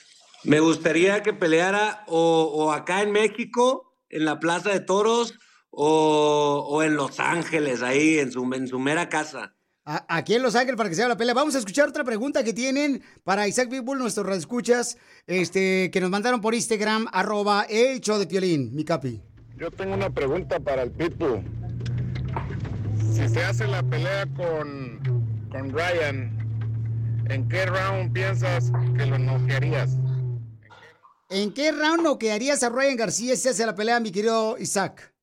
me 0.46 0.62
gustaría 0.62 1.22
que 1.24 1.34
peleara 1.34 2.06
o, 2.08 2.44
o 2.44 2.72
acá 2.72 3.02
en 3.02 3.12
México, 3.12 4.00
en 4.08 4.24
la 4.24 4.40
Plaza 4.40 4.70
de 4.70 4.80
Toros, 4.80 5.38
o, 5.70 6.66
o 6.70 6.84
en 6.84 6.96
Los 6.96 7.20
Ángeles, 7.20 7.82
ahí 7.82 8.20
en 8.20 8.32
su, 8.32 8.50
en 8.54 8.70
su 8.70 8.80
mera 8.80 9.10
casa. 9.10 9.57
A- 9.90 10.06
Aquí 10.18 10.34
en 10.36 10.44
Los 10.44 10.54
Ángeles 10.56 10.76
para 10.76 10.90
que 10.90 10.96
se 10.96 11.02
haga 11.02 11.10
la 11.14 11.18
pelea. 11.18 11.34
Vamos 11.34 11.56
a 11.56 11.60
escuchar 11.60 11.88
otra 11.88 12.04
pregunta 12.04 12.44
que 12.44 12.52
tienen 12.52 13.02
para 13.24 13.48
Isaac 13.48 13.70
Pitbull, 13.70 13.98
nuestros 14.00 14.36
escuchas, 14.38 14.98
este, 15.28 15.90
que 15.92 16.02
nos 16.02 16.10
mandaron 16.10 16.42
por 16.42 16.54
Instagram, 16.54 17.08
arroba 17.14 17.66
el 17.70 18.02
show 18.02 18.20
de 18.20 18.28
Piolín, 18.28 18.76
mi 18.76 18.84
Capi. 18.84 19.22
Yo 19.58 19.72
tengo 19.72 19.94
una 19.96 20.10
pregunta 20.10 20.60
para 20.60 20.84
el 20.84 20.92
Pitbull. 20.92 21.42
Si 23.14 23.30
se 23.30 23.44
hace 23.46 23.66
la 23.66 23.82
pelea 23.82 24.26
con, 24.36 25.00
con 25.50 25.72
Ryan, 25.72 26.38
¿en 27.30 27.48
qué 27.48 27.66
round 27.66 28.12
piensas 28.12 28.72
que 28.98 29.06
lo 29.06 29.18
noquearías? 29.18 29.92
¿En 31.30 31.54
qué 31.54 31.72
round 31.72 32.04
noquearías 32.04 32.62
a 32.64 32.70
Ryan 32.70 32.98
García 32.98 33.36
si 33.38 33.44
se 33.44 33.50
hace 33.50 33.66
la 33.66 33.74
pelea, 33.74 34.00
mi 34.02 34.12
querido 34.12 34.58
Isaac? 34.60 35.14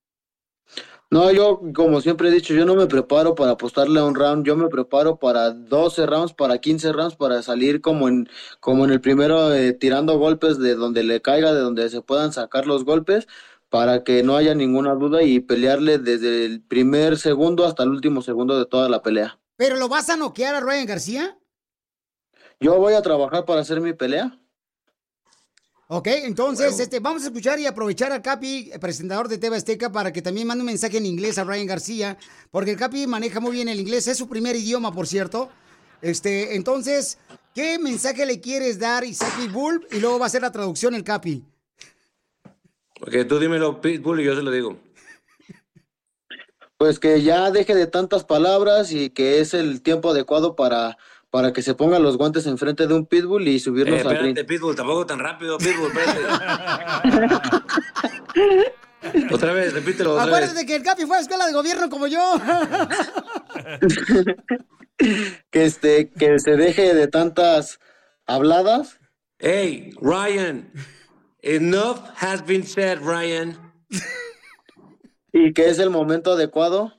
No, 1.14 1.30
yo, 1.30 1.60
como 1.76 2.00
siempre 2.00 2.28
he 2.28 2.32
dicho, 2.32 2.54
yo 2.54 2.66
no 2.66 2.74
me 2.74 2.88
preparo 2.88 3.36
para 3.36 3.52
apostarle 3.52 4.00
a 4.00 4.04
un 4.04 4.16
round, 4.16 4.44
yo 4.44 4.56
me 4.56 4.66
preparo 4.66 5.16
para 5.16 5.52
12 5.52 6.06
rounds, 6.06 6.32
para 6.32 6.58
15 6.58 6.92
rounds, 6.92 7.14
para 7.14 7.40
salir 7.40 7.80
como 7.80 8.08
en, 8.08 8.28
como 8.58 8.84
en 8.84 8.90
el 8.90 9.00
primero, 9.00 9.54
eh, 9.54 9.74
tirando 9.74 10.18
golpes 10.18 10.58
de 10.58 10.74
donde 10.74 11.04
le 11.04 11.22
caiga, 11.22 11.54
de 11.54 11.60
donde 11.60 11.88
se 11.88 12.02
puedan 12.02 12.32
sacar 12.32 12.66
los 12.66 12.84
golpes, 12.84 13.28
para 13.68 14.02
que 14.02 14.24
no 14.24 14.36
haya 14.36 14.56
ninguna 14.56 14.96
duda 14.96 15.22
y 15.22 15.38
pelearle 15.38 15.98
desde 15.98 16.46
el 16.46 16.60
primer 16.60 17.16
segundo 17.16 17.64
hasta 17.64 17.84
el 17.84 17.90
último 17.90 18.20
segundo 18.20 18.58
de 18.58 18.66
toda 18.66 18.88
la 18.88 19.00
pelea. 19.00 19.38
¿Pero 19.54 19.76
lo 19.76 19.88
vas 19.88 20.10
a 20.10 20.16
noquear 20.16 20.56
a 20.56 20.60
Ryan 20.60 20.86
García? 20.86 21.38
Yo 22.58 22.76
voy 22.80 22.94
a 22.94 23.02
trabajar 23.02 23.44
para 23.44 23.60
hacer 23.60 23.80
mi 23.80 23.92
pelea. 23.92 24.36
Ok, 25.86 26.06
entonces 26.06 26.80
este, 26.80 26.98
vamos 26.98 27.24
a 27.24 27.26
escuchar 27.26 27.60
y 27.60 27.66
aprovechar 27.66 28.10
al 28.10 28.22
Capi, 28.22 28.70
presentador 28.80 29.28
de 29.28 29.36
TV 29.36 29.56
Azteca, 29.56 29.92
para 29.92 30.14
que 30.14 30.22
también 30.22 30.46
mande 30.46 30.62
un 30.62 30.66
mensaje 30.66 30.96
en 30.96 31.04
inglés 31.04 31.36
a 31.36 31.44
Ryan 31.44 31.66
García, 31.66 32.16
porque 32.50 32.70
el 32.70 32.78
Capi 32.78 33.06
maneja 33.06 33.38
muy 33.38 33.52
bien 33.52 33.68
el 33.68 33.78
inglés, 33.78 34.08
es 34.08 34.16
su 34.16 34.26
primer 34.26 34.56
idioma, 34.56 34.92
por 34.94 35.06
cierto. 35.06 35.50
Este, 36.00 36.56
entonces, 36.56 37.18
¿qué 37.54 37.78
mensaje 37.78 38.24
le 38.24 38.40
quieres 38.40 38.78
dar 38.78 39.04
Isaac 39.04 39.52
Bull? 39.52 39.86
Y 39.90 40.00
luego 40.00 40.18
va 40.18 40.24
a 40.24 40.28
hacer 40.28 40.40
la 40.40 40.52
traducción 40.52 40.94
el 40.94 41.04
Capi. 41.04 41.44
Porque 42.98 43.26
tú 43.26 43.38
dímelo, 43.38 43.82
Pitbull, 43.82 44.20
y 44.20 44.24
yo 44.24 44.34
se 44.34 44.42
lo 44.42 44.50
digo. 44.50 44.78
Pues 46.78 46.98
que 46.98 47.22
ya 47.22 47.50
deje 47.50 47.74
de 47.74 47.86
tantas 47.86 48.24
palabras 48.24 48.90
y 48.90 49.10
que 49.10 49.40
es 49.40 49.52
el 49.52 49.82
tiempo 49.82 50.10
adecuado 50.10 50.56
para, 50.56 50.96
para 51.34 51.52
que 51.52 51.62
se 51.62 51.74
pongan 51.74 52.00
los 52.00 52.16
guantes 52.16 52.46
enfrente 52.46 52.86
de 52.86 52.94
un 52.94 53.06
pitbull 53.06 53.48
y 53.48 53.56
Eh, 53.56 53.58
subirnos 53.58 54.06
al 54.06 54.18
ring. 54.18 54.28
espérate, 54.28 54.44
Pitbull, 54.44 54.76
tampoco 54.76 55.04
tan 55.04 55.18
rápido, 55.18 55.58
Pitbull, 55.58 55.90
espérate. 55.90 56.20
otra 59.34 59.52
vez, 59.52 59.72
repítelo 59.72 60.12
otra 60.12 60.26
Acuérdate 60.26 60.54
vez. 60.54 60.64
que 60.64 60.76
el 60.76 60.84
Capi 60.84 61.06
fue 61.06 61.16
a 61.16 61.20
escuela 61.22 61.44
de 61.48 61.52
gobierno 61.52 61.90
como 61.90 62.06
yo. 62.06 62.20
que 65.50 65.64
este 65.64 66.10
que 66.12 66.38
se 66.38 66.56
deje 66.56 66.94
de 66.94 67.08
tantas 67.08 67.80
habladas 68.26 69.00
Hey, 69.40 69.90
Ryan, 70.00 70.70
enough 71.42 71.98
has 72.16 72.46
been 72.46 72.64
said, 72.64 73.00
Ryan. 73.02 73.58
y 75.32 75.52
que 75.52 75.68
es 75.68 75.80
el 75.80 75.90
momento 75.90 76.34
adecuado 76.34 76.92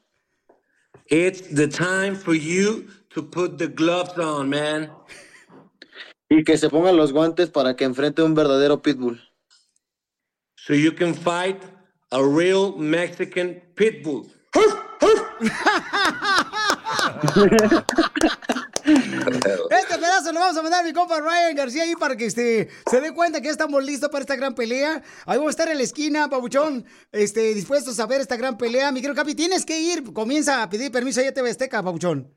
It's 1.07 1.41
the 1.55 1.69
time 1.69 2.15
for 2.17 2.35
you 2.35 2.87
to 3.15 3.23
put 3.23 3.57
the 3.57 3.67
gloves 3.67 4.17
on, 4.19 4.49
man. 4.49 4.91
y 6.29 6.43
que 6.43 6.57
se 6.57 6.69
pongan 6.69 6.97
los 6.97 7.13
guantes 7.13 7.49
para 7.49 7.75
que 7.75 7.85
enfrente 7.85 8.21
un 8.21 8.35
verdadero 8.35 8.81
pitbull. 8.81 9.21
So 10.57 10.73
you 10.73 10.93
can 10.93 11.13
fight 11.13 11.63
a 12.11 12.21
real 12.21 12.75
Mexican 12.77 13.61
pitbull. 13.75 14.27
Este 18.85 19.97
pedazo 19.97 20.31
lo 20.31 20.39
vamos 20.39 20.57
a 20.57 20.61
mandar 20.61 20.81
a 20.81 20.83
mi 20.83 20.93
compa 20.93 21.19
Ryan 21.19 21.55
García 21.55 21.83
ahí 21.83 21.95
para 21.95 22.15
que 22.15 22.27
este, 22.27 22.69
se 22.89 23.01
dé 23.01 23.13
cuenta 23.13 23.41
que 23.41 23.45
ya 23.45 23.51
estamos 23.51 23.83
listos 23.83 24.09
para 24.09 24.21
esta 24.21 24.35
gran 24.35 24.53
pelea. 24.53 25.01
Ahí 25.25 25.37
vamos 25.37 25.47
a 25.47 25.49
estar 25.49 25.67
en 25.69 25.77
la 25.77 25.83
esquina, 25.83 26.29
Pabuchón, 26.29 26.85
este, 27.11 27.55
dispuestos 27.55 27.99
a 27.99 28.05
ver 28.05 28.21
esta 28.21 28.37
gran 28.37 28.57
pelea. 28.57 28.91
Mi 28.91 29.01
querido 29.01 29.15
Capi, 29.15 29.33
tienes 29.33 29.65
que 29.65 29.79
ir. 29.79 30.13
Comienza 30.13 30.61
a 30.61 30.69
pedir 30.69 30.91
permiso 30.91 31.19
allá 31.19 31.29
a 31.29 31.33
TV 31.33 31.49
Azteca, 31.49 31.81
Pabuchón. 31.81 32.31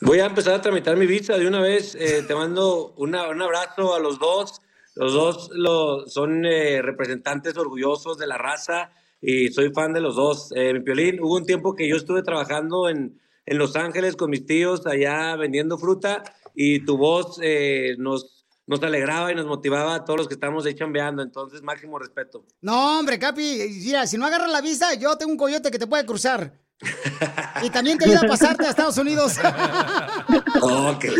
Voy 0.00 0.18
a 0.20 0.26
empezar 0.26 0.54
a 0.54 0.62
tramitar 0.62 0.96
mi 0.96 1.06
visa 1.06 1.36
de 1.38 1.46
una 1.46 1.60
vez. 1.60 1.94
Eh, 1.94 2.22
te 2.26 2.34
mando 2.34 2.94
una- 2.96 3.28
un 3.28 3.40
abrazo 3.42 3.94
a 3.94 4.00
los 4.00 4.18
dos. 4.18 4.60
Los 4.94 5.12
dos 5.12 5.50
lo- 5.52 6.06
son 6.08 6.44
eh, 6.46 6.80
representantes 6.82 7.56
orgullosos 7.56 8.16
de 8.18 8.26
la 8.26 8.38
raza 8.38 8.92
y 9.20 9.48
soy 9.48 9.72
fan 9.72 9.92
de 9.92 10.00
los 10.00 10.16
dos. 10.16 10.52
Eh, 10.54 10.72
mi 10.74 10.80
Piolín, 10.80 11.20
hubo 11.20 11.36
un 11.36 11.46
tiempo 11.46 11.74
que 11.74 11.88
yo 11.88 11.96
estuve 11.96 12.22
trabajando 12.22 12.88
en, 12.88 13.20
en 13.46 13.58
Los 13.58 13.76
Ángeles 13.76 14.16
con 14.16 14.30
mis 14.30 14.46
tíos 14.46 14.86
allá 14.86 15.36
vendiendo 15.36 15.78
fruta 15.78 16.22
y 16.54 16.84
tu 16.84 16.96
voz 16.96 17.38
eh, 17.42 17.94
nos, 17.98 18.46
nos 18.66 18.82
alegraba 18.82 19.32
y 19.32 19.34
nos 19.34 19.46
motivaba 19.46 19.94
a 19.96 20.04
todos 20.04 20.18
los 20.18 20.28
que 20.28 20.34
estamos 20.34 20.64
ahí 20.64 20.74
chambeando. 20.74 21.22
Entonces, 21.22 21.62
máximo 21.62 21.98
respeto. 21.98 22.44
No, 22.62 22.98
hombre, 23.00 23.18
Capi, 23.18 23.80
mira, 23.84 24.06
si 24.06 24.16
no 24.16 24.26
agarras 24.26 24.50
la 24.50 24.60
visa, 24.60 24.94
yo 24.94 25.16
tengo 25.18 25.32
un 25.32 25.38
coyote 25.38 25.70
que 25.70 25.78
te 25.78 25.86
puede 25.86 26.06
cruzar. 26.06 26.63
Y 27.62 27.70
también 27.70 27.98
te 27.98 28.04
ayuda 28.06 28.20
a 28.24 28.28
pasarte 28.28 28.66
a 28.66 28.70
Estados 28.70 28.98
Unidos. 28.98 29.34
Que- 31.00 31.10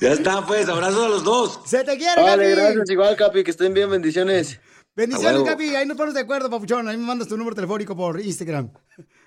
ya 0.00 0.12
está, 0.12 0.46
pues, 0.46 0.68
abrazo 0.68 1.04
a 1.04 1.08
los 1.08 1.24
dos. 1.24 1.60
Se 1.64 1.84
te 1.84 1.96
quiere, 1.96 2.22
Vale, 2.22 2.50
Capi. 2.50 2.60
gracias, 2.62 2.90
igual, 2.90 3.16
Capi, 3.16 3.44
que 3.44 3.50
estén 3.50 3.72
bien, 3.74 3.90
bendiciones. 3.90 4.60
Bendiciones. 4.94 5.42
Capi. 5.44 5.74
Ahí 5.76 5.86
nos 5.86 5.96
ponemos 5.96 6.14
de 6.14 6.20
acuerdo, 6.20 6.50
papuchón. 6.50 6.88
Ahí 6.88 6.96
me 6.96 7.04
mandas 7.06 7.28
tu 7.28 7.36
número 7.36 7.54
telefónico 7.54 7.96
por 7.96 8.20
Instagram. 8.20 8.70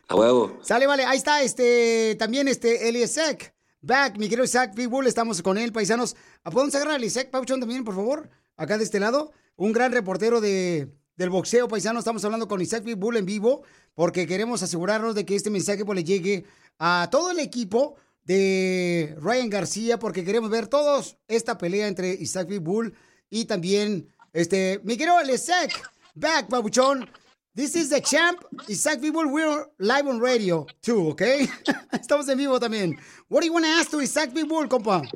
A 0.07 0.15
huevo. 0.15 0.59
Sale, 0.61 0.85
vale. 0.87 1.05
Ahí 1.05 1.17
está, 1.17 1.41
este, 1.41 2.15
también 2.19 2.47
este, 2.47 2.89
Eliesec. 2.89 3.53
Back, 3.81 4.17
mi 4.17 4.27
querido 4.29 4.45
Isaac 4.45 4.73
Pitbull, 4.75 5.07
estamos 5.07 5.41
con 5.41 5.57
él, 5.57 5.73
paisanos. 5.73 6.15
¿Podemos 6.43 6.73
agarrar 6.75 6.93
a 6.93 6.97
Eliesec, 6.97 7.29
Papuchón, 7.31 7.59
también, 7.59 7.83
por 7.83 7.95
favor? 7.95 8.29
Acá 8.55 8.77
de 8.77 8.83
este 8.85 8.99
lado. 8.99 9.31
Un 9.55 9.73
gran 9.73 9.91
reportero 9.91 10.39
de, 10.41 10.87
del 11.15 11.29
boxeo, 11.29 11.67
paisano. 11.67 11.99
Estamos 11.99 12.23
hablando 12.25 12.47
con 12.47 12.61
Isaac 12.61 12.83
Pitbull 12.83 13.17
en 13.17 13.25
vivo 13.25 13.63
porque 13.93 14.27
queremos 14.27 14.63
asegurarnos 14.63 15.15
de 15.15 15.25
que 15.25 15.35
este 15.35 15.49
mensaje 15.49 15.85
pues, 15.85 15.95
le 15.95 16.03
llegue 16.03 16.45
a 16.79 17.07
todo 17.11 17.31
el 17.31 17.39
equipo 17.39 17.95
de 18.25 19.15
Ryan 19.19 19.49
García 19.49 19.99
porque 19.99 20.23
queremos 20.23 20.49
ver 20.49 20.67
todos 20.67 21.17
esta 21.27 21.57
pelea 21.57 21.87
entre 21.87 22.13
Isaac 22.13 22.47
Pitbull 22.47 22.93
y 23.29 23.45
también 23.45 24.09
este, 24.33 24.79
mi 24.83 24.97
querido 24.97 25.19
Eliesec. 25.19 25.71
Back, 26.15 26.47
Papuchón. 26.47 27.09
This 27.55 27.75
is 27.75 27.89
the 27.89 28.01
champ, 28.01 28.43
Isaac 28.67 28.99
Pitbull. 28.99 29.31
We're 29.31 29.65
live 29.77 30.07
on 30.07 30.19
radio 30.19 30.65
too, 30.81 31.09
okay? 31.09 31.47
Estamos 31.91 32.27
en 32.29 32.37
vivo 32.37 32.59
también. 32.59 32.97
What 33.29 33.41
do 33.41 33.45
you 33.45 33.53
want 33.53 33.65
to 33.65 33.71
ask 33.71 33.91
to 33.91 33.99
Isaac 33.99 34.33
Pitbull, 34.33 34.67
compa? 34.67 35.07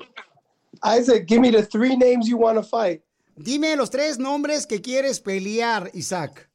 Isaac, 0.84 1.26
give 1.26 1.41
me 1.41 1.49
the 1.49 1.64
three 1.64 1.95
names 1.95 2.28
you 2.28 2.38
want 2.38 2.57
to 2.57 2.64
fight. 2.64 3.02
Dime 3.38 3.76
los 3.76 3.91
tres 3.91 4.18
nombres 4.18 4.65
que 4.65 4.81
quieres 4.81 5.19
pelear, 5.19 5.91
Isaac. 5.93 6.49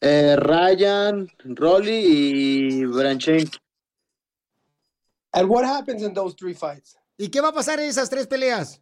Eh, 0.00 0.34
Ryan, 0.36 1.28
Rolly 1.44 2.02
y 2.04 2.84
Branchen. 2.84 3.48
And 5.32 5.48
what 5.48 5.64
happens 5.64 6.02
in 6.02 6.12
those 6.14 6.34
three 6.34 6.54
fights? 6.54 6.96
¿Y 7.16 7.28
qué 7.28 7.40
va 7.40 7.48
a 7.48 7.52
pasar 7.52 7.78
en 7.78 7.88
esas 7.88 8.10
tres 8.10 8.26
peleas? 8.26 8.80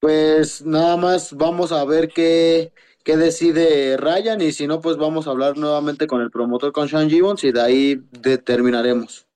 Pues 0.00 0.62
nada 0.64 0.96
más 0.96 1.32
vamos 1.32 1.70
a 1.70 1.84
ver 1.84 2.08
qué, 2.08 2.72
qué 3.04 3.16
decide 3.16 3.96
Ryan 3.96 4.40
y 4.40 4.52
si 4.52 4.66
no, 4.66 4.80
pues 4.80 4.96
vamos 4.96 5.28
a 5.28 5.30
hablar 5.30 5.56
nuevamente 5.56 6.08
con 6.08 6.20
el 6.20 6.30
promotor, 6.30 6.72
con 6.72 6.88
Sean 6.88 7.08
Gibbons 7.08 7.44
y 7.44 7.52
de 7.52 7.60
ahí 7.60 8.02
determinaremos. 8.10 9.26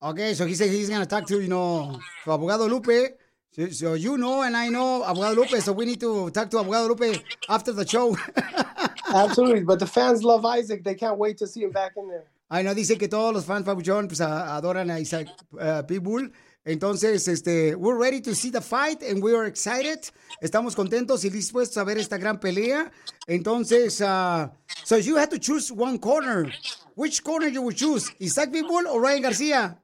Okay, 0.00 0.34
so 0.34 0.46
he 0.46 0.54
said 0.54 0.70
he's 0.70 0.88
going 0.88 1.00
to 1.00 1.06
talk 1.06 1.26
to, 1.26 1.40
you 1.40 1.48
know, 1.48 1.98
to 2.24 2.30
Abogado 2.30 2.68
Lupe. 2.68 3.18
So, 3.52 3.68
so 3.70 3.94
you 3.94 4.18
know 4.18 4.42
and 4.42 4.56
I 4.56 4.68
know 4.68 5.02
Abogado 5.02 5.36
Lupe, 5.36 5.60
so 5.60 5.72
we 5.72 5.86
need 5.86 6.00
to 6.00 6.30
talk 6.30 6.50
to 6.50 6.58
Abogado 6.58 6.88
Lupe 6.88 7.22
after 7.48 7.72
the 7.72 7.86
show. 7.86 8.16
Absolutely, 9.14 9.64
but 9.64 9.78
the 9.78 9.86
fans 9.86 10.22
love 10.22 10.44
Isaac. 10.44 10.84
They 10.84 10.94
can't 10.94 11.18
wait 11.18 11.38
to 11.38 11.46
see 11.46 11.62
him 11.62 11.70
back 11.70 11.92
in 11.96 12.08
there. 12.08 12.24
Ay, 12.50 12.62
no, 12.62 12.74
dice 12.74 12.96
que 12.98 13.08
todos 13.08 13.34
los 13.34 13.44
fans 13.44 13.64
Pabuchón 13.64 14.08
pues, 14.08 14.20
adoran 14.20 14.90
a 14.90 14.98
Isaac 14.98 15.28
uh, 15.60 15.82
Pitbull. 15.82 16.32
Entonces, 16.64 17.26
este, 17.28 17.74
we're 17.76 17.96
ready 17.96 18.20
to 18.20 18.34
see 18.34 18.50
the 18.50 18.60
fight 18.60 19.02
and 19.02 19.22
we 19.22 19.34
are 19.34 19.46
excited. 19.46 20.00
Estamos 20.42 20.74
contentos 20.74 21.24
y 21.24 21.30
dispuestos 21.30 21.78
a 21.78 21.84
ver 21.84 21.98
esta 21.98 22.18
gran 22.18 22.38
pelea. 22.38 22.90
Entonces, 23.26 24.00
uh, 24.00 24.48
so 24.84 24.96
you 24.96 25.16
have 25.16 25.30
to 25.30 25.38
choose 25.38 25.72
one 25.72 25.98
corner. 25.98 26.50
Which 26.94 27.22
corner 27.22 27.48
you 27.48 27.62
would 27.62 27.76
choose? 27.76 28.10
Isaac 28.20 28.52
Pitbull 28.52 28.86
or 28.86 29.00
Ryan 29.00 29.22
Garcia? 29.22 29.78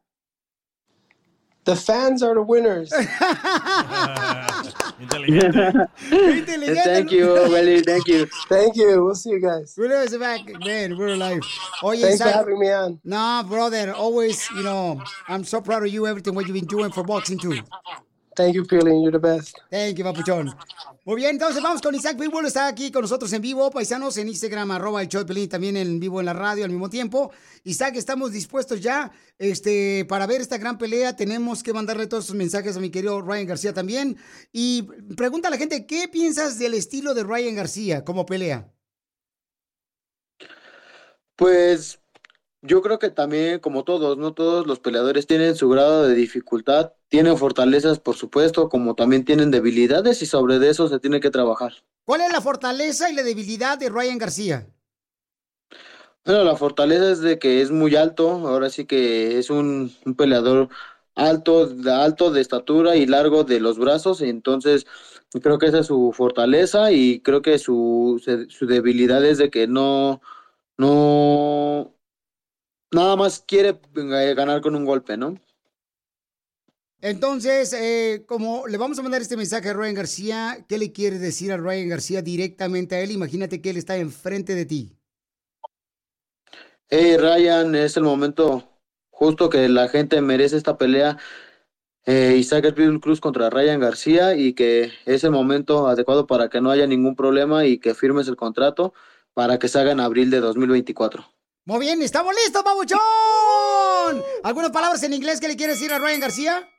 The 1.65 1.77
fans 1.77 2.23
are 2.23 2.35
the 2.35 2.43
winners. 2.43 2.93
Inteligente. 5.01 5.87
Thank 6.85 7.11
you, 7.11 7.33
Welly, 7.33 7.81
thank 7.83 8.07
you. 8.07 8.27
Thank 8.49 8.77
you. 8.77 9.05
We'll 9.05 9.15
see 9.15 9.31
you 9.31 9.41
guys. 9.41 9.75
We're 9.77 9.89
back, 10.19 10.41
man. 10.61 10.97
We're 10.99 11.15
alive. 11.15 11.41
Oye, 11.83 11.97
Thanks 11.97 12.19
for 12.19 12.25
Isaac. 12.25 12.35
having 12.35 12.59
me 12.59 12.71
on. 12.71 13.01
Nah, 13.05 13.43
brother. 13.43 13.93
Always, 13.95 14.49
you 14.51 14.63
know, 14.63 15.03
I'm 15.27 15.45
so 15.45 15.61
proud 15.61 15.85
of 15.85 15.93
you, 15.93 16.07
everything 16.07 16.35
what 16.35 16.47
you've 16.47 16.55
been 16.55 16.67
doing 16.67 16.93
for 16.93 17.03
boxing 17.03 17.39
too. 17.39 17.61
Thank 18.35 18.55
you, 18.55 18.65
Peeling. 18.65 19.03
You're 19.03 19.13
the 19.13 19.19
best. 19.19 19.59
Thank 19.71 19.97
you, 19.97 20.05
papuchón. 20.05 20.55
Muy 21.05 21.17
bien, 21.17 21.31
entonces 21.31 21.63
vamos 21.63 21.83
con 21.83 21.95
Isaac 21.95 22.17
Pitbull. 22.19 22.47
Está 22.47 22.67
aquí 22.67 22.91
con 22.91 23.03
nosotros 23.03 23.33
en 23.33 23.43
vivo, 23.43 23.71
paisanos, 23.71 24.17
en 24.17 24.29
Instagram, 24.29 24.71
arroba 24.71 25.03
el 25.03 25.09
show 25.09 25.21
de 25.21 25.27
Pelín, 25.27 25.49
también 25.49 25.77
en 25.77 26.01
vivo 26.01 26.19
en 26.21 26.27
la 26.27 26.33
radio 26.33 26.65
al 26.65 26.71
mismo 26.71 26.89
tiempo. 26.89 27.31
Isaac, 27.65 27.97
estamos 27.97 28.33
dispuestos 28.33 28.81
ya 28.81 29.13
este, 29.39 30.07
para 30.09 30.27
ver 30.27 30.41
esta 30.41 30.59
gran 30.59 30.79
pelea. 30.79 31.15
Tenemos 31.15 31.63
que 31.63 31.73
mandarle 31.73 32.07
todos 32.07 32.27
sus 32.27 32.35
mensajes 32.35 32.77
a 32.77 32.81
mi 32.81 32.91
querido 32.91 33.21
Ryan 33.21 33.47
García 33.47 33.75
también. 33.75 34.17
Y 34.53 34.83
pregunta 35.17 35.49
a 35.49 35.51
la 35.51 35.59
gente, 35.59 35.87
¿qué 35.87 36.09
piensas 36.09 36.59
del 36.59 36.75
estilo 36.75 37.15
de 37.15 37.23
Ryan 37.23 37.55
García 37.55 38.05
como 38.05 38.25
pelea? 38.25 38.73
Pues 41.37 42.01
yo 42.63 42.81
creo 42.81 42.99
que 42.99 43.11
también, 43.11 43.59
como 43.61 43.85
todos, 43.85 44.17
no 44.17 44.33
todos 44.33 44.67
los 44.67 44.81
peleadores 44.81 45.27
tienen 45.27 45.55
su 45.55 45.69
grado 45.69 46.09
de 46.09 46.15
dificultad, 46.15 46.93
tienen 47.15 47.39
fortalezas, 47.39 48.01
por 48.01 48.17
supuesto, 48.17 48.69
como 48.69 48.97
también 48.97 49.25
tienen 49.25 49.53
debilidades 49.53 50.21
y 50.21 50.27
sobre 50.27 50.59
de 50.59 50.71
eso 50.71 50.89
se 50.89 50.99
tiene 50.99 51.21
que 51.21 51.31
trabajar. 51.31 51.73
¿Cuál 52.05 52.23
es 52.23 52.33
la 52.33 52.41
fortaleza 52.41 53.09
y 53.09 53.15
la 53.15 53.23
debilidad 53.23 53.79
de 53.79 53.89
Ryan 53.89 54.19
García? 54.19 54.67
Bueno, 56.25 56.43
la 56.43 56.57
fortaleza 56.57 57.13
es 57.13 57.21
de 57.21 57.39
que 57.39 57.63
es 57.63 57.71
muy 57.71 57.95
alto, 57.95 58.29
ahora 58.49 58.69
sí 58.69 58.85
que 58.85 59.39
es 59.39 59.49
un, 59.49 59.93
un 60.05 60.15
peleador 60.17 60.71
alto, 61.15 61.69
de 61.69 61.93
alto 61.93 62.33
de 62.33 62.41
estatura 62.41 62.97
y 62.97 63.07
largo 63.07 63.45
de 63.45 63.61
los 63.61 63.79
brazos, 63.79 64.21
entonces 64.21 64.85
creo 65.41 65.61
que 65.61 65.67
esa 65.67 65.79
es 65.79 65.87
su 65.87 66.11
fortaleza 66.13 66.91
y 66.91 67.21
creo 67.21 67.43
que 67.43 67.61
su, 67.61 68.21
su 68.49 68.67
debilidad 68.67 69.25
es 69.25 69.39
de 69.39 69.51
que 69.51 69.69
no, 69.69 70.21
no, 70.79 71.95
nada 72.91 73.15
más 73.15 73.39
quiere 73.47 73.79
eh, 73.95 74.35
ganar 74.35 74.63
con 74.63 74.75
un 74.75 74.85
golpe, 74.85 75.17
¿no? 75.17 75.39
Entonces, 77.05 77.75
eh, 77.75 78.25
como 78.27 78.67
le 78.67 78.79
vamos 78.79 78.99
a 78.99 79.03
mandar 79.03 79.21
este 79.21 79.37
mensaje 79.37 79.69
a 79.69 79.75
Ryan 79.75 79.93
García, 79.93 80.65
¿qué 80.67 80.79
le 80.79 80.91
quieres 80.91 81.21
decir 81.21 81.53
a 81.53 81.59
Ryan 81.59 81.91
García 81.91 82.23
directamente 82.23 82.95
a 82.95 83.01
él? 83.01 83.11
Imagínate 83.11 83.61
que 83.61 83.69
él 83.69 83.77
está 83.77 83.99
enfrente 83.99 84.55
de 84.55 84.65
ti. 84.65 84.97
Hey 86.89 87.19
Ryan, 87.19 87.75
es 87.75 87.99
el 87.99 88.05
momento 88.05 88.67
justo 89.11 89.51
que 89.51 89.69
la 89.69 89.89
gente 89.89 90.23
merece 90.23 90.57
esta 90.57 90.79
pelea. 90.79 91.19
Eh, 92.07 92.37
Isaac 92.39 92.65
El 92.65 92.75
Pitbull 92.75 93.01
Cruz 93.03 93.21
contra 93.21 93.51
Ryan 93.51 93.81
García 93.81 94.35
y 94.35 94.55
que 94.55 94.91
es 95.05 95.25
el 95.25 95.31
momento 95.31 95.89
adecuado 95.89 96.27
para 96.27 96.49
que 96.49 96.63
no 96.63 96.71
haya 96.71 96.87
ningún 96.87 97.17
problema 97.17 97.67
y 97.67 97.77
que 97.77 97.95
firmes 97.95 98.29
el 98.29 98.37
contrato 98.37 98.95
para 99.35 99.59
que 99.59 99.69
se 99.69 99.79
haga 99.79 99.93
en 99.93 100.01
abril 100.01 100.31
de 100.31 100.41
2024. 100.41 101.23
Muy 101.67 101.81
bien, 101.81 102.01
estamos 102.01 102.35
listos, 102.35 102.65
babuchón. 102.65 104.25
¿Algunas 104.43 104.71
palabras 104.71 105.03
en 105.03 105.13
inglés 105.13 105.39
que 105.39 105.49
le 105.49 105.57
quieres 105.57 105.79
decir 105.79 105.93
a 105.93 105.99
Ryan 105.99 106.21
García? 106.21 106.71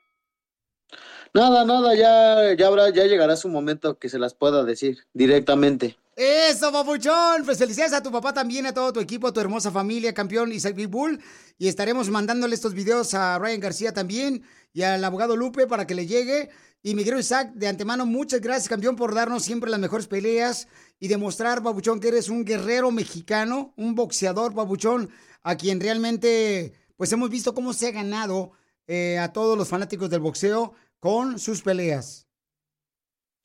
Nada, 1.35 1.65
nada, 1.65 1.93
ya, 1.93 2.55
ya 2.57 2.67
habrá, 2.67 2.89
ya 2.91 3.03
llegará 3.03 3.35
su 3.35 3.49
momento 3.49 3.99
que 3.99 4.07
se 4.07 4.17
las 4.17 4.33
pueda 4.33 4.63
decir 4.63 4.99
directamente. 5.13 5.97
Eso, 6.15 6.71
babuchón. 6.71 7.43
Pues 7.43 7.57
felicidades 7.57 7.91
a 7.91 8.01
tu 8.01 8.09
papá 8.09 8.31
también, 8.31 8.65
a 8.67 8.73
todo 8.73 8.93
tu 8.93 9.01
equipo, 9.01 9.27
a 9.27 9.33
tu 9.33 9.41
hermosa 9.41 9.69
familia, 9.69 10.13
campeón 10.13 10.53
Isaac 10.53 10.77
Bull. 10.87 11.19
Y 11.57 11.67
estaremos 11.67 12.09
mandándole 12.09 12.55
estos 12.55 12.73
videos 12.73 13.13
a 13.15 13.37
Ryan 13.37 13.59
García 13.59 13.93
también 13.93 14.43
y 14.71 14.83
al 14.83 15.03
abogado 15.03 15.35
Lupe 15.35 15.67
para 15.67 15.85
que 15.85 15.93
le 15.93 16.07
llegue. 16.07 16.51
Y 16.81 16.95
mi 16.95 17.03
querido 17.03 17.19
Isaac, 17.19 17.51
de 17.53 17.67
antemano, 17.67 18.05
muchas 18.05 18.39
gracias, 18.39 18.69
campeón, 18.69 18.95
por 18.95 19.13
darnos 19.13 19.43
siempre 19.43 19.69
las 19.69 19.81
mejores 19.81 20.07
peleas 20.07 20.69
y 21.01 21.09
demostrar, 21.09 21.59
babuchón, 21.59 21.99
que 21.99 22.07
eres 22.07 22.29
un 22.29 22.45
guerrero 22.45 22.91
mexicano, 22.91 23.73
un 23.75 23.93
boxeador, 23.93 24.53
babuchón, 24.53 25.09
a 25.43 25.57
quien 25.57 25.81
realmente, 25.81 26.71
pues 26.95 27.11
hemos 27.11 27.29
visto 27.29 27.53
cómo 27.53 27.73
se 27.73 27.89
ha 27.89 27.91
ganado 27.91 28.53
eh, 28.87 29.17
a 29.17 29.33
todos 29.33 29.57
los 29.57 29.67
fanáticos 29.67 30.09
del 30.09 30.21
boxeo 30.21 30.75
con 30.99 31.39
sus 31.39 31.61
peleas. 31.61 32.27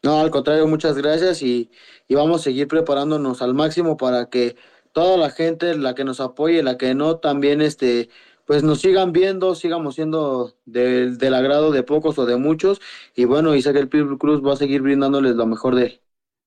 No, 0.02 0.18
al 0.20 0.30
contrario, 0.30 0.66
muchas 0.66 0.96
gracias 0.96 1.42
y, 1.42 1.70
y 2.08 2.14
vamos 2.14 2.40
a 2.40 2.44
seguir 2.44 2.68
preparándonos 2.68 3.42
al 3.42 3.52
máximo 3.52 3.98
para 3.98 4.30
que 4.30 4.56
toda 4.92 5.18
la 5.18 5.30
gente, 5.30 5.76
la 5.76 5.94
que 5.94 6.04
nos 6.04 6.20
apoye, 6.20 6.62
la 6.62 6.78
que 6.78 6.94
no, 6.94 7.18
también 7.18 7.60
este, 7.60 8.08
pues 8.46 8.62
nos 8.62 8.80
sigan 8.80 9.12
viendo, 9.12 9.54
sigamos 9.54 9.96
siendo 9.96 10.56
del 10.64 11.18
del 11.18 11.34
agrado 11.34 11.70
de 11.70 11.82
pocos 11.82 12.18
o 12.18 12.24
de 12.24 12.36
muchos. 12.36 12.80
Y 13.14 13.26
bueno, 13.26 13.54
y 13.54 13.60
sé 13.62 13.72
que 13.74 13.78
el 13.80 13.90
Pitbull 13.90 14.18
Cruz 14.18 14.42
va 14.44 14.54
a 14.54 14.56
seguir 14.56 14.80
brindándoles 14.80 15.36
lo 15.36 15.46
mejor 15.46 15.74
de 15.74 15.82
él. 15.86 16.00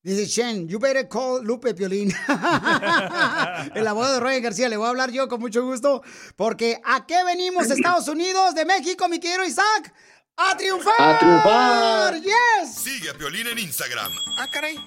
Dice 0.03 0.25
Shen, 0.25 0.67
you 0.67 0.79
better 0.79 1.07
call 1.07 1.41
Lupe 1.43 1.73
Piolín. 1.73 2.11
El 3.73 3.87
abogado 3.87 4.15
de 4.15 4.19
Roy 4.19 4.41
García, 4.41 4.67
le 4.67 4.75
voy 4.75 4.87
a 4.87 4.89
hablar 4.89 5.11
yo 5.11 5.29
con 5.29 5.39
mucho 5.39 5.63
gusto, 5.63 6.01
porque 6.35 6.81
¿a 6.83 7.05
qué 7.07 7.23
venimos 7.23 7.71
Estados 7.71 8.09
Unidos 8.09 8.53
de 8.53 8.65
México, 8.65 9.07
mi 9.07 9.21
querido 9.21 9.45
Isaac? 9.45 9.93
¡A 10.37 10.57
triunfar! 10.57 10.93
¡A 10.99 11.19
triunfar! 11.19 12.15
¡Yes! 12.21 12.75
Sigue 12.83 13.09
a 13.11 13.13
Piolín 13.13 13.47
en 13.47 13.59
Instagram, 13.59 14.11
Ah, 14.37 14.47
caray. 14.51 14.79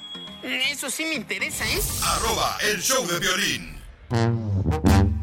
Eso 0.42 0.90
sí 0.90 1.04
me 1.04 1.14
interesa, 1.14 1.64
¿eh? 1.68 1.80
arroba 2.02 2.58
el 2.62 2.80
show 2.82 3.06
de 3.06 3.18
violín. 3.20 5.15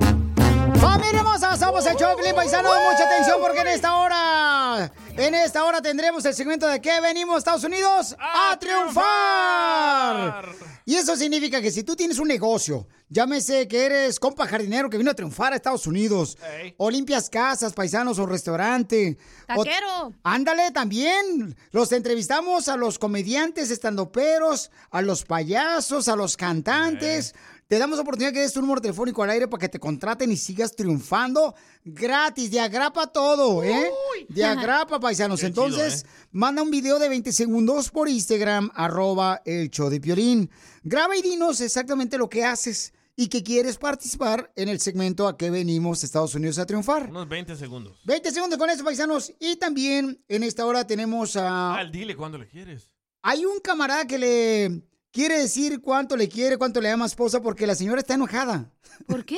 ¡Familia 0.84 1.19
hermosa! 1.22 1.55
Somos 1.57 1.85
el 1.85 1.95
Piolín 1.95 2.35
Paisano. 2.35 2.69
Mucha 2.91 3.05
atención 3.05 3.38
porque 3.41 3.61
en 3.61 3.68
esta 3.68 3.95
hora, 3.95 4.91
en 5.15 5.34
esta 5.35 5.64
hora 5.64 5.81
tendremos 5.81 6.26
el 6.26 6.34
segmento 6.34 6.68
de 6.68 6.81
¿qué 6.81 6.99
venimos 6.99 7.38
Estados 7.38 7.64
Unidos? 7.64 8.15
¡A, 8.19 8.57
triunfar! 8.60 10.45
Y 10.85 10.95
eso 10.95 11.15
significa 11.15 11.61
que 11.61 11.72
si 11.72 11.84
tú 11.84 11.95
tienes 11.95 12.19
un 12.19 12.27
negocio, 12.27 12.85
llámese 13.07 13.69
que 13.69 13.85
eres 13.85 14.19
compa 14.19 14.45
jardinero 14.45 14.89
que 14.89 14.97
vino 14.97 15.11
a 15.11 15.14
triunfar 15.14 15.53
a 15.53 15.55
Estados 15.55 15.88
Unidos, 15.88 16.38
o 16.76 16.89
limpias 16.91 17.30
casas, 17.30 17.72
paisanos, 17.72 18.19
o 18.19 18.26
restaurante. 18.26 19.18
o- 19.55 19.64
Taquero. 19.64 20.14
Ándale, 20.23 20.72
también. 20.72 21.55
Los 21.72 21.93
entrevistamos 21.93 22.68
a 22.68 22.76
los 22.76 22.99
comediantes, 22.99 23.72
estandoperos, 23.72 24.72
a 24.91 25.01
los 25.01 25.23
payasos, 25.23 26.10
a 26.10 26.18
los 26.18 26.35
cantantes. 26.35 27.34
Te 27.74 27.80
damos 27.80 27.98
oportunidad 27.98 28.32
que 28.32 28.41
des 28.41 28.54
tu 28.54 28.62
número 28.62 28.80
telefónico 28.82 29.24
al 29.24 29.32
aire 29.32 29.48
para 29.48 29.62
que 29.62 29.68
te 29.68 29.80
contraten 29.80 30.32
y 30.32 30.38
sigas 30.38 30.76
triunfando 30.76 31.56
gratis. 31.84 32.52
De 32.52 32.60
agrapa 32.60 33.08
todo, 33.08 33.64
¿eh? 33.64 33.90
De 34.30 34.45
agrapa, 34.45 35.00
paisanos. 35.00 35.40
Qué 35.40 35.48
chido, 35.48 35.66
Entonces, 35.66 36.04
¿eh? 36.04 36.28
manda 36.34 36.62
un 36.62 36.70
video 36.70 37.00
de 37.00 37.10
20 37.10 37.32
segundos 37.32 37.90
por 37.90 38.08
Instagram, 38.08 38.70
arroba 38.76 39.41
el 39.44 39.72
show 39.72 39.90
de 39.90 40.00
Piolín. 40.00 40.52
Graba 40.84 41.18
y 41.18 41.24
dinos 41.24 41.62
exactamente 41.62 42.20
lo 42.20 42.30
que 42.30 42.45
haces 42.45 42.94
y 43.16 43.28
que 43.28 43.41
quieres 43.41 43.78
participar 43.78 44.52
en 44.56 44.70
el 44.70 44.80
segmento 44.80 45.28
a 45.28 45.36
que 45.36 45.50
venimos 45.50 46.04
Estados 46.04 46.36
Unidos 46.36 46.60
a 46.60 46.68
triunfar. 46.68 47.10
Unos 47.10 47.28
20 47.28 47.56
segundos. 47.56 48.04
20 48.06 48.30
segundos 48.30 48.60
con 48.60 48.70
eso, 48.70 48.84
paisanos. 48.84 49.34
Y 49.40 49.56
también 49.56 50.24
en 50.28 50.44
esta 50.44 50.64
hora 50.68 50.86
tenemos 50.86 51.36
a... 51.38 51.74
Al 51.74 51.91
dile 51.91 52.16
cuándo 52.16 52.38
le 52.38 52.48
quieres. 52.48 52.91
Hay 53.24 53.45
un 53.45 53.60
camarada 53.62 54.06
que 54.06 54.20
le 54.20 54.84
quiere 55.14 55.38
decir 55.40 55.80
cuánto 55.80 56.18
le 56.18 56.27
quiere, 56.27 56.57
cuánto 56.57 56.81
le 56.81 56.90
ama 56.90 57.06
a 57.06 57.07
esposa 57.07 57.41
porque 57.41 57.65
la 57.68 57.76
señora 57.76 58.02
está 58.02 58.15
enojada. 58.15 58.69
¿Por 59.07 59.23
qué? 59.23 59.38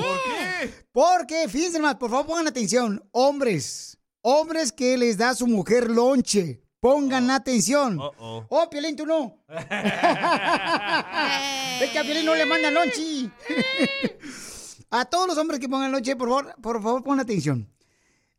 Porque, 0.92 1.48
fíjense 1.50 1.80
más, 1.80 1.96
por 1.96 2.10
favor 2.10 2.26
pongan 2.26 2.48
atención. 2.48 3.08
Hombres, 3.12 4.00
hombres 4.22 4.72
que 4.72 4.98
les 4.98 5.18
da 5.18 5.30
a 5.32 5.36
su 5.36 5.46
mujer 5.46 5.92
lonche. 5.92 6.62
Pongan 6.80 7.30
atención. 7.32 8.00
oh. 8.00 8.46
Oh, 8.50 8.70
Piolín, 8.70 8.96
tú 8.96 9.06
no. 9.06 9.44
es 9.50 9.56
que 11.90 12.00
a 12.00 12.04
Piolín 12.04 12.26
no 12.26 12.36
le 12.36 12.46
mandan 12.46 12.74
lonche. 12.76 13.30
a 14.92 15.06
todos 15.06 15.28
los 15.28 15.38
hombres 15.38 15.60
que 15.60 15.68
pongan 15.68 15.92
lonche, 15.92 16.16
por 16.16 16.30
favor, 16.30 16.56
por 16.62 16.82
favor, 16.82 17.04
pongan 17.04 17.22
atención. 17.22 17.70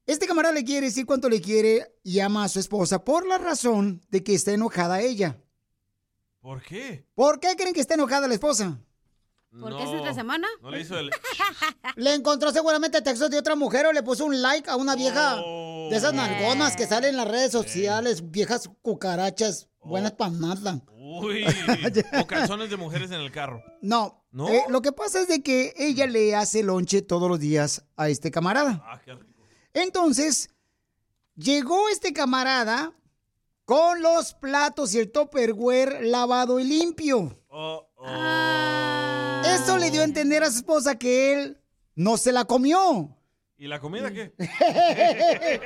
Este 0.06 0.26
camarada 0.28 0.54
le 0.54 0.64
quiere 0.64 0.86
decir 0.86 1.04
cuánto 1.04 1.28
le 1.28 1.40
quiere 1.40 1.92
y 2.04 2.20
ama 2.20 2.44
a 2.44 2.48
su 2.48 2.60
esposa 2.60 3.04
por 3.04 3.26
la 3.26 3.38
razón 3.38 4.00
de 4.10 4.22
que 4.22 4.34
está 4.34 4.52
enojada 4.52 5.00
ella. 5.00 5.42
¿Por 6.46 6.62
qué? 6.62 7.04
¿Por 7.16 7.40
qué 7.40 7.56
creen 7.56 7.74
que 7.74 7.80
está 7.80 7.94
enojada 7.94 8.28
la 8.28 8.34
esposa? 8.34 8.78
¿Por 9.60 9.76
qué 9.76 9.82
es 9.82 9.90
esta 9.90 10.14
semana? 10.14 10.46
No 10.62 10.70
le 10.70 10.80
hizo 10.80 10.96
el... 10.96 11.10
Le 11.96 12.14
encontró 12.14 12.52
seguramente 12.52 13.02
textos 13.02 13.30
de 13.30 13.38
otra 13.38 13.56
mujer 13.56 13.84
o 13.86 13.92
le 13.92 14.04
puso 14.04 14.24
un 14.26 14.40
like 14.40 14.70
a 14.70 14.76
una 14.76 14.94
vieja 14.94 15.34
de 15.38 15.96
esas 15.96 16.14
nalgonas 16.14 16.76
que 16.76 16.86
salen 16.86 17.10
en 17.10 17.16
las 17.16 17.26
redes 17.26 17.50
sociales, 17.50 18.30
viejas 18.30 18.70
cucarachas, 18.80 19.68
buenas 19.80 20.12
para 20.12 20.30
nada. 20.30 20.84
Uy. 20.92 21.44
O 22.22 22.26
calzones 22.28 22.70
de 22.70 22.76
mujeres 22.76 23.10
en 23.10 23.22
el 23.22 23.32
carro. 23.32 23.60
No, 23.82 24.24
¿No? 24.30 24.48
eh, 24.48 24.62
lo 24.68 24.82
que 24.82 24.92
pasa 24.92 25.22
es 25.22 25.26
de 25.26 25.42
que 25.42 25.74
ella 25.76 26.06
le 26.06 26.36
hace 26.36 26.62
lonche 26.62 27.02
todos 27.02 27.28
los 27.28 27.40
días 27.40 27.84
a 27.96 28.08
este 28.08 28.30
camarada. 28.30 28.84
Ah, 28.86 29.00
qué 29.04 29.14
rico. 29.14 29.42
Entonces, 29.74 30.50
llegó 31.34 31.88
este 31.88 32.12
camarada 32.12 32.92
con 33.66 34.00
los 34.00 34.32
platos 34.32 34.94
y 34.94 35.00
el 35.00 35.10
topperware 35.10 36.04
lavado 36.04 36.58
y 36.58 36.64
limpio. 36.64 37.38
Oh, 37.48 37.86
oh. 37.96 39.42
Esto 39.44 39.76
le 39.76 39.90
dio 39.90 40.00
a 40.00 40.04
entender 40.04 40.42
a 40.44 40.50
su 40.50 40.58
esposa 40.58 40.96
que 40.96 41.34
él 41.34 41.60
no 41.96 42.16
se 42.16 42.32
la 42.32 42.44
comió. 42.44 43.12
¿Y 43.58 43.66
la 43.66 43.80
comida 43.80 44.12
qué? 44.12 44.32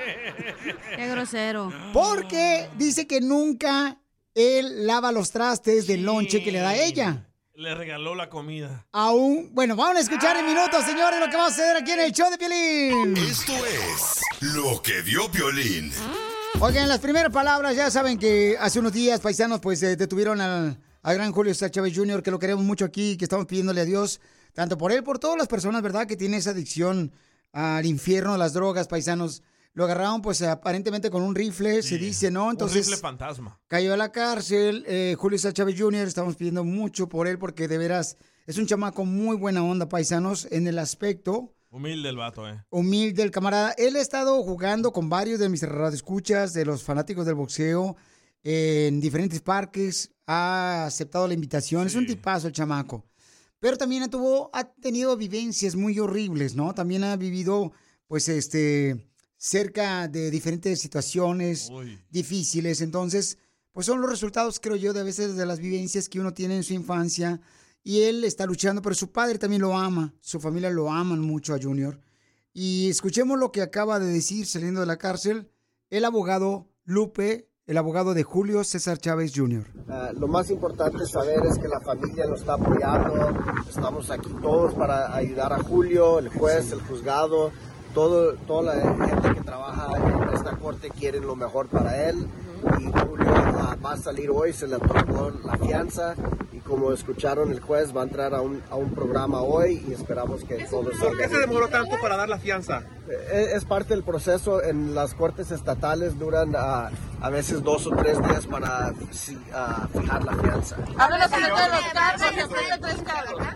Qué 0.96 1.08
grosero. 1.08 1.72
Porque 1.92 2.70
dice 2.78 3.06
que 3.06 3.20
nunca 3.20 4.00
él 4.34 4.86
lava 4.86 5.12
los 5.12 5.30
trastes 5.30 5.86
del 5.86 6.02
lonche 6.04 6.42
que 6.42 6.52
le 6.52 6.60
da 6.60 6.70
a 6.70 6.76
ella. 6.76 7.26
Le 7.54 7.74
regaló 7.74 8.14
la 8.14 8.30
comida. 8.30 8.86
Aún, 8.92 9.50
bueno, 9.52 9.76
vamos 9.76 9.96
a 9.98 10.00
escuchar 10.00 10.38
en 10.38 10.46
minutos, 10.46 10.84
señores, 10.84 11.20
lo 11.20 11.28
que 11.28 11.36
va 11.36 11.48
a 11.48 11.50
suceder 11.50 11.76
aquí 11.76 11.90
en 11.90 12.00
el 12.00 12.12
show 12.12 12.30
de 12.30 12.38
Piolín. 12.38 13.14
Esto 13.18 13.52
es 13.66 14.20
lo 14.40 14.80
que 14.80 15.02
vio 15.02 15.30
Piolín. 15.30 15.92
Oigan, 16.62 16.88
las 16.88 16.98
primeras 17.00 17.32
palabras, 17.32 17.74
ya 17.74 17.90
saben 17.90 18.18
que 18.18 18.56
hace 18.60 18.78
unos 18.80 18.92
días, 18.92 19.20
paisanos, 19.20 19.60
pues 19.60 19.82
eh, 19.82 19.96
detuvieron 19.96 20.40
al, 20.42 20.78
al 21.02 21.14
gran 21.14 21.32
Julio 21.32 21.54
César 21.54 21.70
Chávez 21.70 21.96
Jr., 21.96 22.22
que 22.22 22.30
lo 22.30 22.38
queremos 22.38 22.64
mucho 22.64 22.84
aquí, 22.84 23.16
que 23.16 23.24
estamos 23.24 23.46
pidiéndole 23.46 23.80
a 23.80 23.84
Dios, 23.86 24.20
tanto 24.52 24.76
por 24.76 24.92
él, 24.92 25.02
por 25.02 25.18
todas 25.18 25.38
las 25.38 25.48
personas, 25.48 25.80
¿verdad?, 25.82 26.06
que 26.06 26.16
tienen 26.16 26.38
esa 26.38 26.50
adicción 26.50 27.12
al 27.52 27.86
infierno, 27.86 28.34
a 28.34 28.38
las 28.38 28.52
drogas, 28.52 28.88
paisanos. 28.88 29.42
Lo 29.72 29.84
agarraron, 29.84 30.20
pues, 30.20 30.42
aparentemente 30.42 31.10
con 31.10 31.22
un 31.22 31.34
rifle, 31.34 31.82
se 31.82 31.96
dice, 31.96 32.30
¿no? 32.30 32.50
Entonces, 32.50 32.86
Un 32.86 32.92
rifle 32.92 32.96
fantasma. 33.00 33.58
cayó 33.66 33.94
a 33.94 33.96
la 33.96 34.12
cárcel. 34.12 34.84
eh, 34.86 35.16
Julio 35.18 35.38
César 35.38 35.54
Chávez 35.54 35.76
Jr., 35.80 36.06
estamos 36.06 36.36
pidiendo 36.36 36.62
mucho 36.64 37.08
por 37.08 37.26
él, 37.26 37.38
porque 37.38 37.68
de 37.68 37.78
veras 37.78 38.18
es 38.46 38.58
un 38.58 38.66
chamaco 38.66 39.06
muy 39.06 39.36
buena 39.36 39.62
onda, 39.64 39.88
paisanos, 39.88 40.46
en 40.50 40.66
el 40.66 40.78
aspecto 40.78 41.54
Humilde 41.72 42.08
el 42.08 42.16
vato, 42.16 42.48
eh. 42.48 42.64
humilde 42.70 43.22
el 43.22 43.30
camarada. 43.30 43.72
Él 43.78 43.94
ha 43.94 44.00
estado 44.00 44.42
jugando 44.42 44.92
con 44.92 45.08
varios 45.08 45.38
de 45.38 45.48
mis 45.48 45.62
radioescuchas, 45.62 46.52
de 46.52 46.64
los 46.64 46.82
fanáticos 46.82 47.24
del 47.24 47.36
boxeo, 47.36 47.96
en 48.42 49.00
diferentes 49.00 49.40
parques. 49.40 50.10
Ha 50.26 50.86
aceptado 50.86 51.28
la 51.28 51.34
invitación. 51.34 51.86
Es 51.86 51.94
un 51.94 52.06
tipazo 52.06 52.48
el 52.48 52.52
chamaco. 52.52 53.04
Pero 53.60 53.76
también 53.76 54.10
tuvo, 54.10 54.50
ha 54.52 54.64
tenido 54.64 55.16
vivencias 55.16 55.76
muy 55.76 55.96
horribles, 56.00 56.56
¿no? 56.56 56.74
También 56.74 57.04
ha 57.04 57.14
vivido, 57.14 57.72
pues, 58.08 58.28
este, 58.28 59.08
cerca 59.36 60.08
de 60.08 60.30
diferentes 60.30 60.80
situaciones 60.80 61.70
difíciles. 62.10 62.80
Entonces, 62.80 63.38
pues 63.72 63.86
son 63.86 64.00
los 64.00 64.10
resultados, 64.10 64.58
creo 64.58 64.74
yo, 64.74 64.92
de 64.92 65.00
a 65.00 65.04
veces 65.04 65.36
de 65.36 65.46
las 65.46 65.60
vivencias 65.60 66.08
que 66.08 66.18
uno 66.18 66.34
tiene 66.34 66.56
en 66.56 66.64
su 66.64 66.74
infancia. 66.74 67.40
Y 67.82 68.02
él 68.02 68.24
está 68.24 68.46
luchando, 68.46 68.82
pero 68.82 68.94
su 68.94 69.10
padre 69.10 69.38
también 69.38 69.62
lo 69.62 69.76
ama. 69.76 70.12
Su 70.20 70.38
familia 70.40 70.70
lo 70.70 70.90
aman 70.90 71.20
mucho 71.20 71.54
a 71.54 71.58
Junior. 71.60 71.98
Y 72.52 72.90
escuchemos 72.90 73.38
lo 73.38 73.52
que 73.52 73.62
acaba 73.62 73.98
de 73.98 74.12
decir 74.12 74.46
saliendo 74.46 74.80
de 74.80 74.86
la 74.86 74.98
cárcel 74.98 75.50
el 75.88 76.04
abogado 76.04 76.68
Lupe, 76.84 77.48
el 77.66 77.78
abogado 77.78 78.14
de 78.14 78.22
Julio 78.22 78.64
César 78.64 78.98
Chávez 78.98 79.32
Jr. 79.34 79.64
Ah, 79.88 80.10
lo 80.16 80.28
más 80.28 80.50
importante 80.50 81.06
saber 81.06 81.40
es 81.46 81.58
que 81.58 81.68
la 81.68 81.80
familia 81.80 82.26
lo 82.26 82.34
está 82.34 82.54
apoyando. 82.54 83.32
Estamos 83.68 84.10
aquí 84.10 84.30
todos 84.42 84.74
para 84.74 85.14
ayudar 85.14 85.52
a 85.52 85.62
Julio, 85.62 86.18
el 86.18 86.28
juez, 86.28 86.72
el 86.72 86.80
juzgado, 86.82 87.52
todo, 87.94 88.34
toda 88.46 88.74
la 88.74 89.06
gente 89.06 89.34
que 89.34 89.40
trabaja 89.40 89.96
en 89.96 90.34
esta 90.34 90.56
corte 90.56 90.90
quieren 90.90 91.26
lo 91.26 91.36
mejor 91.36 91.68
para 91.68 92.08
él. 92.08 92.26
Y 92.80 92.84
Julio 92.84 93.26
ah, 93.34 93.76
va 93.84 93.92
a 93.92 93.96
salir 93.96 94.30
hoy, 94.30 94.52
se 94.52 94.66
le 94.66 94.76
aprobó 94.76 95.30
la 95.44 95.56
fianza. 95.56 96.14
Y 96.52 96.58
como 96.58 96.92
escucharon, 96.92 97.50
el 97.50 97.60
juez 97.60 97.94
va 97.96 98.02
a 98.02 98.04
entrar 98.04 98.34
a 98.34 98.40
un, 98.40 98.62
a 98.70 98.76
un 98.76 98.94
programa 98.94 99.40
hoy 99.40 99.84
y 99.88 99.92
esperamos 99.92 100.44
que 100.44 100.64
todo 100.64 100.82
¿Por 100.82 100.96
salga 100.96 101.18
qué 101.18 101.28
se 101.28 101.38
demoró 101.38 101.68
tanto 101.68 101.96
para 102.00 102.16
dar 102.16 102.28
la 102.28 102.38
fianza? 102.38 102.82
Es, 103.32 103.52
es 103.54 103.64
parte 103.64 103.94
del 103.94 104.02
proceso. 104.02 104.62
En 104.62 104.94
las 104.94 105.14
cortes 105.14 105.50
estatales 105.50 106.18
duran 106.18 106.54
ah, 106.56 106.90
a 107.20 107.30
veces 107.30 107.62
dos 107.62 107.86
o 107.86 107.90
tres 107.90 108.20
días 108.22 108.46
para 108.46 108.92
ah, 109.54 109.88
fijar 109.92 110.24
la 110.24 110.34
fianza. 110.34 110.76
Háblanos 110.98 111.30
sobre 111.30 111.48
todos 111.48 111.68
los 111.68 113.02
cargos, 113.02 113.50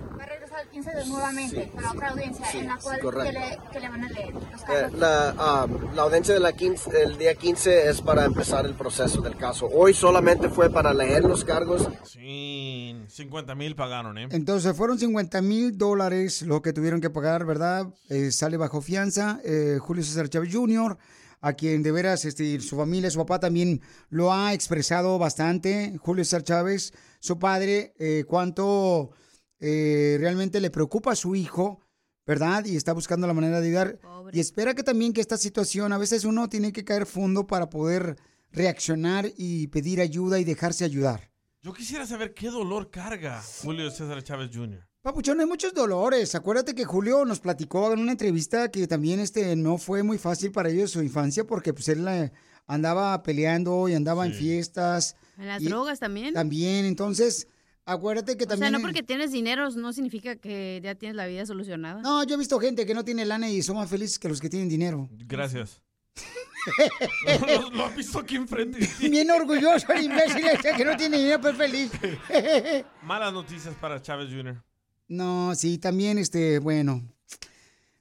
después 0.54 0.54
de 0.54 0.54
tres 0.54 0.54
cargos. 0.54 0.54
Va 0.54 0.60
a 0.60 0.60
regresar 0.60 0.60
el 0.60 0.68
15 0.68 0.90
de 0.90 1.06
nuevamente 1.06 1.70
para 1.74 1.90
otra 1.92 2.08
audiencia 2.10 2.46
Sí, 2.50 2.58
en 2.58 2.66
la 2.68 2.76
cual 2.78 3.00
que 3.00 3.32
le, 3.32 3.58
que 3.72 3.80
le 3.80 3.88
van 3.88 4.04
a 4.04 4.08
leer 4.08 4.34
los 4.34 4.62
Eh, 4.62 4.90
la, 4.96 5.34
ah, 5.38 5.66
la 5.94 6.02
audiencia 6.02 6.34
de 6.34 6.40
la 6.40 6.52
15, 6.52 7.02
el 7.02 7.18
día 7.18 7.34
15 7.34 7.88
es 7.88 8.00
para 8.00 8.24
empezar 8.24 8.66
el 8.66 8.74
proceso 8.74 9.20
del 9.20 9.36
caso. 9.36 9.68
Hoy 9.72 9.94
solamente 9.94 10.48
fue 10.48 10.70
para 10.70 10.92
leer 10.94 11.24
los 11.24 11.44
cargos. 11.44 11.88
Sí, 12.04 12.96
50 13.08 13.54
mil 13.54 13.74
pagaron, 13.76 14.16
¿eh? 14.18 14.28
Entonces 14.30 14.76
fueron 14.76 14.98
50 14.98 15.42
mil 15.42 15.76
dólares 15.76 16.42
lo 16.42 16.62
que 16.62 16.72
tuvieron 16.72 17.00
que 17.00 17.10
pagar, 17.10 17.44
¿verdad? 17.44 17.86
Eh, 18.08 18.30
sale 18.30 18.56
bajo 18.56 18.80
fianza. 18.80 19.40
eh, 19.44 19.78
Julio 19.80 20.02
César 20.02 20.28
Chávez 20.28 20.54
Jr. 20.54 20.96
a 21.40 21.52
quien 21.52 21.82
de 21.82 21.92
veras 21.92 22.24
este, 22.24 22.58
su 22.60 22.76
familia, 22.76 23.10
su 23.10 23.18
papá 23.18 23.38
también 23.38 23.80
lo 24.10 24.32
ha 24.32 24.52
expresado 24.54 25.18
bastante, 25.18 25.96
Julio 26.00 26.24
César 26.24 26.42
Chávez, 26.42 26.92
su 27.20 27.38
padre, 27.38 27.92
eh, 27.98 28.24
cuánto 28.26 29.10
eh, 29.60 30.16
realmente 30.20 30.60
le 30.60 30.70
preocupa 30.70 31.12
a 31.12 31.16
su 31.16 31.34
hijo, 31.34 31.80
¿verdad? 32.26 32.64
Y 32.64 32.76
está 32.76 32.92
buscando 32.92 33.26
la 33.26 33.34
manera 33.34 33.60
de 33.60 33.68
ayudar. 33.68 33.98
Y 34.32 34.40
espera 34.40 34.74
que 34.74 34.82
también 34.82 35.12
que 35.12 35.20
esta 35.20 35.36
situación, 35.36 35.92
a 35.92 35.98
veces 35.98 36.24
uno 36.24 36.48
tiene 36.48 36.72
que 36.72 36.84
caer 36.84 37.06
fondo 37.06 37.46
para 37.46 37.68
poder 37.70 38.16
reaccionar 38.50 39.30
y 39.36 39.66
pedir 39.68 40.00
ayuda 40.00 40.38
y 40.38 40.44
dejarse 40.44 40.84
ayudar. 40.84 41.30
Yo 41.62 41.72
quisiera 41.72 42.06
saber 42.06 42.34
qué 42.34 42.50
dolor 42.50 42.90
carga 42.90 43.42
Julio 43.62 43.90
César 43.90 44.22
Chávez 44.22 44.50
Jr. 44.54 44.86
Papuchón, 45.00 45.40
hay 45.40 45.46
muchos 45.46 45.74
dolores. 45.74 46.34
Acuérdate 46.34 46.74
que 46.74 46.84
Julio 46.84 47.24
nos 47.24 47.40
platicó 47.40 47.92
en 47.92 48.00
una 48.00 48.12
entrevista 48.12 48.70
que 48.70 48.86
también 48.86 49.20
este 49.20 49.54
no 49.56 49.76
fue 49.76 50.02
muy 50.02 50.16
fácil 50.18 50.50
para 50.50 50.70
ellos 50.70 50.92
su 50.92 51.02
infancia 51.02 51.44
porque 51.46 51.74
pues 51.74 51.88
él 51.88 52.06
eh, 52.08 52.32
andaba 52.66 53.22
peleando 53.22 53.86
y 53.88 53.94
andaba 53.94 54.24
en 54.24 54.32
fiestas. 54.32 55.16
En 55.36 55.46
las 55.48 55.60
y- 55.62 55.66
drogas 55.66 56.00
también. 56.00 56.32
También, 56.32 56.86
entonces, 56.86 57.48
acuérdate 57.86 58.36
que 58.36 58.44
O 58.44 58.46
sea, 58.46 58.56
también... 58.56 58.72
no 58.72 58.80
porque 58.80 59.02
tienes 59.02 59.32
dinero 59.32 59.68
no 59.70 59.92
significa 59.92 60.36
que 60.36 60.80
ya 60.82 60.94
tienes 60.94 61.16
la 61.16 61.26
vida 61.26 61.44
solucionada. 61.46 62.00
No, 62.02 62.24
yo 62.24 62.34
he 62.34 62.38
visto 62.38 62.58
gente 62.60 62.86
que 62.86 62.94
no 62.94 63.04
tiene 63.04 63.24
lana 63.24 63.48
y 63.50 63.62
son 63.62 63.76
más 63.76 63.88
felices 63.90 64.18
que 64.18 64.28
los 64.28 64.40
que 64.40 64.48
tienen 64.50 64.68
dinero. 64.68 65.08
Gracias. 65.12 65.80
lo, 67.46 67.70
lo 67.70 67.86
has 67.86 67.96
visto 67.96 68.18
aquí 68.20 68.36
enfrente. 68.36 68.78
Bien 69.00 69.30
orgulloso 69.30 69.92
el 69.92 70.04
imbécil 70.04 70.46
este 70.46 70.72
que 70.74 70.84
no 70.84 70.96
tiene 70.96 71.18
dinero, 71.18 71.40
pero 71.42 71.56
feliz. 71.56 71.90
Malas 73.02 73.32
noticias 73.32 73.74
para 73.80 74.00
Chávez 74.00 74.30
Jr. 74.30 74.62
No, 75.08 75.54
sí, 75.54 75.78
también, 75.78 76.16
este, 76.18 76.58
bueno. 76.60 77.02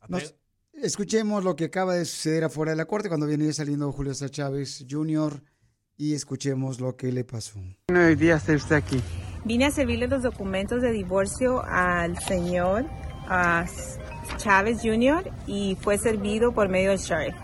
nos- 0.08 0.34
escuchemos 0.74 1.44
lo 1.44 1.56
que 1.56 1.66
acaba 1.66 1.96
de 1.96 2.06
suceder 2.06 2.46
afuera 2.46 2.72
de 2.72 2.78
la 2.78 2.86
corte 2.86 3.10
cuando 3.10 3.26
viene 3.28 3.52
saliendo 3.52 3.92
Julio 3.92 4.14
César 4.14 4.30
Chávez 4.30 4.86
Jr. 4.90 5.44
y 5.98 6.14
escuchemos 6.14 6.80
lo 6.80 6.96
que 6.96 7.12
le 7.12 7.24
pasó. 7.26 7.60
Hoy 7.94 8.16
día 8.16 8.36
está 8.38 8.54
usted 8.54 8.76
aquí. 8.78 9.02
Vine 9.46 9.66
a 9.66 9.72
servirle 9.72 10.08
los 10.08 10.24
documentos 10.24 10.82
de 10.82 10.92
divorcio 10.92 11.64
al 11.66 12.18
señor 12.20 12.86
ah, 13.28 13.66
Chávez 14.38 14.80
Jr. 14.82 15.30
y 15.48 15.78
fue 15.82 15.98
servido 15.98 16.54
por 16.54 16.70
medio 16.70 16.92
del 16.92 17.00
sheriff. 17.00 17.36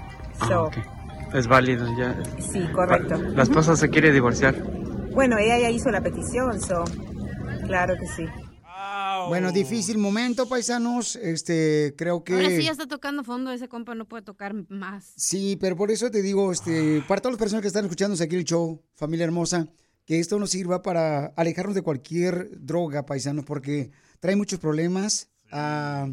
So, 0.47 0.69
Ah. 1.31 1.37
Es 1.37 1.47
válido 1.47 1.85
ya. 1.97 2.17
Sí, 2.39 2.59
correcto. 2.73 3.17
La 3.17 3.43
esposa 3.43 3.75
se 3.75 3.89
quiere 3.89 4.11
divorciar. 4.11 4.55
Bueno, 5.13 5.37
ella 5.37 5.59
ya 5.59 5.69
hizo 5.69 5.91
la 5.91 6.01
petición, 6.01 6.59
so, 6.59 6.83
claro 7.67 7.95
que 7.99 8.07
sí. 8.07 8.25
Bueno, 9.27 9.51
difícil 9.51 9.97
momento, 9.97 10.47
paisanos. 10.47 11.15
Este, 11.17 11.93
creo 11.97 12.23
que. 12.23 12.33
Ahora 12.33 12.49
sí 12.49 12.63
ya 12.63 12.71
está 12.71 12.87
tocando 12.87 13.23
fondo, 13.23 13.51
ese 13.51 13.67
compa 13.67 13.93
no 13.93 14.05
puede 14.05 14.23
tocar 14.23 14.53
más. 14.69 15.13
Sí, 15.17 15.57
pero 15.59 15.75
por 15.75 15.91
eso 15.91 16.09
te 16.09 16.21
digo, 16.21 16.51
este, 16.51 17.03
para 17.07 17.21
todas 17.21 17.33
las 17.33 17.39
personas 17.39 17.61
que 17.61 17.67
están 17.67 17.85
escuchando 17.85 18.21
aquí 18.23 18.35
el 18.35 18.45
show, 18.45 18.81
familia 18.95 19.25
hermosa, 19.25 19.67
que 20.09 20.19
esto 20.19 20.39
nos 20.39 20.49
sirva 20.49 20.81
para 20.81 21.27
alejarnos 21.35 21.75
de 21.75 21.83
cualquier 21.83 22.49
droga, 22.65 23.05
paisanos, 23.05 23.45
porque 23.45 23.91
trae 24.19 24.35
muchos 24.35 24.59
problemas. 24.59 25.29
a 25.51 26.09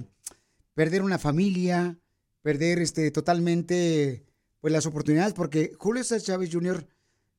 perder 0.74 1.00
una 1.00 1.18
familia, 1.18 1.98
perder 2.42 2.80
este, 2.80 3.10
totalmente 3.10 4.26
pues, 4.60 4.70
las 4.70 4.84
oportunidades, 4.84 5.32
porque 5.32 5.72
Julio 5.78 6.04
César 6.04 6.20
Chávez 6.20 6.50
Jr. 6.52 6.86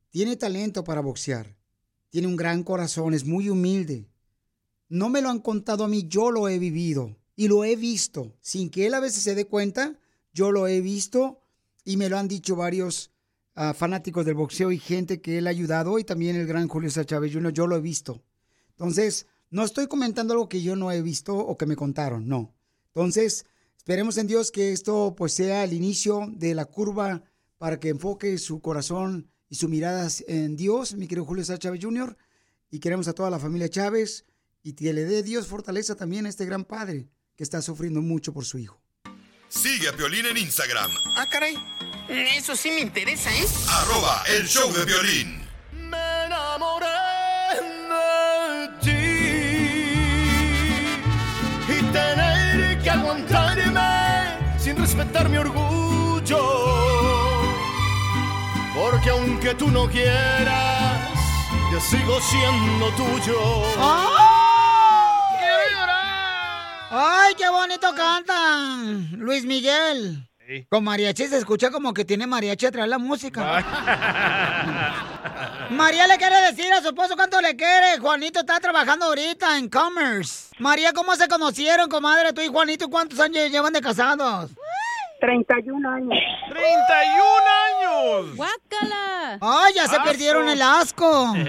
tiene 0.10 0.36
talento 0.36 0.84
para 0.84 1.02
boxear, 1.02 1.56
tiene 2.10 2.28
un 2.28 2.36
gran 2.36 2.64
corazón, 2.64 3.14
es 3.14 3.24
muy 3.24 3.52
humilde. 3.52 4.10
No 4.90 5.10
me 5.10 5.22
lo 5.22 5.30
han 5.30 5.42
contado 5.42 5.84
a 5.84 5.88
mí, 5.88 6.08
yo 6.08 6.32
lo 6.32 6.50
he 6.50 6.58
vivido 6.58 7.16
y 7.36 7.50
lo 7.50 7.66
he 7.66 7.76
visto. 7.76 8.36
Sin 8.42 8.72
que 8.72 8.88
él 8.88 8.96
a 8.96 9.00
veces 9.00 9.22
se 9.22 9.36
dé 9.36 9.46
cuenta, 9.46 10.00
yo 10.34 10.52
lo 10.52 10.68
he 10.68 10.82
visto 10.82 11.40
y 11.86 11.98
me 11.98 12.10
lo 12.10 12.18
han 12.18 12.28
dicho 12.28 12.56
varios 12.56 13.12
ah, 13.58 13.74
fanáticos 13.74 14.26
del 14.26 14.36
boxeo 14.36 14.72
y 14.72 14.80
gente 14.80 15.20
que 15.20 15.40
él 15.40 15.48
ha 15.48 15.50
ayudado 15.50 16.00
y 16.00 16.06
también 16.06 16.38
el 16.38 16.48
gran 16.48 16.70
Julio 16.70 16.90
César 16.90 17.06
Chávez 17.06 17.34
Jr., 17.34 17.52
yo 17.52 17.68
lo 17.68 17.76
he 17.76 17.82
visto. 17.82 18.24
Entonces, 18.70 19.28
no 19.50 19.64
estoy 19.66 19.88
comentando 19.88 20.34
algo 20.34 20.48
que 20.48 20.62
yo 20.62 20.76
no 20.76 20.92
he 20.92 21.02
visto 21.02 21.36
o 21.36 21.58
que 21.58 21.66
me 21.66 21.76
contaron, 21.76 22.28
no. 22.28 22.56
Entonces, 22.94 23.46
esperemos 23.76 24.18
en 24.18 24.28
Dios 24.28 24.52
que 24.52 24.72
esto 24.72 25.14
pues 25.18 25.34
sea 25.34 25.64
el 25.64 25.74
inicio 25.74 26.28
de 26.32 26.56
la 26.56 26.66
curva 26.66 27.24
para 27.58 27.80
que 27.80 27.90
enfoque 27.90 28.38
su 28.38 28.62
corazón 28.62 29.30
y 29.50 29.56
su 29.56 29.68
mirada 29.68 30.08
en 30.28 30.56
Dios, 30.56 30.94
mi 30.96 31.08
querido 31.08 31.26
Julio 31.26 31.44
César 31.44 31.60
Chávez 31.60 31.84
Jr. 31.84 32.16
Y 32.70 32.80
queremos 32.80 33.08
a 33.08 33.14
toda 33.14 33.30
la 33.30 33.40
familia 33.40 33.70
Chávez 33.70 34.26
y 34.62 34.74
que 34.74 34.94
le 34.94 35.06
dé 35.06 35.24
Dios 35.24 35.48
fortaleza 35.48 35.96
también 35.96 36.26
a 36.26 36.30
este 36.30 36.46
gran 36.46 36.66
padre 36.66 37.10
que 37.36 37.44
está 37.44 37.62
sufriendo 37.62 38.02
mucho 38.02 38.34
por 38.34 38.46
su 38.46 38.58
hijo. 38.58 38.82
Sigue 39.48 39.88
a 39.88 39.94
Piolín 39.96 40.26
en 40.26 40.38
Instagram, 40.38 40.92
Ah, 41.16 41.26
caray. 41.32 41.56
Eso 42.10 42.56
sí 42.56 42.72
me 42.72 42.80
interesa, 42.80 43.30
¿eh? 43.34 43.46
arroba 43.70 44.24
el 44.28 44.48
show 44.48 44.72
de 44.72 44.86
violín. 44.86 45.46
Me 45.74 46.26
enamoré 46.26 46.88
de 47.60 48.70
ti 48.82 48.92
y 51.74 51.84
tener 51.92 52.82
que 52.82 52.90
aguantarme 52.90 54.38
sin 54.58 54.78
respetar 54.78 55.28
mi 55.28 55.38
orgullo. 55.38 56.40
Porque 58.74 59.10
aunque 59.10 59.54
tú 59.56 59.70
no 59.70 59.90
quieras, 59.90 61.12
yo 61.72 61.82
sigo 61.82 62.22
siendo 62.22 62.90
tuyo. 62.96 63.64
¡Quiero 65.40 65.64
llorar! 65.72 66.90
¡Ay, 66.92 67.36
qué 67.36 67.50
bonito 67.50 67.94
cantan! 67.94 69.10
Luis 69.20 69.44
Miguel. 69.44 70.26
Con 70.70 70.84
mariachi 70.84 71.28
se 71.28 71.38
escucha 71.38 71.70
como 71.72 71.94
que 71.94 72.06
tiene 72.06 72.26
mariachi 72.26 72.68
atrás 72.68 72.88
la 72.88 72.98
música. 72.98 73.42
María 75.70 76.08
le 76.08 76.18
quiere 76.18 76.40
decir 76.42 76.72
a 76.72 76.82
su 76.82 76.88
esposo 76.88 77.18
cuánto 77.18 77.42
le 77.42 77.58
quiere. 77.58 78.00
Juanito 78.00 78.40
está 78.40 78.58
trabajando 78.60 79.08
ahorita 79.08 79.58
en 79.58 79.68
Commerce. 79.70 80.56
María, 80.60 80.94
¿cómo 80.94 81.14
se 81.16 81.28
conocieron, 81.28 81.90
comadre? 81.90 82.32
Tú 82.32 82.40
y 82.42 82.48
Juanito, 82.48 82.90
¿cuántos 82.90 83.20
años 83.20 83.52
llevan 83.52 83.74
de 83.74 83.82
casados? 83.82 84.52
31 85.20 85.90
años. 85.90 86.18
¡31 86.50 86.56
años! 87.66 88.38
¡Guácala! 88.38 89.40
¡Ay, 89.42 89.74
ya 89.76 89.88
se 89.88 90.00
perdieron 90.00 90.48
el 90.48 90.62
asco! 90.62 91.34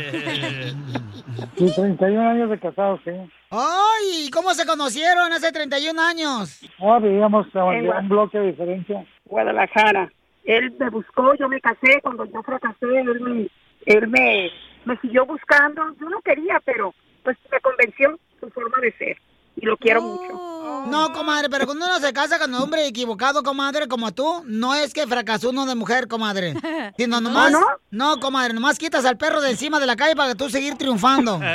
Sí, 1.56 1.73
31 1.74 2.28
años 2.28 2.51
de 2.51 2.59
casados, 2.59 3.01
sí. 3.05 3.10
¡Ay! 3.51 4.31
¿Cómo 4.32 4.52
se 4.55 4.66
conocieron 4.66 5.32
hace 5.32 5.52
31 5.52 6.01
años? 6.01 6.60
Ah, 6.81 6.98
vivíamos 7.01 7.47
a 7.55 7.65
un 7.65 8.09
bloque 8.09 8.39
de 8.39 8.47
diferencia. 8.48 9.06
Guadalajara. 9.24 10.10
Él 10.44 10.74
me 10.78 10.90
buscó, 10.90 11.35
yo 11.35 11.48
me 11.48 11.60
casé. 11.60 12.01
Cuando 12.02 12.24
yo 12.24 12.43
fracasé, 12.43 12.86
él 13.01 13.20
me, 13.20 13.48
él 13.86 14.09
me, 14.09 14.51
me 14.85 14.97
siguió 15.01 15.27
buscando. 15.27 15.82
Yo 16.01 16.09
no 16.09 16.20
quería, 16.23 16.60
pero 16.65 16.94
pues 17.23 17.36
me 17.52 17.60
convenció 17.60 18.19
su 18.40 18.48
forma 18.51 18.78
de 18.81 18.93
ser. 18.93 19.16
Y 19.61 19.67
lo 19.67 19.77
quiero 19.77 20.03
mucho. 20.03 20.49
No, 20.87 21.13
comadre, 21.13 21.51
pero 21.51 21.67
cuando 21.67 21.85
uno 21.85 21.99
se 21.99 22.13
casa 22.13 22.39
con 22.39 22.55
un 22.55 22.61
hombre 22.63 22.87
equivocado, 22.87 23.43
comadre, 23.43 23.89
como 23.89 24.13
tú, 24.13 24.43
no 24.47 24.75
es 24.75 24.95
que 24.95 25.07
fracasó 25.07 25.51
uno 25.51 25.67
de 25.67 25.75
mujer, 25.75 26.09
comadre. 26.09 26.55
Sino 26.97 27.21
nomás. 27.21 27.51
no? 27.53 27.67
No, 27.91 28.21
comadre, 28.21 28.55
nomás 28.55 28.79
quitas 28.79 29.05
al 29.05 29.19
perro 29.19 29.41
de 29.41 29.51
encima 29.51 29.81
de 29.81 29.87
la 29.87 29.97
calle 29.97 30.15
para 30.15 30.31
que 30.31 30.39
tú 30.39 30.49
seguir 30.49 30.77
triunfando. 30.77 31.41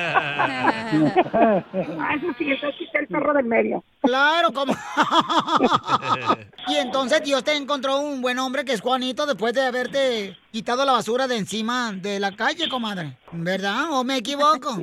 Ah, 0.94 2.16
eso 2.16 2.28
sí, 2.38 2.52
eso 2.52 2.68
quita 2.78 3.00
el 3.00 3.08
perro 3.08 3.34
del 3.34 3.46
medio. 3.46 3.84
Claro, 4.02 4.54
como. 4.54 4.74
y 6.68 6.76
entonces 6.76 7.24
Dios 7.24 7.44
te 7.44 7.56
encontró 7.56 8.00
un 8.00 8.22
buen 8.22 8.38
hombre 8.38 8.64
que 8.64 8.74
es 8.74 8.82
Juanito 8.82 9.26
después 9.26 9.54
de 9.54 9.62
haberte 9.66 10.38
quitado 10.52 10.86
la 10.86 10.92
basura 10.92 11.28
de 11.28 11.38
encima 11.38 11.94
de 11.94 12.20
la 12.20 12.36
calle, 12.36 12.70
comadre. 12.70 13.18
¿Verdad? 13.32 13.92
¿O 13.92 14.04
me 14.04 14.18
equivoco? 14.18 14.78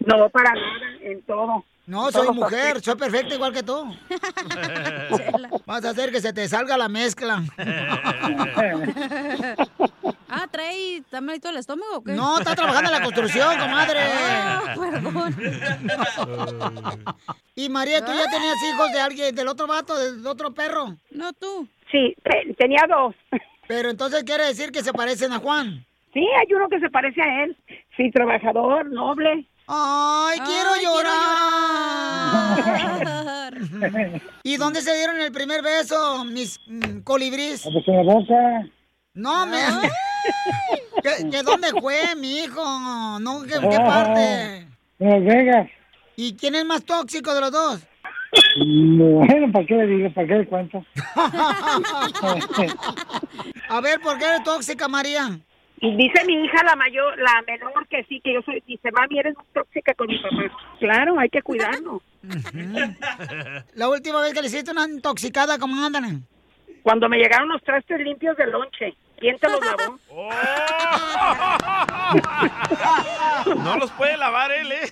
No, 0.00 0.28
para 0.30 0.52
nada, 0.52 0.86
en 1.02 1.22
todo. 1.22 1.64
No, 1.86 2.10
soy 2.12 2.28
mujer, 2.34 2.80
soy 2.80 2.94
perfecta 2.96 3.34
igual 3.34 3.52
que 3.52 3.62
tú. 3.62 3.84
Vas 5.66 5.84
a 5.84 5.90
hacer 5.90 6.10
que 6.12 6.20
se 6.20 6.32
te 6.32 6.48
salga 6.48 6.76
la 6.76 6.88
mezcla. 6.88 7.42
Ah, 10.34 10.46
trae, 10.50 10.96
¿está 10.96 11.20
malito 11.20 11.50
el 11.50 11.58
estómago 11.58 11.96
o 11.98 12.02
qué? 12.02 12.12
No, 12.12 12.38
está 12.38 12.54
trabajando 12.54 12.90
en 12.90 12.96
la 12.98 13.02
construcción, 13.04 13.58
comadre. 13.58 13.98
Ah, 14.02 14.62
perdón. 14.74 15.36
Y 17.54 17.68
María, 17.68 18.02
¿tú 18.02 18.12
ya 18.12 18.24
tenías 18.30 18.56
hijos 18.72 18.92
de 18.92 19.00
alguien, 19.00 19.34
del 19.34 19.48
otro 19.48 19.66
vato, 19.66 19.94
del 19.98 20.26
otro 20.26 20.54
perro? 20.54 20.96
No, 21.10 21.34
tú. 21.34 21.68
Sí, 21.90 22.14
te- 22.24 22.54
tenía 22.54 22.80
dos. 22.88 23.14
Pero 23.68 23.90
entonces 23.90 24.24
quiere 24.24 24.46
decir 24.46 24.72
que 24.72 24.82
se 24.82 24.94
parecen 24.94 25.32
a 25.34 25.38
Juan. 25.38 25.84
Sí, 26.14 26.20
hay 26.20 26.54
uno 26.54 26.66
que 26.70 26.80
se 26.80 26.88
parece 26.88 27.20
a 27.20 27.44
él. 27.44 27.54
Sí, 27.98 28.10
trabajador, 28.10 28.90
noble. 28.90 29.46
Ay, 29.66 30.38
quiero 30.40 30.70
llorar. 30.82 31.22
¿Y 34.42 34.56
dónde 34.56 34.80
se 34.82 34.94
dieron 34.94 35.20
el 35.20 35.32
primer 35.32 35.62
beso, 35.62 36.24
mis 36.24 36.60
mm, 36.66 37.00
colibrís? 37.00 37.62
Pues 37.62 37.88
en 37.88 37.96
la 37.96 38.02
boca. 38.14 38.66
No, 39.14 39.46
me... 39.46 39.58
¿Que, 41.02 41.28
que 41.30 41.42
dónde 41.42 41.68
fue, 41.80 42.14
mi 42.16 42.40
hijo? 42.40 42.62
No, 43.20 43.42
¿qué, 43.42 43.58
qué 43.68 43.76
parte? 43.78 44.66
En 44.98 45.08
Las 45.10 45.24
Vegas. 45.24 45.68
¿Y 46.16 46.34
quién 46.34 46.54
es 46.54 46.64
más 46.64 46.84
tóxico 46.84 47.34
de 47.34 47.40
los 47.40 47.50
dos? 47.52 47.80
Bueno, 48.56 49.52
¿para 49.52 49.66
qué 49.66 49.74
le 49.74 49.86
digo? 49.86 50.12
¿Para 50.14 50.26
qué 50.26 50.34
le 50.34 50.46
cuento? 50.46 50.84
A 53.68 53.80
ver, 53.80 54.00
¿por 54.00 54.18
qué 54.18 54.24
eres 54.24 54.42
tóxica, 54.42 54.88
María? 54.88 55.38
Y 55.84 55.96
dice 55.96 56.24
mi 56.26 56.44
hija, 56.44 56.62
la 56.62 56.76
mayor, 56.76 57.18
la 57.18 57.42
menor, 57.44 57.88
que 57.88 58.04
sí, 58.04 58.20
que 58.20 58.34
yo 58.34 58.42
soy, 58.42 58.62
dice, 58.68 58.92
mami, 58.92 59.18
eres 59.18 59.34
muy 59.36 59.44
tóxica 59.52 59.92
con 59.94 60.06
mi 60.06 60.16
papá. 60.22 60.36
Claro, 60.78 61.18
hay 61.18 61.28
que 61.28 61.42
cuidarnos. 61.42 62.00
La 63.74 63.88
última 63.88 64.20
vez 64.20 64.32
que 64.32 64.42
le 64.42 64.46
hiciste 64.46 64.70
una 64.70 64.86
intoxicada, 64.86 65.58
¿cómo 65.58 65.84
andan? 65.84 66.24
Cuando 66.84 67.08
me 67.08 67.18
llegaron 67.18 67.48
los 67.48 67.60
trastes 67.64 67.98
limpios 67.98 68.36
del 68.36 68.52
lonche, 68.52 68.94
¿quién 69.18 69.36
te 69.40 69.48
los 69.48 69.58
lavó? 69.60 69.98
No 73.64 73.76
los 73.76 73.90
puede 73.92 74.16
lavar 74.16 74.52
él, 74.52 74.70
¿eh? 74.70 74.88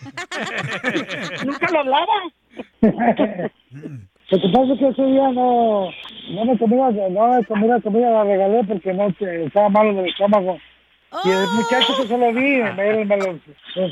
¿Nunca 1.46 1.70
los 1.70 1.86
lavas? 1.86 2.32
Lo 2.80 4.40
que 4.40 4.48
pasa 4.48 4.72
es 4.72 4.78
que 4.80 4.88
ese 4.88 5.02
día 5.04 5.28
no, 5.30 5.88
no 6.30 6.44
me 6.44 6.58
comía, 6.58 6.90
no 7.10 7.28
me 7.28 7.44
comía 7.44 7.80
comida, 7.80 8.10
la 8.10 8.24
regalé 8.24 8.64
porque 8.64 8.92
no 8.92 9.06
estaba 9.08 9.68
malo 9.68 9.94
del 9.94 10.08
estómago. 10.08 10.58
Y 11.24 11.30
el 11.30 11.46
muchacho 11.48 11.96
que 12.00 12.06
se 12.08 12.16
lo 12.18 12.32
vi, 12.32 12.62
me, 12.62 13.04
me, 13.04 13.16
lo, 13.16 13.38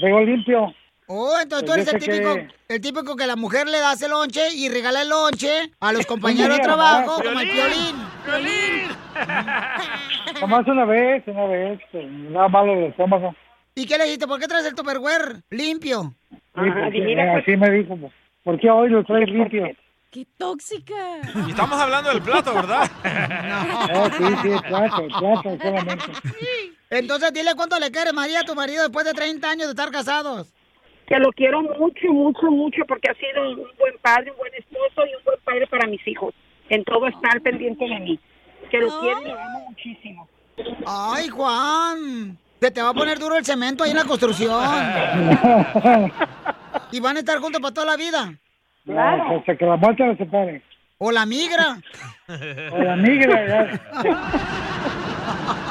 pegó 0.00 0.20
limpio. 0.20 0.74
Oh, 1.10 1.34
entonces 1.40 1.66
tú 1.66 1.72
Pues 1.74 1.88
eres 1.88 1.94
el 1.94 2.00
típico, 2.00 2.34
que- 2.34 2.48
el 2.74 2.80
típico 2.80 3.16
que 3.16 3.26
la 3.26 3.34
mujer 3.36 3.66
le 3.66 3.80
da 3.80 3.94
el 3.94 4.10
lonche 4.10 4.54
y 4.54 4.68
regala 4.68 5.02
el 5.02 5.08
lonche 5.08 5.70
a 5.80 5.92
los 5.92 6.04
compañeros 6.06 6.58
de 6.58 6.62
trabajo, 6.62 7.22
como 7.22 7.40
el 7.40 7.48
violín. 7.50 7.96
Nomás 10.40 10.66
una 10.66 10.84
vez, 10.84 11.24
una 11.26 11.46
vez, 11.46 11.80
daba 12.30 12.48
malo 12.48 12.72
el 12.74 12.84
estómago. 12.84 13.34
¿Y 13.74 13.86
qué 13.86 13.96
le 13.96 14.04
dijiste? 14.04 14.26
¿Por 14.26 14.38
qué 14.38 14.46
traes 14.46 14.66
el 14.66 14.74
tupperware 14.74 15.42
limpio? 15.50 16.14
Sí, 16.30 16.38
porque, 16.54 17.20
así 17.40 17.56
me 17.56 17.70
dijo, 17.70 17.96
pues, 17.96 18.12
¿por 18.44 18.60
qué 18.60 18.70
hoy 18.70 18.90
lo 18.90 19.02
traes 19.04 19.28
limpio? 19.30 19.66
¡Qué 20.10 20.26
tóxica! 20.36 20.94
Y 21.46 21.50
estamos 21.50 21.78
hablando 21.80 22.10
del 22.10 22.22
plato, 22.22 22.54
¿verdad? 22.54 22.90
No, 23.92 24.06
sí, 24.10 24.36
sí, 24.42 24.48
el 24.50 24.62
plato, 24.62 25.02
el 25.02 25.08
plato 25.08 25.58
solamente. 25.62 26.04
Entonces 26.90 27.32
dile 27.32 27.52
cuánto 27.55 27.78
le 27.78 27.90
quieres, 27.90 28.15
María, 28.15 28.40
a 28.40 28.44
tu 28.44 28.55
marido 28.55 28.82
después 28.82 29.05
de 29.05 29.12
30 29.12 29.51
años 29.51 29.66
de 29.66 29.73
estar 29.73 29.90
casados. 29.90 30.52
Que 31.06 31.19
lo 31.19 31.31
quiero 31.32 31.62
mucho, 31.62 32.12
mucho, 32.12 32.51
mucho, 32.51 32.82
porque 32.86 33.10
ha 33.10 33.15
sido 33.15 33.51
un 33.51 33.69
buen 33.78 33.97
padre, 34.01 34.31
un 34.31 34.39
buen 34.39 34.55
esposo 34.55 35.06
y 35.06 35.15
un 35.16 35.24
buen 35.24 35.39
padre 35.44 35.66
para 35.66 35.86
mis 35.86 36.06
hijos. 36.06 36.35
En 36.69 36.85
todo 36.85 37.06
está 37.06 37.31
al 37.32 37.40
pendiente 37.40 37.85
de 37.85 37.98
mí. 38.01 38.19
Que 38.70 38.78
lo 38.78 39.01
quiero 39.01 39.23
y 39.23 39.28
lo 39.28 39.39
amo 39.39 39.60
muchísimo. 39.69 40.28
Ay, 40.86 41.28
Juan, 41.28 42.36
se 42.60 42.70
te 42.70 42.82
va 42.82 42.90
a 42.90 42.94
poner 42.94 43.19
duro 43.19 43.36
el 43.36 43.44
cemento 43.44 43.85
ahí 43.85 43.90
en 43.90 43.97
la 43.97 44.05
construcción. 44.05 44.62
y 46.93 47.01
van 47.01 47.16
a 47.16 47.20
estar 47.20 47.39
juntos 47.39 47.60
para 47.60 47.74
toda 47.74 47.86
la 47.86 47.97
vida. 47.97 48.35
No, 48.85 49.36
hasta 49.36 49.56
que 49.56 49.65
la 49.65 49.77
muerte 49.77 50.06
los 50.06 50.19
separe. 50.19 50.62
O 50.98 51.12
la 51.12 51.24
migra. 51.24 51.78
O 52.73 52.78
la 52.78 52.97
migra, 52.97 53.47
ya. 53.47 53.81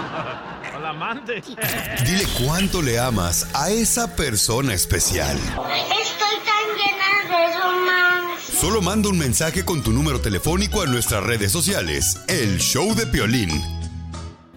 Amante. 0.93 1.41
Dile 2.05 2.25
cuánto 2.45 2.81
le 2.81 2.99
amas 2.99 3.47
a 3.53 3.71
esa 3.71 4.15
persona 4.15 4.73
especial. 4.73 5.37
Estoy 5.37 6.35
tan 6.45 6.65
llena 6.77 7.09
de 7.29 7.57
romance. 7.57 8.57
Solo 8.59 8.81
manda 8.81 9.09
un 9.09 9.17
mensaje 9.17 9.65
con 9.65 9.81
tu 9.81 9.91
número 9.91 10.21
telefónico 10.21 10.81
a 10.81 10.85
nuestras 10.85 11.23
redes 11.23 11.51
sociales. 11.51 12.19
El 12.27 12.59
Show 12.59 12.93
de 12.93 13.07
Piolín. 13.07 13.49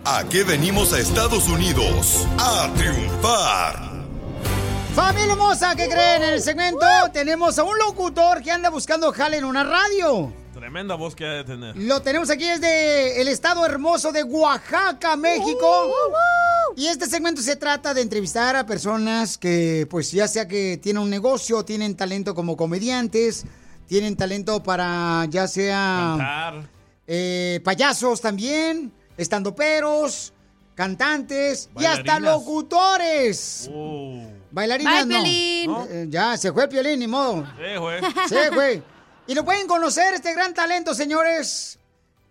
¿A 0.04 0.24
qué 0.24 0.44
venimos 0.44 0.92
a 0.92 1.00
Estados 1.00 1.48
Unidos? 1.48 2.26
A 2.38 2.70
triunfar. 2.76 3.96
Familia 4.94 5.32
hermosa, 5.32 5.74
¿qué 5.74 5.88
creen? 5.88 6.22
En 6.22 6.34
el 6.34 6.42
segmento 6.42 6.86
tenemos 7.12 7.58
a 7.58 7.64
un 7.64 7.78
locutor 7.78 8.42
que 8.42 8.52
anda 8.52 8.68
buscando 8.68 9.12
jale 9.12 9.38
en 9.38 9.44
una 9.44 9.64
radio. 9.64 10.32
Tremenda 10.76 10.94
voz 10.94 11.14
que 11.16 11.24
ha 11.24 11.30
de 11.32 11.44
tener. 11.44 11.74
Lo 11.74 12.02
tenemos 12.02 12.28
aquí 12.28 12.44
desde 12.44 13.18
el 13.18 13.28
estado 13.28 13.64
hermoso 13.64 14.12
de 14.12 14.22
Oaxaca, 14.22 15.16
México. 15.16 15.90
Y 16.76 16.88
este 16.88 17.06
segmento 17.06 17.40
se 17.40 17.56
trata 17.56 17.94
de 17.94 18.02
entrevistar 18.02 18.54
a 18.56 18.66
personas 18.66 19.38
que, 19.38 19.86
pues 19.88 20.12
ya 20.12 20.28
sea 20.28 20.46
que 20.46 20.76
tienen 20.76 21.02
un 21.02 21.08
negocio, 21.08 21.64
tienen 21.64 21.96
talento 21.96 22.34
como 22.34 22.58
comediantes, 22.58 23.46
tienen 23.86 24.16
talento 24.16 24.62
para 24.62 25.24
ya 25.30 25.48
sea 25.48 26.14
Cantar. 26.18 26.68
eh, 27.06 27.62
payasos 27.64 28.20
también, 28.20 28.92
estandoperos, 29.16 30.34
cantantes 30.74 31.70
y 31.80 31.86
hasta 31.86 32.20
locutores. 32.20 33.70
Bailarinas 34.50 35.08
Bye. 35.08 35.66
No, 35.68 35.86
eh, 35.88 36.06
ya, 36.10 36.36
se 36.36 36.52
fue 36.52 36.64
el 36.64 36.68
piolín, 36.68 36.98
ni 36.98 37.06
modo. 37.06 37.46
Sí, 37.56 37.78
güey. 37.78 38.00
Sí, 38.28 38.54
güey. 38.54 38.95
Y 39.26 39.34
lo 39.34 39.44
pueden 39.44 39.66
conocer, 39.66 40.14
este 40.14 40.32
gran 40.34 40.54
talento, 40.54 40.94
señores. 40.94 41.78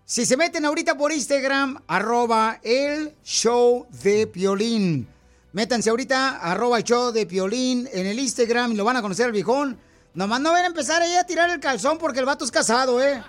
Si 0.06 0.26
se 0.26 0.38
meten 0.38 0.66
ahorita 0.66 0.96
por 0.98 1.12
Instagram, 1.12 1.82
arroba 1.88 2.60
el 2.64 3.14
show 3.24 3.88
de 4.04 4.28
Piolín. 4.28 5.08
Métanse 5.52 5.90
ahorita, 5.90 6.38
arroba 6.38 6.78
el 6.78 6.84
show 6.84 7.12
de 7.12 7.26
Piolín 7.26 7.90
en 7.92 8.06
el 8.06 8.20
Instagram 8.20 8.74
y 8.74 8.76
lo 8.76 8.86
van 8.86 8.98
a 8.98 9.02
conocer 9.02 9.26
al 9.26 9.32
viejón. 9.32 9.78
Nomás 10.14 10.40
no 10.40 10.52
van 10.52 10.64
a 10.64 10.68
empezar 10.68 11.02
ahí 11.02 11.16
a 11.16 11.26
tirar 11.26 11.50
el 11.50 11.60
calzón 11.60 11.98
porque 11.98 12.20
el 12.20 12.26
vato 12.26 12.46
es 12.46 12.52
casado, 12.52 13.02
¿eh? 13.04 13.22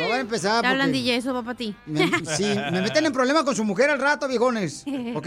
No 0.00 0.08
van 0.08 0.18
a 0.18 0.20
empezar 0.20 0.60
Te 0.62 0.68
hablan, 0.68 0.86
porque... 0.88 0.98
DJ, 1.00 1.16
eso 1.16 1.34
va 1.34 1.42
para 1.42 1.56
ti. 1.58 1.74
Me- 1.86 2.08
sí, 2.36 2.44
me 2.70 2.80
meten 2.80 3.04
en 3.04 3.12
problemas 3.12 3.42
con 3.44 3.56
su 3.56 3.64
mujer 3.64 3.90
al 3.90 3.98
rato, 4.00 4.28
viejones. 4.28 4.84
¿Ok? 5.14 5.26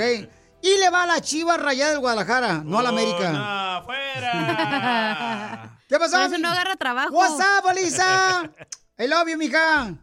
Y 0.61 0.77
le 0.77 0.89
va 0.89 1.03
a 1.03 1.07
la 1.07 1.21
chiva 1.21 1.57
rayada 1.57 1.91
del 1.91 1.99
Guadalajara, 1.99 2.61
no 2.65 2.79
a 2.79 2.83
la 2.83 2.89
América. 2.89 3.81
¿Qué 5.87 5.97
pasó? 5.97 6.21
Eso 6.21 6.37
no 6.37 6.49
agarra 6.49 6.75
trabajo. 6.75 7.13
What's 7.13 7.39
up, 7.39 7.67
Alisa? 7.67 8.51
I 8.97 9.07
love 9.07 9.29
you, 9.29 9.37
mija. 9.37 9.95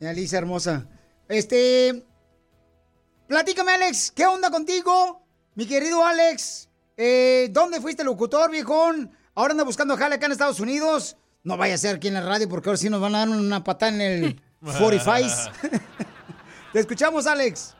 Mi 0.00 0.06
Alisa 0.06 0.38
hermosa. 0.38 0.86
Este. 1.28 2.04
Platícame, 3.28 3.72
Alex, 3.72 4.10
¿qué 4.10 4.26
onda 4.26 4.50
contigo? 4.50 5.26
Mi 5.54 5.66
querido 5.66 6.04
Alex, 6.04 6.68
eh, 6.96 7.48
¿dónde 7.52 7.80
fuiste 7.80 8.04
locutor, 8.04 8.50
viejón? 8.50 9.16
Ahora 9.34 9.52
anda 9.52 9.64
buscando 9.64 9.96
jale 9.96 10.16
acá 10.16 10.26
en 10.26 10.32
Estados 10.32 10.60
Unidos. 10.60 11.16
No 11.42 11.56
vaya 11.56 11.74
a 11.74 11.78
ser 11.78 11.96
aquí 11.96 12.08
en 12.08 12.14
la 12.14 12.20
radio 12.20 12.48
porque 12.48 12.68
ahora 12.68 12.76
sí 12.76 12.90
nos 12.90 13.00
van 13.00 13.14
a 13.14 13.20
dar 13.20 13.28
una 13.28 13.64
patada 13.64 13.92
en 13.92 14.00
el 14.00 14.42
45. 14.60 15.32
Te 16.72 16.80
escuchamos, 16.80 17.26
Alex. 17.26 17.74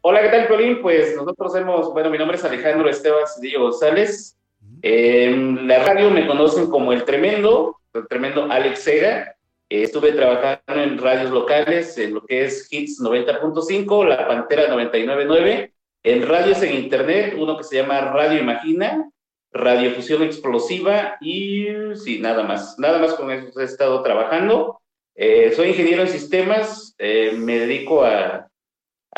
Hola, 0.00 0.22
¿qué 0.22 0.28
tal, 0.28 0.46
Piolín? 0.46 0.80
Pues 0.80 1.16
nosotros 1.16 1.56
hemos, 1.56 1.92
bueno, 1.92 2.08
mi 2.08 2.18
nombre 2.18 2.36
es 2.36 2.44
Alejandro 2.44 2.88
Esteban 2.88 3.24
Cedillo 3.26 3.62
González. 3.62 4.38
En 4.80 5.66
la 5.66 5.84
radio 5.84 6.08
me 6.10 6.24
conocen 6.24 6.70
como 6.70 6.92
el 6.92 7.04
tremendo, 7.04 7.80
el 7.92 8.06
tremendo 8.06 8.46
Alex 8.48 8.78
Sega. 8.78 9.34
Eh, 9.68 9.82
estuve 9.82 10.12
trabajando 10.12 10.82
en 10.82 10.98
radios 10.98 11.32
locales, 11.32 11.98
en 11.98 12.14
lo 12.14 12.24
que 12.24 12.44
es 12.44 12.72
Hits 12.72 13.00
90.5, 13.00 14.06
La 14.06 14.28
Pantera 14.28 14.68
99.9, 14.68 15.72
en 16.04 16.28
radios 16.28 16.62
en 16.62 16.76
internet, 16.76 17.34
uno 17.36 17.56
que 17.58 17.64
se 17.64 17.76
llama 17.76 18.00
Radio 18.00 18.40
Imagina, 18.40 19.10
Radiofusión 19.50 20.22
Explosiva 20.22 21.16
y 21.20 21.66
sí, 21.96 22.20
nada 22.20 22.44
más. 22.44 22.78
Nada 22.78 23.00
más 23.00 23.14
con 23.14 23.32
eso 23.32 23.60
he 23.60 23.64
estado 23.64 24.00
trabajando. 24.04 24.80
Eh, 25.16 25.52
soy 25.56 25.70
ingeniero 25.70 26.02
en 26.02 26.08
sistemas, 26.08 26.94
eh, 26.98 27.32
me 27.36 27.58
dedico 27.58 28.04
a, 28.04 28.48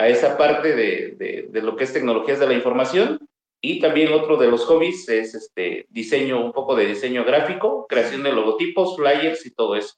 a 0.01 0.09
esa 0.09 0.37
parte 0.37 0.69
de, 0.75 1.15
de- 1.19 1.49
de 1.51 1.63
lo 1.63 1.77
que 1.77 1.85
es 1.85 1.93
tecnologías 1.93 2.39
de 2.41 2.47
la 2.47 2.55
información 2.55 3.19
y 3.61 3.81
también 3.81 4.13
otro 4.13 4.37
de 4.39 4.49
los 4.49 4.65
hobbies 4.65 5.09
es 5.09 5.35
este 5.35 5.87
diseño, 5.91 6.45
un 6.45 6.53
poco 6.53 6.75
de 6.75 6.87
diseño 6.87 7.25
gráfico, 7.25 7.87
creación 7.89 8.23
de 8.23 8.33
logotipos, 8.33 8.97
flyers 8.97 9.45
y 9.47 9.51
todo 9.51 9.77
eso. 9.77 9.95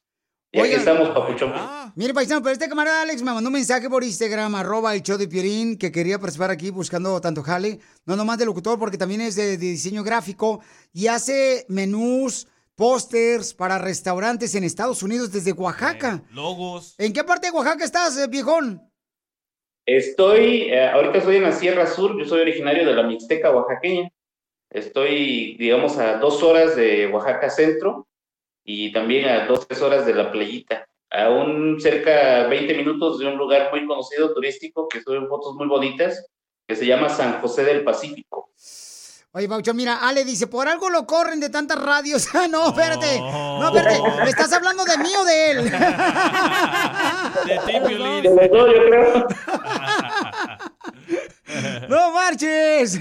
Y 0.54 0.58
aquí 0.58 0.68
Oigan. 0.68 0.80
estamos, 0.80 1.08
Papuchón. 1.10 1.52
Mire, 1.94 2.12
paisano, 2.12 2.42
pero 2.42 2.52
este 2.52 2.68
camarada 2.68 3.02
Alex 3.02 3.22
me 3.22 3.32
mandó 3.32 3.48
un 3.48 3.54
mensaje 3.54 3.88
por 3.88 4.04
Instagram, 4.04 4.54
arroba 4.56 4.94
el 4.94 5.02
show 5.02 5.16
de 5.16 5.26
Piolín, 5.28 5.78
que 5.78 5.90
quería 5.90 6.18
participar 6.18 6.50
aquí 6.50 6.68
buscando 6.70 7.18
tanto 7.22 7.42
jale, 7.42 7.78
no 8.04 8.16
nomás 8.16 8.36
de 8.38 8.44
locutor, 8.44 8.78
porque 8.78 8.98
también 8.98 9.22
es 9.22 9.34
de, 9.36 9.56
de 9.56 9.56
diseño 9.56 10.02
gráfico 10.02 10.60
y 10.92 11.06
hace 11.06 11.64
menús, 11.68 12.48
pósters 12.74 13.54
para 13.54 13.78
restaurantes 13.78 14.54
en 14.54 14.64
Estados 14.64 15.02
Unidos 15.02 15.30
desde 15.32 15.52
Oaxaca. 15.52 16.22
Logos. 16.32 16.96
¿En 16.98 17.12
qué 17.12 17.22
parte 17.24 17.46
de 17.46 17.52
Oaxaca 17.56 17.84
estás, 17.84 18.18
eh, 18.18 18.26
viejón? 18.28 18.82
Estoy, 19.84 20.70
eh, 20.70 20.88
ahorita 20.88 21.18
estoy 21.18 21.36
en 21.36 21.42
la 21.42 21.52
Sierra 21.52 21.86
Sur, 21.86 22.16
yo 22.16 22.24
soy 22.24 22.40
originario 22.40 22.86
de 22.86 22.94
la 22.94 23.02
Mixteca 23.02 23.50
oaxaqueña. 23.50 24.10
Estoy, 24.70 25.56
digamos, 25.58 25.98
a 25.98 26.18
dos 26.18 26.42
horas 26.42 26.76
de 26.76 27.08
Oaxaca 27.08 27.50
Centro 27.50 28.06
y 28.64 28.92
también 28.92 29.28
a 29.28 29.46
dos, 29.46 29.66
tres 29.66 29.82
horas 29.82 30.06
de 30.06 30.14
la 30.14 30.30
playita. 30.30 30.86
Aún 31.10 31.80
cerca 31.80 32.46
20 32.46 32.74
minutos 32.74 33.18
de 33.18 33.26
un 33.26 33.36
lugar 33.36 33.70
muy 33.72 33.84
conocido 33.86 34.32
turístico 34.32 34.88
que 34.88 35.02
suben 35.02 35.28
fotos 35.28 35.54
muy 35.56 35.66
bonitas, 35.66 36.26
que 36.66 36.76
se 36.76 36.86
llama 36.86 37.08
San 37.08 37.40
José 37.40 37.64
del 37.64 37.84
Pacífico. 37.84 38.50
Oye, 39.34 39.48
Paucho, 39.48 39.72
mira, 39.72 40.06
Ale 40.06 40.26
dice, 40.26 40.46
por 40.46 40.68
algo 40.68 40.90
lo 40.90 41.06
corren 41.06 41.40
de 41.40 41.48
tantas 41.48 41.78
radios. 41.80 42.28
Ah, 42.34 42.48
no, 42.48 42.68
espérate. 42.68 43.18
No, 43.20 43.68
espérate. 43.68 44.02
¿Me 44.24 44.30
estás 44.30 44.52
hablando 44.52 44.84
de 44.84 44.98
mí 44.98 45.10
o 45.16 45.24
de 45.24 45.50
él? 45.52 45.64
De 47.46 47.58
ti, 47.66 47.72
Piolín. 47.86 48.22
De 48.22 48.30
los 48.30 48.50
dos, 48.50 48.68
yo 48.74 48.84
creo. 48.86 49.26
¡No 51.88 52.12
marches! 52.12 52.98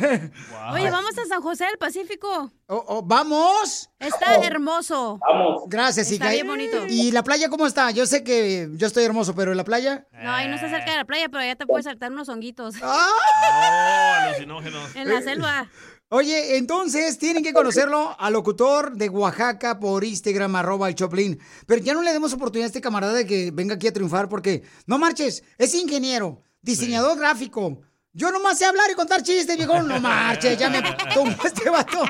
Oye, 0.73 0.89
vamos 0.91 1.17
a 1.17 1.25
San 1.27 1.41
José 1.41 1.65
del 1.65 1.77
Pacífico. 1.77 2.51
Oh, 2.67 3.01
¿Vamos? 3.03 3.89
Está 3.99 4.35
hermoso. 4.35 5.19
Vamos. 5.27 5.63
Gracias, 5.67 6.11
Está 6.11 6.25
hija. 6.25 6.33
bien 6.33 6.47
bonito. 6.47 6.85
¿Y 6.87 7.11
la 7.11 7.23
playa 7.23 7.49
cómo 7.49 7.65
está? 7.67 7.91
Yo 7.91 8.05
sé 8.05 8.23
que 8.23 8.67
yo 8.73 8.87
estoy 8.87 9.03
hermoso, 9.05 9.33
pero 9.35 9.53
¿la 9.53 9.63
playa? 9.63 10.07
No, 10.11 10.31
ahí 10.31 10.47
no 10.47 10.55
está 10.55 10.69
cerca 10.69 10.91
de 10.91 10.97
la 10.97 11.05
playa, 11.05 11.29
pero 11.29 11.43
ya 11.43 11.55
te 11.55 11.65
puedes 11.65 11.85
saltar 11.85 12.11
unos 12.11 12.27
honguitos. 12.29 12.75
Oh, 12.83 13.07
alucinógenos. 14.21 14.95
En 14.95 15.07
la 15.13 15.21
selva. 15.21 15.67
Oye, 16.13 16.57
entonces 16.57 17.17
tienen 17.17 17.41
que 17.41 17.53
conocerlo 17.53 18.17
al 18.19 18.33
locutor 18.33 18.97
de 18.97 19.07
Oaxaca 19.07 19.79
por 19.79 20.03
Instagram, 20.03 20.57
arroba 20.57 20.89
el 20.89 20.95
Choplin. 20.95 21.39
Pero 21.65 21.81
ya 21.81 21.93
no 21.93 22.01
le 22.01 22.11
demos 22.11 22.33
oportunidad 22.33 22.65
a 22.65 22.67
este 22.67 22.81
camarada 22.81 23.13
de 23.13 23.25
que 23.25 23.51
venga 23.51 23.75
aquí 23.75 23.87
a 23.87 23.93
triunfar 23.93 24.27
porque, 24.27 24.61
no 24.87 24.97
marches, 24.97 25.41
es 25.57 25.73
ingeniero, 25.73 26.43
diseñador 26.61 27.17
gráfico. 27.17 27.79
Yo 28.11 28.29
nomás 28.29 28.57
sé 28.57 28.65
hablar 28.65 28.91
y 28.91 28.95
contar 28.95 29.23
chistes, 29.23 29.55
viejo. 29.55 29.81
No 29.83 30.01
marches, 30.01 30.59
ya 30.59 30.69
me 30.69 30.81
tomó 31.13 31.33
este 31.45 31.69
vato. 31.69 32.03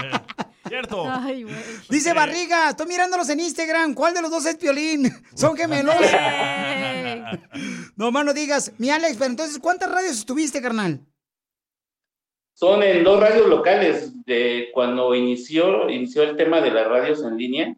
Cierto. 0.66 1.04
Ay, 1.06 1.42
güey. 1.42 1.54
Dice 1.90 2.14
Barriga, 2.14 2.70
estoy 2.70 2.86
mirándolos 2.86 3.28
en 3.28 3.40
Instagram. 3.40 3.92
¿Cuál 3.92 4.14
de 4.14 4.22
los 4.22 4.30
dos 4.30 4.46
es 4.46 4.56
Piolín? 4.56 5.14
Son 5.34 5.54
gemelos. 5.54 5.96
no 7.96 8.10
más 8.10 8.24
no 8.24 8.32
digas. 8.32 8.72
Mi 8.78 8.88
Alex, 8.88 9.18
pero 9.18 9.30
entonces, 9.30 9.58
¿cuántas 9.58 9.90
radios 9.90 10.16
estuviste, 10.16 10.62
carnal? 10.62 11.04
Son 12.54 12.82
en 12.82 13.04
dos 13.04 13.20
radios 13.20 13.48
locales. 13.48 14.12
De 14.24 14.70
cuando 14.72 15.14
inició, 15.14 15.90
inició 15.90 16.22
el 16.22 16.36
tema 16.36 16.60
de 16.60 16.70
las 16.70 16.88
radios 16.88 17.22
en 17.22 17.36
línea, 17.36 17.76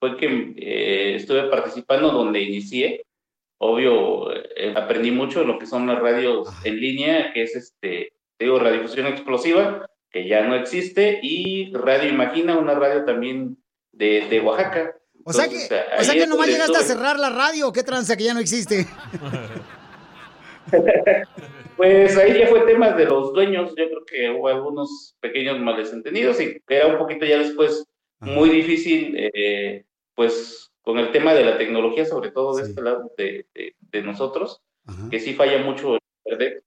fue 0.00 0.16
que 0.16 0.54
eh, 0.56 1.14
estuve 1.14 1.44
participando 1.44 2.10
donde 2.10 2.40
inicié. 2.40 3.04
Obvio, 3.58 4.32
eh, 4.32 4.74
aprendí 4.74 5.10
mucho 5.10 5.40
de 5.40 5.46
lo 5.46 5.58
que 5.58 5.66
son 5.66 5.86
las 5.86 6.00
radios 6.00 6.48
en 6.64 6.80
línea, 6.80 7.32
que 7.32 7.44
es 7.44 7.54
este, 7.54 8.12
te 8.36 8.44
digo, 8.44 8.58
radiodifusión 8.58 9.06
explosiva, 9.06 9.86
que 10.10 10.26
ya 10.26 10.42
no 10.46 10.54
existe, 10.54 11.20
y 11.22 11.72
Radio 11.72 12.10
Imagina, 12.10 12.58
una 12.58 12.74
radio 12.74 13.04
también 13.04 13.56
de, 13.92 14.26
de 14.28 14.40
Oaxaca. 14.40 14.96
O 15.24 15.32
sea 15.32 15.44
Entonces, 15.44 15.68
que, 15.68 15.74
o 15.74 15.98
ahí 15.98 16.04
sea 16.04 16.14
que 16.14 16.26
nomás 16.26 16.48
llegaste 16.48 16.76
a 16.76 16.82
cerrar 16.82 17.18
la 17.18 17.30
radio. 17.30 17.72
¿Qué 17.72 17.82
tranza 17.82 18.16
que 18.16 18.24
ya 18.24 18.34
no 18.34 18.40
existe? 18.40 18.86
Pues 21.76 22.16
ahí 22.16 22.38
ya 22.38 22.46
fue 22.48 22.62
tema 22.62 22.90
de 22.92 23.04
los 23.04 23.32
dueños, 23.32 23.70
yo 23.76 23.86
creo 23.86 24.04
que 24.06 24.30
hubo 24.30 24.48
algunos 24.48 25.14
pequeños 25.20 25.58
malentendidos 25.60 26.40
y 26.40 26.62
era 26.68 26.86
un 26.86 26.98
poquito 26.98 27.26
ya 27.26 27.38
después 27.38 27.84
muy 28.20 28.48
difícil, 28.48 29.14
eh, 29.18 29.84
pues 30.14 30.70
con 30.82 30.98
el 30.98 31.12
tema 31.12 31.34
de 31.34 31.44
la 31.44 31.58
tecnología, 31.58 32.06
sobre 32.06 32.30
todo 32.30 32.56
de 32.56 32.62
este 32.62 32.80
lado 32.80 33.12
de, 33.18 33.46
de- 33.54 33.74
de 33.78 34.02
nosotros, 34.02 34.62
que 35.10 35.20
sí 35.20 35.34
falla 35.34 35.58
mucho 35.62 35.98
el. 36.24 36.62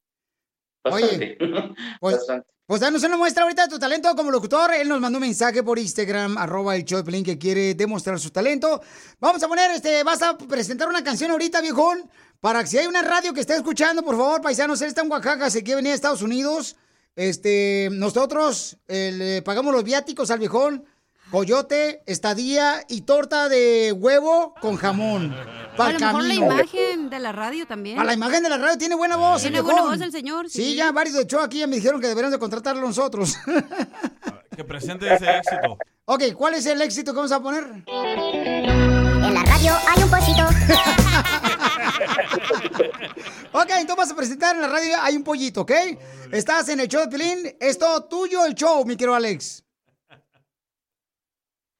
Bastante. 0.83 1.37
Pues, 1.99 2.15
Bastante. 2.17 2.47
pues 2.65 2.79
danos 2.81 3.03
una 3.03 3.17
muestra 3.17 3.43
ahorita 3.43 3.63
de 3.63 3.69
tu 3.69 3.79
talento 3.79 4.13
como 4.15 4.29
locutor. 4.31 4.71
Él 4.73 4.87
nos 4.87 4.99
mandó 4.99 5.17
un 5.17 5.23
mensaje 5.23 5.63
por 5.63 5.79
Instagram, 5.79 6.37
arroba 6.37 6.75
el 6.75 6.85
Choplin, 6.85 7.23
que 7.23 7.37
quiere 7.37 7.73
demostrar 7.73 8.19
su 8.19 8.29
talento. 8.29 8.81
Vamos 9.19 9.41
a 9.43 9.47
poner, 9.47 9.71
este, 9.71 10.03
vas 10.03 10.21
a 10.21 10.37
presentar 10.37 10.87
una 10.87 11.03
canción 11.03 11.31
ahorita, 11.31 11.61
viejón, 11.61 12.09
para 12.41 12.61
que 12.63 12.67
si 12.69 12.77
hay 12.77 12.87
una 12.87 13.01
radio 13.01 13.33
que 13.33 13.41
esté 13.41 13.55
escuchando, 13.55 14.03
por 14.03 14.15
favor, 14.17 14.41
paisanos, 14.41 14.81
él 14.81 14.87
está 14.89 15.01
en 15.01 15.11
Oaxaca, 15.11 15.49
se 15.49 15.63
quiere 15.63 15.77
venir 15.77 15.91
a 15.91 15.95
Estados 15.95 16.21
Unidos. 16.21 16.75
Este, 17.15 17.89
nosotros 17.91 18.77
eh, 18.87 19.11
le 19.13 19.41
pagamos 19.41 19.73
los 19.73 19.83
viáticos 19.83 20.31
al 20.31 20.39
viejón, 20.39 20.85
coyote, 21.31 22.01
estadía 22.05 22.83
y 22.87 23.01
torta 23.01 23.49
de 23.49 23.91
huevo 23.91 24.53
con 24.61 24.77
jamón. 24.77 25.33
A 25.33 25.75
Para 25.75 25.93
lo 25.93 25.99
mejor 25.99 26.23
la 26.23 26.33
imagen 26.33 27.09
de 27.09 27.19
la 27.19 27.31
radio 27.33 27.67
también. 27.67 27.99
A 27.99 28.03
la 28.05 28.13
imagen 28.13 28.41
de 28.41 28.49
la 28.49 28.57
radio 28.57 28.77
tiene 28.77 28.95
buena 28.95 29.15
voz, 29.17 29.41
Tiene 29.41 29.57
el 29.57 29.63
buena 29.63 29.81
viejón. 29.81 29.97
voz 29.99 30.05
el 30.05 30.11
señor, 30.11 30.49
Sí, 30.49 30.63
sí. 30.71 30.75
ya 30.75 30.91
varios 30.93 31.15
de 31.15 31.27
show 31.27 31.41
aquí 31.41 31.59
ya 31.59 31.67
me 31.67 31.75
dijeron 31.75 31.99
que 31.99 32.07
deberíamos 32.07 32.31
de 32.31 32.39
contratarlo 32.39 32.81
nosotros. 32.87 33.35
Que 34.55 34.65
presente 34.65 35.05
ese 35.13 35.25
éxito. 35.37 35.77
ok, 36.03 36.33
¿cuál 36.35 36.53
es 36.55 36.65
el 36.65 36.81
éxito 36.81 37.13
que 37.13 37.15
vamos 37.15 37.31
a 37.31 37.41
poner? 37.41 37.63
En 37.87 39.33
la 39.33 39.41
radio 39.43 39.73
hay 39.87 40.03
un 40.03 40.09
pollito. 40.09 40.43
Ok, 43.51 43.69
entonces 43.79 43.95
vas 43.97 44.11
a 44.11 44.15
presentar 44.15 44.55
en 44.55 44.61
la 44.61 44.67
radio 44.67 44.95
Hay 45.01 45.15
un 45.15 45.23
pollito, 45.23 45.61
¿ok? 45.61 45.71
Estás 46.31 46.69
en 46.69 46.79
el 46.79 46.87
show 46.87 47.01
de 47.01 47.07
Pilín. 47.07 47.55
Es 47.59 47.77
todo 47.77 48.05
tuyo 48.05 48.45
el 48.45 48.53
show, 48.53 48.85
mi 48.85 48.95
querido 48.95 49.15
Alex. 49.15 49.63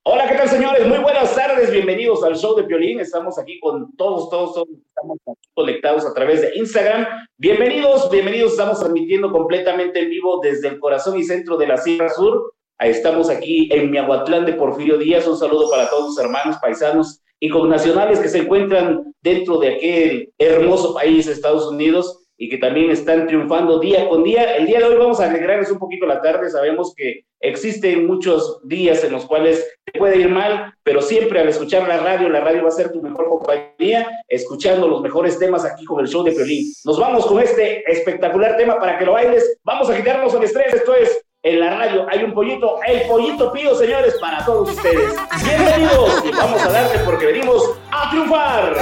Hola, 0.04 0.28
¿qué 0.28 0.36
tal, 0.36 0.50
señores? 0.50 0.88
Muy 0.88 0.98
buenas 0.98 1.36
tardes, 1.36 1.70
bienvenidos 1.72 2.24
al 2.24 2.36
show 2.36 2.56
de 2.56 2.64
Piolín. 2.64 3.00
Estamos 3.00 3.38
aquí 3.38 3.60
con 3.60 3.96
todos, 3.96 4.30
todos, 4.30 4.56
todos, 4.56 4.68
estamos 4.88 5.20
aquí 5.28 5.50
conectados 5.54 6.06
a 6.06 6.14
través 6.16 6.42
de 6.42 6.56
Instagram. 6.56 7.06
Bienvenidos, 7.38 8.10
bienvenidos, 8.10 8.54
estamos 8.54 8.80
transmitiendo 8.80 9.32
completamente 9.32 10.00
en 10.00 10.10
vivo 10.10 10.40
desde 10.42 10.70
el 10.70 10.80
corazón 10.80 11.20
y 11.20 11.24
centro 11.24 11.58
de 11.58 11.68
la 11.68 11.78
Sierra 11.78 12.10
Sur. 12.10 12.56
Estamos 12.80 13.30
aquí 13.30 13.70
en 13.72 13.92
Miahuatlán 13.92 14.46
de 14.46 14.54
Porfirio 14.54 14.98
Díaz. 14.98 15.28
Un 15.28 15.38
saludo 15.38 15.70
para 15.70 15.90
todos 15.90 16.06
los 16.06 16.18
hermanos 16.18 16.58
paisanos 16.60 17.22
y 17.40 17.50
connacionales 17.50 18.20
que 18.20 18.30
se 18.30 18.40
encuentran 18.40 19.14
dentro 19.22 19.60
de 19.60 19.76
aquel 19.76 20.34
hermoso 20.38 20.94
país, 20.94 21.28
Estados 21.28 21.68
Unidos, 21.68 22.26
y 22.42 22.48
que 22.48 22.58
también 22.58 22.90
están 22.90 23.28
triunfando 23.28 23.80
día 23.80 24.08
con 24.08 24.24
día. 24.24 24.56
El 24.56 24.66
día 24.66 24.80
de 24.80 24.86
hoy 24.86 24.96
vamos 24.96 25.20
a 25.20 25.30
alegrarles 25.30 25.72
un 25.72 25.78
poquito 25.78 26.06
la 26.06 26.22
tarde. 26.22 26.50
Sabemos 26.50 26.94
que 26.96 27.26
existen 27.42 28.08
muchos 28.08 28.62
días 28.66 29.04
en 29.04 29.12
los 29.12 29.26
cuales 29.26 29.68
te 29.84 30.00
puede 30.00 30.18
ir 30.20 30.30
mal, 30.30 30.74
pero 30.84 31.02
siempre 31.02 31.42
al 31.42 31.50
escuchar 31.50 31.86
la 31.86 31.98
radio, 31.98 32.30
la 32.30 32.40
radio 32.40 32.64
va 32.64 32.70
a 32.70 32.72
ser 32.72 32.94
tu 32.94 33.02
mejor 33.02 33.28
compañía, 33.28 34.08
escuchando 34.30 34.88
los 34.88 35.02
mejores 35.02 35.38
temas 35.38 35.66
aquí 35.66 35.84
con 35.84 36.00
el 36.00 36.08
show 36.08 36.24
de 36.24 36.32
Piolín. 36.32 36.72
Nos 36.86 36.98
vamos 36.98 37.26
con 37.26 37.42
este 37.42 37.84
espectacular 37.92 38.56
tema 38.56 38.80
para 38.80 38.98
que 38.98 39.06
lo 39.06 39.14
bailes. 39.14 39.60
Vamos 39.66 39.90
a 39.90 39.98
quitarnos 39.98 40.34
el 40.34 40.44
estrés. 40.44 40.74
Esto 40.74 40.96
es 40.96 41.22
en 41.44 41.60
la 41.60 41.70
radio. 41.72 42.08
Hay 42.10 42.24
un 42.24 42.34
pollito, 42.34 42.80
el 42.86 43.08
pollito 43.08 43.52
pío, 43.52 43.76
señores, 43.76 44.16
para 44.20 44.44
todos 44.46 44.72
ustedes. 44.72 45.16
Bienvenidos 45.44 46.26
y 46.26 46.32
vamos 46.32 46.62
a 46.62 46.72
darle 46.72 47.00
porque 47.00 47.26
venimos 47.28 47.64
a 47.92 48.10
triunfar. 48.10 48.76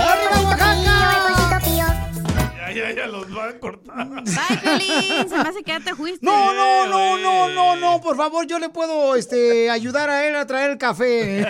¡Arriba, 0.00 0.30
Oaxaca! 0.44 0.76
Ya, 2.56 2.72
ya, 2.72 2.92
ya 2.92 3.06
los 3.08 3.28
van 3.34 3.48
a 3.48 3.58
cortar. 3.58 4.06
Bye, 4.06 4.58
Piolín. 4.62 5.28
Se 5.28 5.36
me 5.36 5.48
hace 5.48 5.62
que 5.64 5.72
ya 5.72 5.80
te 5.80 5.94
fuiste. 5.94 6.24
No, 6.24 6.54
no, 6.54 6.86
no, 6.86 7.18
no, 7.18 7.48
no, 7.48 7.76
no, 7.76 8.00
por 8.00 8.16
favor, 8.16 8.46
yo 8.46 8.60
le 8.60 8.68
puedo 8.68 9.16
este, 9.16 9.68
ayudar 9.70 10.08
a 10.08 10.28
él 10.28 10.36
a 10.36 10.46
traer 10.46 10.70
el 10.70 10.78
café. 10.78 11.44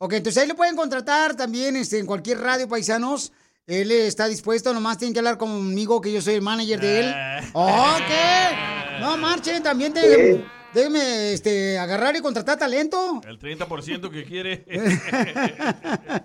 Ok, 0.00 0.12
entonces 0.12 0.42
ahí 0.42 0.48
lo 0.48 0.54
pueden 0.54 0.76
contratar 0.76 1.36
también 1.36 1.74
este, 1.74 1.98
en 1.98 2.06
cualquier 2.06 2.38
radio, 2.38 2.68
paisanos. 2.68 3.32
Él 3.66 3.90
está 3.90 4.28
dispuesto, 4.28 4.72
nomás 4.72 4.96
tienen 4.96 5.12
que 5.12 5.18
hablar 5.18 5.36
conmigo, 5.36 6.00
que 6.00 6.12
yo 6.12 6.22
soy 6.22 6.34
el 6.34 6.42
manager 6.42 6.80
de 6.80 7.00
él. 7.00 7.12
Ok. 7.52 9.00
No 9.00 9.16
marchen, 9.16 9.62
también 9.62 9.92
déjenme, 9.92 10.44
déjenme, 10.78 11.32
este, 11.32 11.78
agarrar 11.78 12.16
y 12.16 12.20
contratar 12.20 12.58
talento. 12.58 13.20
El 13.26 13.38
30% 13.38 14.10
que 14.10 14.24
quiere. 14.24 14.64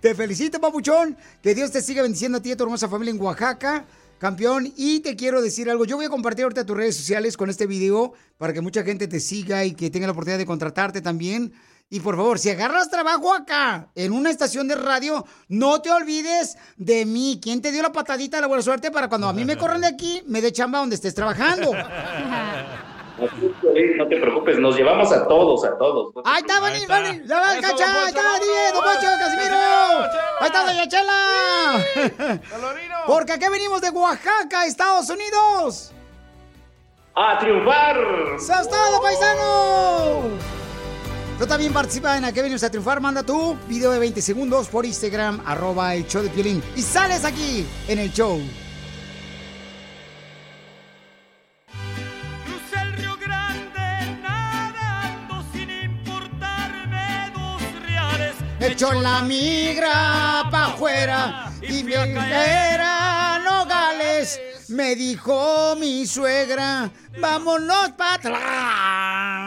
Te 0.00 0.14
felicito, 0.14 0.60
papuchón. 0.60 1.16
Que 1.42 1.54
Dios 1.54 1.70
te 1.70 1.82
siga 1.82 2.02
bendiciendo 2.02 2.38
a 2.38 2.42
ti 2.42 2.50
y 2.50 2.52
a 2.52 2.56
tu 2.56 2.64
hermosa 2.64 2.88
familia 2.88 3.12
en 3.12 3.20
Oaxaca, 3.20 3.84
campeón. 4.18 4.72
Y 4.76 5.00
te 5.00 5.16
quiero 5.16 5.42
decir 5.42 5.70
algo. 5.70 5.84
Yo 5.84 5.96
voy 5.96 6.06
a 6.06 6.10
compartir 6.10 6.44
ahorita 6.44 6.66
tus 6.66 6.76
redes 6.76 6.96
sociales 6.96 7.36
con 7.36 7.50
este 7.50 7.66
video 7.66 8.12
para 8.36 8.52
que 8.52 8.60
mucha 8.60 8.82
gente 8.82 9.08
te 9.08 9.20
siga 9.20 9.64
y 9.64 9.72
que 9.72 9.90
tenga 9.90 10.06
la 10.06 10.12
oportunidad 10.12 10.38
de 10.38 10.46
contratarte 10.46 11.00
también. 11.00 11.52
Y 11.90 12.00
por 12.00 12.16
favor, 12.16 12.38
si 12.38 12.50
agarras 12.50 12.90
trabajo 12.90 13.32
acá, 13.34 13.90
en 13.94 14.12
una 14.12 14.30
estación 14.30 14.66
de 14.68 14.74
radio, 14.74 15.24
no 15.48 15.80
te 15.80 15.90
olvides 15.90 16.56
de 16.76 17.04
mí. 17.04 17.38
¿Quién 17.42 17.60
te 17.60 17.72
dio 17.72 17.82
la 17.82 17.92
patadita 17.92 18.38
de 18.38 18.42
la 18.42 18.46
buena 18.46 18.62
suerte 18.62 18.90
para 18.90 19.08
cuando 19.08 19.28
a 19.28 19.32
mí 19.32 19.44
me 19.44 19.56
corran 19.56 19.82
de 19.82 19.88
aquí, 19.88 20.22
me 20.26 20.40
dé 20.40 20.50
chamba 20.50 20.78
donde 20.78 20.96
estés 20.96 21.14
trabajando? 21.14 21.72
No 23.16 24.08
te 24.08 24.16
preocupes, 24.16 24.58
nos 24.58 24.76
llevamos 24.76 25.12
a 25.12 25.26
todos, 25.28 25.64
a 25.64 25.78
todos. 25.78 26.12
Ahí 26.24 26.40
está, 26.40 26.58
Vani, 26.58 26.84
Vani, 26.86 27.22
ya 27.26 27.38
va, 27.38 27.60
cacha, 27.60 28.02
ahí 28.02 28.08
está, 28.08 28.22
DJ, 28.40 28.72
Don 28.72 28.82
Poncho, 28.82 29.06
Casimiro. 29.20 29.56
Ahí 30.40 30.46
está, 30.46 30.64
Doña 30.64 30.88
Chela. 30.88 32.40
Porque 33.06 33.32
aquí 33.32 33.46
venimos 33.50 33.80
de 33.80 33.90
Oaxaca, 33.90 34.66
Estados 34.66 35.08
Unidos. 35.10 35.92
¡A 37.14 37.38
triunfar! 37.38 37.96
¡Sos 38.40 38.68
todo, 38.68 39.00
paisano! 39.00 40.22
Tú 41.38 41.46
también 41.46 41.72
participa 41.72 42.16
en 42.16 42.24
Aquí 42.24 42.40
venimos 42.40 42.64
a 42.64 42.70
triunfar. 42.70 43.00
Manda 43.00 43.22
tu 43.22 43.56
video 43.68 43.92
de 43.92 44.00
20 44.00 44.20
segundos 44.20 44.68
por 44.68 44.84
Instagram, 44.84 45.40
arroba 45.46 45.94
el 45.94 46.06
show 46.08 46.22
de 46.22 46.30
Piolín. 46.30 46.60
Y 46.74 46.82
sales 46.82 47.24
aquí 47.24 47.64
en 47.86 48.00
el 48.00 48.12
show. 48.12 48.40
Echó 58.66 58.92
la 58.94 59.22
migra 59.22 60.48
pa' 60.50 60.72
afuera 60.72 61.52
y 61.60 61.84
mi 61.84 61.92
era 61.92 63.38
Nogales. 63.44 64.40
Me 64.68 64.96
dijo 64.96 65.76
mi 65.76 66.06
suegra, 66.06 66.90
vámonos 67.20 67.92
para 67.92 68.14
atrás. 68.14 69.44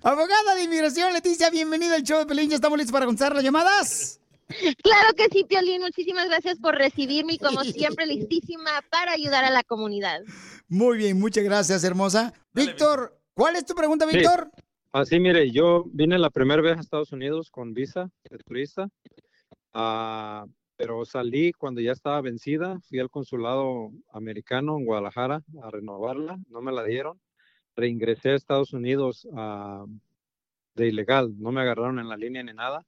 Abogada 0.05 0.53
de 0.53 0.65
inmigración, 0.65 1.13
Leticia, 1.13 1.49
bienvenida 1.49 1.95
al 1.95 2.03
show 2.03 2.19
de 2.19 2.27
Pelín. 2.27 2.47
¿Ya 2.47 2.57
estamos 2.57 2.77
listos 2.77 2.93
para 2.93 3.07
contestar 3.07 3.33
las 3.33 3.43
llamadas? 3.43 4.21
Claro 4.83 5.15
que 5.17 5.25
sí, 5.31 5.45
Piolín. 5.45 5.81
Muchísimas 5.81 6.27
gracias 6.27 6.59
por 6.59 6.75
recibirme 6.75 7.33
y 7.33 7.37
como 7.39 7.63
siempre 7.63 8.05
listísima 8.05 8.69
para 8.91 9.13
ayudar 9.13 9.43
a 9.45 9.49
la 9.49 9.63
comunidad. 9.63 10.21
Muy 10.67 10.99
bien, 10.99 11.19
muchas 11.19 11.43
gracias, 11.43 11.83
hermosa. 11.83 12.33
Víctor, 12.53 13.17
¿cuál 13.33 13.55
es 13.55 13.65
tu 13.65 13.73
pregunta, 13.73 14.07
Sí. 14.07 14.17
Víctor? 14.17 14.51
Así, 14.91 15.19
mire, 15.19 15.49
yo 15.49 15.85
vine 15.87 16.19
la 16.19 16.29
primera 16.29 16.61
vez 16.61 16.77
a 16.77 16.81
Estados 16.81 17.11
Unidos 17.11 17.49
con 17.49 17.73
visa 17.73 18.11
de 18.29 18.37
turista, 18.37 18.87
ah, 19.73 20.45
pero 20.77 21.03
salí 21.05 21.51
cuando 21.51 21.81
ya 21.81 21.93
estaba 21.93 22.21
vencida. 22.21 22.79
Fui 22.87 22.99
al 22.99 23.09
consulado 23.09 23.89
americano 24.13 24.77
en 24.77 24.85
Guadalajara 24.85 25.41
a 25.63 25.71
renovarla, 25.71 26.37
no 26.47 26.61
me 26.61 26.71
la 26.71 26.83
dieron. 26.83 27.19
Reingresé 27.75 28.29
a 28.31 28.35
Estados 28.35 28.73
Unidos 28.73 29.27
ah, 29.35 29.85
de 30.75 30.87
ilegal, 30.87 31.33
no 31.39 31.51
me 31.51 31.61
agarraron 31.61 31.99
en 31.99 32.09
la 32.09 32.17
línea 32.17 32.43
ni 32.43 32.53
nada, 32.53 32.85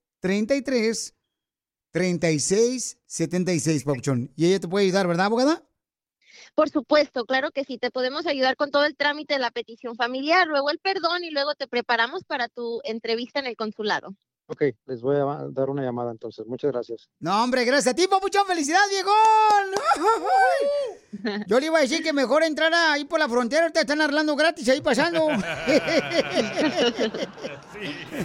Papuchón. 3.84 4.32
Y 4.36 4.46
ella 4.46 4.60
te 4.60 4.68
puede 4.68 4.84
ayudar, 4.86 5.06
¿verdad, 5.06 5.26
abogada? 5.26 5.66
Por 6.54 6.68
supuesto, 6.68 7.24
claro 7.24 7.50
que 7.50 7.64
sí, 7.64 7.78
te 7.78 7.90
podemos 7.90 8.26
ayudar 8.26 8.56
con 8.56 8.70
todo 8.70 8.84
el 8.84 8.96
trámite 8.96 9.34
de 9.34 9.40
la 9.40 9.50
petición 9.50 9.96
familiar, 9.96 10.46
luego 10.46 10.70
el 10.70 10.78
perdón 10.78 11.24
y 11.24 11.30
luego 11.30 11.54
te 11.54 11.66
preparamos 11.66 12.24
para 12.24 12.48
tu 12.48 12.80
entrevista 12.84 13.40
en 13.40 13.46
el 13.46 13.56
consulado. 13.56 14.14
Ok, 14.48 14.62
les 14.86 15.00
voy 15.00 15.16
a 15.16 15.48
dar 15.50 15.70
una 15.70 15.82
llamada 15.82 16.12
entonces. 16.12 16.46
Muchas 16.46 16.70
gracias. 16.70 17.08
No, 17.18 17.42
hombre, 17.42 17.64
gracias 17.64 17.92
a 17.92 17.96
ti, 17.96 18.06
papuchón. 18.06 18.46
¡Felicidad, 18.46 18.78
viejón! 18.88 19.16
Yo 21.48 21.58
le 21.58 21.66
iba 21.66 21.78
a 21.78 21.80
decir 21.80 22.00
que 22.02 22.12
mejor 22.12 22.44
entrara 22.44 22.92
ahí 22.92 23.04
por 23.04 23.18
la 23.18 23.28
frontera. 23.28 23.70
Te 23.70 23.80
están 23.80 24.00
arreglando 24.00 24.36
gratis 24.36 24.68
ahí 24.68 24.80
pasando. 24.80 25.26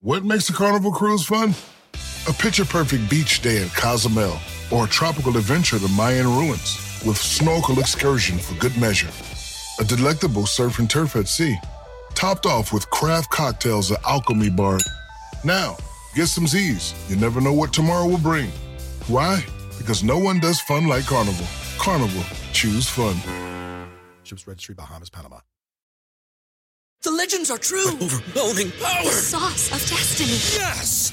What 0.00 0.22
makes 0.22 0.50
a 0.50 0.54
carnival 0.54 0.90
cruise 0.90 1.24
fun? 1.24 1.54
A 2.28 2.32
picture 2.32 2.64
perfect 2.64 3.08
beach 3.08 3.40
day 3.42 3.62
at 3.62 3.72
Cozumel 3.74 4.32
or 4.72 4.86
a 4.86 4.88
tropical 4.88 5.36
adventure 5.36 5.78
to 5.78 5.88
Mayan 5.88 6.26
ruins 6.26 7.02
with 7.06 7.16
snorkel 7.16 7.78
excursion 7.78 8.38
for 8.38 8.54
good 8.54 8.76
measure. 8.78 9.10
A 9.78 9.84
delectable 9.84 10.46
surf 10.46 10.78
and 10.78 10.88
turf 10.88 11.14
at 11.16 11.28
sea, 11.28 11.56
topped 12.14 12.46
off 12.46 12.72
with 12.72 12.88
craft 12.90 13.30
cocktails 13.30 13.92
at 13.92 14.02
Alchemy 14.04 14.50
Bar. 14.50 14.78
Now, 15.44 15.76
get 16.14 16.26
some 16.26 16.46
Z's. 16.46 16.94
You 17.08 17.16
never 17.16 17.40
know 17.40 17.52
what 17.52 17.72
tomorrow 17.72 18.06
will 18.06 18.18
bring. 18.18 18.50
Why? 19.08 19.44
Because 19.78 20.02
no 20.02 20.18
one 20.18 20.40
does 20.40 20.60
fun 20.60 20.86
like 20.86 21.06
Carnival. 21.06 21.46
Carnival, 21.78 22.22
choose 22.52 22.88
fun. 22.88 23.16
Ships 24.22 24.46
Registry, 24.46 24.74
Bahamas, 24.74 25.10
Panama. 25.10 25.40
The 27.02 27.10
legends 27.10 27.50
are 27.50 27.58
true. 27.58 27.88
Overwhelming 27.88 28.70
power! 28.80 29.02
The 29.02 29.10
sauce 29.10 29.72
of 29.72 29.90
destiny. 29.90 30.38
Yes! 30.62 31.12